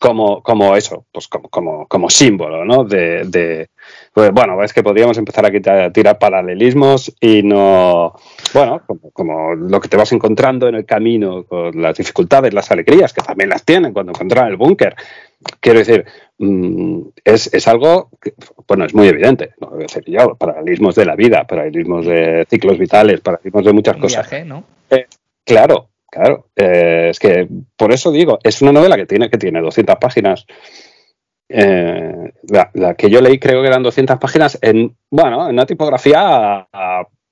como, 0.00 0.42
como 0.42 0.74
eso, 0.74 1.04
pues 1.12 1.28
como, 1.28 1.50
como, 1.50 1.86
como 1.86 2.08
símbolo, 2.08 2.64
¿no? 2.64 2.84
De, 2.84 3.22
de 3.26 3.68
pues 4.14 4.32
bueno, 4.32 4.62
es 4.64 4.72
que 4.72 4.82
podríamos 4.82 5.18
empezar 5.18 5.44
a, 5.44 5.50
quitar, 5.50 5.78
a, 5.78 5.92
tirar 5.92 6.18
paralelismos 6.18 7.14
y 7.20 7.42
no, 7.42 8.14
bueno, 8.54 8.80
como, 8.86 9.10
como, 9.10 9.54
lo 9.54 9.78
que 9.78 9.88
te 9.88 9.98
vas 9.98 10.10
encontrando 10.12 10.68
en 10.68 10.76
el 10.76 10.86
camino, 10.86 11.44
con 11.44 11.82
las 11.82 11.98
dificultades, 11.98 12.54
las 12.54 12.70
alegrías, 12.70 13.12
que 13.12 13.20
también 13.20 13.50
las 13.50 13.62
tienen 13.62 13.92
cuando 13.92 14.12
encuentran 14.12 14.48
el 14.48 14.56
búnker. 14.56 14.96
Quiero 15.60 15.80
decir, 15.80 16.06
mm, 16.38 17.00
es, 17.22 17.52
es, 17.52 17.68
algo, 17.68 18.08
que, 18.22 18.32
bueno, 18.66 18.86
es 18.86 18.94
muy 18.94 19.06
evidente, 19.06 19.50
no 19.60 19.78
yo, 20.06 20.34
paralelismos 20.34 20.94
de 20.94 21.04
la 21.04 21.14
vida, 21.14 21.46
paralelismos 21.46 22.06
de 22.06 22.46
ciclos 22.48 22.78
vitales, 22.78 23.20
paralelismos 23.20 23.66
de 23.66 23.72
muchas 23.74 23.96
Un 23.96 24.00
cosas. 24.00 24.30
viaje, 24.30 24.46
¿no? 24.46 24.64
Eh, 24.88 25.06
claro, 25.44 25.89
claro. 26.10 26.48
Eh, 26.56 27.08
es 27.10 27.18
que 27.18 27.48
por 27.76 27.92
eso 27.92 28.10
digo, 28.12 28.38
es 28.42 28.62
una 28.62 28.72
novela 28.72 28.96
que 28.96 29.06
tiene, 29.06 29.30
que 29.30 29.38
tiene 29.38 29.60
200 29.60 29.96
páginas. 29.96 30.46
Eh, 31.48 32.32
la, 32.74 32.94
que 32.94 33.10
yo 33.10 33.20
leí 33.20 33.38
creo 33.40 33.60
que 33.60 33.66
eran 33.68 33.82
200 33.82 34.18
páginas 34.18 34.58
en, 34.62 34.96
bueno, 35.10 35.48
en 35.48 35.54
una 35.54 35.66
tipografía, 35.66 36.68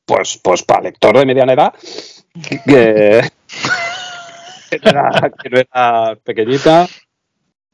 pues, 0.04 0.40
pues 0.42 0.62
para 0.64 0.82
lector 0.82 1.16
de 1.16 1.26
mediana 1.26 1.52
edad, 1.52 1.72
que, 2.66 3.22
no 5.50 5.58
era, 5.58 6.16
pequeñita. 6.22 6.86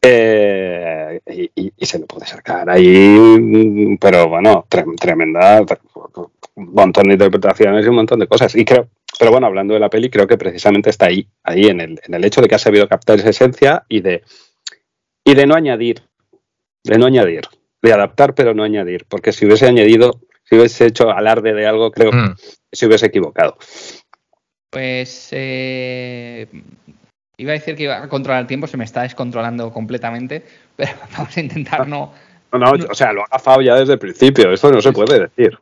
eh, 0.03 1.21
y, 1.57 1.87
se 1.87 1.99
lo 1.99 2.07
puede 2.07 2.27
sacar 2.27 2.69
ahí, 2.71 3.97
pero 4.01 4.29
bueno, 4.29 4.67
trem- 4.71 4.97
tremenda, 4.99 5.61
un 6.57 6.73
montón 6.75 7.09
de 7.09 7.15
interpretaciones 7.15 7.85
y 7.85 7.89
un 7.89 7.97
montón 7.97 8.21
de 8.21 8.27
cosas. 8.29 8.55
Y 8.55 8.65
creo, 8.65 8.89
pero 9.19 9.31
bueno, 9.31 9.47
hablando 9.47 9.75
de 9.75 9.81
la 9.81 9.91
peli, 9.91 10.11
creo 10.11 10.27
que 10.27 10.37
precisamente 10.39 10.91
está 10.91 11.07
ahí, 11.07 11.27
ahí 11.43 11.67
en 11.67 11.81
el, 11.81 12.01
en 12.05 12.15
el 12.15 12.25
hecho 12.25 12.41
de 12.41 12.49
que 12.49 12.55
ha 12.55 12.59
sabido 12.59 12.89
captar 12.89 13.19
esa 13.19 13.31
esencia 13.31 13.85
y 13.89 14.01
de, 14.01 14.23
y 15.25 15.35
de 15.35 15.47
no 15.47 15.55
añadir, 15.55 16.03
de 16.85 16.99
no 16.99 17.07
añadir, 17.07 17.43
de 17.83 17.93
adaptar 17.93 18.35
pero 18.35 18.55
no 18.55 18.63
añadir, 18.65 19.05
porque 19.09 19.33
si 19.33 19.47
hubiese 19.47 19.67
añadido, 19.67 20.21
si 20.45 20.57
hubiese 20.57 20.87
hecho 20.87 21.11
alarde 21.11 21.55
de 21.55 21.67
algo, 21.67 21.91
creo 21.91 22.13
Mm. 22.13 22.35
que 22.37 22.77
se 22.77 22.87
hubiese 22.87 23.07
equivocado. 23.07 23.57
Pues 24.71 25.29
eh, 25.33 26.49
iba 27.37 27.53
a 27.53 27.55
decir 27.55 27.77
que 27.77 27.85
iba 27.85 28.03
a 28.03 28.09
controlar 28.09 28.41
el 28.43 28.47
tiempo, 28.49 28.67
se 28.67 28.77
me 28.77 28.85
está 28.85 29.03
descontrolando 29.03 29.73
completamente, 29.73 30.45
pero 30.77 30.93
vamos 31.17 31.37
a 31.37 31.41
intentar 31.41 31.87
no, 31.87 32.13
No, 32.53 32.59
no, 32.59 32.73
o 32.91 32.95
sea, 32.95 33.13
lo 33.13 33.23
ha 33.23 33.29
gafado 33.31 33.63
ya 33.63 33.77
desde 33.77 33.95
el 33.95 33.99
principio, 33.99 34.53
eso 34.53 34.71
no 34.71 34.81
se 34.81 34.93
puede 34.93 35.21
decir. 35.21 35.59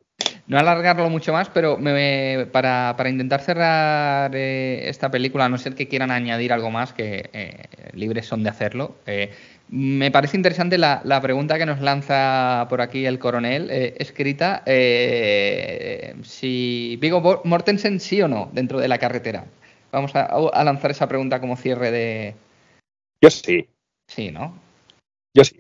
No 0.47 0.59
alargarlo 0.59 1.09
mucho 1.09 1.33
más, 1.33 1.49
pero 1.49 1.79
me- 1.79 2.47
para, 2.53 2.95
para 2.97 3.09
intentar 3.09 3.41
cerrar 3.41 4.33
eh, 4.35 4.89
esta 4.89 5.11
película, 5.11 5.45
a 5.47 5.49
no 5.49 5.59
ser 5.59 5.75
que 5.75 5.89
quieran 5.89 6.11
añadir 6.11 6.53
algo 6.53 6.71
más, 6.71 6.93
que 6.93 7.31
eh, 7.33 7.65
libres 7.95 8.27
son 8.27 8.43
de 8.43 8.51
hacerlo, 8.51 8.97
eh, 9.07 9.33
me 9.69 10.11
parece 10.11 10.37
interesante 10.37 10.77
la, 10.77 11.01
la 11.05 11.21
pregunta 11.21 11.57
que 11.59 11.65
nos 11.67 11.81
lanza 11.81 12.67
por 12.69 12.81
aquí 12.83 13.07
el 13.07 13.19
coronel, 13.19 13.71
escrita, 13.71 14.63
si 16.25 16.99
Vigo 17.01 17.41
Mortensen 17.45 17.99
sí 18.01 18.21
o 18.21 18.29
no 18.29 18.51
dentro 18.53 18.79
de 18.81 18.89
la 18.89 18.99
carretera. 18.99 19.47
Vamos 19.91 20.15
a, 20.15 20.25
a 20.27 20.65
lanzar 20.65 20.91
esa 20.91 21.09
pregunta 21.09 21.41
como 21.41 21.57
cierre 21.57 21.91
de... 21.91 22.35
Yo 23.23 23.31
sí, 23.31 23.69
Sí, 24.09 24.31
¿no? 24.31 24.59
yo 25.35 25.45
sí. 25.45 25.59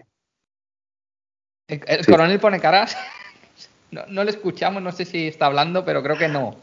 El, 1.68 1.80
el 1.86 2.04
Sí. 2.04 2.10
coronel 2.10 2.38
pone 2.40 2.60
caras. 2.60 2.96
No, 3.92 4.02
no 4.08 4.24
le 4.24 4.30
escuchamos, 4.30 4.82
no 4.82 4.90
sé 4.90 5.04
si 5.04 5.28
está 5.28 5.46
hablando, 5.46 5.84
pero 5.84 6.02
creo 6.02 6.16
que 6.18 6.28
no. 6.28 6.56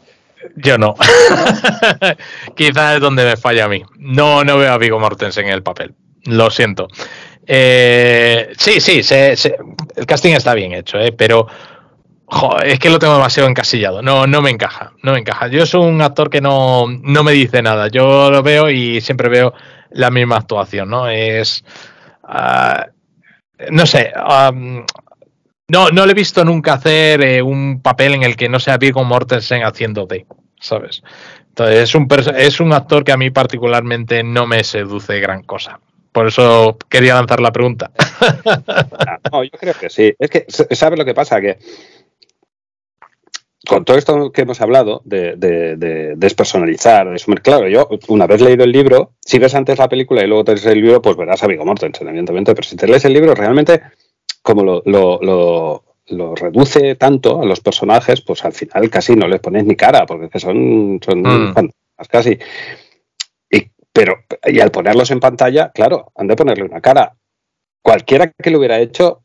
Yo 0.56 0.76
no. 0.78 0.94
Quizás 2.56 2.94
es 2.96 3.00
donde 3.00 3.24
me 3.24 3.36
falla 3.36 3.64
a 3.66 3.68
mí. 3.68 3.82
No, 3.98 4.42
no 4.44 4.58
veo 4.58 4.72
a 4.72 4.78
Vigo 4.78 4.98
Mortensen 4.98 5.46
en 5.46 5.52
el 5.52 5.62
papel. 5.62 5.94
Lo 6.24 6.50
siento. 6.50 6.88
Eh, 7.46 8.52
sí, 8.58 8.80
sí, 8.80 9.02
se- 9.02 9.34
el 9.96 10.06
casting 10.06 10.32
está 10.34 10.54
bien 10.54 10.72
hecho, 10.72 10.98
eh, 10.98 11.12
pero 11.12 11.46
es 12.64 12.78
que 12.78 12.90
lo 12.90 12.98
tengo 12.98 13.14
demasiado 13.14 13.48
encasillado. 13.48 14.02
No, 14.02 14.26
no 14.26 14.40
me 14.40 14.50
encaja. 14.50 14.92
No 15.02 15.12
me 15.12 15.18
encaja. 15.20 15.48
Yo 15.48 15.66
soy 15.66 15.86
un 15.88 16.00
actor 16.02 16.30
que 16.30 16.40
no, 16.40 16.86
no 16.88 17.22
me 17.24 17.32
dice 17.32 17.60
nada. 17.62 17.88
Yo 17.88 18.30
lo 18.30 18.42
veo 18.42 18.70
y 18.70 19.00
siempre 19.00 19.28
veo 19.28 19.52
la 19.90 20.10
misma 20.10 20.36
actuación, 20.36 20.88
¿no? 20.90 21.08
Es. 21.08 21.64
ah, 22.24 22.86
no 23.70 23.84
sé. 23.86 24.12
No, 25.70 25.88
no 25.90 26.06
le 26.06 26.12
he 26.12 26.14
visto 26.14 26.44
nunca 26.44 26.74
hacer 26.74 27.22
eh, 27.22 27.42
un 27.42 27.80
papel 27.82 28.14
en 28.14 28.22
el 28.22 28.36
que 28.36 28.48
no 28.48 28.60
sea 28.60 28.78
Viggo 28.78 29.04
Mortensen 29.04 29.62
haciendo 29.64 30.06
de, 30.06 30.26
¿sabes? 30.60 31.02
Entonces 31.48 31.78
es 31.80 31.94
un, 31.94 32.08
es 32.36 32.60
un 32.60 32.72
actor 32.72 33.04
que 33.04 33.12
a 33.12 33.16
mí 33.16 33.30
particularmente 33.30 34.22
no 34.22 34.46
me 34.46 34.62
seduce 34.64 35.18
gran 35.20 35.42
cosa. 35.42 35.80
Por 36.12 36.26
eso 36.26 36.76
quería 36.88 37.14
lanzar 37.14 37.40
la 37.40 37.52
pregunta. 37.52 37.90
Ah, 38.66 39.18
No, 39.32 39.44
yo 39.44 39.50
creo 39.58 39.74
que 39.74 39.88
sí. 39.90 40.12
Es 40.18 40.30
que, 40.30 40.44
¿sabes 40.48 40.98
lo 40.98 41.04
que 41.04 41.14
pasa? 41.14 41.40
Que 41.40 41.58
con 43.68 43.84
todo 43.84 43.98
esto 43.98 44.32
que 44.32 44.42
hemos 44.42 44.60
hablado 44.60 45.02
de, 45.04 45.36
de- 45.36 45.76
de 45.76 46.14
despersonalizar, 46.16 47.08
de 47.10 47.18
sumir, 47.18 47.42
claro, 47.42 47.68
yo 47.68 47.88
una 48.08 48.26
vez 48.26 48.40
leído 48.40 48.64
el 48.64 48.72
libro, 48.72 49.12
si 49.20 49.38
ves 49.38 49.54
antes 49.54 49.78
la 49.78 49.88
película 49.88 50.24
y 50.24 50.26
luego 50.26 50.44
te 50.44 50.52
lees 50.54 50.66
el 50.66 50.80
libro, 50.80 51.02
pues 51.02 51.16
verás 51.16 51.42
a 51.42 51.46
Viggo 51.46 51.64
Mortensen, 51.66 52.08
evidentemente, 52.08 52.54
pero 52.54 52.66
si 52.66 52.76
te 52.76 52.88
lees 52.88 53.04
el 53.04 53.12
libro, 53.12 53.34
realmente, 53.34 53.82
como 54.50 54.62
lo, 54.64 54.82
lo- 54.84 55.18
lo- 55.22 55.84
lo 56.06 56.34
reduce 56.34 56.96
tanto 56.96 57.40
a 57.40 57.44
los 57.46 57.60
personajes, 57.60 58.20
pues 58.20 58.44
al 58.44 58.52
final 58.52 58.90
casi 58.90 59.14
no 59.14 59.28
les 59.28 59.38
pones 59.40 59.64
ni 59.64 59.76
cara, 59.76 60.06
porque 60.06 60.24
es 60.26 60.30
que 60.32 60.40
son, 60.40 60.98
son 61.04 61.20
Mm. 61.22 61.54
fantasmas 61.54 62.08
casi. 62.08 62.38
Y, 63.50 63.70
pero, 63.92 64.16
y 64.44 64.58
al 64.60 64.70
ponerlos 64.72 65.10
en 65.12 65.20
pantalla, 65.20 65.70
claro, 65.72 66.10
han 66.16 66.26
de 66.26 66.34
ponerle 66.36 66.64
una 66.64 66.80
cara. 66.80 67.14
Cualquiera 67.82 68.26
que 68.30 68.50
lo 68.50 68.58
hubiera 68.58 68.78
hecho, 68.80 69.22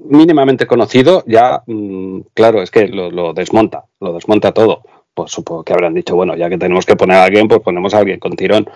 mínimamente 0.00 0.66
conocido, 0.66 1.22
ya, 1.26 1.62
mm, 1.66 2.20
claro, 2.34 2.62
es 2.62 2.70
que 2.70 2.88
lo, 2.88 3.10
lo 3.10 3.32
desmonta, 3.32 3.84
lo 4.00 4.12
desmonta 4.12 4.52
todo. 4.52 4.82
Pues 5.14 5.32
supongo 5.32 5.64
que 5.64 5.72
habrán 5.72 5.94
dicho, 5.94 6.14
bueno, 6.16 6.36
ya 6.36 6.48
que 6.48 6.58
tenemos 6.58 6.86
que 6.86 6.96
poner 6.96 7.16
a 7.16 7.24
alguien, 7.24 7.48
pues 7.48 7.60
ponemos 7.60 7.94
a 7.94 7.98
alguien 7.98 8.20
con 8.20 8.32
tirón. 8.36 8.68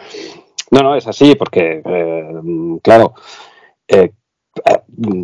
No, 0.71 0.81
no, 0.83 0.97
es 0.97 1.07
así, 1.07 1.35
porque, 1.37 1.83
eh, 1.85 2.25
mm, 2.43 2.77
claro, 2.79 3.15
eh, 3.89 4.11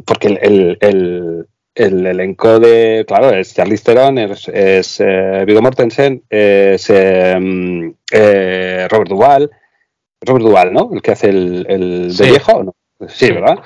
porque 0.05 0.29
el, 0.29 0.39
el- 0.43 0.79
el- 0.81 1.47
el 1.75 2.07
elenco 2.07 2.59
de, 2.59 3.05
claro, 3.07 3.31
es 3.31 3.55
Charlize 3.55 3.85
Theron, 3.85 4.19
es, 4.19 4.49
es 4.49 5.01
eh, 5.01 5.45
Viggo 5.47 5.63
Mortensen, 5.63 6.23
es 6.29 6.91
eh, 6.91 7.37
mm, 7.41 7.91
eh, 8.13 8.89
Robert 8.91 9.09
Duvall, 9.09 9.51
Robert 10.21 10.45
Duvall, 10.45 10.73
¿no? 10.73 10.91
El 10.93 11.01
que 11.01 11.13
hace 11.13 11.29
el, 11.29 11.65
el 11.69 12.09
de 12.09 12.25
Sí. 12.25 12.31
viejo, 12.31 12.53
¿o 12.53 12.63
no? 12.65 12.75
Sí, 13.09 13.27
Sí. 13.27 13.33
¿verdad? 13.33 13.59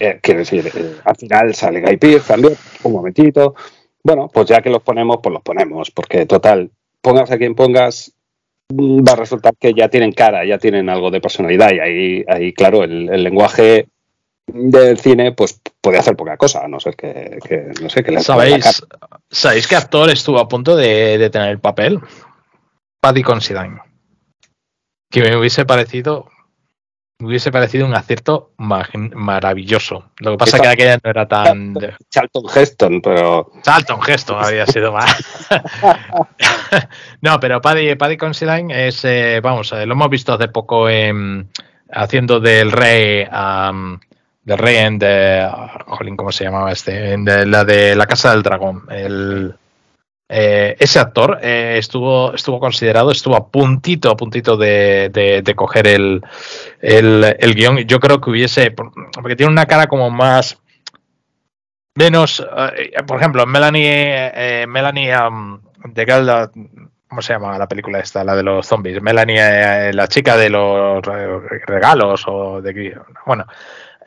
Eh, 0.00 0.18
quiero 0.22 0.40
decir, 0.40 0.66
eh, 0.74 0.94
al 1.04 1.16
final 1.16 1.54
sale 1.54 1.82
Guy 1.82 1.96
Pearce 1.98 2.26
también, 2.28 2.54
un 2.82 2.92
momentito. 2.92 3.54
Bueno, 4.02 4.28
pues 4.32 4.46
ya 4.48 4.62
que 4.62 4.70
los 4.70 4.82
ponemos, 4.82 5.18
pues 5.22 5.32
los 5.34 5.42
ponemos, 5.42 5.90
porque 5.90 6.24
total, 6.24 6.70
pongas 7.02 7.30
a 7.30 7.36
quien 7.36 7.54
pongas, 7.54 8.12
mm, 8.70 9.02
va 9.06 9.12
a 9.12 9.16
resultar 9.16 9.52
que 9.60 9.74
ya 9.74 9.88
tienen 9.90 10.12
cara, 10.12 10.44
ya 10.46 10.56
tienen 10.58 10.88
algo 10.88 11.10
de 11.10 11.20
personalidad 11.20 11.70
y 11.72 11.78
ahí, 11.78 12.24
ahí 12.26 12.52
claro, 12.54 12.82
el, 12.84 13.10
el 13.12 13.22
lenguaje 13.22 13.86
del 14.54 14.98
cine 14.98 15.32
pues 15.32 15.60
puede 15.80 15.98
hacer 15.98 16.16
poca 16.16 16.36
cosa, 16.36 16.66
no 16.68 16.80
ser 16.80 16.96
que, 16.96 17.38
que, 17.46 17.72
no 17.82 17.88
sé, 17.90 18.02
que 18.02 18.12
le. 18.12 18.20
¿Sabéis, 18.20 18.82
¿Sabéis 19.30 19.66
qué 19.66 19.76
actor 19.76 20.10
estuvo 20.10 20.38
a 20.38 20.48
punto 20.48 20.76
de, 20.76 21.18
de 21.18 21.30
tener 21.30 21.50
el 21.50 21.58
papel? 21.60 22.00
Paddy 23.00 23.22
Considine. 23.22 23.80
Que 25.10 25.22
me 25.22 25.36
hubiese 25.36 25.64
parecido. 25.64 26.28
Me 27.18 27.26
hubiese 27.28 27.52
parecido 27.52 27.84
un 27.86 27.94
acierto 27.94 28.52
maravilloso. 28.56 30.10
Lo 30.20 30.30
que 30.32 30.38
pasa 30.38 30.56
es 30.56 30.62
que 30.62 30.68
aquella 30.68 30.98
no 31.04 31.10
era 31.10 31.28
tan. 31.28 31.74
Charlton 32.08 32.44
Heston, 32.54 33.02
pero 33.02 33.50
Charlton 33.62 34.00
Heston 34.06 34.42
habría 34.42 34.64
sido 34.66 34.92
más. 34.92 35.48
no, 37.20 37.38
pero 37.40 37.60
Paddy, 37.60 37.94
Paddy 37.96 38.16
Considine 38.16 38.86
es. 38.88 39.04
eh, 39.04 39.40
vamos, 39.42 39.72
eh, 39.72 39.84
lo 39.84 39.92
hemos 39.94 40.08
visto 40.08 40.32
hace 40.32 40.48
poco 40.48 40.88
en- 40.88 41.50
haciendo 41.92 42.40
del 42.40 42.72
rey. 42.72 43.26
Del 44.50 44.58
rey 44.58 44.76
en 44.76 44.98
de. 44.98 45.48
Jolín, 45.86 46.16
¿cómo 46.16 46.32
se 46.32 46.44
llamaba 46.44 46.72
este? 46.72 47.16
De, 47.16 47.46
la 47.46 47.64
de 47.64 47.94
la 47.94 48.06
Casa 48.06 48.32
del 48.32 48.42
Dragón. 48.42 48.82
El, 48.90 49.54
eh, 50.28 50.76
ese 50.78 50.98
actor 50.98 51.38
eh, 51.42 51.76
estuvo, 51.78 52.34
estuvo 52.34 52.58
considerado, 52.60 53.10
estuvo 53.10 53.36
a 53.36 53.48
puntito, 53.48 54.10
a 54.10 54.16
puntito 54.16 54.56
de, 54.56 55.10
de- 55.12 55.42
de 55.42 55.54
coger 55.54 55.86
el, 55.86 56.22
el, 56.80 57.36
el 57.38 57.54
guion. 57.54 57.78
Yo 57.78 57.98
creo 58.00 58.20
que 58.20 58.30
hubiese, 58.30 58.70
porque 58.70 59.36
tiene 59.36 59.52
una 59.52 59.66
cara 59.66 59.86
como 59.86 60.10
más, 60.10 60.58
menos, 61.96 62.44
eh, 62.76 62.92
por 63.06 63.18
ejemplo, 63.18 63.46
Melanie, 63.46 64.66
Melanie 64.68 65.16
um, 65.16 65.60
de 65.84 66.04
Galda, 66.04 66.50
¿cómo 67.08 67.22
se 67.22 67.32
llama 67.32 67.58
la 67.58 67.66
película 67.66 67.98
esta, 67.98 68.22
la 68.22 68.36
de 68.36 68.44
los 68.44 68.66
zombies? 68.66 69.02
Melanie, 69.02 69.92
la 69.92 70.06
chica 70.06 70.36
de 70.36 70.48
los 70.48 71.04
re- 71.04 71.58
regalos 71.66 72.22
o 72.28 72.62
de, 72.62 72.96
bueno, 73.26 73.44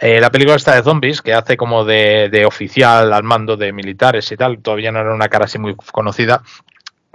eh, 0.06 0.20
la 0.20 0.30
película 0.30 0.58
está 0.58 0.76
de 0.76 0.84
zombies, 0.84 1.22
que 1.22 1.34
hace 1.34 1.56
como 1.56 1.86
de, 1.86 2.44
oficial 2.46 3.14
al 3.14 3.24
mando 3.24 3.56
de 3.56 3.72
militares 3.72 4.30
y 4.34 4.36
tal, 4.36 4.60
todavía 4.60 4.92
no 4.92 5.00
era 5.00 5.14
una 5.14 5.30
cara 5.30 5.46
así 5.46 5.58
muy 5.58 5.78
conocida, 5.94 6.44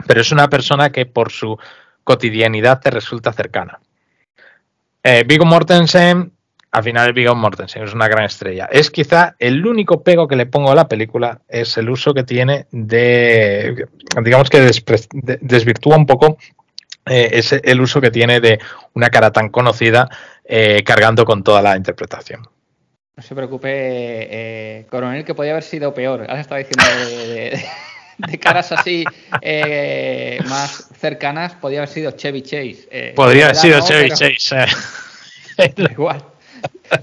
pero 0.07 0.23
es 0.23 0.33
una 0.33 0.49
persona 0.49 0.91
que 0.91 1.05
por 1.05 1.31
su 1.31 1.59
cotidianidad 2.03 2.81
te 2.81 2.91
resulta 2.91 3.31
cercana. 3.35 3.79
Eh, 5.03 5.27
Mortensen, 5.45 6.33
al 6.71 6.83
final 6.83 7.13
Viggo 7.13 7.35
Mortensen 7.35 7.83
es 7.83 7.93
una 7.93 8.09
gran 8.09 8.25
estrella. 8.25 8.71
Es 8.73 8.91
quizá 8.91 9.37
el 9.39 9.67
único 9.67 10.03
pego 10.03 10.27
que 10.27 10.37
le 10.37 10.47
pongo 10.47 10.73
a 10.73 10.75
la 10.75 10.89
película 10.89 11.43
es 11.47 11.77
el 11.77 11.91
uso 11.91 12.15
que 12.15 12.25
tiene 12.25 12.69
de, 12.71 13.87
digamos 14.25 14.49
que 14.49 14.71
desvirtúa 15.43 15.99
un 15.99 16.07
poco 16.07 16.39
eh, 17.05 17.43
el 17.65 17.81
uso 17.83 18.01
que 18.01 18.11
tiene 18.11 18.41
de 18.41 18.59
una 18.95 19.11
cara 19.11 19.31
tan 19.31 19.51
conocida 19.51 20.09
eh, 20.43 20.83
cargando 20.87 21.27
con 21.27 21.43
toda 21.43 21.61
la 21.61 21.77
interpretación. 21.77 22.49
No 23.19 23.23
se 23.23 23.35
preocupe, 23.35 23.69
eh, 23.73 24.87
coronel, 24.89 25.25
que 25.25 25.35
podía 25.35 25.51
haber 25.51 25.65
sido 25.65 25.93
peor. 25.93 26.21
Ahora 26.29 26.41
estaba 26.41 26.61
diciendo 26.61 26.85
de, 27.11 27.27
de- 27.51 27.65
de 28.19 28.39
caras 28.39 28.71
así 28.71 29.05
eh, 29.43 30.39
más 30.49 30.89
cercanas, 31.01 31.55
podía 31.55 31.79
haber 31.81 31.89
sido 31.89 32.13
Chevy 32.13 32.43
Chase. 32.43 32.89
Eh, 32.93 33.13
Podría 33.17 33.47
haber 33.47 33.57
sido 33.57 33.79
no, 33.81 33.85
Chevy 33.87 34.11
pero- 34.11 34.15
Chase. 34.37 34.67
eh. 35.59 35.75
Igual. 35.91 36.23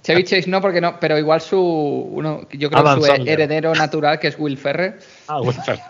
Chevy 0.03 0.23
Chase 0.23 0.49
no, 0.49 0.61
porque 0.61 0.79
no, 0.79 0.97
pero 1.01 1.17
igual 1.17 1.41
su, 1.41 1.59
uno, 1.59 2.47
yo 2.53 2.69
creo 2.69 2.79
Adam 2.81 3.01
su 3.01 3.07
Sandler. 3.07 3.33
heredero 3.41 3.75
natural, 3.75 4.17
que 4.17 4.27
es 4.29 4.39
Will 4.39 4.57
Ferrer, 4.57 4.99
Ah, 5.27 5.41
pero- 5.65 5.81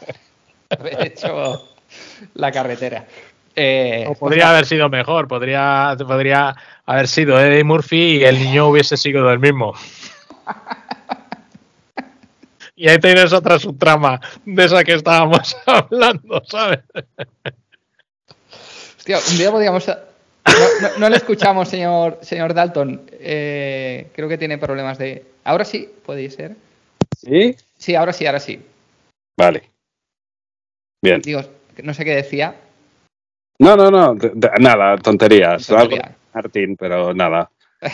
haber 0.80 1.02
hecho 1.08 1.70
la 2.34 2.52
carretera. 2.52 3.06
Eh, 3.56 4.06
o 4.10 4.16
podría 4.16 4.50
haber 4.50 4.66
sido 4.66 4.90
mejor, 4.90 5.28
podría, 5.28 5.96
podría 6.00 6.56
haber 6.88 7.08
sido 7.08 7.40
Eddie 7.40 7.64
Murphy 7.64 8.18
y 8.18 8.24
el 8.24 8.40
niño 8.40 8.68
hubiese 8.70 8.98
sido 8.98 9.32
el 9.32 9.38
mismo. 9.40 9.74
Y 12.78 12.90
ahí 12.90 12.98
tienes 13.00 13.32
otra 13.32 13.58
subtrama 13.58 14.20
de 14.44 14.66
esa 14.66 14.84
que 14.84 14.96
estábamos 14.96 15.56
hablando, 15.66 16.44
¿sabes? 16.46 16.80
Hostia, 18.98 19.18
un 19.32 19.38
día 19.38 19.50
podríamos. 19.50 19.88
No, 19.88 19.94
no- 20.82 20.98
no 21.00 21.10
le 21.10 21.16
escuchamos, 21.16 21.70
señor, 21.70 22.20
señor 22.22 22.54
Dalton. 22.54 23.10
Eh, 23.14 24.10
creo 24.14 24.28
que 24.28 24.38
tiene 24.38 24.58
problemas 24.58 24.98
de. 24.98 25.26
Ahora 25.46 25.64
sí, 25.64 25.90
puede 26.06 26.30
ser. 26.30 26.58
¿Sí? 27.18 27.56
Sí, 27.78 27.96
ahora 27.96 28.12
sí, 28.12 28.26
ahora 28.26 28.42
sí. 28.42 28.62
Vale. 29.40 29.70
Bien. 31.02 31.22
Digo, 31.22 31.42
no 31.82 31.94
sé 31.94 32.04
qué 32.04 32.16
decía. 32.16 32.56
No, 33.60 33.78
no, 33.78 33.90
no. 33.90 34.16
de- 34.16 34.32
de- 34.36 34.52
nada, 34.60 34.98
tonterías. 34.98 35.66
Tontería. 35.66 36.14
Martín, 36.34 36.76
pero 36.76 37.14
nada. 37.14 37.50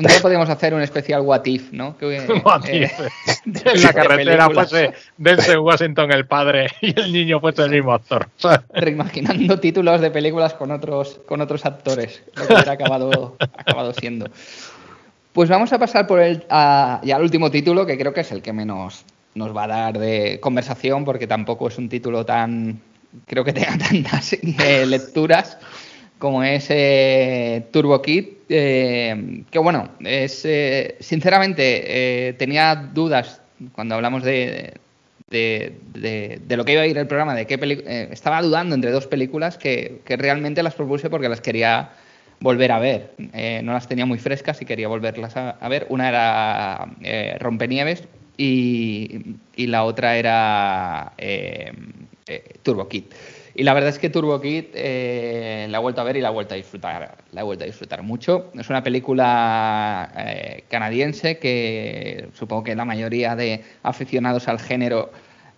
Un 0.00 0.06
día 0.06 0.18
podríamos 0.22 0.48
hacer 0.48 0.72
un 0.72 0.80
especial 0.80 1.20
What 1.20 1.44
If, 1.44 1.72
¿no? 1.72 1.94
Que, 1.98 2.06
What 2.44 2.64
eh, 2.68 2.84
if? 2.84 3.44
de- 3.44 3.70
En 3.72 3.82
la 3.82 3.92
carretera 3.92 4.48
fuese 4.48 4.92
Denzel 5.18 5.58
Washington 5.58 6.10
el 6.10 6.26
padre 6.26 6.68
y 6.80 6.98
el 6.98 7.12
niño 7.12 7.38
fuese 7.38 7.64
el 7.64 7.70
mismo 7.70 7.92
actor. 7.92 8.26
reimaginando 8.72 9.60
títulos 9.60 10.00
de 10.00 10.10
películas 10.10 10.54
con 10.54 10.70
otros, 10.70 11.20
con 11.26 11.42
otros 11.42 11.66
actores, 11.66 12.22
lo 12.34 12.46
que 12.46 12.54
hubiera 12.54 12.72
acabado, 12.72 13.36
acabado 13.38 13.92
siendo. 13.92 14.26
Pues 15.34 15.50
vamos 15.50 15.70
a 15.74 15.78
pasar 15.78 16.06
por 16.06 16.20
el, 16.20 16.44
a- 16.48 17.02
ya 17.04 17.16
al 17.16 17.22
último 17.22 17.50
título, 17.50 17.84
que 17.84 17.98
creo 17.98 18.14
que 18.14 18.22
es 18.22 18.32
el 18.32 18.40
que 18.40 18.54
menos 18.54 19.04
nos 19.34 19.54
va 19.54 19.64
a 19.64 19.68
dar 19.68 19.98
de 19.98 20.40
conversación, 20.40 21.04
porque 21.04 21.26
tampoco 21.26 21.68
es 21.68 21.76
un 21.76 21.90
título 21.90 22.24
tan, 22.24 22.80
creo 23.26 23.44
que 23.44 23.52
tenga 23.52 23.76
tantas 23.76 24.32
eh, 24.32 24.86
lecturas 24.86 25.58
como 26.20 26.44
es 26.44 26.66
eh, 26.68 27.66
Turbo 27.72 28.00
Kid, 28.02 28.26
eh, 28.50 29.42
que 29.50 29.58
bueno, 29.58 29.88
es 30.00 30.44
eh, 30.44 30.96
sinceramente 31.00 32.28
eh, 32.28 32.32
tenía 32.34 32.76
dudas 32.76 33.40
cuando 33.72 33.94
hablamos 33.94 34.22
de, 34.22 34.74
de, 35.30 35.76
lo 36.50 36.64
que 36.66 36.72
iba 36.74 36.82
a 36.82 36.86
ir 36.86 36.98
el 36.98 37.06
programa, 37.06 37.34
de 37.34 37.46
qué 37.46 37.58
eh, 37.62 38.08
estaba 38.12 38.42
dudando 38.42 38.74
entre 38.74 38.90
dos 38.90 39.06
películas 39.06 39.56
que, 39.56 40.02
que 40.04 40.18
realmente 40.18 40.62
las 40.62 40.74
propuse 40.74 41.08
porque 41.08 41.30
las 41.30 41.40
quería 41.40 41.92
volver 42.40 42.72
a 42.72 42.78
ver. 42.78 43.14
Eh, 43.32 43.62
no 43.64 43.72
las 43.72 43.88
tenía 43.88 44.04
muy 44.04 44.18
frescas 44.18 44.60
y 44.60 44.66
quería 44.66 44.88
volverlas 44.88 45.38
a, 45.38 45.68
ver. 45.70 45.86
Una 45.88 46.08
era 46.10 47.38
Rompenieves 47.38 48.04
y, 48.36 49.36
y 49.56 49.66
la 49.68 49.84
otra 49.84 50.18
era 50.18 51.14
Turbo 52.62 52.88
Kid. 52.88 53.04
Y 53.60 53.62
la 53.62 53.74
verdad 53.74 53.90
es 53.90 53.98
que 53.98 54.08
Turbo 54.08 54.40
Kid 54.40 54.68
eh, 54.72 55.66
la 55.68 55.76
he 55.76 55.80
vuelto 55.82 56.00
a 56.00 56.04
ver 56.04 56.16
y 56.16 56.22
la 56.22 56.30
he 56.30 56.32
vuelto 56.32 56.54
a 56.54 56.56
disfrutar. 56.56 57.18
La 57.32 57.42
he 57.42 57.44
vuelto 57.44 57.64
a 57.64 57.66
disfrutar 57.66 58.02
mucho. 58.02 58.50
Es 58.58 58.70
una 58.70 58.82
película 58.82 60.10
eh, 60.16 60.64
canadiense 60.70 61.36
que 61.36 62.30
supongo 62.32 62.64
que 62.64 62.74
la 62.74 62.86
mayoría 62.86 63.36
de 63.36 63.62
aficionados 63.82 64.48
al 64.48 64.60
género 64.60 65.12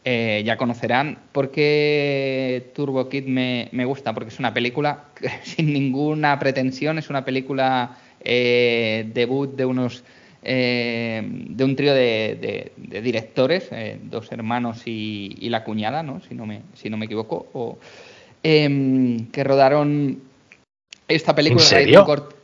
eh, 0.04 0.42
ya 0.44 0.56
conocerán. 0.56 1.16
porque 1.30 2.72
Turbo 2.74 3.08
Kid 3.08 3.26
me, 3.26 3.68
me 3.70 3.84
gusta? 3.84 4.12
Porque 4.12 4.30
es 4.30 4.40
una 4.40 4.52
película 4.52 5.04
sin 5.44 5.72
ninguna 5.72 6.40
pretensión, 6.40 6.98
es 6.98 7.08
una 7.08 7.24
película 7.24 7.98
debut 8.24 9.54
de 9.54 9.64
unos 9.64 10.02
eh, 10.42 11.22
de 11.24 11.64
un 11.64 11.76
trío 11.76 11.94
de, 11.94 12.38
de- 12.40 12.72
de 12.76 13.00
directores, 13.02 13.68
eh, 13.70 13.98
dos 14.02 14.30
hermanos 14.32 14.82
y, 14.86 15.36
y 15.40 15.48
la 15.48 15.64
cuñada, 15.64 16.02
¿no? 16.02 16.20
si, 16.28 16.34
no 16.34 16.46
me, 16.46 16.62
si 16.74 16.90
no 16.90 16.96
me 16.96 17.06
equivoco, 17.06 17.46
o, 17.52 17.78
em, 18.42 19.26
que 19.30 19.44
rodaron 19.44 20.20
esta 21.08 21.34
película. 21.34 21.62
¿En 21.62 21.68
serio? 21.68 22.06
cort- 22.06 22.34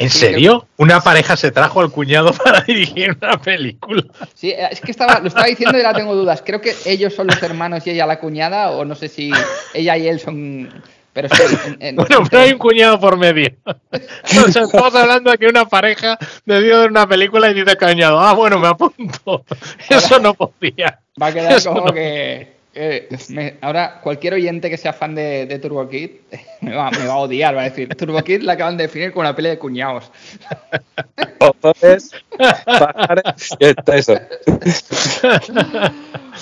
¿En 0.00 0.10
Sí, 0.10 0.18
serio? 0.18 0.68
¿Una 0.76 1.00
pareja 1.00 1.36
se 1.36 1.50
trajo 1.50 1.80
al 1.80 1.90
cuñado 1.90 2.32
para 2.44 2.60
dirigir 2.60 3.16
una 3.20 3.40
película? 3.40 4.04
Sí, 4.34 4.50
eh, 4.50 4.68
es 4.70 4.80
que 4.80 4.92
estaba, 4.92 5.18
lo 5.18 5.26
estaba 5.26 5.46
diciendo 5.46 5.76
y 5.76 5.80
ahora 5.82 5.98
tengo 5.98 6.14
dudas. 6.14 6.40
Creo 6.46 6.60
que 6.60 6.72
ellos 6.86 7.14
son 7.14 7.26
los 7.26 7.42
hermanos 7.42 7.84
y 7.86 7.90
ella 7.90 8.06
la 8.06 8.20
cuñada, 8.20 8.70
o 8.70 8.84
no 8.84 8.94
sé 8.94 9.08
si 9.08 9.32
ella 9.74 9.96
y 9.96 10.06
él 10.06 10.20
son. 10.20 10.68
Pero 11.22 11.28
en- 11.66 11.76
en- 11.80 11.96
Bueno, 11.96 12.22
pero 12.30 12.42
hay 12.42 12.52
un 12.52 12.58
cuñado 12.58 13.00
por 13.00 13.16
medio. 13.16 13.50
O 14.46 14.50
sea, 14.52 14.62
estamos 14.62 14.94
hablando 14.94 15.30
de 15.30 15.38
que 15.38 15.46
una 15.46 15.64
pareja 15.64 16.18
decidió 16.44 16.80
ver 16.80 16.90
una 16.90 17.06
película 17.08 17.50
y 17.50 17.54
dice 17.54 17.76
cuñado, 17.76 18.20
ah, 18.20 18.34
bueno, 18.34 18.58
me 18.58 18.68
apunto. 18.68 19.44
Eso 19.88 20.18
no 20.18 20.34
podía. 20.34 21.00
Va 21.20 21.28
a 21.28 21.32
quedar 21.32 21.52
Eso 21.52 21.72
como 21.72 21.86
no. 21.86 21.92
que. 21.92 22.57
Eh, 22.78 23.08
me- 23.30 23.54
ahora, 23.60 24.00
cualquier 24.02 24.34
oyente 24.34 24.70
que 24.70 24.76
sea 24.76 24.92
fan 24.92 25.14
de, 25.14 25.46
de 25.46 25.58
Turbo 25.58 25.88
Kid 25.88 26.10
me 26.60 26.74
va, 26.74 26.90
me 26.90 27.06
va 27.06 27.14
a 27.14 27.18
odiar, 27.18 27.56
va 27.56 27.62
a 27.62 27.64
decir: 27.64 27.88
Turbo 27.96 28.22
Kid 28.22 28.42
la 28.42 28.54
acaban 28.54 28.76
de 28.76 28.84
definir 28.84 29.12
como 29.12 29.22
una 29.22 29.34
pelea 29.36 29.52
de 29.52 29.58
cuñados. 29.58 30.10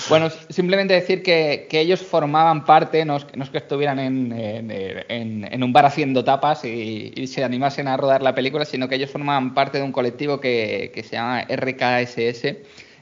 Bueno, 0.09 0.29
simplemente 0.49 0.93
decir 0.93 1.23
que, 1.23 1.65
que 1.69 1.79
ellos 1.79 2.01
formaban 2.01 2.65
parte, 2.65 3.03
no 3.03 3.17
es, 3.17 3.25
que- 3.25 3.35
no 3.35 3.43
es 3.43 3.49
que 3.49 3.57
estuvieran 3.57 3.97
en, 3.99 4.31
en- 4.31 4.71
en- 4.71 5.43
en 5.51 5.63
un 5.63 5.73
bar 5.73 5.85
haciendo 5.85 6.23
tapas 6.23 6.63
y, 6.65 7.11
y 7.15 7.27
se 7.27 7.43
animasen 7.43 7.87
a 7.87 7.97
rodar 7.97 8.21
la 8.21 8.35
película, 8.35 8.63
sino 8.65 8.87
que 8.87 8.95
ellos 8.95 9.09
formaban 9.09 9.53
parte 9.55 9.79
de 9.79 9.83
un 9.83 9.91
colectivo 9.91 10.39
que, 10.39 10.91
que 10.93 11.01
se 11.03 11.13
llama 11.15 11.41
RKSS, 11.49 12.57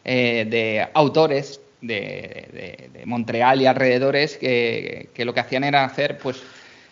eh, 0.06 0.46
de 0.50 0.88
autores 0.94 1.60
de, 1.88 2.90
Montreal 3.06 3.62
y 3.62 3.66
alrededores, 3.66 4.38
que, 4.38 5.10
que 5.14 5.26
lo 5.26 5.34
que 5.34 5.40
hacían 5.40 5.64
era 5.64 5.84
hacer, 5.86 6.18
pues, 6.18 6.42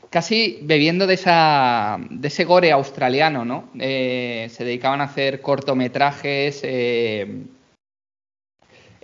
casi 0.10 0.60
bebiendo 0.62 1.08
de, 1.08 1.16
esa, 1.16 1.98
de 2.10 2.28
ese 2.28 2.46
gore 2.46 2.72
australiano, 2.72 3.46
¿no? 3.46 3.70
Eh, 3.80 4.48
se 4.52 4.64
dedicaban 4.64 5.02
a 5.02 5.06
hacer 5.06 5.42
cortometrajes. 5.42 6.62
eh, 6.64 7.28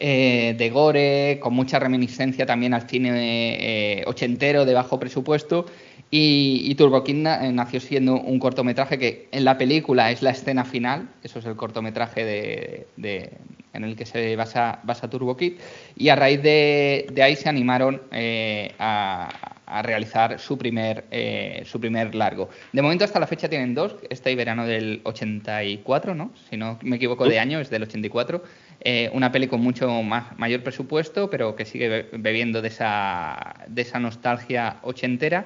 eh, 0.02 0.56
de 0.58 0.70
gore, 0.70 1.40
con 1.42 1.54
mucha 1.54 1.78
reminiscencia 1.78 2.46
también 2.46 2.74
al 2.74 2.88
cine 2.88 4.02
ochentero 4.08 4.64
de 4.64 4.74
bajo 4.74 4.98
presupuesto. 4.98 5.66
Y, 6.12 6.74
Turbo 6.76 7.04
eh, 7.06 7.14
nació 7.14 7.80
siendo 7.80 8.20
un 8.20 8.40
cortometraje 8.40 8.98
que 8.98 9.28
en 9.32 9.46
la 9.46 9.58
película 9.58 10.10
es 10.10 10.24
la 10.24 10.32
escena 10.32 10.66
final, 10.66 11.10
eso 11.24 11.40
es 11.40 11.46
el 11.46 11.56
cortometraje 11.56 12.26
de- 12.26 13.32
en 13.74 13.84
el 13.84 13.96
que 13.96 14.06
se 14.06 14.36
basa, 14.36 14.80
basa 14.84 15.10
Turbo 15.10 15.36
Kid, 15.38 15.54
y 15.96 16.10
a 16.10 16.16
raíz 16.16 16.42
de, 16.42 17.08
de 17.12 17.24
ahí 17.24 17.36
se 17.36 17.50
animaron 17.50 18.02
eh, 18.12 18.74
a, 18.80 19.30
a 19.66 19.82
realizar 19.84 20.40
su 20.40 20.58
primer, 20.58 21.06
eh, 21.12 21.62
su 21.66 21.80
primer 21.80 22.16
largo. 22.16 22.50
De 22.74 22.82
momento 22.82 23.06
hasta 23.06 23.20
la 23.20 23.28
fecha 23.28 23.48
tienen 23.48 23.76
dos, 23.76 23.96
este 24.10 24.32
y 24.32 24.36
verano 24.36 24.66
del 24.66 25.02
84, 25.04 26.16
¿no? 26.16 26.32
Si 26.50 26.58
no 26.58 26.80
me 26.82 26.96
equivoco 26.96 27.26
de 27.28 27.40
año, 27.40 27.60
es 27.60 27.70
del 27.70 27.84
84. 27.84 28.44
Eh, 28.82 29.10
una 29.14 29.32
peli 29.32 29.48
con 29.48 29.62
mucho 29.62 29.90
más, 30.04 30.38
mayor 30.40 30.64
presupuesto, 30.64 31.30
pero 31.30 31.56
que 31.56 31.66
sigue 31.66 31.90
be- 31.90 32.08
bebiendo 32.14 32.62
de 32.62 32.70
esa, 32.70 33.56
de 33.68 33.82
esa 33.82 34.00
nostalgia 34.00 34.78
ochentera. 34.84 35.46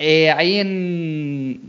Eh, 0.00 0.30
ahí 0.30 0.58
en, 0.60 1.60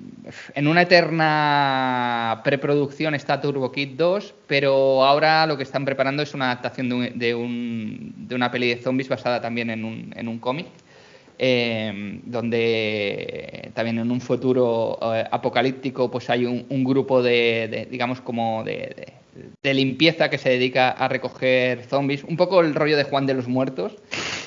en 0.54 0.68
una 0.68 0.84
eterna 0.84 2.42
preproducción 2.44 3.16
está 3.16 3.42
Turbo 3.42 3.72
Kid 3.72 3.96
2, 3.98 4.36
pero 4.46 5.04
ahora 5.04 5.48
lo 5.48 5.58
que 5.58 5.64
están 5.64 5.84
preparando 5.84 6.22
es 6.22 6.36
una 6.36 6.46
adaptación 6.52 6.90
de, 6.90 6.96
un- 6.96 7.18
de, 7.20 7.34
un- 7.36 8.14
de 8.28 8.36
una 8.36 8.52
peli 8.52 8.70
de 8.70 8.78
zombies 8.82 9.10
basada 9.10 9.42
también 9.42 9.72
en 9.72 9.84
un, 9.84 10.38
cómic, 10.40 10.68
eh, 11.40 12.20
donde 12.24 13.72
también 13.74 13.98
en 13.98 14.12
un 14.12 14.22
futuro 14.22 15.00
eh, 15.16 15.24
apocalíptico 15.32 16.12
pues 16.12 16.30
hay 16.30 16.46
un, 16.46 16.84
grupo 16.84 17.24
de, 17.24 17.88
digamos, 17.90 18.22
como 18.22 18.64
de, 18.64 19.14
de- 19.62 19.74
limpieza 19.74 20.30
que 20.30 20.38
se 20.38 20.50
dedica 20.50 20.90
a 20.92 21.08
recoger 21.08 21.84
zombies, 21.84 22.24
un 22.24 22.38
poco 22.38 22.62
el 22.62 22.76
rollo 22.76 22.98
de 22.98 23.04
Juan 23.04 23.26
de 23.26 23.34
los 23.34 23.48
Muertos, 23.48 23.96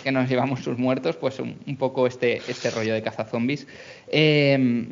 que 0.03 0.13
nos 0.13 0.29
llevamos 0.29 0.61
sus 0.63 0.79
muertos, 0.79 1.17
pues 1.17 1.39
un, 1.39 1.59
un 1.67 1.77
poco 1.77 2.07
este, 2.07 2.37
este 2.49 2.71
rollo 2.71 2.95
de 2.95 3.03
cazazombies. 3.03 3.67
Eh, 4.09 4.87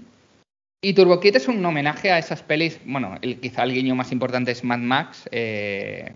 y 0.82 0.94
Turbo 0.94 1.20
Kid 1.20 1.36
es 1.36 1.47
un 1.48 1.64
homenaje 1.64 2.10
a 2.10 2.18
esas 2.18 2.43
pelis, 2.43 2.81
bueno, 2.85 3.16
el, 3.20 3.39
quizá 3.39 3.64
el 3.64 3.74
guiño 3.74 3.94
más 3.94 4.12
importante 4.12 4.51
es 4.52 4.64
Mad 4.64 4.78
Max, 4.78 5.28
eh, 5.31 6.12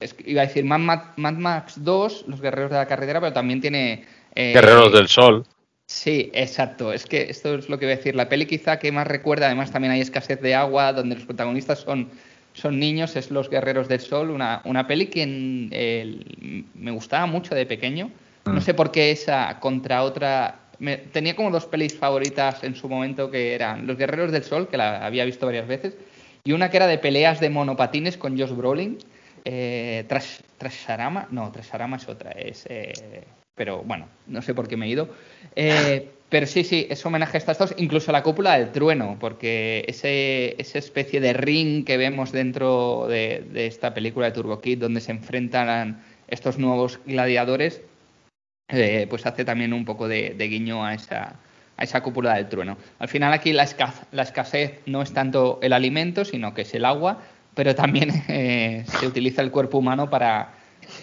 es 0.00 0.14
iba 0.24 0.42
a 0.42 0.46
decir 0.46 0.64
Mad, 0.64 0.78
Mad- 0.78 1.16
Mad 1.16 1.34
Max 1.34 1.74
2, 1.84 2.24
Los 2.28 2.40
Guerreros 2.40 2.70
de 2.70 2.76
la 2.76 2.86
Carretera, 2.86 3.20
pero 3.20 3.32
también 3.32 3.60
tiene... 3.60 4.04
eh, 4.34 4.52
Guerreros 4.54 4.92
del 4.92 5.08
Sol. 5.08 5.44
Sí, 5.90 6.30
exacto. 6.34 6.92
Es 6.92 7.06
que 7.06 7.30
esto 7.30 7.54
es 7.56 7.68
lo 7.70 7.78
que 7.78 7.86
iba 7.86 7.94
a 7.94 7.96
decir. 7.96 8.14
La 8.14 8.28
peli 8.28 8.44
quizá 8.46 8.78
que 8.78 8.92
más 8.92 9.06
recuerda, 9.06 9.46
además 9.46 9.72
también 9.72 9.92
hay 9.92 10.02
escasez 10.02 10.38
de 10.40 10.54
agua, 10.54 10.92
donde 10.92 11.14
los 11.16 11.24
protagonistas 11.24 11.78
son, 11.80 12.10
son 12.58 12.78
niños, 12.78 13.16
es 13.16 13.30
Los 13.30 13.48
Guerreros 13.48 13.88
del 13.88 14.00
Sol, 14.00 14.30
una, 14.30 14.60
una 14.64 14.86
peli 14.86 15.06
que 15.06 16.64
me 16.74 16.90
gustaba 16.90 17.26
mucho 17.26 17.54
de 17.54 17.66
pequeño. 17.66 18.10
No 18.46 18.54
mm. 18.54 18.60
sé 18.60 18.74
por 18.74 18.90
qué 18.90 19.10
esa 19.10 19.58
contra 19.60 20.02
otra. 20.02 20.60
tenía 21.12 21.36
como 21.36 21.50
dos 21.50 21.66
pelis 21.66 21.96
favoritas 21.96 22.64
en 22.64 22.74
su 22.74 22.88
momento 22.88 23.30
que 23.30 23.54
eran 23.54 23.86
Los 23.86 23.96
Guerreros 23.96 24.32
del 24.32 24.44
Sol, 24.44 24.68
que 24.68 24.76
la 24.76 25.04
había 25.04 25.24
visto 25.24 25.46
varias 25.46 25.66
veces, 25.66 25.94
y 26.44 26.52
una 26.52 26.70
que 26.70 26.78
era 26.78 26.86
de 26.86 26.98
peleas 26.98 27.40
de 27.40 27.50
monopatines 27.50 28.16
con 28.16 28.38
Josh 28.38 28.52
Brolin. 28.52 28.98
Eh, 29.44 30.04
Trasharama, 30.58 31.28
no, 31.30 31.50
Trasharama 31.52 31.96
es 31.96 32.08
otra, 32.08 32.32
es. 32.32 32.66
Eh, 32.68 33.24
pero 33.54 33.82
bueno, 33.82 34.08
no 34.26 34.42
sé 34.42 34.54
por 34.54 34.68
qué 34.68 34.76
me 34.76 34.86
he 34.86 34.88
ido. 34.90 35.08
Eh, 35.56 36.10
pero 36.28 36.46
sí, 36.46 36.62
sí, 36.62 36.86
es 36.90 37.04
homenaje 37.06 37.36
a 37.36 37.40
estas 37.40 37.58
dos, 37.58 37.74
incluso 37.78 38.12
la 38.12 38.22
cúpula 38.22 38.58
del 38.58 38.70
trueno, 38.70 39.16
porque 39.18 39.84
ese, 39.88 40.60
esa 40.60 40.78
especie 40.78 41.20
de 41.20 41.32
ring 41.32 41.86
que 41.86 41.96
vemos 41.96 42.32
dentro 42.32 43.06
de, 43.08 43.46
esta 43.54 43.94
película 43.94 44.26
de 44.26 44.32
Turbo 44.32 44.60
Kid, 44.60 44.78
donde 44.78 45.00
se 45.00 45.12
enfrentan 45.12 46.02
estos 46.28 46.58
nuevos 46.58 47.00
gladiadores, 47.06 47.80
eh, 48.68 49.06
pues 49.08 49.24
hace 49.24 49.46
también 49.46 49.72
un 49.72 49.86
poco 49.86 50.06
de, 50.06 50.34
guiño 50.38 50.84
a 50.84 50.92
esa, 50.92 51.36
a 51.78 51.84
esa 51.84 52.02
cúpula 52.02 52.34
del 52.34 52.50
trueno. 52.50 52.76
Al 52.98 53.08
final 53.08 53.32
aquí 53.32 53.54
la, 53.54 53.62
escasez 53.62 54.80
no 54.84 55.00
es 55.00 55.14
tanto 55.14 55.58
el 55.62 55.72
alimento, 55.72 56.26
sino 56.26 56.52
que 56.52 56.62
es 56.62 56.74
el 56.74 56.84
agua, 56.84 57.22
pero 57.54 57.74
también 57.74 58.10
eh, 58.28 58.84
se 58.86 59.06
utiliza 59.06 59.40
el 59.40 59.50
cuerpo 59.50 59.78
humano 59.78 60.10
para, 60.10 60.57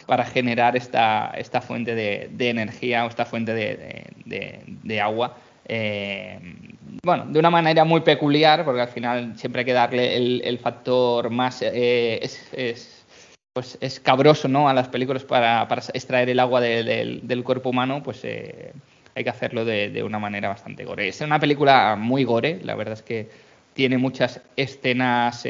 para 0.06 0.26
generar 0.26 0.76
esta, 0.76 1.32
esta 1.38 1.62
fuente 1.62 1.96
de, 1.96 2.50
energía 2.50 3.06
o 3.06 3.08
esta 3.08 3.26
fuente 3.26 3.54
de, 3.54 5.02
agua. 5.02 5.38
Eh, 5.68 6.40
bueno, 7.04 7.26
de 7.26 7.40
una 7.40 7.50
manera 7.50 7.84
muy 7.84 8.02
peculiar, 8.02 8.64
porque 8.66 8.82
al 8.82 8.88
final 8.88 9.38
siempre 9.38 9.62
hay 9.62 9.66
que 9.66 9.74
darle 9.74 10.16
el, 10.16 10.60
factor 10.60 11.30
más 11.30 11.62
eh, 11.62 12.20
es, 12.22 13.06
pues 13.54 13.78
escabroso 13.82 14.48
¿no? 14.48 14.70
a 14.70 14.74
las 14.74 14.90
películas 14.90 15.24
para, 15.24 15.68
extraer 15.94 16.30
el 16.30 16.40
agua 16.40 16.62
del 16.62 17.44
cuerpo 17.44 17.70
humano, 17.70 18.04
pues 18.04 18.22
eh, 18.24 18.74
hay 19.16 19.24
que 19.24 19.30
hacerlo 19.30 19.66
de, 19.66 20.04
una 20.04 20.20
manera 20.20 20.50
bastante 20.50 20.86
gore. 20.86 21.08
Es 21.08 21.22
una 21.22 21.40
película 21.40 21.96
muy 21.96 22.24
gore, 22.24 22.60
la 22.64 22.76
verdad 22.76 22.94
es 22.94 23.02
que 23.02 23.30
tiene 23.74 23.98
muchas 23.98 24.42
escenas 24.56 25.46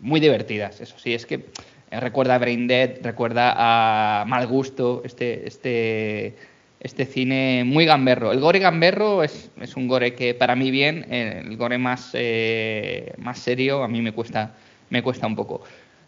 muy 0.00 0.20
divertidas, 0.20 0.80
eso 0.80 0.98
sí, 0.98 1.14
es 1.14 1.26
que 1.26 1.46
eh, 1.90 2.00
recuerda 2.00 2.34
a 2.34 2.38
Brain 2.38 2.66
Dead, 2.66 2.98
recuerda 3.02 3.54
a 3.56 4.24
Mal 4.24 4.46
Gusto, 4.46 5.02
este, 5.04 5.46
este, 5.46 6.34
este 6.80 7.06
cine 7.06 7.62
muy 7.64 7.84
gamberro. 7.84 8.32
El 8.32 8.40
gore 8.40 8.58
gamberro 8.58 9.22
es, 9.22 9.50
es 9.60 9.76
un 9.76 9.86
gore 9.86 10.14
que 10.14 10.34
para 10.34 10.56
mí 10.56 10.70
bien, 10.70 11.06
eh, 11.10 11.42
el 11.44 11.56
gore 11.56 11.78
más, 11.78 12.10
eh, 12.14 13.12
más 13.18 13.38
serio 13.38 13.84
a 13.84 13.88
mí 13.88 14.02
me 14.02 14.12
cuesta, 14.12 14.54
me 14.90 15.02
cuesta 15.02 15.26
un 15.26 15.36
poco. 15.36 15.62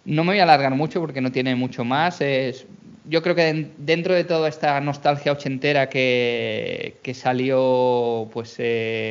No 0.04 0.24
me 0.24 0.32
voy 0.32 0.40
a 0.40 0.44
alargar 0.44 0.74
mucho 0.74 1.00
porque 1.00 1.20
no 1.20 1.30
tiene 1.30 1.54
mucho 1.54 1.84
más. 1.84 2.20
Es, 2.22 2.66
yo 3.04 3.22
creo 3.22 3.36
que 3.36 3.70
dentro 3.78 4.14
de 4.14 4.24
toda 4.24 4.48
esta 4.48 4.80
nostalgia 4.80 5.32
ochentera 5.32 5.88
que, 5.88 6.98
que 7.02 7.14
salió 7.14 8.28
pues 8.32 8.58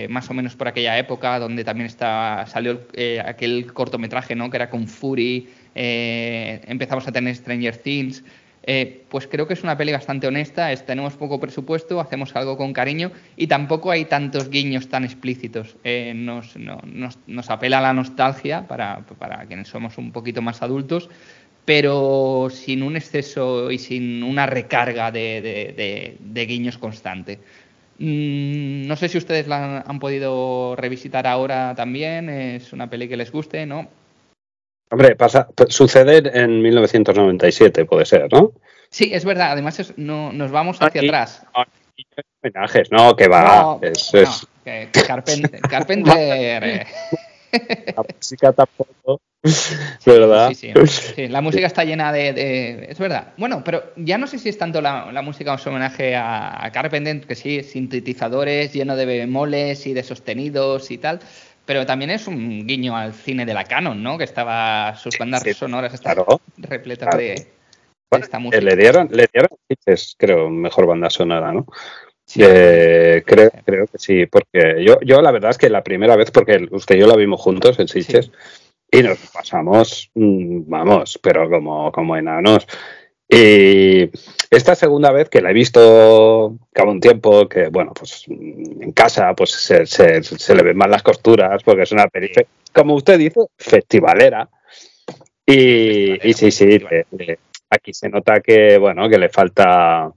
más 0.10 0.30
o 0.30 0.34
menos 0.34 0.56
por 0.56 0.68
aquella 0.68 0.98
época, 0.98 1.40
donde 1.40 1.64
también 1.64 1.88
está, 1.88 2.46
salió 2.48 2.82
aquel 3.26 3.74
cortometraje 3.74 4.36
¿no? 4.36 4.52
que 4.52 4.58
era 4.58 4.70
con 4.70 4.88
Fury, 4.88 5.48
eh, 5.78 6.62
empezamos 6.66 7.08
a 7.08 7.12
tener 7.12 7.36
Stranger 7.36 7.78
Things. 7.78 8.24
Eh, 8.70 9.06
pues 9.08 9.28
creo 9.28 9.48
que 9.48 9.54
es 9.54 9.64
una 9.64 9.78
peli 9.78 9.94
bastante 9.94 10.28
honesta, 10.28 10.76
tenemos 10.76 11.14
poco 11.14 11.40
presupuesto, 11.40 12.02
hacemos 12.02 12.36
algo 12.36 12.58
con 12.58 12.74
cariño 12.74 13.14
y 13.38 13.48
tampoco 13.48 13.92
hay 13.92 14.04
tantos 14.04 14.50
guiños 14.50 14.90
tan 14.90 15.06
explícitos. 15.06 15.78
Eh, 15.86 16.14
nos, 16.14 16.58
nos, 16.58 17.50
apela 17.50 17.78
a 17.78 17.82
la 17.82 17.94
nostalgia 17.94 18.68
para, 18.68 19.06
quienes 19.48 19.70
somos 19.70 19.98
un 19.98 20.12
poquito 20.12 20.42
más 20.42 20.62
adultos, 20.62 21.10
pero 21.64 22.50
sin 22.52 22.84
un 22.84 22.98
exceso 22.98 23.72
y 23.72 23.78
sin 23.78 24.22
una 24.22 24.46
recarga 24.46 25.12
de, 25.12 26.18
guiños 26.34 26.78
constante. 26.78 27.40
Mm, 28.00 28.86
no 28.86 28.98
sé 28.98 29.08
si 29.08 29.18
ustedes 29.18 29.48
la 29.48 29.80
han 29.88 30.00
podido 30.00 30.76
revisitar 30.76 31.26
ahora 31.26 31.74
también, 31.74 32.30
es 32.30 32.74
una 32.74 32.90
peli 32.90 33.08
que 33.08 33.16
les 33.16 33.32
guste, 33.32 33.66
¿no? 33.66 33.88
Hombre, 34.90 35.16
pasa, 35.16 35.50
sucede 35.68 36.22
en 36.34 36.62
1997, 36.62 37.86
puede 37.86 38.06
ser, 38.06 38.32
¿no? 38.32 38.54
Sí, 38.90 39.10
es 39.14 39.26
verdad. 39.26 39.52
Además, 39.52 39.94
no, 39.98 40.32
nos 40.32 40.52
vamos 40.52 40.78
hacia 40.80 41.02
atrás. 41.02 41.46
homenajes, 42.42 42.92
no, 42.92 43.16
que 43.16 43.28
va. 43.28 43.80
es, 43.82 44.48
Carpenter. 45.70 46.64
Eh. 46.64 46.86
La 47.96 48.04
música 48.14 48.54
tampoco. 48.54 49.22
¿Verdad? 50.06 50.52
Sí, 50.54 50.74
sí, 50.88 51.28
La 51.28 51.42
música 51.42 51.68
está 51.68 51.84
llena 51.84 52.12
de, 52.12 52.88
Es 52.90 52.98
verdad. 52.98 53.34
Bueno, 53.38 53.64
pero 53.64 53.94
ya 53.96 54.18
no 54.18 54.28
sé 54.28 54.40
si 54.40 54.50
es 54.50 54.58
tanto 54.58 54.82
la, 54.82 55.22
música 55.22 55.54
o 55.54 55.58
su 55.58 55.70
homenaje 55.70 56.16
a, 56.16 56.66
a, 56.66 56.72
Carpenter, 56.72 57.22
que 57.22 57.36
sí, 57.36 57.64
sintetizadores 57.64 58.74
lleno 58.74 58.96
de 58.96 59.06
bemoles 59.06 59.86
y 59.86 59.94
de 59.94 60.04
sostenidos 60.04 60.92
y 60.92 60.98
tal 60.98 61.20
pero 61.68 61.86
también 61.86 62.10
es 62.10 62.28
un 62.28 62.66
guiño 62.66 62.96
al 62.96 63.14
cine 63.14 63.46
de 63.46 63.54
la 63.54 63.66
Canon, 63.66 64.02
¿no? 64.02 64.18
Que 64.18 64.24
estaba 64.24 64.96
sus 64.96 65.18
bandas 65.20 65.44
sonoras 65.56 65.94
estaban 65.94 66.26
repletas 66.58 67.16
de, 67.16 67.48
esta 68.10 68.40
música. 68.40 68.64
Le 68.64 68.76
dieron, 68.76 69.10
le 69.12 69.28
dieron 69.32 69.50
creo, 70.18 70.50
mejor 70.50 70.88
banda 70.88 71.10
sonora, 71.10 71.52
¿no? 71.52 71.68
Eh, 72.36 73.24
creo, 73.26 73.52
creo 73.66 73.86
que 73.88 74.00
sí, 74.00 74.26
porque 74.26 74.84
yo, 74.84 75.00
yo 75.02 75.22
la 75.22 75.32
verdad 75.32 75.52
es 75.52 75.58
que 75.58 75.70
la 75.70 75.84
primera 75.84 76.16
vez, 76.16 76.32
porque 76.32 76.68
usted 76.72 76.96
y 76.96 77.00
yo 77.00 77.08
la 77.08 77.16
vimos 77.16 77.42
juntos 77.42 77.80
en 77.80 77.88
Sitges, 77.88 78.32
y 78.90 79.04
nos 79.04 79.18
pasamos, 79.34 80.10
mm, 80.16 80.62
vamos, 80.68 81.20
pero 81.22 81.50
como, 81.50 81.92
como 81.92 82.16
enanos. 82.16 82.66
Y 83.30 84.10
esta 84.50 84.76
segunda 84.76 85.12
vez 85.12 85.30
que 85.30 85.42
la 85.42 85.52
he 85.52 85.54
visto 85.54 86.58
cada 86.72 86.90
un 86.90 87.00
tiempo, 87.00 87.48
que 87.50 87.68
bueno, 87.68 87.94
pues 87.94 88.26
en 88.28 88.92
casa 88.94 89.34
pues 89.34 89.52
se, 89.52 89.86
se, 89.86 90.56
le 90.56 90.64
ven 90.64 90.78
más 90.78 90.90
las 90.90 91.04
costuras 91.04 91.62
porque 91.64 91.84
es 91.84 91.92
una 91.92 92.08
periferia, 92.08 92.50
como 92.74 92.96
usted 92.96 93.18
dice, 93.18 93.42
festivalera. 93.58 94.50
Y, 95.46 96.34
sí, 96.34 96.52
sí, 96.52 96.80
aquí 97.70 97.94
se 97.94 98.10
nota 98.10 98.42
que, 98.42 98.78
bueno, 98.78 99.10
que 99.10 99.18
le 99.18 99.30
falta... 99.30 100.12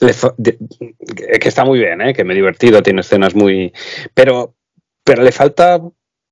que 0.00 1.48
está 1.48 1.64
muy 1.64 1.78
bien, 1.78 2.00
¿eh? 2.00 2.14
que 2.14 2.24
me 2.24 2.32
he 2.32 2.36
divertido, 2.36 2.82
tiene 2.82 3.02
escenas 3.02 3.34
muy... 3.34 3.72
Pero, 4.14 4.54
pero 5.04 5.22
le 5.22 5.32
falta 5.32 5.80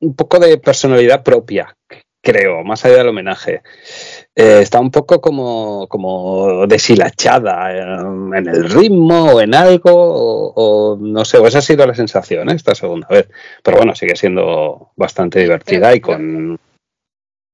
un 0.00 0.16
poco 0.16 0.38
de 0.38 0.56
personalidad 0.58 1.22
propia, 1.22 1.76
creo, 2.22 2.64
más 2.64 2.84
allá 2.84 2.98
del 2.98 3.08
homenaje. 3.08 3.62
Eh, 4.36 4.60
está 4.62 4.78
un 4.78 4.90
poco 4.90 5.20
como, 5.20 5.88
como 5.88 6.66
deshilachada 6.66 7.76
en, 7.76 8.46
el 8.46 8.70
ritmo 8.70 9.32
o 9.32 9.40
en 9.40 9.54
algo, 9.54 9.92
o, 9.92 10.96
no 11.00 11.24
sé, 11.24 11.38
o 11.38 11.46
esa 11.46 11.58
ha 11.58 11.62
sido 11.62 11.84
la 11.86 11.94
sensación 11.94 12.48
¿eh? 12.48 12.54
esta 12.54 12.74
segunda 12.74 13.08
vez. 13.08 13.28
Pero 13.62 13.78
bueno, 13.78 13.94
sigue 13.94 14.14
siendo 14.14 14.92
bastante 14.96 15.40
divertida 15.40 15.94
y 15.94 16.00
con... 16.00 16.58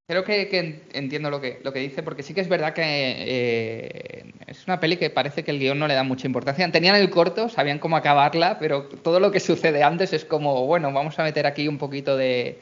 Creo 0.08 0.22
que, 0.22 0.84
entiendo 0.92 1.30
lo 1.30 1.40
que, 1.40 1.58
lo 1.64 1.72
que 1.72 1.80
dice, 1.80 2.04
porque 2.04 2.22
sí 2.22 2.32
que 2.32 2.40
es 2.40 2.48
verdad 2.48 2.72
que 2.74 2.82
eh, 2.84 4.32
es 4.46 4.64
una 4.68 4.78
peli 4.78 4.98
que 4.98 5.10
parece 5.10 5.42
que 5.42 5.50
el 5.50 5.58
guion 5.58 5.80
no 5.80 5.88
le 5.88 5.94
da 5.94 6.04
mucha 6.04 6.28
importancia. 6.28 6.70
Tenían 6.70 6.94
el 6.94 7.10
corto, 7.10 7.48
sabían 7.48 7.80
cómo 7.80 7.96
acabarla, 7.96 8.58
pero 8.60 8.84
todo 8.84 9.18
lo 9.18 9.32
que 9.32 9.40
sucede 9.40 9.82
antes 9.82 10.12
es 10.12 10.24
como, 10.24 10.64
bueno, 10.66 10.92
vamos 10.92 11.18
a 11.18 11.24
meter 11.24 11.44
aquí 11.44 11.66
un 11.66 11.78
poquito 11.78 12.16
de, 12.16 12.60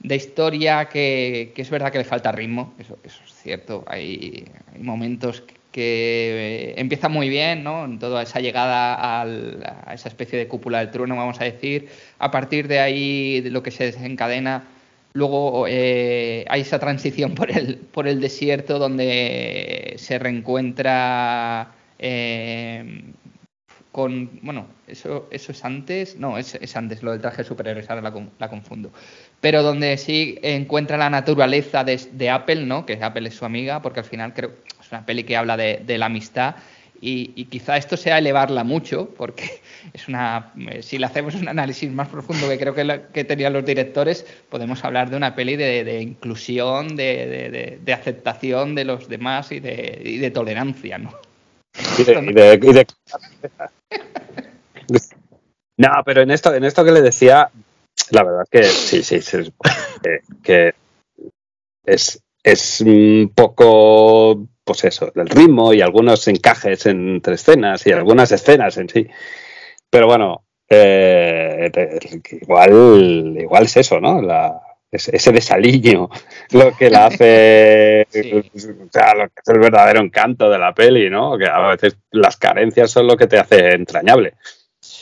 de 0.00 0.16
historia 0.16 0.88
que, 0.88 1.52
es 1.56 1.70
verdad 1.70 1.90
que 1.90 1.98
le 1.98 2.04
falta 2.04 2.32
ritmo, 2.32 2.74
eso, 2.78 2.98
es 3.04 3.14
cierto. 3.42 3.84
Hay, 3.86 4.44
momentos 4.78 5.42
que 5.72 6.74
empieza 6.76 7.08
muy 7.08 7.28
bien, 7.28 7.62
¿no? 7.62 7.84
En 7.84 7.98
toda 7.98 8.22
esa 8.22 8.40
llegada 8.40 9.22
a 9.22 9.94
esa 9.94 10.08
especie 10.08 10.38
de 10.38 10.48
cúpula 10.48 10.78
del 10.78 10.90
trueno, 10.90 11.16
vamos 11.16 11.40
a 11.40 11.44
decir. 11.44 11.88
A 12.18 12.30
partir 12.30 12.68
de 12.68 12.80
ahí, 12.80 13.42
lo 13.50 13.62
que 13.62 13.70
se 13.70 13.84
desencadena, 13.84 14.64
luego 15.12 15.66
eh, 15.68 16.44
hay 16.48 16.60
esa 16.60 16.78
transición 16.78 17.34
por 17.34 17.50
el, 17.50 17.76
por 17.76 18.06
el 18.06 18.20
desierto 18.20 18.78
donde 18.78 19.94
se 19.98 20.18
reencuentra 20.18 21.72
eh, 21.98 23.02
con. 23.96 24.28
Bueno, 24.42 24.66
eso, 24.86 25.26
eso 25.30 25.52
es 25.52 25.64
antes. 25.64 26.16
No, 26.16 26.36
es, 26.36 26.54
es 26.54 26.76
antes, 26.76 27.02
lo 27.02 27.12
del 27.12 27.22
traje 27.22 27.38
de 27.38 27.44
superhéroes, 27.44 27.88
ahora 27.88 28.12
la, 28.38 28.48
confundo. 28.50 28.92
Pero 29.40 29.62
donde 29.62 29.96
sí 29.96 30.38
encuentra 30.42 30.98
la 30.98 31.08
naturaleza 31.08 31.82
de, 31.82 32.30
Apple, 32.30 32.66
¿no? 32.66 32.84
Que 32.84 33.02
Apple 33.02 33.26
es 33.26 33.36
su 33.36 33.46
amiga, 33.46 33.80
porque 33.80 34.00
al 34.00 34.04
final 34.04 34.34
creo 34.34 34.52
es 34.78 34.92
una 34.92 35.06
peli 35.06 35.24
que 35.24 35.34
habla 35.34 35.56
de, 35.56 35.96
la 35.96 36.06
amistad. 36.06 36.56
Y, 37.00 37.46
quizá 37.46 37.78
esto 37.78 37.96
sea 37.96 38.18
elevarla 38.18 38.64
mucho, 38.64 39.14
porque 39.16 39.62
es 39.94 40.08
una. 40.08 40.52
Eh, 40.72 40.82
si 40.82 40.98
le 40.98 41.06
hacemos 41.06 41.34
un 41.34 41.48
análisis 41.48 41.90
más 41.90 42.08
profundo 42.08 42.50
que 42.50 42.58
creo 42.58 42.74
que, 42.74 43.00
que 43.14 43.24
tenían 43.24 43.54
los 43.54 43.64
directores, 43.64 44.26
podemos 44.50 44.84
hablar 44.84 45.08
de 45.08 45.16
una 45.16 45.34
peli 45.34 45.56
de, 45.56 46.02
inclusión, 46.02 46.96
de, 46.96 47.80
aceptación 47.94 48.74
de 48.74 48.84
los 48.84 49.08
demás 49.08 49.52
y 49.52 49.60
de, 49.60 50.02
y 50.04 50.18
de 50.18 50.30
tolerancia, 50.30 50.98
¿no? 50.98 51.14
no, 55.76 55.88
pero 56.04 56.22
en 56.22 56.30
esto, 56.30 56.54
en 56.54 56.64
esto 56.64 56.84
que 56.84 56.92
le 56.92 57.02
decía, 57.02 57.50
la 58.10 58.22
verdad 58.22 58.44
que 58.50 58.64
sí, 58.64 59.02
sí, 59.02 59.20
sí 59.20 59.52
que, 60.42 60.74
es, 61.84 62.22
es 62.42 62.80
un 62.80 63.32
poco, 63.34 64.46
pues 64.64 64.84
eso, 64.84 65.10
del 65.14 65.28
ritmo 65.28 65.72
y 65.72 65.80
algunos 65.80 66.26
encajes 66.28 66.86
entre 66.86 67.34
escenas 67.34 67.86
y 67.86 67.92
algunas 67.92 68.32
escenas 68.32 68.76
en 68.76 68.88
sí. 68.88 69.06
Pero 69.90 70.06
bueno, 70.06 70.44
eh, 70.68 71.70
igual, 72.42 73.36
igual 73.38 73.64
es 73.64 73.76
eso, 73.76 74.00
¿no? 74.00 74.20
La, 74.20 74.65
ese 74.96 75.32
desaliño 75.32 76.08
lo 76.52 76.76
que 76.76 76.90
la 76.90 77.06
hace, 77.06 78.06
o 78.12 78.90
sea, 78.90 79.14
lo 79.14 79.28
que 79.28 79.40
es 79.42 79.48
el 79.48 79.58
verdadero 79.58 80.00
encanto 80.00 80.50
de 80.50 80.58
la 80.58 80.74
peli, 80.74 81.08
¿no? 81.08 81.38
Que 81.38 81.46
a 81.46 81.68
veces 81.68 81.96
las 82.10 82.36
carencias 82.36 82.90
son 82.90 83.06
lo 83.06 83.16
que 83.16 83.26
te 83.26 83.38
hace 83.38 83.74
entrañable. 83.74 84.34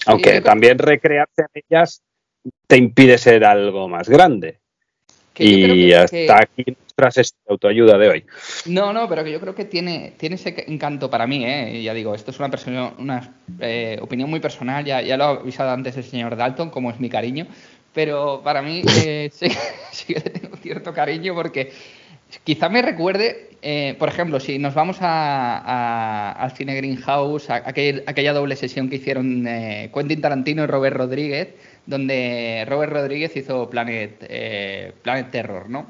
Aunque 0.07 0.41
también 0.41 0.79
recrearse 0.79 1.43
en 1.43 1.63
ellas 1.69 2.03
te 2.67 2.77
impide 2.77 3.19
ser 3.19 3.45
algo 3.45 3.89
más 3.89 4.09
grande. 4.09 4.59
y 5.37 5.93
hasta 5.93 6.43
aquí 6.43 6.77
nuestra 6.97 7.25
autoayuda 7.49 7.99
de 7.99 8.09
hoy. 8.09 8.25
No, 8.67 8.93
no, 8.93 9.09
pero 9.09 9.25
que 9.25 9.33
yo 9.33 9.41
creo 9.41 9.55
que 9.55 9.65
tiene, 9.65 10.15
tiene 10.17 10.37
ese 10.37 10.65
encanto 10.69 11.11
para 11.11 11.27
mí, 11.27 11.45
¿eh? 11.45 11.83
Ya 11.83 11.93
digo, 11.93 12.15
esto 12.15 12.31
es 12.31 12.39
una, 12.39 12.95
una 12.99 13.35
eh, 13.59 13.99
opinión 14.01 14.31
muy 14.31 14.41
personal, 14.41 14.85
ya, 14.85 15.03
ya 15.03 15.17
lo 15.17 15.25
ha 15.25 15.31
avisado 15.31 15.71
antes 15.71 15.97
el 15.97 16.05
señor 16.05 16.37
Dalton, 16.37 16.71
como 16.71 16.91
es 16.91 17.01
mi 17.01 17.09
cariño, 17.09 17.47
pero 17.95 18.43
para 18.43 18.61
mí 18.61 18.83
eh, 19.05 19.31
sí, 19.33 19.47
sí, 19.93 20.15
que 20.15 20.21
tengo 20.21 20.57
cierto 20.57 20.93
cariño 20.93 21.35
porque 21.35 21.73
quizá 22.43 22.69
me 22.69 22.83
recuerde, 22.83 23.51
eh, 23.63 23.95
por 23.99 24.09
ejemplo, 24.09 24.41
si 24.41 24.59
nos 24.59 24.75
vamos 24.75 24.99
a, 25.01 26.33
al 26.33 26.51
cine 26.53 26.75
Greenhouse, 26.75 27.49
a, 27.49 27.57
aquella 27.57 28.33
doble 28.33 28.57
sesión 28.57 28.91
que 28.91 28.97
hicieron 28.97 29.47
eh, 29.47 29.91
Quentin 29.95 30.21
Tarantino 30.21 30.65
y 30.65 30.67
Robert 30.67 30.97
Rodríguez, 30.97 31.55
donde 31.87 32.65
Robert 32.69 32.93
Rodríguez 32.93 33.37
hizo 33.37 33.71
Planet, 33.71 34.93
Planet 35.03 35.31
Terror, 35.31 35.71
¿no? 35.71 35.87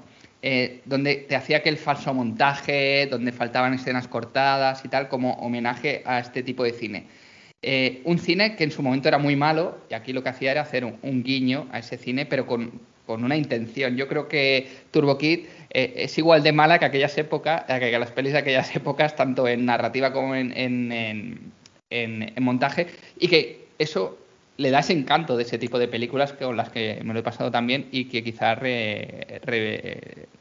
donde 0.85 1.25
te 1.27 1.37
hacía 1.37 1.57
aquel 1.57 1.79
falso 1.79 2.13
montaje, 2.13 3.07
donde 3.11 3.33
faltaban 3.33 3.73
escenas 3.73 4.09
cortadas 4.09 4.85
y 4.85 4.89
tal, 4.89 5.09
como 5.09 5.33
homenaje 5.37 6.03
a 6.05 6.19
este 6.19 6.43
tipo 6.43 6.65
de 6.65 6.73
cine. 6.73 7.07
Eh, 7.67 8.03
un 8.05 8.19
cine 8.19 8.57
que 8.57 8.65
en 8.65 8.71
su 8.71 8.83
momento 8.83 9.09
era 9.09 9.17
muy 9.17 9.37
malo 9.37 9.79
y 9.89 9.95
aquí 9.95 10.13
lo 10.13 10.23
que 10.23 10.29
hacía 10.29 10.51
era 10.51 10.61
hacer 10.61 10.85
un, 10.85 11.23
guiño 11.23 11.67
a 11.73 11.79
ese 11.79 11.97
cine, 11.97 12.27
pero 12.27 12.47
con, 12.47 12.73
una 13.07 13.37
intención. 13.37 13.97
Yo 13.97 14.07
creo 14.07 14.29
que 14.29 14.69
Turbo 14.91 15.17
Kid 15.17 15.47
eh, 15.71 15.95
es 15.97 16.19
igual 16.19 16.43
de 16.43 16.53
mala 16.53 16.79
que 16.79 16.85
aquellas 16.85 17.17
épocas, 17.17 17.65
eh, 17.69 17.81
que 17.81 17.99
las 17.99 18.11
pelis 18.11 18.33
de 18.33 18.41
aquellas 18.41 18.77
épocas, 18.77 19.17
tanto 19.17 19.49
en 19.49 19.65
narrativa 19.65 20.13
como 20.13 20.35
en, 20.35 20.53
en, 20.55 21.53
montaje, 22.39 22.87
y 23.19 23.29
que 23.29 23.65
eso 23.79 24.19
le 24.59 24.71
da 24.71 24.81
ese 24.81 24.93
encanto 24.93 25.35
de 25.35 25.45
ese 25.45 25.57
tipo 25.57 25.79
de 25.79 25.89
películas 25.89 26.35
con 26.35 26.59
las 26.59 26.69
que 26.69 27.01
me 27.03 27.15
lo 27.15 27.21
he 27.21 27.23
pasado 27.23 27.51
también 27.51 27.89
y 27.93 28.05
que 28.07 28.23
quizás 28.23 28.59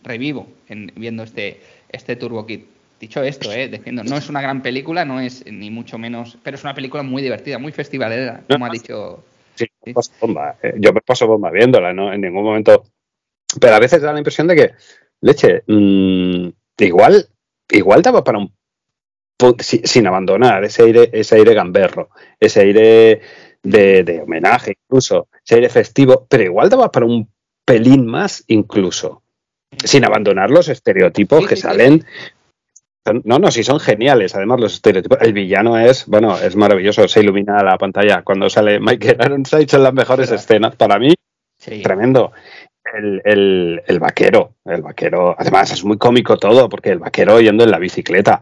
revivo 0.03 0.47
en, 0.67 0.91
viendo 0.95 1.23
este, 1.23 1.61
este 1.89 2.17
Turbo 2.17 2.45
Kid. 2.45 2.63
Dicho 3.03 3.21
esto, 3.21 3.51
eh, 3.51 3.81
no 3.91 4.15
es 4.15 4.29
una 4.29 4.41
gran 4.41 4.61
película, 4.61 5.03
no 5.03 5.19
es 5.19 5.45
ni 5.45 5.69
mucho 5.69 5.97
menos, 5.97 6.37
pero 6.41 6.55
es 6.55 6.63
una 6.63 6.73
película 6.73 7.03
muy 7.03 7.21
divertida, 7.21 7.59
muy 7.59 7.73
festivalera, 7.73 8.45
como 8.49 8.65
ha 8.65 8.69
dicho. 8.69 9.25
Sí, 9.55 9.65
bomba. 10.21 10.55
Eh, 10.63 10.75
yo 10.77 10.93
me 10.93 11.01
paso 11.01 11.27
bomba 11.27 11.51
viéndola, 11.51 11.91
¿no? 11.91 12.13
En 12.13 12.21
ningún 12.21 12.45
momento. 12.45 12.85
Pero 13.59 13.75
a 13.75 13.79
veces 13.79 14.01
da 14.01 14.13
la 14.13 14.19
impresión 14.19 14.47
de 14.47 14.55
que, 14.55 14.71
leche, 15.19 15.63
mm, 15.67 16.47
igual, 16.77 17.27
igual 17.71 18.01
daba 18.01 18.23
para 18.23 18.37
un. 18.37 18.53
Sin 19.59 20.07
abandonar 20.07 20.63
ese 20.63 20.83
aire, 20.83 21.09
ese 21.11 21.35
aire 21.35 21.53
gamberro, 21.53 22.09
ese 22.39 22.61
aire 22.61 23.19
de, 23.63 24.21
homenaje, 24.23 24.77
incluso, 24.81 25.27
ese 25.43 25.55
aire 25.55 25.67
festivo, 25.67 26.25
pero 26.29 26.43
igual 26.43 26.69
daba 26.69 26.89
para 26.89 27.05
un 27.05 27.29
pelín 27.65 28.05
más, 28.05 28.45
incluso 28.47 29.23
sin 29.83 30.05
abandonar 30.05 30.51
los 30.51 30.69
estereotipos 30.69 31.47
que 31.47 31.57
salen 31.57 32.05
no, 33.05 33.39
no, 33.39 33.51
sí 33.51 33.63
son 33.63 33.79
geniales. 33.79 34.35
Además, 34.35 34.59
los 34.59 34.73
estereotipos. 34.75 35.17
El 35.21 35.33
villano 35.33 35.77
es, 35.77 36.05
bueno, 36.07 36.37
es 36.37 36.55
maravilloso. 36.55 37.07
Se 37.07 37.19
ilumina 37.19 37.61
la 37.61 37.77
pantalla 37.77 38.21
cuando 38.23 38.49
sale 38.49 38.79
Michael 38.79 39.17
Ironside. 39.25 39.67
Son 39.67 39.83
las 39.83 39.93
mejores 39.93 40.31
escenas. 40.31 40.75
Para 40.75 40.97
mí, 40.97 41.13
tremendo. 41.83 42.31
El, 42.93 43.99
vaquero, 43.99 44.55
el 44.65 44.81
vaquero. 44.81 45.35
Además, 45.37 45.71
es 45.71 45.83
muy 45.83 45.97
cómico 45.97 46.37
todo, 46.37 46.69
porque 46.69 46.91
el 46.91 46.99
vaquero 46.99 47.41
yendo 47.41 47.63
en 47.63 47.71
la 47.71 47.79
bicicleta. 47.79 48.39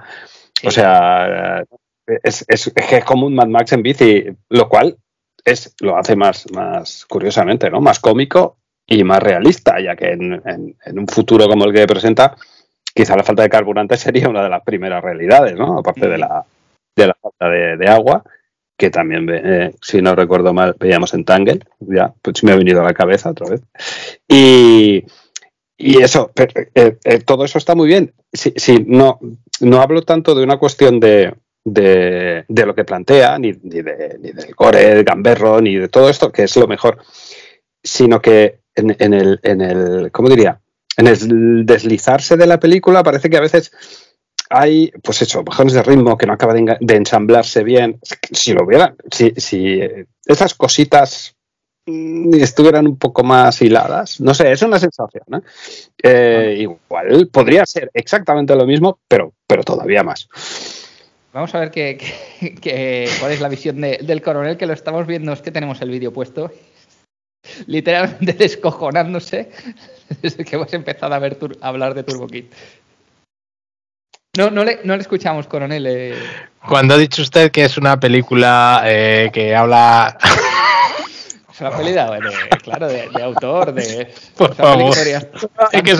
O 0.63 0.69
sea, 0.69 1.63
es, 2.05 2.45
es, 2.47 2.71
es, 2.75 3.03
como 3.05 3.27
un 3.27 3.35
Mad 3.35 3.47
Max 3.47 3.73
en 3.73 3.81
bici, 3.81 4.25
lo 4.49 4.69
cual 4.69 4.97
es, 5.43 5.73
lo 5.79 5.97
hace 5.97 6.15
más, 6.15 6.51
más 6.51 7.05
curiosamente, 7.05 7.69
¿no? 7.69 7.81
Más 7.81 7.99
cómico 7.99 8.57
y 8.85 9.03
más 9.03 9.23
realista, 9.23 9.79
ya 9.79 9.95
que 9.95 10.11
en 10.11 10.99
un 10.99 11.07
futuro 11.07 11.47
como 11.47 11.65
el 11.65 11.73
que 11.73 11.87
presenta 11.87 12.35
quizá 12.93 13.15
la 13.15 13.23
falta 13.23 13.43
de 13.43 13.49
carburante 13.49 13.97
sería 13.97 14.29
una 14.29 14.43
de 14.43 14.49
las 14.49 14.63
primeras 14.63 15.03
realidades, 15.03 15.55
¿no? 15.55 15.79
Aparte 15.79 16.07
de 16.07 16.17
la, 16.17 16.45
de 16.95 17.07
la 17.07 17.15
falta 17.21 17.49
de, 17.49 17.87
agua, 17.87 18.23
que 18.77 18.89
también, 18.89 19.27
eh, 19.29 19.73
si 19.81 20.01
no 20.01 20.15
recuerdo 20.15 20.53
mal, 20.53 20.75
veíamos 20.79 21.13
en 21.13 21.25
Tangle, 21.25 21.59
ya, 21.79 22.13
pues 22.21 22.43
me 22.43 22.51
ha 22.51 22.55
venido 22.55 22.81
a 22.81 22.85
la 22.85 22.93
cabeza 22.93 23.31
otra 23.31 23.49
vez. 23.49 23.61
Y, 24.27 25.03
eso, 25.77 26.31
eh, 26.35 26.97
eh, 27.03 27.19
todo 27.25 27.43
eso 27.43 27.57
está 27.57 27.73
muy 27.73 27.87
bien. 27.87 28.13
Sí, 28.31 28.85
no, 28.85 29.19
no 29.61 29.81
hablo 29.81 30.03
tanto 30.03 30.35
de 30.35 30.43
una 30.43 30.57
cuestión 30.57 30.99
de, 30.99 31.33
de, 31.63 32.45
lo 32.47 32.75
que 32.75 32.85
plantea, 32.85 33.39
ni, 33.39 33.51
ni, 33.63 33.81
de, 33.81 34.17
ni 34.19 34.31
del 34.31 34.55
core, 34.55 34.91
el 34.91 35.03
gamberro, 35.03 35.59
ni 35.59 35.75
de 35.75 35.89
todo 35.89 36.09
esto, 36.09 36.31
que 36.31 36.43
es 36.43 36.55
lo 36.55 36.67
mejor, 36.67 36.99
sino 37.83 38.21
que 38.21 38.59
en, 38.75 38.95
en, 38.99 39.13
el, 39.13 39.39
en 39.41 39.61
el, 39.61 40.11
¿cómo 40.11 40.29
diría? 40.29 40.61
En 40.97 41.07
el 41.07 41.65
deslizarse 41.65 42.37
de 42.37 42.47
la 42.47 42.59
película 42.59 43.03
parece 43.03 43.29
que 43.29 43.37
a 43.37 43.41
veces 43.41 43.71
hay, 44.51 44.91
pues 45.01 45.21
eso, 45.21 45.43
bajones 45.43 45.73
de 45.73 45.83
ritmo 45.83 46.17
que 46.17 46.25
no 46.25 46.33
acaba 46.33 46.53
de, 46.53 46.95
ensamblarse 46.95 47.63
bien. 47.63 47.99
Si 48.31 48.53
lo 48.53 48.65
hubiera, 48.65 48.93
si, 49.09 49.33
si 49.37 49.79
esas 50.25 50.53
cositas 50.55 51.35
mm, 51.85 52.33
estuvieran 52.35 52.85
un 52.87 52.97
poco 52.97 53.23
más 53.23 53.61
hiladas, 53.61 54.19
no 54.19 54.33
sé, 54.33 54.51
es 54.51 54.61
una 54.61 54.77
sensación. 54.77 55.23
¿eh? 55.33 55.41
Eh, 56.03 56.55
igual 56.59 57.29
podría 57.31 57.65
ser 57.65 57.89
exactamente 57.93 58.55
lo 58.55 58.65
mismo, 58.65 58.99
pero, 59.07 59.33
pero 59.47 59.63
todavía 59.63 60.03
más. 60.03 60.27
Vamos 61.33 61.55
a 61.55 61.59
ver 61.61 61.71
qué, 61.71 61.97
cuál 63.21 63.31
es 63.31 63.39
la 63.39 63.47
visión 63.47 63.79
del 63.79 64.21
coronel, 64.21 64.57
que 64.57 64.65
lo 64.65 64.73
estamos 64.73 65.07
viendo, 65.07 65.31
es 65.31 65.41
que 65.41 65.51
tenemos 65.51 65.81
el 65.81 65.89
vídeo 65.89 66.11
puesto 66.11 66.51
literalmente 67.65 68.33
descojonándose 68.33 69.49
desde 70.21 70.43
que 70.43 70.55
hemos 70.55 70.73
empezado 70.73 71.13
a, 71.13 71.19
ver 71.19 71.37
hablar 71.61 71.93
de 71.93 72.03
Turbo 72.03 72.27
Kid. 72.27 72.45
No, 74.37 74.49
no, 74.49 74.63
le, 74.63 74.79
no 74.83 74.95
le 74.95 75.01
escuchamos, 75.01 75.47
coronel. 75.47 75.85
Eh. 75.87 76.15
Cuando 76.65 76.93
ha 76.93 76.97
dicho 76.97 77.21
usted 77.21 77.51
que 77.51 77.65
es 77.65 77.77
una 77.77 77.99
película 77.99 78.81
eh, 78.85 79.29
que 79.33 79.55
habla... 79.55 80.17
Es 81.53 81.59
una 81.59 81.77
película, 81.77 82.17
claro, 82.63 82.87
de, 82.87 83.09
autor, 83.21 83.73
de... 83.73 84.11
Por 84.37 84.55
favor. 84.55 84.95
Es 85.71 85.83
que 85.83 85.95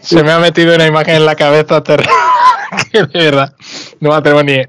se, 0.00 0.22
me 0.24 0.32
ha 0.32 0.38
metido 0.38 0.74
una 0.74 0.86
imagen 0.86 1.16
en 1.16 1.26
la 1.26 1.36
cabeza 1.36 1.82
que 1.84 3.04
de 3.04 3.06
verdad 3.12 3.54
no 4.00 4.08
me 4.08 4.16
atrevo 4.16 4.42
ni... 4.42 4.62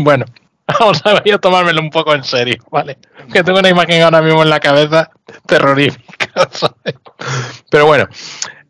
bueno. 0.00 0.24
Vamos 0.78 1.00
a 1.04 1.14
ver, 1.14 1.34
a 1.34 1.38
tomármelo 1.38 1.80
un 1.80 1.90
poco 1.90 2.14
en 2.14 2.24
serio, 2.24 2.56
¿vale? 2.70 2.96
Que 3.32 3.42
tengo 3.42 3.58
una 3.58 3.68
imagen 3.68 4.02
ahora 4.02 4.22
mismo 4.22 4.42
en 4.42 4.50
la 4.50 4.60
cabeza 4.60 5.10
terrorífica. 5.46 6.05
Pero 7.70 7.86
bueno, 7.86 8.08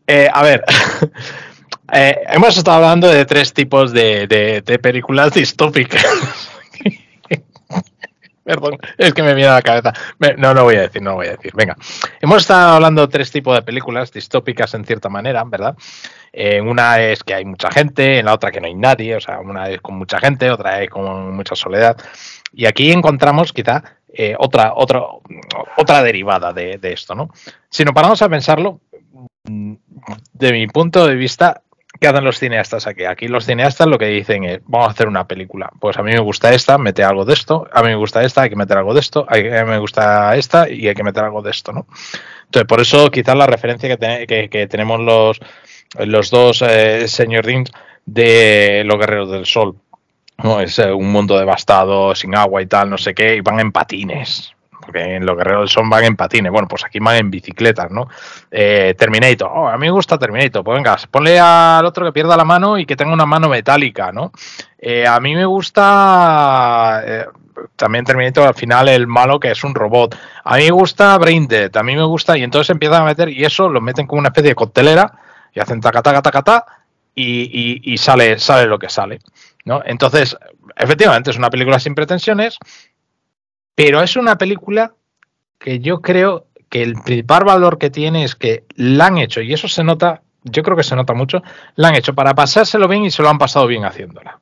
eh, 0.05 0.29
a 0.31 0.43
ver. 0.43 0.63
Eh, 1.93 2.19
hemos 2.31 2.57
estado 2.57 2.75
hablando 2.83 3.07
de 3.07 3.23
tres 3.23 3.53
tipos 3.53 3.93
de, 3.93 4.27
de, 4.27 4.79
películas 4.79 5.33
distópicas. 5.33 6.05
Perdón, 8.43 8.77
es 8.97 9.13
que 9.13 9.23
me 9.23 9.33
viene 9.33 9.51
a 9.51 9.53
la 9.53 9.61
cabeza. 9.61 9.93
no 10.37 10.53
lo 10.53 10.65
voy 10.65 10.75
a 10.75 10.81
decir, 10.81 11.01
no 11.01 11.15
voy 11.15 11.27
a 11.27 11.37
decir. 11.37 11.53
Venga, 11.55 11.77
hemos 12.19 12.41
estado 12.41 12.73
hablando 12.73 13.03
de 13.03 13.07
tres 13.07 13.31
tipos 13.31 13.55
de 13.55 13.61
películas 13.61 14.11
distópicas 14.11 14.73
en 14.73 14.83
cierta 14.83 15.07
manera, 15.07 15.45
¿verdad? 15.45 15.77
En 16.33 16.67
una 16.67 17.01
es 17.01 17.23
que 17.23 17.33
hay 17.33 17.45
mucha 17.45 17.71
gente, 17.71 18.19
en 18.19 18.25
la 18.25 18.33
otra 18.33 18.51
que 18.51 18.59
no 18.59 18.67
hay 18.67 18.75
nadie, 18.75 19.15
o 19.15 19.21
sea, 19.21 19.39
una 19.39 19.69
es 19.69 19.79
con 19.79 19.97
mucha 19.97 20.19
gente, 20.19 20.51
otra 20.51 20.83
es 20.83 20.89
con 20.89 21.33
mucha 21.37 21.55
soledad. 21.55 21.95
Y 22.51 22.65
aquí 22.65 22.91
encontramos 22.91 23.53
quizá 23.53 23.96
eh, 24.19 24.35
otra, 24.39 24.73
otra, 24.75 25.03
otra 25.77 26.01
derivada 26.01 26.51
de, 26.51 26.79
esto, 26.81 27.13
¿no? 27.13 27.29
Si 27.69 27.85
nos 27.85 27.93
paramos 27.93 28.19
a 28.23 28.29
pensarlo, 28.29 28.81
mm, 29.43 29.75
de 30.33 30.51
mi 30.53 30.65
punto 30.65 31.05
de 31.05 31.13
vista, 31.13 31.61
¿qué 31.99 32.07
hacen 32.07 32.23
los 32.23 32.39
cineastas 32.39 32.87
aquí? 32.87 33.05
Aquí 33.05 33.27
los 33.27 33.45
cineastas 33.45 33.85
lo 33.85 33.99
que 33.99 34.07
dicen 34.07 34.43
es, 34.43 34.61
vamos 34.65 34.87
a 34.87 34.91
hacer 34.91 35.07
una 35.07 35.27
película. 35.27 35.69
Pues 35.79 35.97
a 35.97 36.01
mí 36.01 36.11
me 36.11 36.19
gusta 36.19 36.51
esta, 36.51 36.79
mete 36.79 37.03
algo 37.03 37.25
de 37.25 37.33
esto, 37.33 37.67
a 37.71 37.83
mí 37.83 37.89
me 37.89 37.95
gusta 37.95 38.23
esta, 38.23 38.41
hay 38.41 38.49
que 38.49 38.55
meter 38.55 38.79
algo 38.79 38.95
de 38.95 39.01
esto, 39.01 39.27
a 39.29 39.35
mí 39.35 39.43
me 39.43 39.77
gusta 39.77 40.35
esta 40.35 40.67
y 40.67 40.87
hay 40.87 40.95
que 40.95 41.03
meter 41.03 41.23
algo 41.23 41.43
de 41.43 41.51
esto, 41.51 41.71
¿no? 41.71 41.85
Entonces, 42.45 42.67
por 42.67 42.81
eso 42.81 43.11
quizás 43.11 43.35
la 43.35 43.45
referencia 43.45 43.97
que, 43.97 44.67
tenemos 44.67 44.99
los, 44.99 46.31
dos 46.31 46.63
eh, 46.63 47.07
señor 47.07 47.45
Dins 47.45 47.71
de 48.07 48.81
los 48.83 48.97
Guerreros 48.97 49.29
del 49.29 49.45
Sol. 49.45 49.75
¿No? 50.43 50.59
Es 50.61 50.79
eh, 50.79 50.91
un 50.91 51.11
mundo 51.11 51.37
devastado, 51.37 52.13
sin 52.15 52.35
agua 52.35 52.61
y 52.61 52.67
tal, 52.67 52.89
no 52.89 52.97
sé 52.97 53.13
qué, 53.13 53.35
y 53.35 53.41
van 53.41 53.59
en 53.59 53.71
patines. 53.71 54.53
porque 54.79 55.15
en 55.15 55.25
los 55.25 55.35
guerreros 55.35 55.61
del 55.61 55.69
sol 55.69 55.89
van 55.89 56.05
en 56.05 56.15
patines, 56.15 56.51
bueno, 56.51 56.67
pues 56.67 56.85
aquí 56.85 56.99
van 56.99 57.17
en 57.17 57.29
bicicletas, 57.31 57.91
¿no? 57.91 58.07
Eh, 58.51 58.95
Terminator, 58.97 59.51
oh, 59.53 59.67
a 59.67 59.77
mí 59.77 59.87
me 59.87 59.91
gusta 59.91 60.17
Terminator, 60.17 60.63
pues 60.63 60.77
venga, 60.77 60.95
ponle 61.11 61.39
al 61.39 61.85
otro 61.85 62.05
que 62.05 62.13
pierda 62.13 62.37
la 62.37 62.45
mano 62.45 62.77
y 62.77 62.85
que 62.85 62.95
tenga 62.95 63.13
una 63.13 63.25
mano 63.25 63.49
metálica, 63.49 64.11
¿no? 64.11 64.31
Eh, 64.77 65.05
a 65.05 65.19
mí 65.19 65.35
me 65.35 65.45
gusta 65.45 67.01
eh, 67.05 67.25
también 67.75 68.05
Terminator 68.05 68.47
al 68.47 68.53
final 68.53 68.87
el 68.87 69.07
malo 69.07 69.39
que 69.39 69.51
es 69.51 69.63
un 69.63 69.75
robot. 69.75 70.15
A 70.43 70.57
mí 70.57 70.63
me 70.63 70.71
gusta 70.71 71.17
Brain 71.17 71.47
Dead, 71.47 71.75
a 71.75 71.83
mí 71.83 71.95
me 71.95 72.03
gusta, 72.03 72.37
y 72.37 72.43
entonces 72.43 72.69
empiezan 72.69 73.01
a 73.01 73.05
meter, 73.05 73.29
y 73.29 73.43
eso 73.43 73.67
lo 73.69 73.81
meten 73.81 74.07
como 74.07 74.19
una 74.19 74.29
especie 74.29 74.51
de 74.51 74.55
coctelera, 74.55 75.11
y 75.53 75.59
hacen 75.59 75.81
taca, 75.81 76.01
taca, 76.01 76.21
taca, 76.21 76.41
taca, 76.43 76.65
y, 77.19 77.81
y, 77.83 77.97
sale, 77.97 78.37
sale 78.37 78.67
lo 78.67 78.77
que 78.77 78.89
sale. 78.89 79.19
¿No? 79.67 79.81
Entonces, 79.85 80.37
efectivamente, 80.77 81.29
es 81.29 81.37
una 81.37 81.49
película 81.49 81.77
sin 81.77 81.93
pretensiones, 81.93 82.57
pero 83.75 84.01
es 84.01 84.15
una 84.15 84.37
película 84.37 84.93
que 85.59 85.79
yo 85.79 86.01
creo 86.01 86.47
que 86.69 86.81
el 86.81 86.93
principal 86.93 87.43
valor 87.43 87.77
que 87.77 87.89
tiene 87.89 88.23
es 88.23 88.35
que 88.35 88.63
la 88.75 89.07
han 89.07 89.17
hecho, 89.17 89.41
y 89.41 89.51
eso 89.53 89.67
se 89.67 89.83
nota, 89.83 90.21
yo 90.43 90.63
creo 90.63 90.77
que 90.77 90.83
se 90.83 90.95
nota 90.95 91.13
mucho, 91.13 91.43
la 91.75 91.89
han 91.89 91.95
hecho 91.95 92.15
para 92.15 92.33
pasárselo 92.33 92.87
bien 92.87 93.03
y 93.03 93.11
se 93.11 93.21
lo 93.21 93.29
han 93.29 93.37
pasado 93.37 93.67
bien 93.67 93.83
haciéndola. 93.83 94.39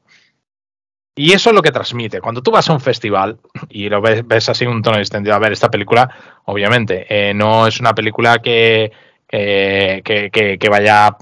Y 1.17 1.31
eso 1.31 1.49
es 1.49 1.55
lo 1.55 1.61
que 1.61 1.71
transmite. 1.71 2.21
Cuando 2.21 2.43
tú 2.43 2.51
vas 2.51 2.69
a 2.69 2.73
un 2.73 2.81
festival 2.81 3.39
y 3.69 3.89
lo 3.89 4.01
ves, 4.01 4.27
ves 4.27 4.49
así 4.49 4.65
un 4.65 4.83
tono 4.83 4.99
extendido, 4.99 5.33
a 5.35 5.39
ver, 5.39 5.53
esta 5.53 5.71
película, 5.71 6.07
obviamente, 6.45 7.07
eh, 7.09 7.33
no 7.33 7.65
es 7.65 7.79
una 7.79 7.95
película 7.95 8.39
que, 8.39 8.91
que, 9.27 10.57
que, 10.59 10.69
vaya, 10.69 11.15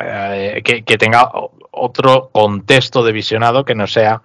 eh, 0.00 0.62
que, 0.62 0.98
tenga 0.98 1.30
otro 1.76 2.30
contexto 2.32 3.04
de 3.04 3.12
visionado 3.12 3.64
que 3.64 3.74
no 3.74 3.86
sea 3.86 4.22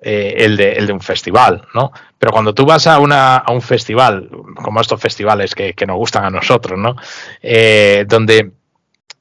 eh, 0.00 0.34
el, 0.38 0.56
de, 0.56 0.72
el, 0.72 0.86
de, 0.86 0.92
un 0.92 1.00
festival, 1.00 1.66
¿no? 1.74 1.92
Pero 2.18 2.32
cuando 2.32 2.54
tú 2.54 2.64
vas 2.64 2.86
a, 2.86 3.00
una, 3.00 3.36
a 3.36 3.52
un 3.52 3.62
festival, 3.62 4.30
como 4.54 4.80
estos 4.80 5.00
festivales 5.00 5.54
que, 5.54 5.74
nos 5.86 5.96
gustan 5.96 6.24
a 6.24 6.30
nosotros, 6.30 6.78
¿no? 6.78 6.94
Eh, 7.42 8.04
donde 8.08 8.52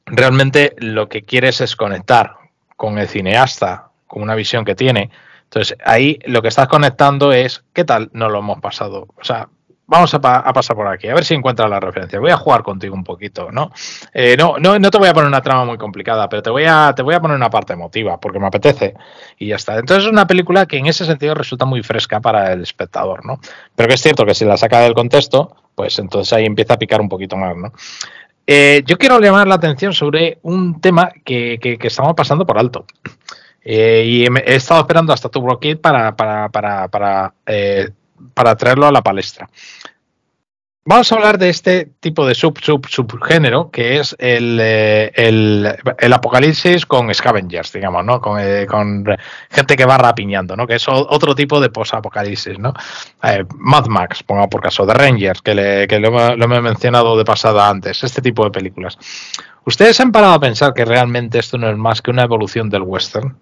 realmente 0.05 0.75
lo 0.77 1.09
que 1.09 1.23
quieres 1.23 1.61
es 1.61 1.75
conectar 1.75 2.35
con 2.75 2.99
el 2.99 3.07
cineasta, 3.07 3.89
con 4.05 4.21
una 4.21 4.35
visión 4.35 4.65
que 4.65 4.75
tiene. 4.75 5.09
Entonces, 5.45 5.77
ahí 5.83 6.19
lo 6.25 6.41
que 6.41 6.49
estás 6.49 6.67
conectando 6.67 7.33
es, 7.33 7.63
¿qué 7.73 7.83
tal 7.83 8.09
no 8.13 8.29
lo 8.29 8.39
hemos 8.39 8.59
pasado? 8.61 9.07
O 9.19 9.23
sea, 9.23 9.49
vamos 9.87 10.13
a, 10.13 10.19
pasar 10.19 10.75
por 10.75 10.87
aquí, 10.87 11.07
a 11.07 11.15
ver 11.15 11.23
si 11.23 11.33
encuentras 11.33 11.69
la 11.69 11.79
referencia. 11.79 12.19
Voy 12.19 12.29
a 12.29 12.37
jugar 12.37 12.61
contigo 12.61 12.93
un 12.93 13.05
poquito, 13.05 13.51
¿no? 13.51 13.71
Eh, 14.13 14.35
no, 14.37 14.57
no, 14.59 14.77
no 14.77 14.91
te 14.91 14.97
voy 14.97 15.07
a 15.07 15.13
poner 15.13 15.29
una 15.29 15.41
trama 15.41 15.63
muy 15.63 15.77
complicada, 15.77 16.27
pero 16.27 16.43
te 16.43 16.49
voy, 16.49 16.65
a, 16.67 16.93
te 16.93 17.01
voy 17.01 17.15
a 17.15 17.21
poner 17.21 17.37
una 17.37 17.49
parte 17.49 17.73
emotiva, 17.73 18.19
porque 18.19 18.37
me 18.37 18.47
apetece 18.47 18.93
y 19.39 19.47
ya 19.47 19.55
está. 19.55 19.77
Entonces 19.77 20.05
es 20.05 20.11
una 20.11 20.27
película 20.27 20.65
que 20.65 20.77
en 20.77 20.87
ese 20.87 21.05
sentido 21.05 21.33
resulta 21.33 21.65
muy 21.65 21.81
fresca 21.83 22.19
para 22.19 22.51
el 22.51 22.61
espectador, 22.61 23.25
¿no? 23.25 23.39
Pero 23.75 23.87
que 23.87 23.95
es 23.95 24.01
cierto 24.01 24.25
que 24.25 24.35
si 24.35 24.43
la 24.43 24.57
saca 24.57 24.81
del 24.81 24.93
contexto, 24.93 25.55
pues 25.73 25.97
entonces 25.99 26.33
ahí 26.33 26.45
empieza 26.45 26.73
a 26.73 26.79
picar 26.79 26.99
un 26.99 27.09
poquito 27.09 27.37
más, 27.37 27.55
¿no? 27.55 27.71
Eh, 28.45 28.83
yo 28.85 28.97
quiero 28.97 29.19
llamar 29.19 29.47
la 29.47 29.55
atención 29.55 29.93
sobre 29.93 30.39
un 30.41 30.79
tema 30.81 31.11
que, 31.23 31.59
que, 31.61 31.77
estamos 31.81 32.13
pasando 32.13 32.45
por 32.45 32.57
alto. 32.57 32.85
Eh, 33.63 34.03
y 34.05 34.25
he, 34.25 34.55
estado 34.55 34.79
esperando 34.81 35.11
hasta 35.11 35.27
tu 35.27 35.45
Kid 35.59 35.79
para, 35.79 36.15
para, 36.15 36.47
para, 36.49 36.87
para 36.87 37.33
para 38.33 38.55
traerlo 38.55 38.87
a 38.87 38.91
la 38.91 39.01
palestra. 39.01 39.49
Vamos 40.89 41.11
a 41.11 41.15
hablar 41.15 41.37
de 41.37 41.49
este 41.49 41.91
tipo 41.99 42.25
de 42.25 42.33
sub, 42.33 42.57
sub, 42.63 42.87
subgénero 42.87 43.69
que 43.71 43.99
es 43.99 44.15
el, 44.19 44.57
eh, 44.61 45.11
el, 45.15 46.13
apocalipsis 46.13 46.85
con 46.85 47.13
scavengers, 47.13 47.73
digamos, 47.73 48.05
¿no? 48.05 48.21
Con, 48.21 48.39
eh, 48.39 48.65
con, 48.65 49.03
gente 49.49 49.75
que 49.75 49.83
va 49.83 49.97
rapiñando, 49.97 50.55
¿no? 50.55 50.65
Que 50.65 50.75
es 50.75 50.85
otro 50.87 51.35
tipo 51.35 51.59
de 51.59 51.69
post-apocalipsis, 51.69 52.57
¿no? 52.57 52.73
Eh, 53.21 53.43
Mad 53.57 53.87
Max, 53.87 54.23
ponga 54.23 54.47
por 54.47 54.61
caso, 54.61 54.87
The 54.87 54.93
Rangers, 54.93 55.41
que, 55.41 55.87
que 55.89 55.99
lo, 55.99 56.37
lo, 56.37 56.55
he 56.55 56.61
mencionado 56.61 57.17
de 57.17 57.25
pasada 57.25 57.67
antes, 57.67 58.01
este 58.05 58.21
tipo 58.21 58.45
de 58.45 58.51
películas. 58.51 58.97
¿Ustedes 59.65 59.99
han 59.99 60.13
parado 60.13 60.35
a 60.35 60.39
pensar 60.39 60.73
que 60.73 60.85
realmente 60.85 61.37
esto 61.37 61.57
no 61.57 61.69
es 61.69 61.75
más 61.75 62.01
que 62.01 62.11
una 62.11 62.23
evolución 62.23 62.69
del 62.69 62.83
western? 62.83 63.35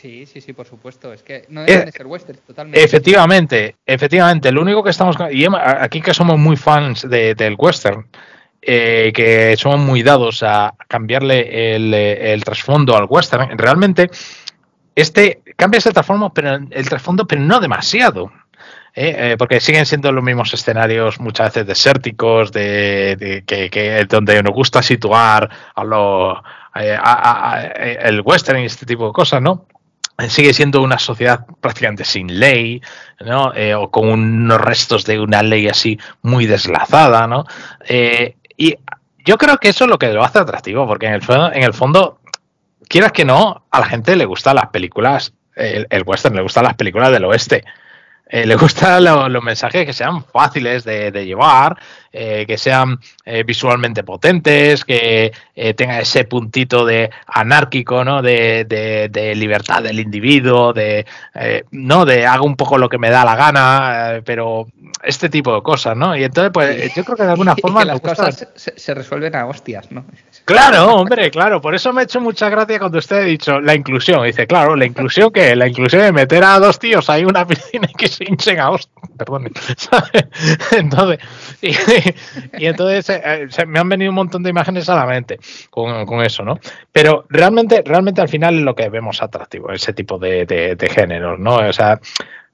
Sí, 0.00 0.26
sí, 0.26 0.40
sí, 0.40 0.52
por 0.52 0.64
supuesto. 0.64 1.12
Es 1.12 1.24
que 1.24 1.44
no 1.48 1.64
deben 1.64 1.90
ser 1.90 2.06
western, 2.06 2.38
totalmente. 2.46 2.84
Efectivamente, 2.84 3.74
efectivamente. 3.84 4.52
Lo 4.52 4.62
único 4.62 4.84
que 4.84 4.90
estamos. 4.90 5.16
Y 5.32 5.44
aquí 5.60 6.00
que 6.00 6.14
somos 6.14 6.38
muy 6.38 6.54
fans 6.54 7.02
del 7.02 7.56
western, 7.58 8.06
eh, 8.62 9.10
que 9.12 9.56
somos 9.56 9.80
muy 9.80 10.04
dados 10.04 10.44
a 10.44 10.72
cambiarle 10.86 11.74
el, 11.74 12.44
trasfondo 12.44 12.96
al 12.96 13.06
western, 13.08 13.58
realmente 13.58 14.08
este 14.94 15.42
cambia 15.56 15.78
ese 15.78 15.90
trasfondo, 15.90 16.30
pero 16.32 16.60
el 16.70 16.88
trasfondo, 16.88 17.26
pero 17.26 17.40
no 17.40 17.58
demasiado. 17.58 18.30
¿eh? 18.94 19.32
Eh, 19.32 19.36
porque 19.36 19.58
siguen 19.58 19.84
siendo 19.84 20.12
los 20.12 20.22
mismos 20.22 20.54
escenarios 20.54 21.18
muchas 21.18 21.48
veces 21.48 21.66
desérticos, 21.66 22.52
de, 22.52 23.42
que, 23.44 24.06
donde 24.08 24.44
nos 24.44 24.54
gusta 24.54 24.80
situar 24.80 25.50
a 25.74 25.82
lo, 25.82 26.40
el 26.76 28.20
western 28.20 28.60
y 28.60 28.66
este 28.66 28.86
tipo 28.86 29.08
de 29.08 29.12
cosas, 29.12 29.42
¿no? 29.42 29.66
Sigue 30.26 30.52
siendo 30.52 30.82
una 30.82 30.98
sociedad 30.98 31.46
prácticamente 31.60 32.04
sin 32.04 32.40
ley, 32.40 32.82
¿no? 33.20 33.54
Eh, 33.54 33.74
o 33.74 33.90
con 33.90 34.08
unos 34.08 34.60
restos 34.60 35.04
de 35.04 35.20
una 35.20 35.42
ley 35.42 35.68
así 35.68 35.98
muy 36.22 36.46
deslazada, 36.46 37.26
¿no? 37.28 37.44
Eh, 37.86 38.34
y 38.56 38.76
yo 39.24 39.38
creo 39.38 39.58
que 39.58 39.68
eso 39.68 39.84
es 39.84 39.90
lo 39.90 39.98
que 39.98 40.08
lo 40.08 40.24
hace 40.24 40.40
atractivo, 40.40 40.86
porque 40.86 41.06
en 41.06 41.14
el, 41.14 41.22
en 41.54 41.62
el 41.62 41.72
fondo, 41.72 42.20
quieras 42.88 43.12
que 43.12 43.24
no, 43.24 43.64
a 43.70 43.80
la 43.80 43.86
gente 43.86 44.16
le 44.16 44.24
gustan 44.24 44.56
las 44.56 44.68
películas, 44.70 45.32
el, 45.54 45.86
el 45.90 46.02
western, 46.04 46.34
le 46.34 46.42
gustan 46.42 46.64
las 46.64 46.74
películas 46.74 47.12
del 47.12 47.24
oeste. 47.24 47.64
Eh, 48.28 48.46
le 48.46 48.56
gustan 48.56 49.04
los 49.04 49.42
mensajes 49.42 49.86
que 49.86 49.92
sean 49.92 50.24
fáciles 50.24 50.84
de, 50.84 51.10
llevar, 51.24 51.76
eh, 52.12 52.44
que 52.46 52.58
sean 52.58 52.98
eh, 53.24 53.42
visualmente 53.44 54.04
potentes, 54.04 54.84
que 54.84 55.32
tenga 55.76 56.00
ese 56.00 56.24
puntito 56.24 56.84
de 56.86 57.10
anárquico, 57.26 58.04
¿no? 58.04 58.22
De, 58.22 58.64
de, 58.64 59.34
libertad 59.34 59.82
del 59.82 59.98
individuo, 59.98 60.72
de 60.72 61.04
no 61.72 62.04
de 62.04 62.26
hago 62.26 62.46
un 62.46 62.56
poco 62.56 62.78
lo 62.78 62.88
que 62.88 62.98
me 62.98 63.10
da 63.10 63.24
la 63.24 63.34
gana, 63.34 64.20
pero 64.24 64.68
este 65.02 65.28
tipo 65.28 65.54
de 65.54 65.62
cosas, 65.62 65.96
¿no? 65.96 66.16
Y 66.16 66.24
entonces, 66.24 66.52
pues, 66.52 66.94
yo 66.94 67.04
creo 67.04 67.16
que 67.16 67.22
de 67.24 67.30
alguna 67.30 67.56
forma 67.60 67.84
las 67.84 68.00
cosas 68.00 68.46
se, 68.54 68.78
se, 68.78 68.94
resuelven 68.94 69.34
a 69.34 69.46
hostias, 69.46 69.90
¿no? 69.90 70.04
Claro, 70.48 70.94
hombre, 70.94 71.30
claro. 71.30 71.60
Por 71.60 71.74
eso 71.74 71.92
me 71.92 72.00
ha 72.00 72.04
hecho 72.04 72.22
mucha 72.22 72.48
gracia 72.48 72.78
cuando 72.78 72.96
usted 72.96 73.16
ha 73.16 73.24
dicho 73.24 73.60
la 73.60 73.74
inclusión. 73.74 74.24
Dice, 74.24 74.46
claro, 74.46 74.76
la 74.76 74.86
inclusión 74.86 75.30
que 75.30 75.54
la 75.54 75.68
inclusión 75.68 76.00
de 76.00 76.10
meter 76.10 76.42
a 76.42 76.58
dos 76.58 76.78
tíos 76.78 77.10
ahí 77.10 77.26
una 77.26 77.46
piscina 77.46 77.86
y 77.90 77.92
que 77.92 78.08
se 78.08 78.24
hinchen 78.24 78.58
a 78.58 78.70
Perdón. 79.18 79.50
Entonces, 80.70 81.18
y, 81.60 81.74
entonces 82.52 83.08
eh, 83.10 83.46
se, 83.50 83.66
me 83.66 83.78
han 83.78 83.88
venido 83.88 84.10
un 84.10 84.16
montón 84.16 84.42
de 84.42 84.50
imágenes 84.50 84.88
a 84.88 84.96
la 84.96 85.06
mente 85.06 85.38
con, 85.70 86.22
eso, 86.22 86.44
¿no? 86.44 86.58
Pero 86.92 87.26
realmente, 87.28 87.82
realmente 87.84 88.20
al 88.20 88.28
final 88.28 88.56
es 88.56 88.62
lo 88.62 88.74
que 88.74 88.88
vemos 88.88 89.22
atractivo, 89.22 89.72
ese 89.72 89.92
tipo 89.92 90.18
de, 90.18 90.46
de 90.46 90.88
géneros, 90.88 91.38
¿no? 91.38 91.56
O 91.56 91.72
sea, 91.72 92.00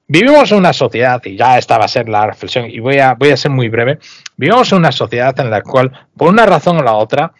Vivimos 0.07 0.51
en 0.51 0.59
una 0.59 0.71
sociedad, 0.71 1.19
y 1.25 1.35
ya 1.35 1.57
esta 1.57 1.79
va 1.79 1.85
a 1.85 1.87
ser 1.87 2.07
la 2.07 2.27
reflexión, 2.27 2.69
y 2.69 2.79
voy 2.79 2.99
a, 2.99 3.15
voy 3.15 3.31
a 3.31 3.37
ser 3.37 3.49
muy 3.49 3.69
breve, 3.69 3.97
vivimos 4.37 4.71
en 4.71 4.77
una 4.77 4.91
sociedad 4.91 5.37
en 5.39 5.49
la 5.49 5.61
cual, 5.63 5.91
por 6.15 6.29
una 6.29 6.45
razón 6.45 6.77
o 6.77 6.83
la 6.83 6.93
otra, 6.93 7.33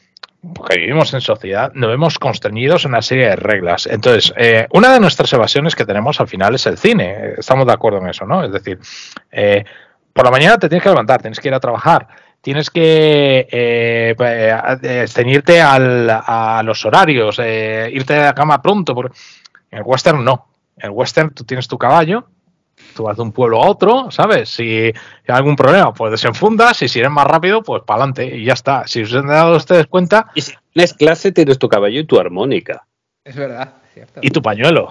porque 0.53 0.79
vivimos 0.79 1.13
en 1.13 1.21
sociedad, 1.21 1.71
nos 1.75 1.91
vemos 1.91 2.17
constreñidos 2.17 2.85
en 2.85 2.91
una 2.91 3.03
serie 3.03 3.29
de 3.29 3.35
reglas. 3.35 3.87
Entonces, 3.87 4.33
eh, 4.37 4.67
una 4.71 4.93
de 4.93 4.99
nuestras 4.99 5.31
evasiones 5.33 5.75
que 5.75 5.85
tenemos 5.85 6.19
al 6.19 6.27
final 6.27 6.55
es 6.55 6.65
el 6.65 6.77
cine. 6.77 7.33
Estamos 7.37 7.65
de 7.65 7.73
acuerdo 7.73 7.99
en 7.99 8.09
eso, 8.09 8.25
¿no? 8.25 8.43
Es 8.43 8.51
decir, 8.51 8.79
eh, 9.31 9.63
por 10.15 10.23
la 10.23 10.31
mañana 10.31 10.57
te 10.57 10.69
tienes 10.69 10.81
que 10.81 10.89
levantar, 10.89 11.21
tienes 11.21 11.41
que 11.41 11.49
ir 11.49 11.53
a 11.53 11.59
trabajar, 11.59 12.07
tienes 12.39 12.69
que 12.69 13.49
eh, 13.51 15.05
ceñirte 15.09 15.61
a 15.61 16.61
los 16.63 16.85
horarios, 16.85 17.37
irte 17.37 18.15
a 18.15 18.25
la 18.27 18.33
cama 18.33 18.61
pronto. 18.61 18.95
Porque 18.95 19.17
en 19.71 19.79
el 19.79 19.83
western 19.83 20.23
no. 20.23 20.47
En 20.77 20.85
el 20.85 20.91
western 20.91 21.31
tú 21.31 21.43
tienes 21.43 21.67
tu 21.67 21.77
caballo, 21.77 22.29
tú 22.95 23.03
vas 23.03 23.17
de 23.17 23.23
un 23.23 23.33
pueblo 23.33 23.61
a 23.61 23.67
otro, 23.67 24.09
¿sabes? 24.09 24.47
Si 24.47 24.85
hay 24.85 24.93
algún 25.27 25.57
problema, 25.57 25.93
pues 25.93 26.11
desenfundas 26.11 26.81
y 26.81 26.87
si 26.87 26.99
eres 26.99 27.11
más 27.11 27.27
rápido, 27.27 27.61
pues 27.61 27.83
para 27.83 28.03
adelante 28.03 28.37
y 28.37 28.45
ya 28.45 28.53
está. 28.53 28.87
Si 28.87 29.01
os 29.01 29.13
han 29.13 29.27
dado 29.27 29.57
ustedes 29.57 29.87
cuenta... 29.87 30.27
Y 30.33 30.41
si 30.41 30.53
tienes 30.71 30.93
clase, 30.93 31.33
tienes 31.33 31.59
tu 31.59 31.67
caballo 31.67 31.99
y 31.99 32.05
tu 32.05 32.17
armónica. 32.17 32.87
Es 33.25 33.35
verdad, 33.35 33.73
cierto. 33.93 34.21
Y 34.23 34.29
tu 34.29 34.41
pañuelo. 34.41 34.87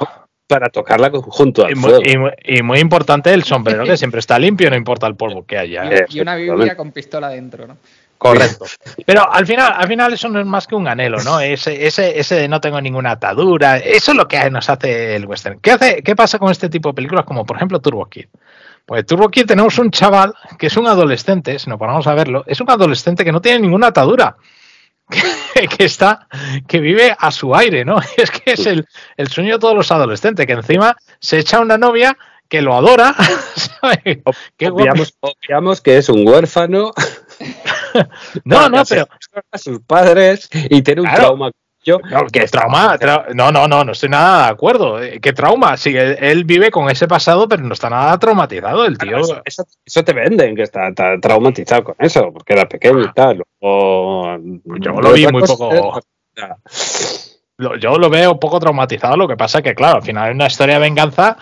Para 0.47 0.69
tocarla 0.69 1.11
junto 1.11 1.65
al 1.65 1.73
y 1.73 1.75
fuego. 1.75 2.03
y, 2.45 2.63
muy 2.63 2.79
importante 2.79 3.33
el 3.33 3.45
sombrero, 3.45 3.85
que 3.85 3.97
siempre 3.97 4.21
está 4.21 4.39
limpio, 4.39 4.69
no 4.69 4.77
importa 4.77 5.07
el 5.07 5.17
polvo 5.17 5.47
que 5.47 5.57
haya. 5.57 6.05
Y, 6.09 6.21
una 6.21 6.37
Biblia 6.37 6.77
con 6.77 6.93
pistola 6.93 7.31
dentro, 7.31 7.67
¿no? 7.67 7.79
Correcto. 8.19 8.65
Pero 9.07 9.31
al 9.31 9.47
final, 9.47 9.73
al 9.77 9.89
final 9.89 10.13
eso 10.13 10.29
no 10.29 10.41
es 10.41 10.47
más 10.47 10.67
que 10.67 10.75
un 10.75 10.89
anhelo, 10.89 11.19
¿no? 11.23 11.41
Ese, 11.41 11.87
ese, 11.87 12.19
ese 12.19 12.37
de 12.37 12.49
no 12.49 12.61
tengo 12.61 12.81
ninguna 12.81 13.13
atadura. 13.13 13.79
Eso 13.79 14.13
es 14.13 14.17
lo 14.17 14.29
que 14.29 14.51
nos 14.51 14.69
hace 14.69 15.17
el 15.17 15.27
western. 15.27 15.61
¿Qué, 15.61 15.73
hace, 15.73 16.03
¿Qué 16.03 16.15
pasa 16.17 16.39
con 16.39 16.51
este 16.51 16.69
tipo 16.69 16.91
de 16.91 16.95
películas 16.95 17.25
como 17.25 17.45
por 17.45 17.57
ejemplo 17.57 17.81
Turbo 17.81 18.07
Kid? 18.07 18.27
Pues 18.87 19.07
Turbo 19.07 19.31
Kid 19.31 19.47
tenemos 19.47 19.79
un 19.79 19.91
chaval 19.91 20.35
que 20.59 20.67
es 20.67 20.77
un 20.77 20.87
adolescente, 20.87 21.59
si 21.59 21.71
nos 21.71 21.79
ponemos 21.79 22.07
a 22.07 22.15
verlo, 22.15 22.45
es 22.47 22.61
un 22.61 22.71
adolescente 22.71 23.25
que 23.25 23.33
no 23.33 23.41
tiene 23.41 23.61
ninguna 23.61 23.89
atadura. 23.89 24.37
Que, 25.79 25.85
está, 25.85 26.27
que 26.67 26.81
vive 26.81 27.15
a 27.19 27.31
su 27.31 27.55
aire, 27.55 27.85
¿no? 27.85 27.99
Es 28.17 28.31
que 28.31 28.53
es 28.53 28.67
el, 28.67 28.87
el 29.17 29.29
sueño 29.29 29.55
de 29.55 29.59
todos 29.61 29.75
los 29.75 29.91
adolescentes, 29.93 30.47
que 30.47 30.53
encima 30.53 30.97
se 31.21 31.39
echa 31.39 31.61
una 31.61 31.79
novia 31.79 32.17
que 32.49 32.61
lo 32.63 32.75
adora. 32.75 33.15
¿sabes? 33.55 34.19
Obviamos, 34.71 35.15
obviamos 35.21 35.81
que 35.81 35.99
es 35.99 36.09
un 36.09 36.27
huérfano. 36.27 36.93
No, 38.45 38.69
no, 38.69 38.85
pero 38.85 39.07
A 39.51 39.59
sus 39.59 39.81
padres 39.81 40.49
y 40.53 40.83
tiene 40.83 41.03
un 41.03 41.07
Claro. 41.07 41.23
trauma. 41.25 41.51
Yo, 41.85 41.99
No, 42.11 42.27
que 42.27 42.47
trauma, 42.47 42.99
tra- 42.99 43.27
no, 43.35 43.53
no, 43.53 43.69
no, 43.69 43.85
no 43.85 43.93
estoy 43.93 44.09
nada 44.09 44.47
de 44.47 44.53
acuerdo. 44.53 45.03
Eh, 45.03 45.21
¿Qué 45.21 45.33
trauma? 45.35 45.77
Sí, 45.77 45.95
él, 45.97 46.17
él 46.21 46.45
vive 46.45 46.71
con 46.71 46.89
ese 46.91 47.07
pasado, 47.07 47.47
pero 47.47 47.63
no 47.63 47.75
está 47.75 47.91
nada 47.91 48.19
traumatizado 48.19 48.87
el 48.87 48.97
tío. 48.97 49.19
Eso, 49.19 49.43
eso- 49.45 49.65
eso 49.85 50.03
te 50.05 50.13
venden, 50.15 50.57
que 50.57 50.63
está, 50.63 50.89
está 50.89 51.21
traumatizado 51.21 51.85
con 51.85 51.95
eso, 51.99 52.33
porque 52.33 52.55
era 52.55 52.67
pequeño 52.67 53.03
y 53.03 53.13
tal. 53.13 53.43
O, 53.61 54.37
Yo 54.81 54.93
lo 54.93 55.13
vi 55.13 55.27
muy 55.27 55.43
poco- 55.43 56.01
yo 57.79 57.99
lo 57.99 58.11
veo 58.11 58.33
un 58.33 58.39
poco 58.41 58.59
traumatizado, 58.59 59.17
lo 59.17 59.29
que 59.29 59.37
pasa 59.37 59.63
que, 59.63 59.75
claro, 59.75 59.97
al 59.99 60.03
final 60.03 60.31
es 60.31 60.35
una 60.35 60.47
historia 60.47 60.75
de 60.75 60.81
venganza 60.81 61.37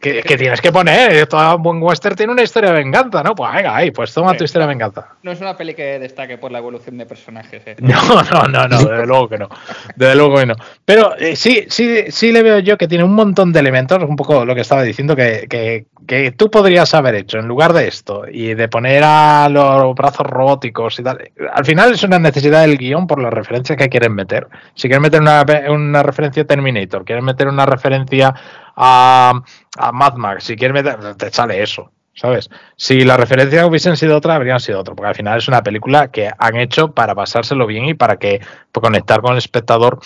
que, 0.00 0.22
que 0.22 0.36
tienes 0.36 0.60
que 0.60 0.72
poner. 0.72 1.26
Todo 1.26 1.58
buen 1.58 1.82
western 1.82 2.16
tiene 2.16 2.32
una 2.32 2.42
historia 2.42 2.70
de 2.70 2.76
venganza, 2.76 3.22
¿no? 3.22 3.34
Pues 3.34 3.52
venga, 3.52 3.76
ahí, 3.76 3.90
pues 3.90 4.12
toma 4.12 4.36
tu 4.36 4.44
historia 4.44 4.66
de 4.66 4.72
venganza. 4.72 5.08
No 5.22 5.32
es 5.32 5.40
una 5.40 5.56
peli 5.56 5.74
que 5.74 5.98
destaque 5.98 6.38
por 6.38 6.52
la 6.52 6.58
evolución 6.58 6.98
de 6.98 7.06
personajes. 7.06 7.62
¿eh? 7.66 7.76
No, 7.80 8.22
no, 8.22 8.42
no, 8.44 8.68
no, 8.68 8.78
desde 8.78 9.06
luego 9.06 9.28
que 9.28 9.38
no. 9.38 9.48
Desde 9.96 10.14
luego 10.14 10.36
que 10.36 10.46
no. 10.46 10.54
Pero 10.84 11.16
eh, 11.16 11.36
sí, 11.36 11.66
sí, 11.68 12.04
sí 12.08 12.32
le 12.32 12.42
veo 12.42 12.58
yo 12.60 12.76
que 12.78 12.88
tiene 12.88 13.04
un 13.04 13.14
montón 13.14 13.52
de 13.52 13.60
elementos, 13.60 14.02
un 14.02 14.16
poco 14.16 14.44
lo 14.44 14.54
que 14.54 14.62
estaba 14.62 14.82
diciendo, 14.82 15.16
que, 15.16 15.46
que, 15.48 15.86
que 16.06 16.32
tú 16.32 16.50
podrías 16.50 16.94
haber 16.94 17.14
hecho 17.14 17.38
en 17.38 17.46
lugar 17.46 17.72
de 17.72 17.88
esto 17.88 18.24
y 18.30 18.54
de 18.54 18.68
poner 18.68 19.02
a 19.04 19.48
los 19.48 19.94
brazos 19.94 20.26
robóticos 20.26 20.98
y 20.98 21.02
tal. 21.02 21.30
Al 21.52 21.64
final 21.64 21.92
es 21.92 22.02
una 22.02 22.18
necesidad 22.18 22.62
del 22.62 22.78
guion 22.78 23.06
por 23.06 23.20
las 23.20 23.32
referencias 23.32 23.76
que 23.76 23.88
quieren 23.88 24.14
meter. 24.14 24.46
Si 24.74 24.88
quieren 24.88 25.02
meter 25.02 25.20
una, 25.20 25.44
una 25.68 26.02
referencia 26.02 26.44
Terminator, 26.44 27.04
quieren 27.04 27.24
meter 27.24 27.48
una 27.48 27.66
referencia 27.66 28.34
a, 28.78 29.42
a 29.76 29.92
Mad 29.92 30.14
Max, 30.14 30.44
si 30.44 30.56
quieren 30.56 30.74
meter, 30.74 31.14
te 31.16 31.30
sale 31.30 31.62
eso. 31.62 31.90
¿Sabes? 32.14 32.50
Si 32.76 33.02
las 33.04 33.16
referencias 33.16 33.64
hubiesen 33.64 33.96
sido 33.96 34.16
otra, 34.16 34.34
habrían 34.34 34.58
sido 34.58 34.80
otra, 34.80 34.92
porque 34.94 35.08
al 35.08 35.14
final 35.14 35.38
es 35.38 35.46
una 35.46 35.62
película 35.62 36.10
que 36.10 36.28
han 36.36 36.56
hecho 36.56 36.90
para 36.92 37.14
pasárselo 37.14 37.64
bien 37.64 37.84
y 37.84 37.94
para 37.94 38.16
que 38.16 38.40
conectar 38.72 39.20
con 39.20 39.32
el 39.32 39.38
espectador 39.38 40.00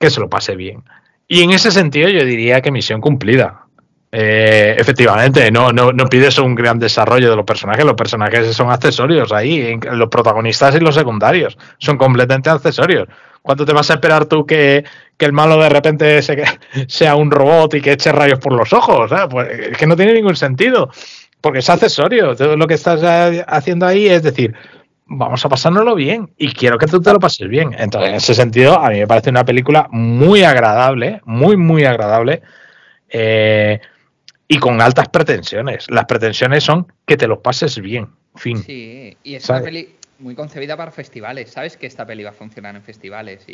que 0.00 0.10
se 0.10 0.18
lo 0.18 0.28
pase 0.28 0.56
bien. 0.56 0.82
Y 1.28 1.42
en 1.42 1.52
ese 1.52 1.70
sentido 1.70 2.08
yo 2.08 2.24
diría 2.24 2.60
que 2.62 2.72
misión 2.72 3.00
cumplida. 3.00 3.66
Eh, 4.14 4.76
efectivamente, 4.78 5.50
no, 5.50 5.72
no, 5.72 5.90
no 5.90 6.04
pides 6.06 6.38
un 6.38 6.54
gran 6.54 6.78
desarrollo 6.78 7.30
de 7.30 7.36
los 7.36 7.46
personajes, 7.46 7.82
los 7.84 7.94
personajes 7.94 8.54
son 8.54 8.70
accesorios 8.70 9.32
ahí, 9.32 9.78
los 9.92 10.08
protagonistas 10.10 10.74
y 10.76 10.80
los 10.80 10.94
secundarios 10.94 11.56
son 11.78 11.96
completamente 11.96 12.50
accesorios. 12.50 13.08
¿Cuánto 13.40 13.64
te 13.64 13.72
vas 13.72 13.90
a 13.90 13.94
esperar 13.94 14.26
tú 14.26 14.44
que, 14.44 14.84
que 15.16 15.24
el 15.24 15.32
malo 15.32 15.56
de 15.56 15.68
repente 15.70 16.20
se- 16.20 16.44
sea 16.88 17.16
un 17.16 17.30
robot 17.30 17.72
y 17.74 17.80
que 17.80 17.92
eche 17.92 18.12
rayos 18.12 18.38
por 18.38 18.52
los 18.52 18.72
ojos? 18.74 19.10
Pues 19.30 19.48
es 19.70 19.78
que 19.78 19.86
no 19.86 19.96
tiene 19.96 20.12
ningún 20.12 20.36
sentido, 20.36 20.90
porque 21.40 21.60
es 21.60 21.70
accesorio. 21.70 22.36
Todo 22.36 22.54
lo 22.56 22.66
que 22.66 22.74
estás 22.74 23.00
eh, 23.02 23.42
haciendo 23.48 23.86
ahí 23.86 24.08
es 24.08 24.22
decir, 24.22 24.54
vamos 25.06 25.42
a 25.44 25.48
pasárnoslo 25.48 25.94
bien 25.94 26.30
y 26.36 26.52
quiero 26.52 26.76
que 26.76 26.86
tú 26.86 27.00
te 27.00 27.10
lo 27.12 27.18
pases 27.18 27.48
bien. 27.48 27.74
Entonces, 27.78 28.10
en 28.10 28.16
ese 28.16 28.34
sentido, 28.34 28.78
a 28.78 28.90
mí 28.90 28.98
me 28.98 29.06
parece 29.06 29.30
una 29.30 29.44
película 29.44 29.88
muy 29.90 30.44
agradable, 30.44 31.22
muy, 31.24 31.56
muy 31.56 31.84
agradable. 31.86 32.42
eh, 33.10 33.80
y 34.52 34.58
con 34.58 34.82
altas 34.82 35.08
pretensiones. 35.08 35.90
Las 35.90 36.04
pretensiones 36.04 36.62
son 36.62 36.86
que 37.06 37.16
te 37.16 37.26
lo 37.26 37.40
pases 37.40 37.80
bien. 37.80 38.08
Fin. 38.34 38.58
Sí, 38.58 39.16
y 39.22 39.34
es 39.36 39.44
¿Sabes? 39.44 39.62
una 39.62 39.64
peli 39.70 39.96
muy 40.18 40.34
concebida 40.34 40.76
para 40.76 40.90
festivales. 40.90 41.50
Sabes 41.50 41.78
que 41.78 41.86
esta 41.86 42.04
peli 42.04 42.22
va 42.22 42.30
a 42.30 42.34
funcionar 42.34 42.76
en 42.76 42.82
festivales 42.82 43.44
y. 43.48 43.52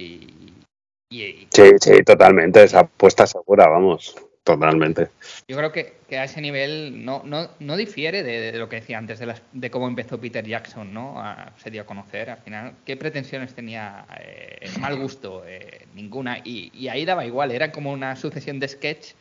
y- 1.11 1.23
y 1.23 1.49
Sí, 1.53 1.71
sí, 1.81 2.03
totalmente. 2.05 2.65
Esa 2.65 2.81
apuesta 2.81 3.29
segura, 3.29 3.69
vamos. 3.69 4.17
Totalmente. 4.43 5.09
yo 5.47 5.57
creo 5.59 5.71
que, 5.73 5.99
que 6.09 6.17
a 6.19 6.25
ese 6.25 6.41
nivel 6.41 7.05
no, 7.05 7.23
no, 7.25 7.51
no 7.61 7.77
difiere 7.77 8.23
de, 8.23 8.51
de 8.51 8.59
lo 8.59 8.69
que 8.71 8.77
decía 8.77 8.97
antes, 8.97 9.19
de, 9.19 9.27
las, 9.27 9.43
de 9.53 9.71
cómo 9.71 9.87
empezó 9.87 10.19
Peter 10.19 10.43
Jackson, 10.45 10.93
¿no? 10.95 11.21
A, 11.23 11.53
se 11.59 11.71
dio 11.71 11.83
a 11.83 11.87
conocer 11.87 12.31
al 12.31 12.39
final. 12.39 12.73
¿Qué 12.87 12.97
pretensiones 12.97 13.55
tenía? 13.55 14.07
Eh, 14.19 14.69
mal 14.81 14.97
gusto, 14.97 15.45
eh, 15.47 15.87
ninguna. 15.95 16.39
Y, 16.43 16.71
y 16.75 16.89
ahí 16.89 17.05
daba 17.05 17.25
igual, 17.27 17.53
era 17.53 17.71
como 17.71 17.93
una 17.93 18.17
sucesión 18.17 18.59
de 18.59 18.67
sketch 18.69 19.13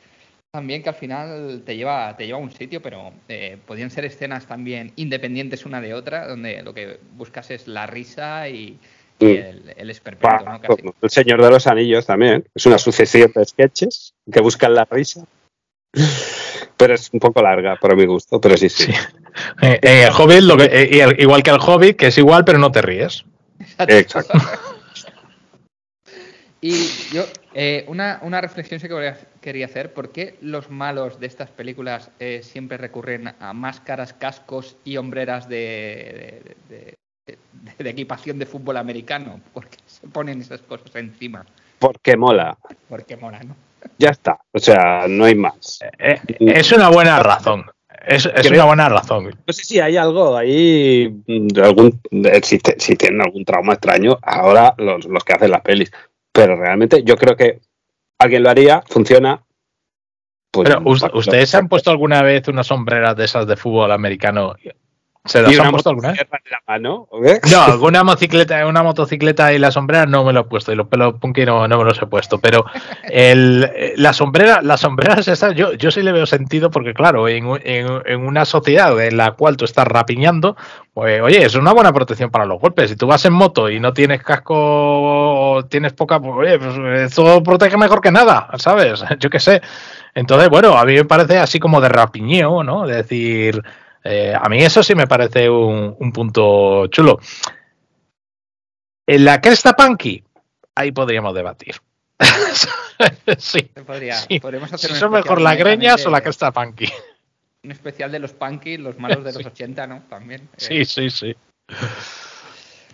también 0.51 0.81
que 0.81 0.89
al 0.89 0.95
final 0.95 1.61
te 1.65 1.75
lleva, 1.75 2.15
te 2.17 2.25
lleva 2.25 2.39
a 2.39 2.41
un 2.41 2.51
sitio, 2.51 2.81
pero 2.81 3.11
eh, 3.27 3.57
podían 3.65 3.91
ser 3.91 4.05
escenas 4.05 4.45
también 4.47 4.91
independientes 4.95 5.65
una 5.65 5.81
de 5.81 5.93
otra, 5.93 6.27
donde 6.27 6.61
lo 6.63 6.73
que 6.73 6.99
buscas 7.15 7.51
es 7.51 7.67
la 7.67 7.85
risa 7.87 8.47
y, 8.49 8.79
y 9.19 9.25
Mm. 9.25 9.25
el, 9.29 9.73
el 9.77 9.89
esperpento, 9.89 10.45
¿no? 10.45 10.59
El 11.01 11.09
Señor 11.09 11.41
de 11.43 11.49
los 11.49 11.65
Anillos 11.67 12.05
también. 12.05 12.45
Es 12.53 12.65
una 12.65 12.77
sucesión 12.77 13.31
de 13.35 13.45
sketches 13.45 14.13
que 14.31 14.39
buscan 14.41 14.73
la 14.75 14.85
risa. 14.85 15.25
Pero 16.77 16.93
es 16.93 17.09
un 17.11 17.19
poco 17.19 17.41
larga, 17.41 17.75
para 17.77 17.95
mi 17.95 18.05
gusto. 18.05 18.39
Pero 18.39 18.55
sí, 18.57 18.69
sí. 18.69 18.91
Sí. 18.93 18.99
Eh, 19.63 19.79
en 19.81 20.03
el 20.07 20.11
Hobbit, 20.11 20.41
lo 20.41 20.55
que, 20.57 20.65
eh, 20.65 20.89
y 20.91 20.99
el- 20.99 21.19
igual 21.19 21.41
que 21.43 21.49
el 21.49 21.57
Hobbit, 21.59 21.97
que 21.97 22.07
es 22.07 22.17
igual, 22.19 22.45
pero 22.45 22.59
no 22.59 22.71
te 22.71 22.81
ríes. 22.81 23.25
Exacto. 23.79 24.33
Y 26.59 26.87
yo, 27.13 27.23
eh, 27.59 27.85
una, 27.87 28.19
una 28.21 28.39
reflexión 28.39 28.79
sí 28.79 28.87
que 28.87 29.13
quería- 29.41 29.65
hacer, 29.65 29.91
¿por 29.91 30.11
qué 30.11 30.37
los 30.41 30.69
malos 30.69 31.19
de 31.19 31.25
estas 31.25 31.49
películas 31.49 32.11
eh, 32.19 32.41
siempre 32.43 32.77
recurren 32.77 33.33
a 33.39 33.51
máscaras, 33.53 34.13
cascos 34.13 34.77
y 34.85 34.97
hombreras 34.97 35.49
de, 35.49 36.55
de- 36.69 36.75
de- 37.25 37.37
de- 37.77 37.83
de 37.83 37.89
equipación 37.89 38.37
de 38.37 38.45
fútbol 38.45 38.77
americano? 38.77 39.41
¿Por 39.53 39.67
qué 39.67 39.77
se 39.87 40.07
ponen 40.07 40.39
esas 40.39 40.61
cosas 40.61 40.95
encima? 40.95 41.43
Porque 41.79 42.15
mola. 42.15 42.55
Porque 42.87 43.17
mola, 43.17 43.39
¿no? 43.39 43.55
Ya 43.97 44.09
está. 44.11 44.39
O 44.51 44.59
sea, 44.59 45.05
no 45.09 45.25
hay 45.25 45.33
más. 45.35 45.79
Eh, 45.97 46.19
es 46.39 46.71
una 46.71 46.89
buena 46.89 47.17
razón. 47.23 47.65
Es, 48.05 48.25
es 48.27 48.31
Creo- 48.47 48.53
una 48.53 48.65
buena 48.65 48.89
razón. 48.89 49.35
No 49.47 49.53
sé 49.53 49.63
si 49.63 49.79
hay 49.79 49.97
algo 49.97 50.37
ahí, 50.37 51.09
mm, 51.25 51.47
algún, 51.63 51.99
si, 52.43 52.59
te- 52.59 52.79
si 52.79 52.95
tienen 52.95 53.21
algún 53.21 53.43
trauma 53.43 53.73
extraño, 53.73 54.17
ahora 54.21 54.75
los, 54.77 55.05
los 55.05 55.23
que 55.23 55.33
hacen 55.33 55.49
las 55.51 55.61
pelis. 55.61 55.91
Pero 56.37 56.55
realmente 56.55 57.01
yo 57.03 57.17
creo 57.17 57.35
que 57.35 57.61
alguien 58.19 58.43
lo 58.43 58.51
haría, 58.51 58.83
funciona. 58.87 59.43
pues, 60.51 60.69
Pero, 60.69 60.81
¿us- 60.85 61.03
¿ustedes 61.15 61.49
se 61.49 61.57
han 61.57 61.67
puesto 61.67 61.89
alguna 61.89 62.21
vez 62.21 62.47
unas 62.47 62.67
sombreras 62.67 63.15
de 63.15 63.25
esas 63.25 63.47
de 63.47 63.55
fútbol 63.57 63.91
americano? 63.91 64.55
¿Se 65.27 65.41
las 65.41 65.53
¿Y 65.53 65.59
han 65.59 65.71
puesto 65.71 65.89
alguna 65.89 66.11
vez? 66.11 66.25
la 66.49 66.61
mano? 66.67 67.07
No, 67.51 67.61
alguna 67.61 68.03
motocicleta, 68.03 68.65
una 68.65 68.83
motocicleta 68.83 69.53
y 69.53 69.59
la 69.59 69.71
sombrera 69.71 70.05
no 70.05 70.23
me 70.23 70.33
lo 70.33 70.41
he 70.41 70.43
puesto, 70.45 70.71
y 70.71 70.75
los 70.75 70.87
pelos 70.87 71.15
punky 71.19 71.45
no, 71.45 71.67
no 71.67 71.77
me 71.77 71.83
los 71.83 72.01
he 72.01 72.05
puesto, 72.05 72.39
pero 72.39 72.65
el, 73.03 73.69
la 73.97 74.13
sombrera, 74.13 74.61
las 74.61 74.81
sombreras 74.81 75.27
esas, 75.27 75.55
yo, 75.55 75.73
yo 75.73 75.91
sí 75.91 76.01
le 76.01 76.11
veo 76.11 76.25
sentido 76.25 76.71
porque 76.71 76.93
claro, 76.93 77.27
en, 77.27 77.45
en, 77.63 77.87
en 78.05 78.21
una 78.21 78.45
sociedad 78.45 78.99
en 78.99 79.17
la 79.17 79.31
cual 79.31 79.57
tú 79.57 79.65
estás 79.65 79.87
rapiñando, 79.87 80.55
pues 80.93 81.21
oye, 81.21 81.45
es 81.45 81.53
una 81.53 81.73
buena 81.73 81.93
protección 81.93 82.31
para 82.31 82.45
los 82.45 82.59
golpes. 82.59 82.89
Si 82.89 82.95
tú 82.95 83.05
vas 83.05 83.23
en 83.25 83.33
moto 83.33 83.69
y 83.69 83.79
no 83.79 83.93
tienes 83.93 84.23
casco, 84.23 84.55
o 84.57 85.65
tienes 85.65 85.93
poca, 85.93 86.19
pues 86.19 86.33
oye, 86.35 86.57
pues 86.57 87.11
eso 87.11 87.43
protege 87.43 87.77
mejor 87.77 88.01
que 88.01 88.11
nada, 88.11 88.47
¿sabes? 88.57 89.03
Yo 89.19 89.29
qué 89.29 89.39
sé. 89.39 89.61
Entonces, 90.15 90.49
bueno, 90.49 90.75
a 90.75 90.85
mí 90.85 90.93
me 90.93 91.05
parece 91.05 91.37
así 91.37 91.59
como 91.59 91.81
de 91.81 91.89
rapiñeo, 91.89 92.63
¿no? 92.63 92.87
De 92.87 92.95
decir, 92.95 93.61
eh, 94.03 94.33
a 94.39 94.47
mí 94.49 94.59
eso 94.63 94.81
sí 94.83 94.95
me 94.95 95.07
parece 95.07 95.49
un, 95.49 95.95
un 95.99 96.11
punto 96.11 96.87
chulo. 96.87 97.19
En 99.07 99.23
la 99.25 99.39
cresta 99.41 99.73
punky, 99.73 100.23
ahí 100.75 100.91
podríamos 100.91 101.33
debatir. 101.33 101.75
sí. 103.37 103.69
Se 103.73 103.83
podría, 103.83 104.15
Sí. 104.15 104.39
podríamos 104.39 104.71
hacer 104.73 104.91
Si 104.91 104.95
son 104.97 105.11
mejor 105.11 105.39
las 105.41 105.57
greñas 105.57 106.05
o 106.05 106.09
la 106.09 106.21
cresta 106.21 106.51
punky. 106.51 106.91
Un 107.63 107.71
especial 107.71 108.11
de 108.11 108.19
los 108.19 108.33
punky, 108.33 108.77
los 108.77 108.97
malos 108.99 109.23
de 109.23 109.31
los 109.33 109.41
Sí. 109.43 109.47
80, 109.47 109.87
¿no? 109.87 110.03
También. 110.09 110.41
eh, 110.41 110.45
Sí, 110.57 110.85
sí, 110.85 111.09
sí. 111.09 111.35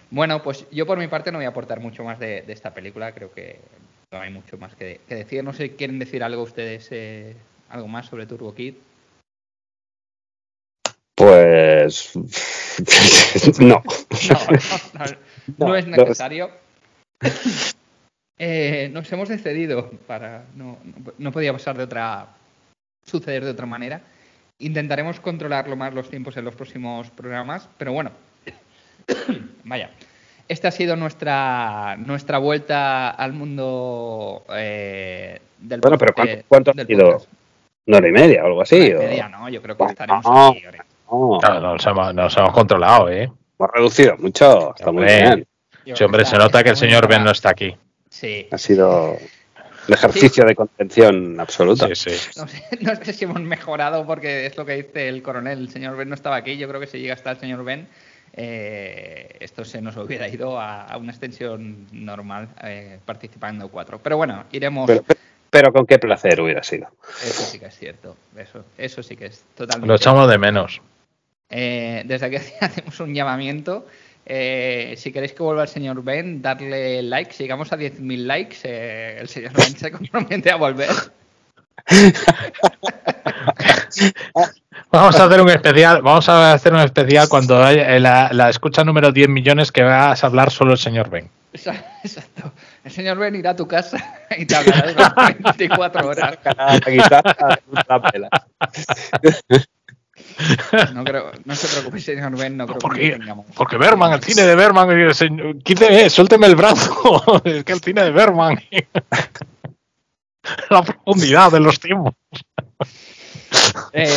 Bueno, 0.09 0.43
pues 0.43 0.67
yo 0.71 0.85
por 0.85 0.97
mi 0.99 1.07
parte 1.07 1.31
no 1.31 1.39
voy 1.39 1.45
a 1.45 1.49
aportar 1.49 1.79
mucho 1.79 2.03
más 2.03 2.19
de, 2.19 2.41
de 2.43 2.53
esta 2.53 2.73
película. 2.73 3.13
Creo 3.13 3.31
que 3.33 3.59
no 4.11 4.19
hay 4.19 4.29
mucho 4.31 4.57
más 4.57 4.75
que, 4.75 5.01
que 5.07 5.15
decir. 5.15 5.43
No 5.43 5.53
sé, 5.53 5.75
¿quieren 5.75 5.97
decir 5.99 6.23
algo 6.23 6.43
ustedes, 6.43 6.87
eh, 6.91 7.35
algo 7.69 7.87
más 7.87 8.05
sobre 8.07 8.27
Turbo 8.27 8.53
Kid? 8.53 8.75
Pues. 11.15 12.13
no. 13.59 13.83
No, 15.57 15.75
es 15.75 15.87
necesario. 15.87 16.49
Eh, 18.39 18.89
nos 18.91 19.11
hemos 19.11 19.29
excedido 19.29 19.91
para. 20.07 20.45
No, 20.55 20.77
no, 21.17 21.31
podía 21.31 21.53
pasar 21.53 21.77
de 21.77 21.83
otra. 21.83 22.27
suceder 23.05 23.43
de 23.45 23.51
otra 23.51 23.65
manera. 23.65 24.01
Intentaremos 24.59 25.19
controlarlo 25.19 25.75
más 25.75 25.93
los 25.93 26.09
tiempos 26.09 26.35
en 26.37 26.45
los 26.45 26.55
próximos 26.55 27.09
programas, 27.11 27.69
pero 27.77 27.93
bueno. 27.93 28.11
Vaya. 29.63 29.91
Esta 30.47 30.67
ha 30.69 30.71
sido 30.71 30.95
nuestra 30.95 31.95
nuestra 31.97 32.37
vuelta 32.37 33.09
al 33.11 33.31
mundo 33.33 34.43
eh, 34.55 35.39
del 35.59 35.79
Bueno, 35.79 35.97
pero 35.97 36.13
¿cuánto, 36.13 36.33
cuánto 36.47 36.71
ha 36.71 36.85
sido? 36.85 37.11
podcast. 37.11 37.29
¿Una 37.85 37.97
hora 37.97 38.07
y 38.07 38.11
media 38.11 38.43
o 38.43 38.47
algo 38.47 38.61
así? 38.61 38.75
Una 38.77 38.87
y 38.87 38.93
o- 38.93 38.99
media, 38.99 39.29
no, 39.29 39.49
yo 39.49 39.61
creo 39.61 39.75
que 39.77 39.83
Bueno, 39.83 39.91
estaremos 39.91 40.25
aquí. 40.25 40.63
Ahora. 41.07 41.35
No, 41.35 41.39
Claro, 41.39 41.73
nos, 41.73 41.85
hemos, 41.85 42.13
nos 42.13 42.37
hemos 42.37 42.51
controlado, 42.53 43.09
¿eh? 43.09 43.31
hemos 43.59 43.71
reducido 43.73 44.17
mucho. 44.17 44.73
Está 44.75 44.91
muy 44.91 45.01
Hombre. 45.03 45.21
bien. 45.21 45.47
Yo 45.85 45.95
Sí, 45.97 46.03
hombre, 46.03 46.25
se 46.25 46.37
nota 46.37 46.63
que 46.63 46.69
el 46.69 46.75
muy 46.75 46.79
señor 46.79 47.07
bien 47.07 47.19
Ben 47.19 47.25
no 47.25 47.31
está 47.31 47.49
aquí. 47.49 47.75
Sí, 48.09 48.47
Ha 48.51 48.57
sido. 48.57 49.17
Un 49.85 49.93
ejercicio 49.93 50.45
de 50.45 50.55
contención 50.55 51.37
absoluta. 51.41 51.87
Sí, 51.93 52.09
sí. 52.09 52.39
No 52.39 52.47
sé, 52.47 52.63
no 52.79 52.95
sé 52.95 53.11
si 53.11 53.25
hemos 53.25 53.41
mejorado 53.41 54.05
porque 54.05 54.45
es 54.45 54.55
lo 54.55 54.65
que 54.65 54.75
dice 54.81 55.09
el 55.09 55.21
coronel. 55.21 55.59
El 55.59 55.69
señor 55.69 55.97
Ben 55.97 56.07
no 56.07 56.15
estaba 56.15 56.37
aquí. 56.37 56.57
Yo 56.57 56.69
creo 56.69 56.79
que 56.79 56.87
si 56.87 56.99
llega 56.99 57.15
hasta 57.15 57.31
el 57.31 57.37
señor 57.39 57.65
Ben, 57.65 57.89
eh, 58.31 59.35
esto 59.41 59.65
se 59.65 59.81
nos 59.81 59.97
hubiera 59.97 60.27
ido 60.29 60.57
a, 60.59 60.83
a 60.85 60.97
una 60.97 61.11
extensión 61.11 61.87
normal 61.91 62.47
eh, 62.63 62.99
participando 63.05 63.67
cuatro. 63.67 63.99
Pero 64.01 64.15
bueno, 64.15 64.45
iremos. 64.53 64.87
Pero, 64.87 65.03
pero 65.49 65.73
con 65.73 65.85
qué 65.85 65.99
placer 65.99 66.39
hubiera 66.39 66.63
sido. 66.63 66.87
Eso 67.21 67.43
sí 67.43 67.59
que 67.59 67.65
es 67.65 67.77
cierto. 67.77 68.15
Eso, 68.37 68.63
eso 68.77 69.03
sí 69.03 69.17
que 69.17 69.25
es 69.25 69.43
totalmente. 69.53 69.87
Lo 69.89 69.95
echamos 69.95 70.29
de 70.29 70.37
menos. 70.37 70.81
Eh, 71.49 72.03
desde 72.05 72.25
aquí 72.25 72.37
hacemos 72.61 72.99
un 72.99 73.13
llamamiento. 73.13 73.87
Eh, 74.25 74.95
si 74.97 75.11
queréis 75.11 75.33
que 75.33 75.43
vuelva 75.43 75.63
el 75.63 75.69
señor 75.69 76.03
Ben, 76.03 76.41
darle 76.41 77.01
like. 77.03 77.33
Si 77.33 77.43
llegamos 77.43 77.71
a 77.73 77.77
10.000 77.77 78.17
likes, 78.25 78.57
eh, 78.63 79.17
el 79.19 79.27
señor 79.27 79.51
Ben 79.53 79.75
se 79.75 79.91
compromete 79.91 80.49
a 80.51 80.55
volver. 80.55 80.89
Vamos 84.91 85.19
a 85.19 85.25
hacer 85.25 85.41
un 85.41 85.49
especial, 85.49 86.01
vamos 86.01 86.29
a 86.29 86.53
hacer 86.53 86.71
un 86.73 86.79
especial 86.79 87.27
cuando 87.27 87.61
haya 87.63 87.99
la, 87.99 88.29
la 88.31 88.49
escucha 88.49 88.83
número 88.83 89.11
10 89.11 89.27
millones 89.27 89.71
que 89.71 89.81
vas 89.83 90.23
a 90.23 90.27
hablar 90.27 90.51
solo 90.51 90.73
el 90.73 90.77
señor 90.77 91.09
Ben. 91.09 91.29
Exacto. 91.53 92.51
El 92.83 92.91
señor 92.91 93.17
Ben 93.17 93.35
irá 93.35 93.51
a 93.51 93.55
tu 93.55 93.67
casa 93.67 93.97
y 94.37 94.45
te 94.45 94.55
hablará 94.55 94.91
durante 94.91 95.43
24 95.43 96.07
horas. 96.07 96.37
No, 100.93 101.03
creo, 101.03 101.31
no 101.45 101.55
se 101.55 101.67
preocupe, 101.67 101.99
señor 101.99 102.37
Ben, 102.37 102.57
no 102.57 102.65
creo 102.65 102.79
¿Por 102.79 102.95
que 102.95 103.11
tengamos. 103.11 103.45
Porque 103.55 103.77
Berman, 103.77 104.13
el 104.13 104.23
cine 104.23 104.43
de 104.43 104.55
Berman, 104.55 104.87
señor- 105.13 105.61
quíteme, 105.63 106.09
suélteme 106.09 106.47
el 106.47 106.55
brazo, 106.55 107.41
es 107.45 107.63
que 107.63 107.73
el 107.73 107.79
cine 107.81 108.03
de 108.03 108.11
Berman, 108.11 108.59
la 110.69 110.83
profundidad 110.83 111.51
de 111.51 111.59
los 111.59 111.79
tiempos. 111.79 112.13
Eh, 113.93 114.07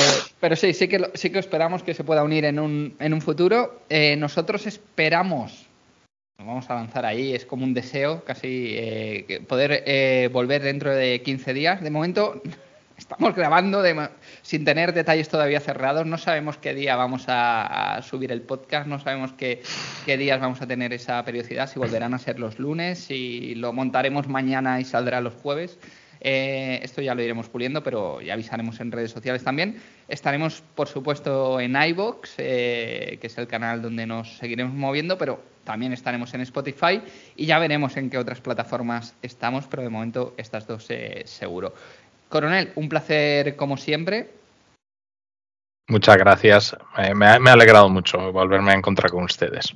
pero 0.40 0.56
sí, 0.56 0.72
sí 0.72 0.88
que, 0.88 0.98
lo- 0.98 1.10
sí 1.14 1.30
que 1.30 1.38
esperamos 1.38 1.82
que 1.82 1.94
se 1.94 2.04
pueda 2.04 2.22
unir 2.22 2.44
en 2.44 2.58
un, 2.58 2.96
en 2.98 3.12
un 3.14 3.20
futuro. 3.20 3.82
Eh, 3.88 4.16
nosotros 4.16 4.66
esperamos, 4.66 5.66
vamos 6.38 6.68
a 6.70 6.74
lanzar 6.74 7.04
ahí, 7.04 7.34
es 7.34 7.44
como 7.44 7.64
un 7.64 7.74
deseo 7.74 8.24
casi 8.24 8.74
eh, 8.76 9.42
poder 9.46 9.82
eh, 9.86 10.30
volver 10.32 10.62
dentro 10.62 10.94
de 10.94 11.20
15 11.22 11.52
días. 11.52 11.80
De 11.82 11.90
momento 11.90 12.40
estamos 12.96 13.34
grabando 13.34 13.82
de 13.82 14.08
sin 14.46 14.64
tener 14.64 14.92
detalles 14.92 15.28
todavía 15.28 15.58
cerrados. 15.58 16.06
No 16.06 16.18
sabemos 16.18 16.56
qué 16.56 16.72
día 16.72 16.94
vamos 16.94 17.24
a, 17.26 18.00
subir 18.02 18.30
el 18.30 18.42
podcast, 18.42 18.86
no 18.86 19.00
sabemos 19.00 19.32
qué, 19.32 19.60
qué 20.04 20.16
días 20.16 20.40
vamos 20.40 20.62
a 20.62 20.68
tener 20.68 20.92
esa 20.92 21.24
periodicidad, 21.24 21.68
si 21.68 21.80
volverán 21.80 22.14
a 22.14 22.18
ser 22.18 22.38
los 22.38 22.60
lunes, 22.60 23.00
si 23.00 23.56
lo 23.56 23.72
montaremos 23.72 24.28
mañana 24.28 24.80
y 24.80 24.84
saldrá 24.84 25.20
los 25.20 25.34
jueves. 25.34 25.80
Eh, 26.20 26.78
esto 26.82 27.02
ya 27.02 27.16
lo 27.16 27.22
iremos 27.22 27.48
puliendo, 27.48 27.82
pero 27.82 28.20
ya 28.20 28.34
avisaremos 28.34 28.78
en 28.78 28.92
redes 28.92 29.10
sociales 29.10 29.42
también. 29.42 29.80
Estaremos, 30.06 30.62
por 30.76 30.86
supuesto, 30.86 31.58
en 31.58 31.74
iBox, 31.74 32.34
eh, 32.38 33.18
que 33.20 33.26
es 33.26 33.36
el 33.38 33.48
canal 33.48 33.82
donde 33.82 34.06
nos 34.06 34.36
seguiremos 34.38 34.74
moviendo, 34.74 35.18
pero 35.18 35.42
también 35.64 35.92
estaremos 35.92 36.32
en 36.32 36.42
Spotify 36.42 37.02
y 37.34 37.46
ya 37.46 37.58
veremos 37.58 37.96
en 37.96 38.08
qué 38.08 38.18
otras 38.18 38.40
plataformas 38.40 39.16
estamos, 39.20 39.66
pero 39.66 39.82
de 39.82 39.88
momento 39.88 40.34
estas 40.38 40.66
dos 40.66 40.86
eh, 40.90 41.22
seguro. 41.26 41.74
Coronel, 42.28 42.72
un 42.76 42.88
placer 42.88 43.56
como 43.56 43.76
siempre. 43.76 44.30
Muchas 45.88 46.16
gracias, 46.16 46.76
Eh, 46.98 47.14
me, 47.14 47.26
ha, 47.26 47.38
me 47.38 47.50
ha 47.50 47.52
alegrado 47.52 47.88
mucho 47.88 48.32
volverme 48.32 48.72
a 48.72 48.74
encontrar 48.74 49.10
con 49.10 49.24
ustedes. 49.24 49.74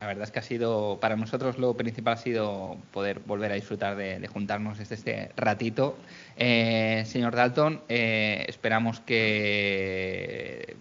La 0.00 0.06
verdad 0.06 0.24
es 0.24 0.30
que 0.30 0.38
ha 0.38 0.42
sido, 0.42 0.98
para 0.98 1.14
nosotros 1.16 1.58
lo 1.58 1.74
principal 1.74 2.14
ha 2.14 2.16
sido 2.16 2.78
poder 2.90 3.20
volver 3.20 3.52
a 3.52 3.54
disfrutar 3.54 3.96
de, 3.96 4.18
de 4.18 4.28
juntarnos 4.28 4.78
desde 4.78 4.94
este 4.94 5.30
ratito. 5.36 5.98
Eh, 6.36 7.04
señor 7.06 7.36
Dalton, 7.36 7.82
eh, 7.86 8.46
esperamos 8.48 9.00
que 9.00 10.76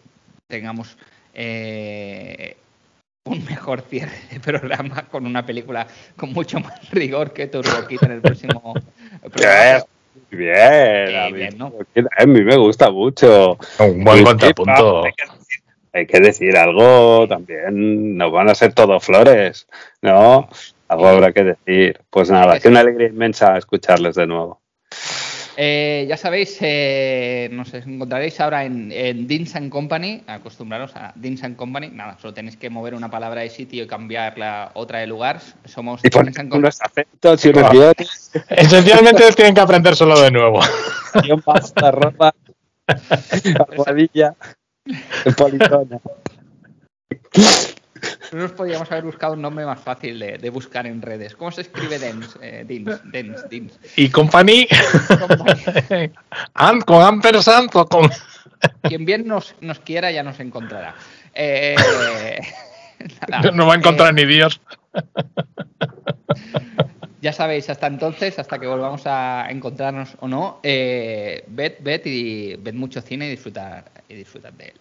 tengamos 0.48 0.98
eh, 1.34 2.56
un 3.26 3.44
mejor 3.44 3.82
cierre 3.82 4.18
de 4.32 4.40
programa 4.40 5.04
con 5.10 5.26
una 5.26 5.46
película 5.46 5.86
con 6.16 6.32
mucho 6.32 6.62
más 6.62 6.90
rigor 6.92 7.34
que 7.34 7.48
Turbo 7.48 7.88
Kid 7.88 8.04
en 8.04 8.12
el 8.12 8.22
próximo 8.22 8.74
programa. 9.34 9.84
Bien, 10.32 11.06
bien. 11.08 11.20
a, 11.20 11.26
mí, 11.30 11.34
bien, 11.34 11.58
¿no? 11.58 11.74
a 12.18 12.26
mí 12.26 12.42
me 12.42 12.58
gusta 12.58 12.90
mucho. 12.92 13.58
Un 13.80 14.04
buen 14.04 14.24
contrapunto. 14.24 15.06
Hay 15.06 15.12
que, 15.14 15.26
decir, 15.26 15.64
hay 15.94 16.06
que 16.06 16.20
decir 16.20 16.58
algo 16.58 17.28
también. 17.28 18.18
No 18.18 18.32
van 18.32 18.50
a 18.50 18.56
ser 18.56 18.74
todo 18.74 19.00
flores, 19.00 19.68
¿no? 20.02 20.50
Algo 20.88 21.08
habrá 21.08 21.32
que 21.32 21.44
decir. 21.44 22.02
Pues 22.10 22.30
nada, 22.30 22.60
que 22.60 22.68
una 22.68 22.82
alegría 22.82 23.08
inmensa 23.08 23.58
escucharles 23.58 24.16
de 24.16 24.28
nuevo. 24.28 24.62
Eh, 25.58 26.06
ya 26.08 26.18
sabéis, 26.18 26.58
eh, 26.62 27.50
nos 27.52 27.74
encontraréis 27.74 28.40
ahora 28.40 28.66
en, 28.66 28.92
en 28.92 29.28
Deans 29.28 29.56
and 29.56 29.70
Company. 29.70 30.24
Acostumbraros 30.28 30.96
a 30.96 31.12
Deans 31.16 31.44
and 31.44 31.56
Company. 31.56 31.90
Nada, 31.90 32.18
solo 32.22 32.34
tenéis 32.34 32.58
que 32.58 32.70
mover 32.70 32.94
una 32.96 33.10
palabra 33.10 33.42
de 33.42 33.50
sitio 33.50 33.84
y 33.84 33.88
cambiar 33.88 34.38
la 34.38 34.72
otra 34.74 35.00
de 35.00 35.08
lugar. 35.08 35.40
Somos 35.66 36.02
Y 36.04 36.10
Deans 36.10 36.38
and 36.40 36.50
Company. 36.50 36.60
unos 36.60 36.82
acentos 36.82 37.46
y 37.46 37.50
unos 37.50 37.72
Esencialmente 38.50 39.32
tienen 39.34 39.54
que 39.54 39.62
aprender 39.62 39.96
solo 39.96 40.20
de 40.20 40.32
nuevo. 40.32 40.60
guion 41.24 41.42
pasta, 41.42 41.92
ropa, 41.92 42.34
almohadilla, 43.70 44.36
politona. 45.38 46.00
No 48.32 48.40
nos 48.40 48.52
podíamos 48.52 48.92
haber 48.92 49.04
buscado 49.04 49.34
un 49.34 49.42
nombre 49.42 49.66
más 49.66 49.80
fácil 49.80 50.20
de, 50.20 50.38
de 50.38 50.50
buscar 50.50 50.86
en 50.86 51.02
redes. 51.02 51.36
¿Cómo 51.36 51.52
se 51.52 51.62
escribe 51.62 51.98
Dens? 51.98 52.38
Eh, 52.42 52.64
Deans, 52.68 53.02
Deans, 53.12 53.50
Deans. 53.50 53.80
Y 53.96 54.10
company, 54.10 54.68
Company. 55.08 56.12
and 56.54 56.84
con 56.86 57.02
ampersand 57.02 57.70
o 57.74 57.86
con... 57.88 58.10
Quien 58.84 59.06
bien 59.06 59.26
nos, 59.28 59.56
nos 59.62 59.80
quiera 59.80 60.12
ya 60.12 60.22
nos 60.22 60.40
encontrará. 60.40 60.94
Eh, 61.34 61.76
nada, 63.30 63.52
No 63.52 63.66
va 63.66 63.74
a 63.74 63.78
encontrar 63.78 64.10
eh, 64.12 64.14
ni 64.14 64.26
Dios. 64.26 64.62
Ya 67.22 67.34
sabéis, 67.34 67.70
hasta 67.70 67.88
entonces, 67.88 68.40
hasta 68.40 68.60
que 68.60 68.68
volvamos 68.68 69.02
a 69.06 69.48
encontrarnos 69.50 70.16
o 70.20 70.28
no, 70.28 70.60
eh, 70.64 71.44
ved, 71.48 71.74
ved 71.82 72.02
y 72.06 72.56
ved 72.56 72.74
mucho 72.74 73.02
cine 73.02 73.28
y 73.28 73.32
disfrutar, 73.32 73.86
y 74.08 74.16
disfrutad 74.16 74.54
de 74.54 74.68
él. 74.68 74.74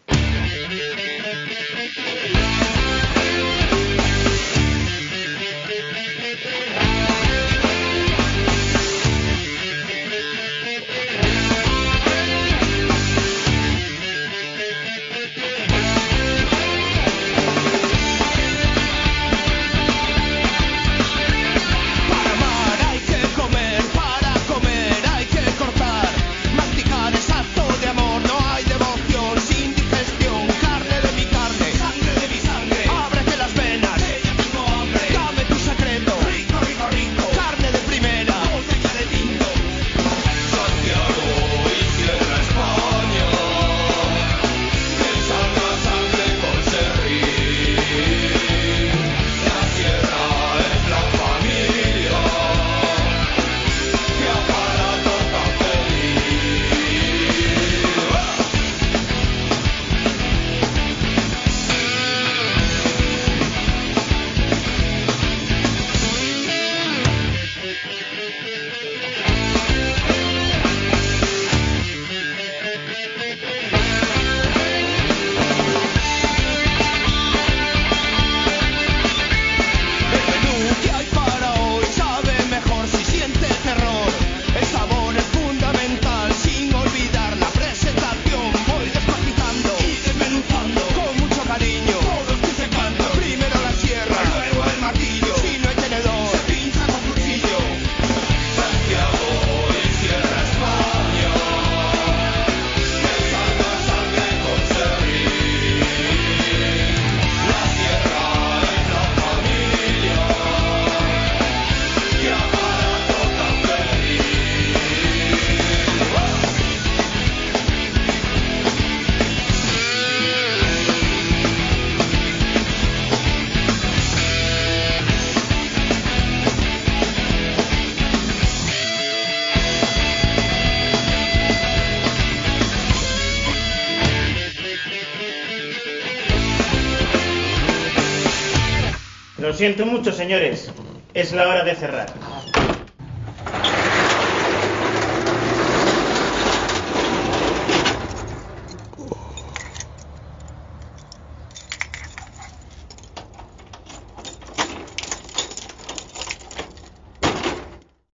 Siento 139.59 139.85
mucho, 139.85 140.13
señores. 140.13 140.71
Es 141.15 141.33
la 141.33 141.49
hora 141.49 141.65
de 141.65 141.75
cerrar. 141.75 142.07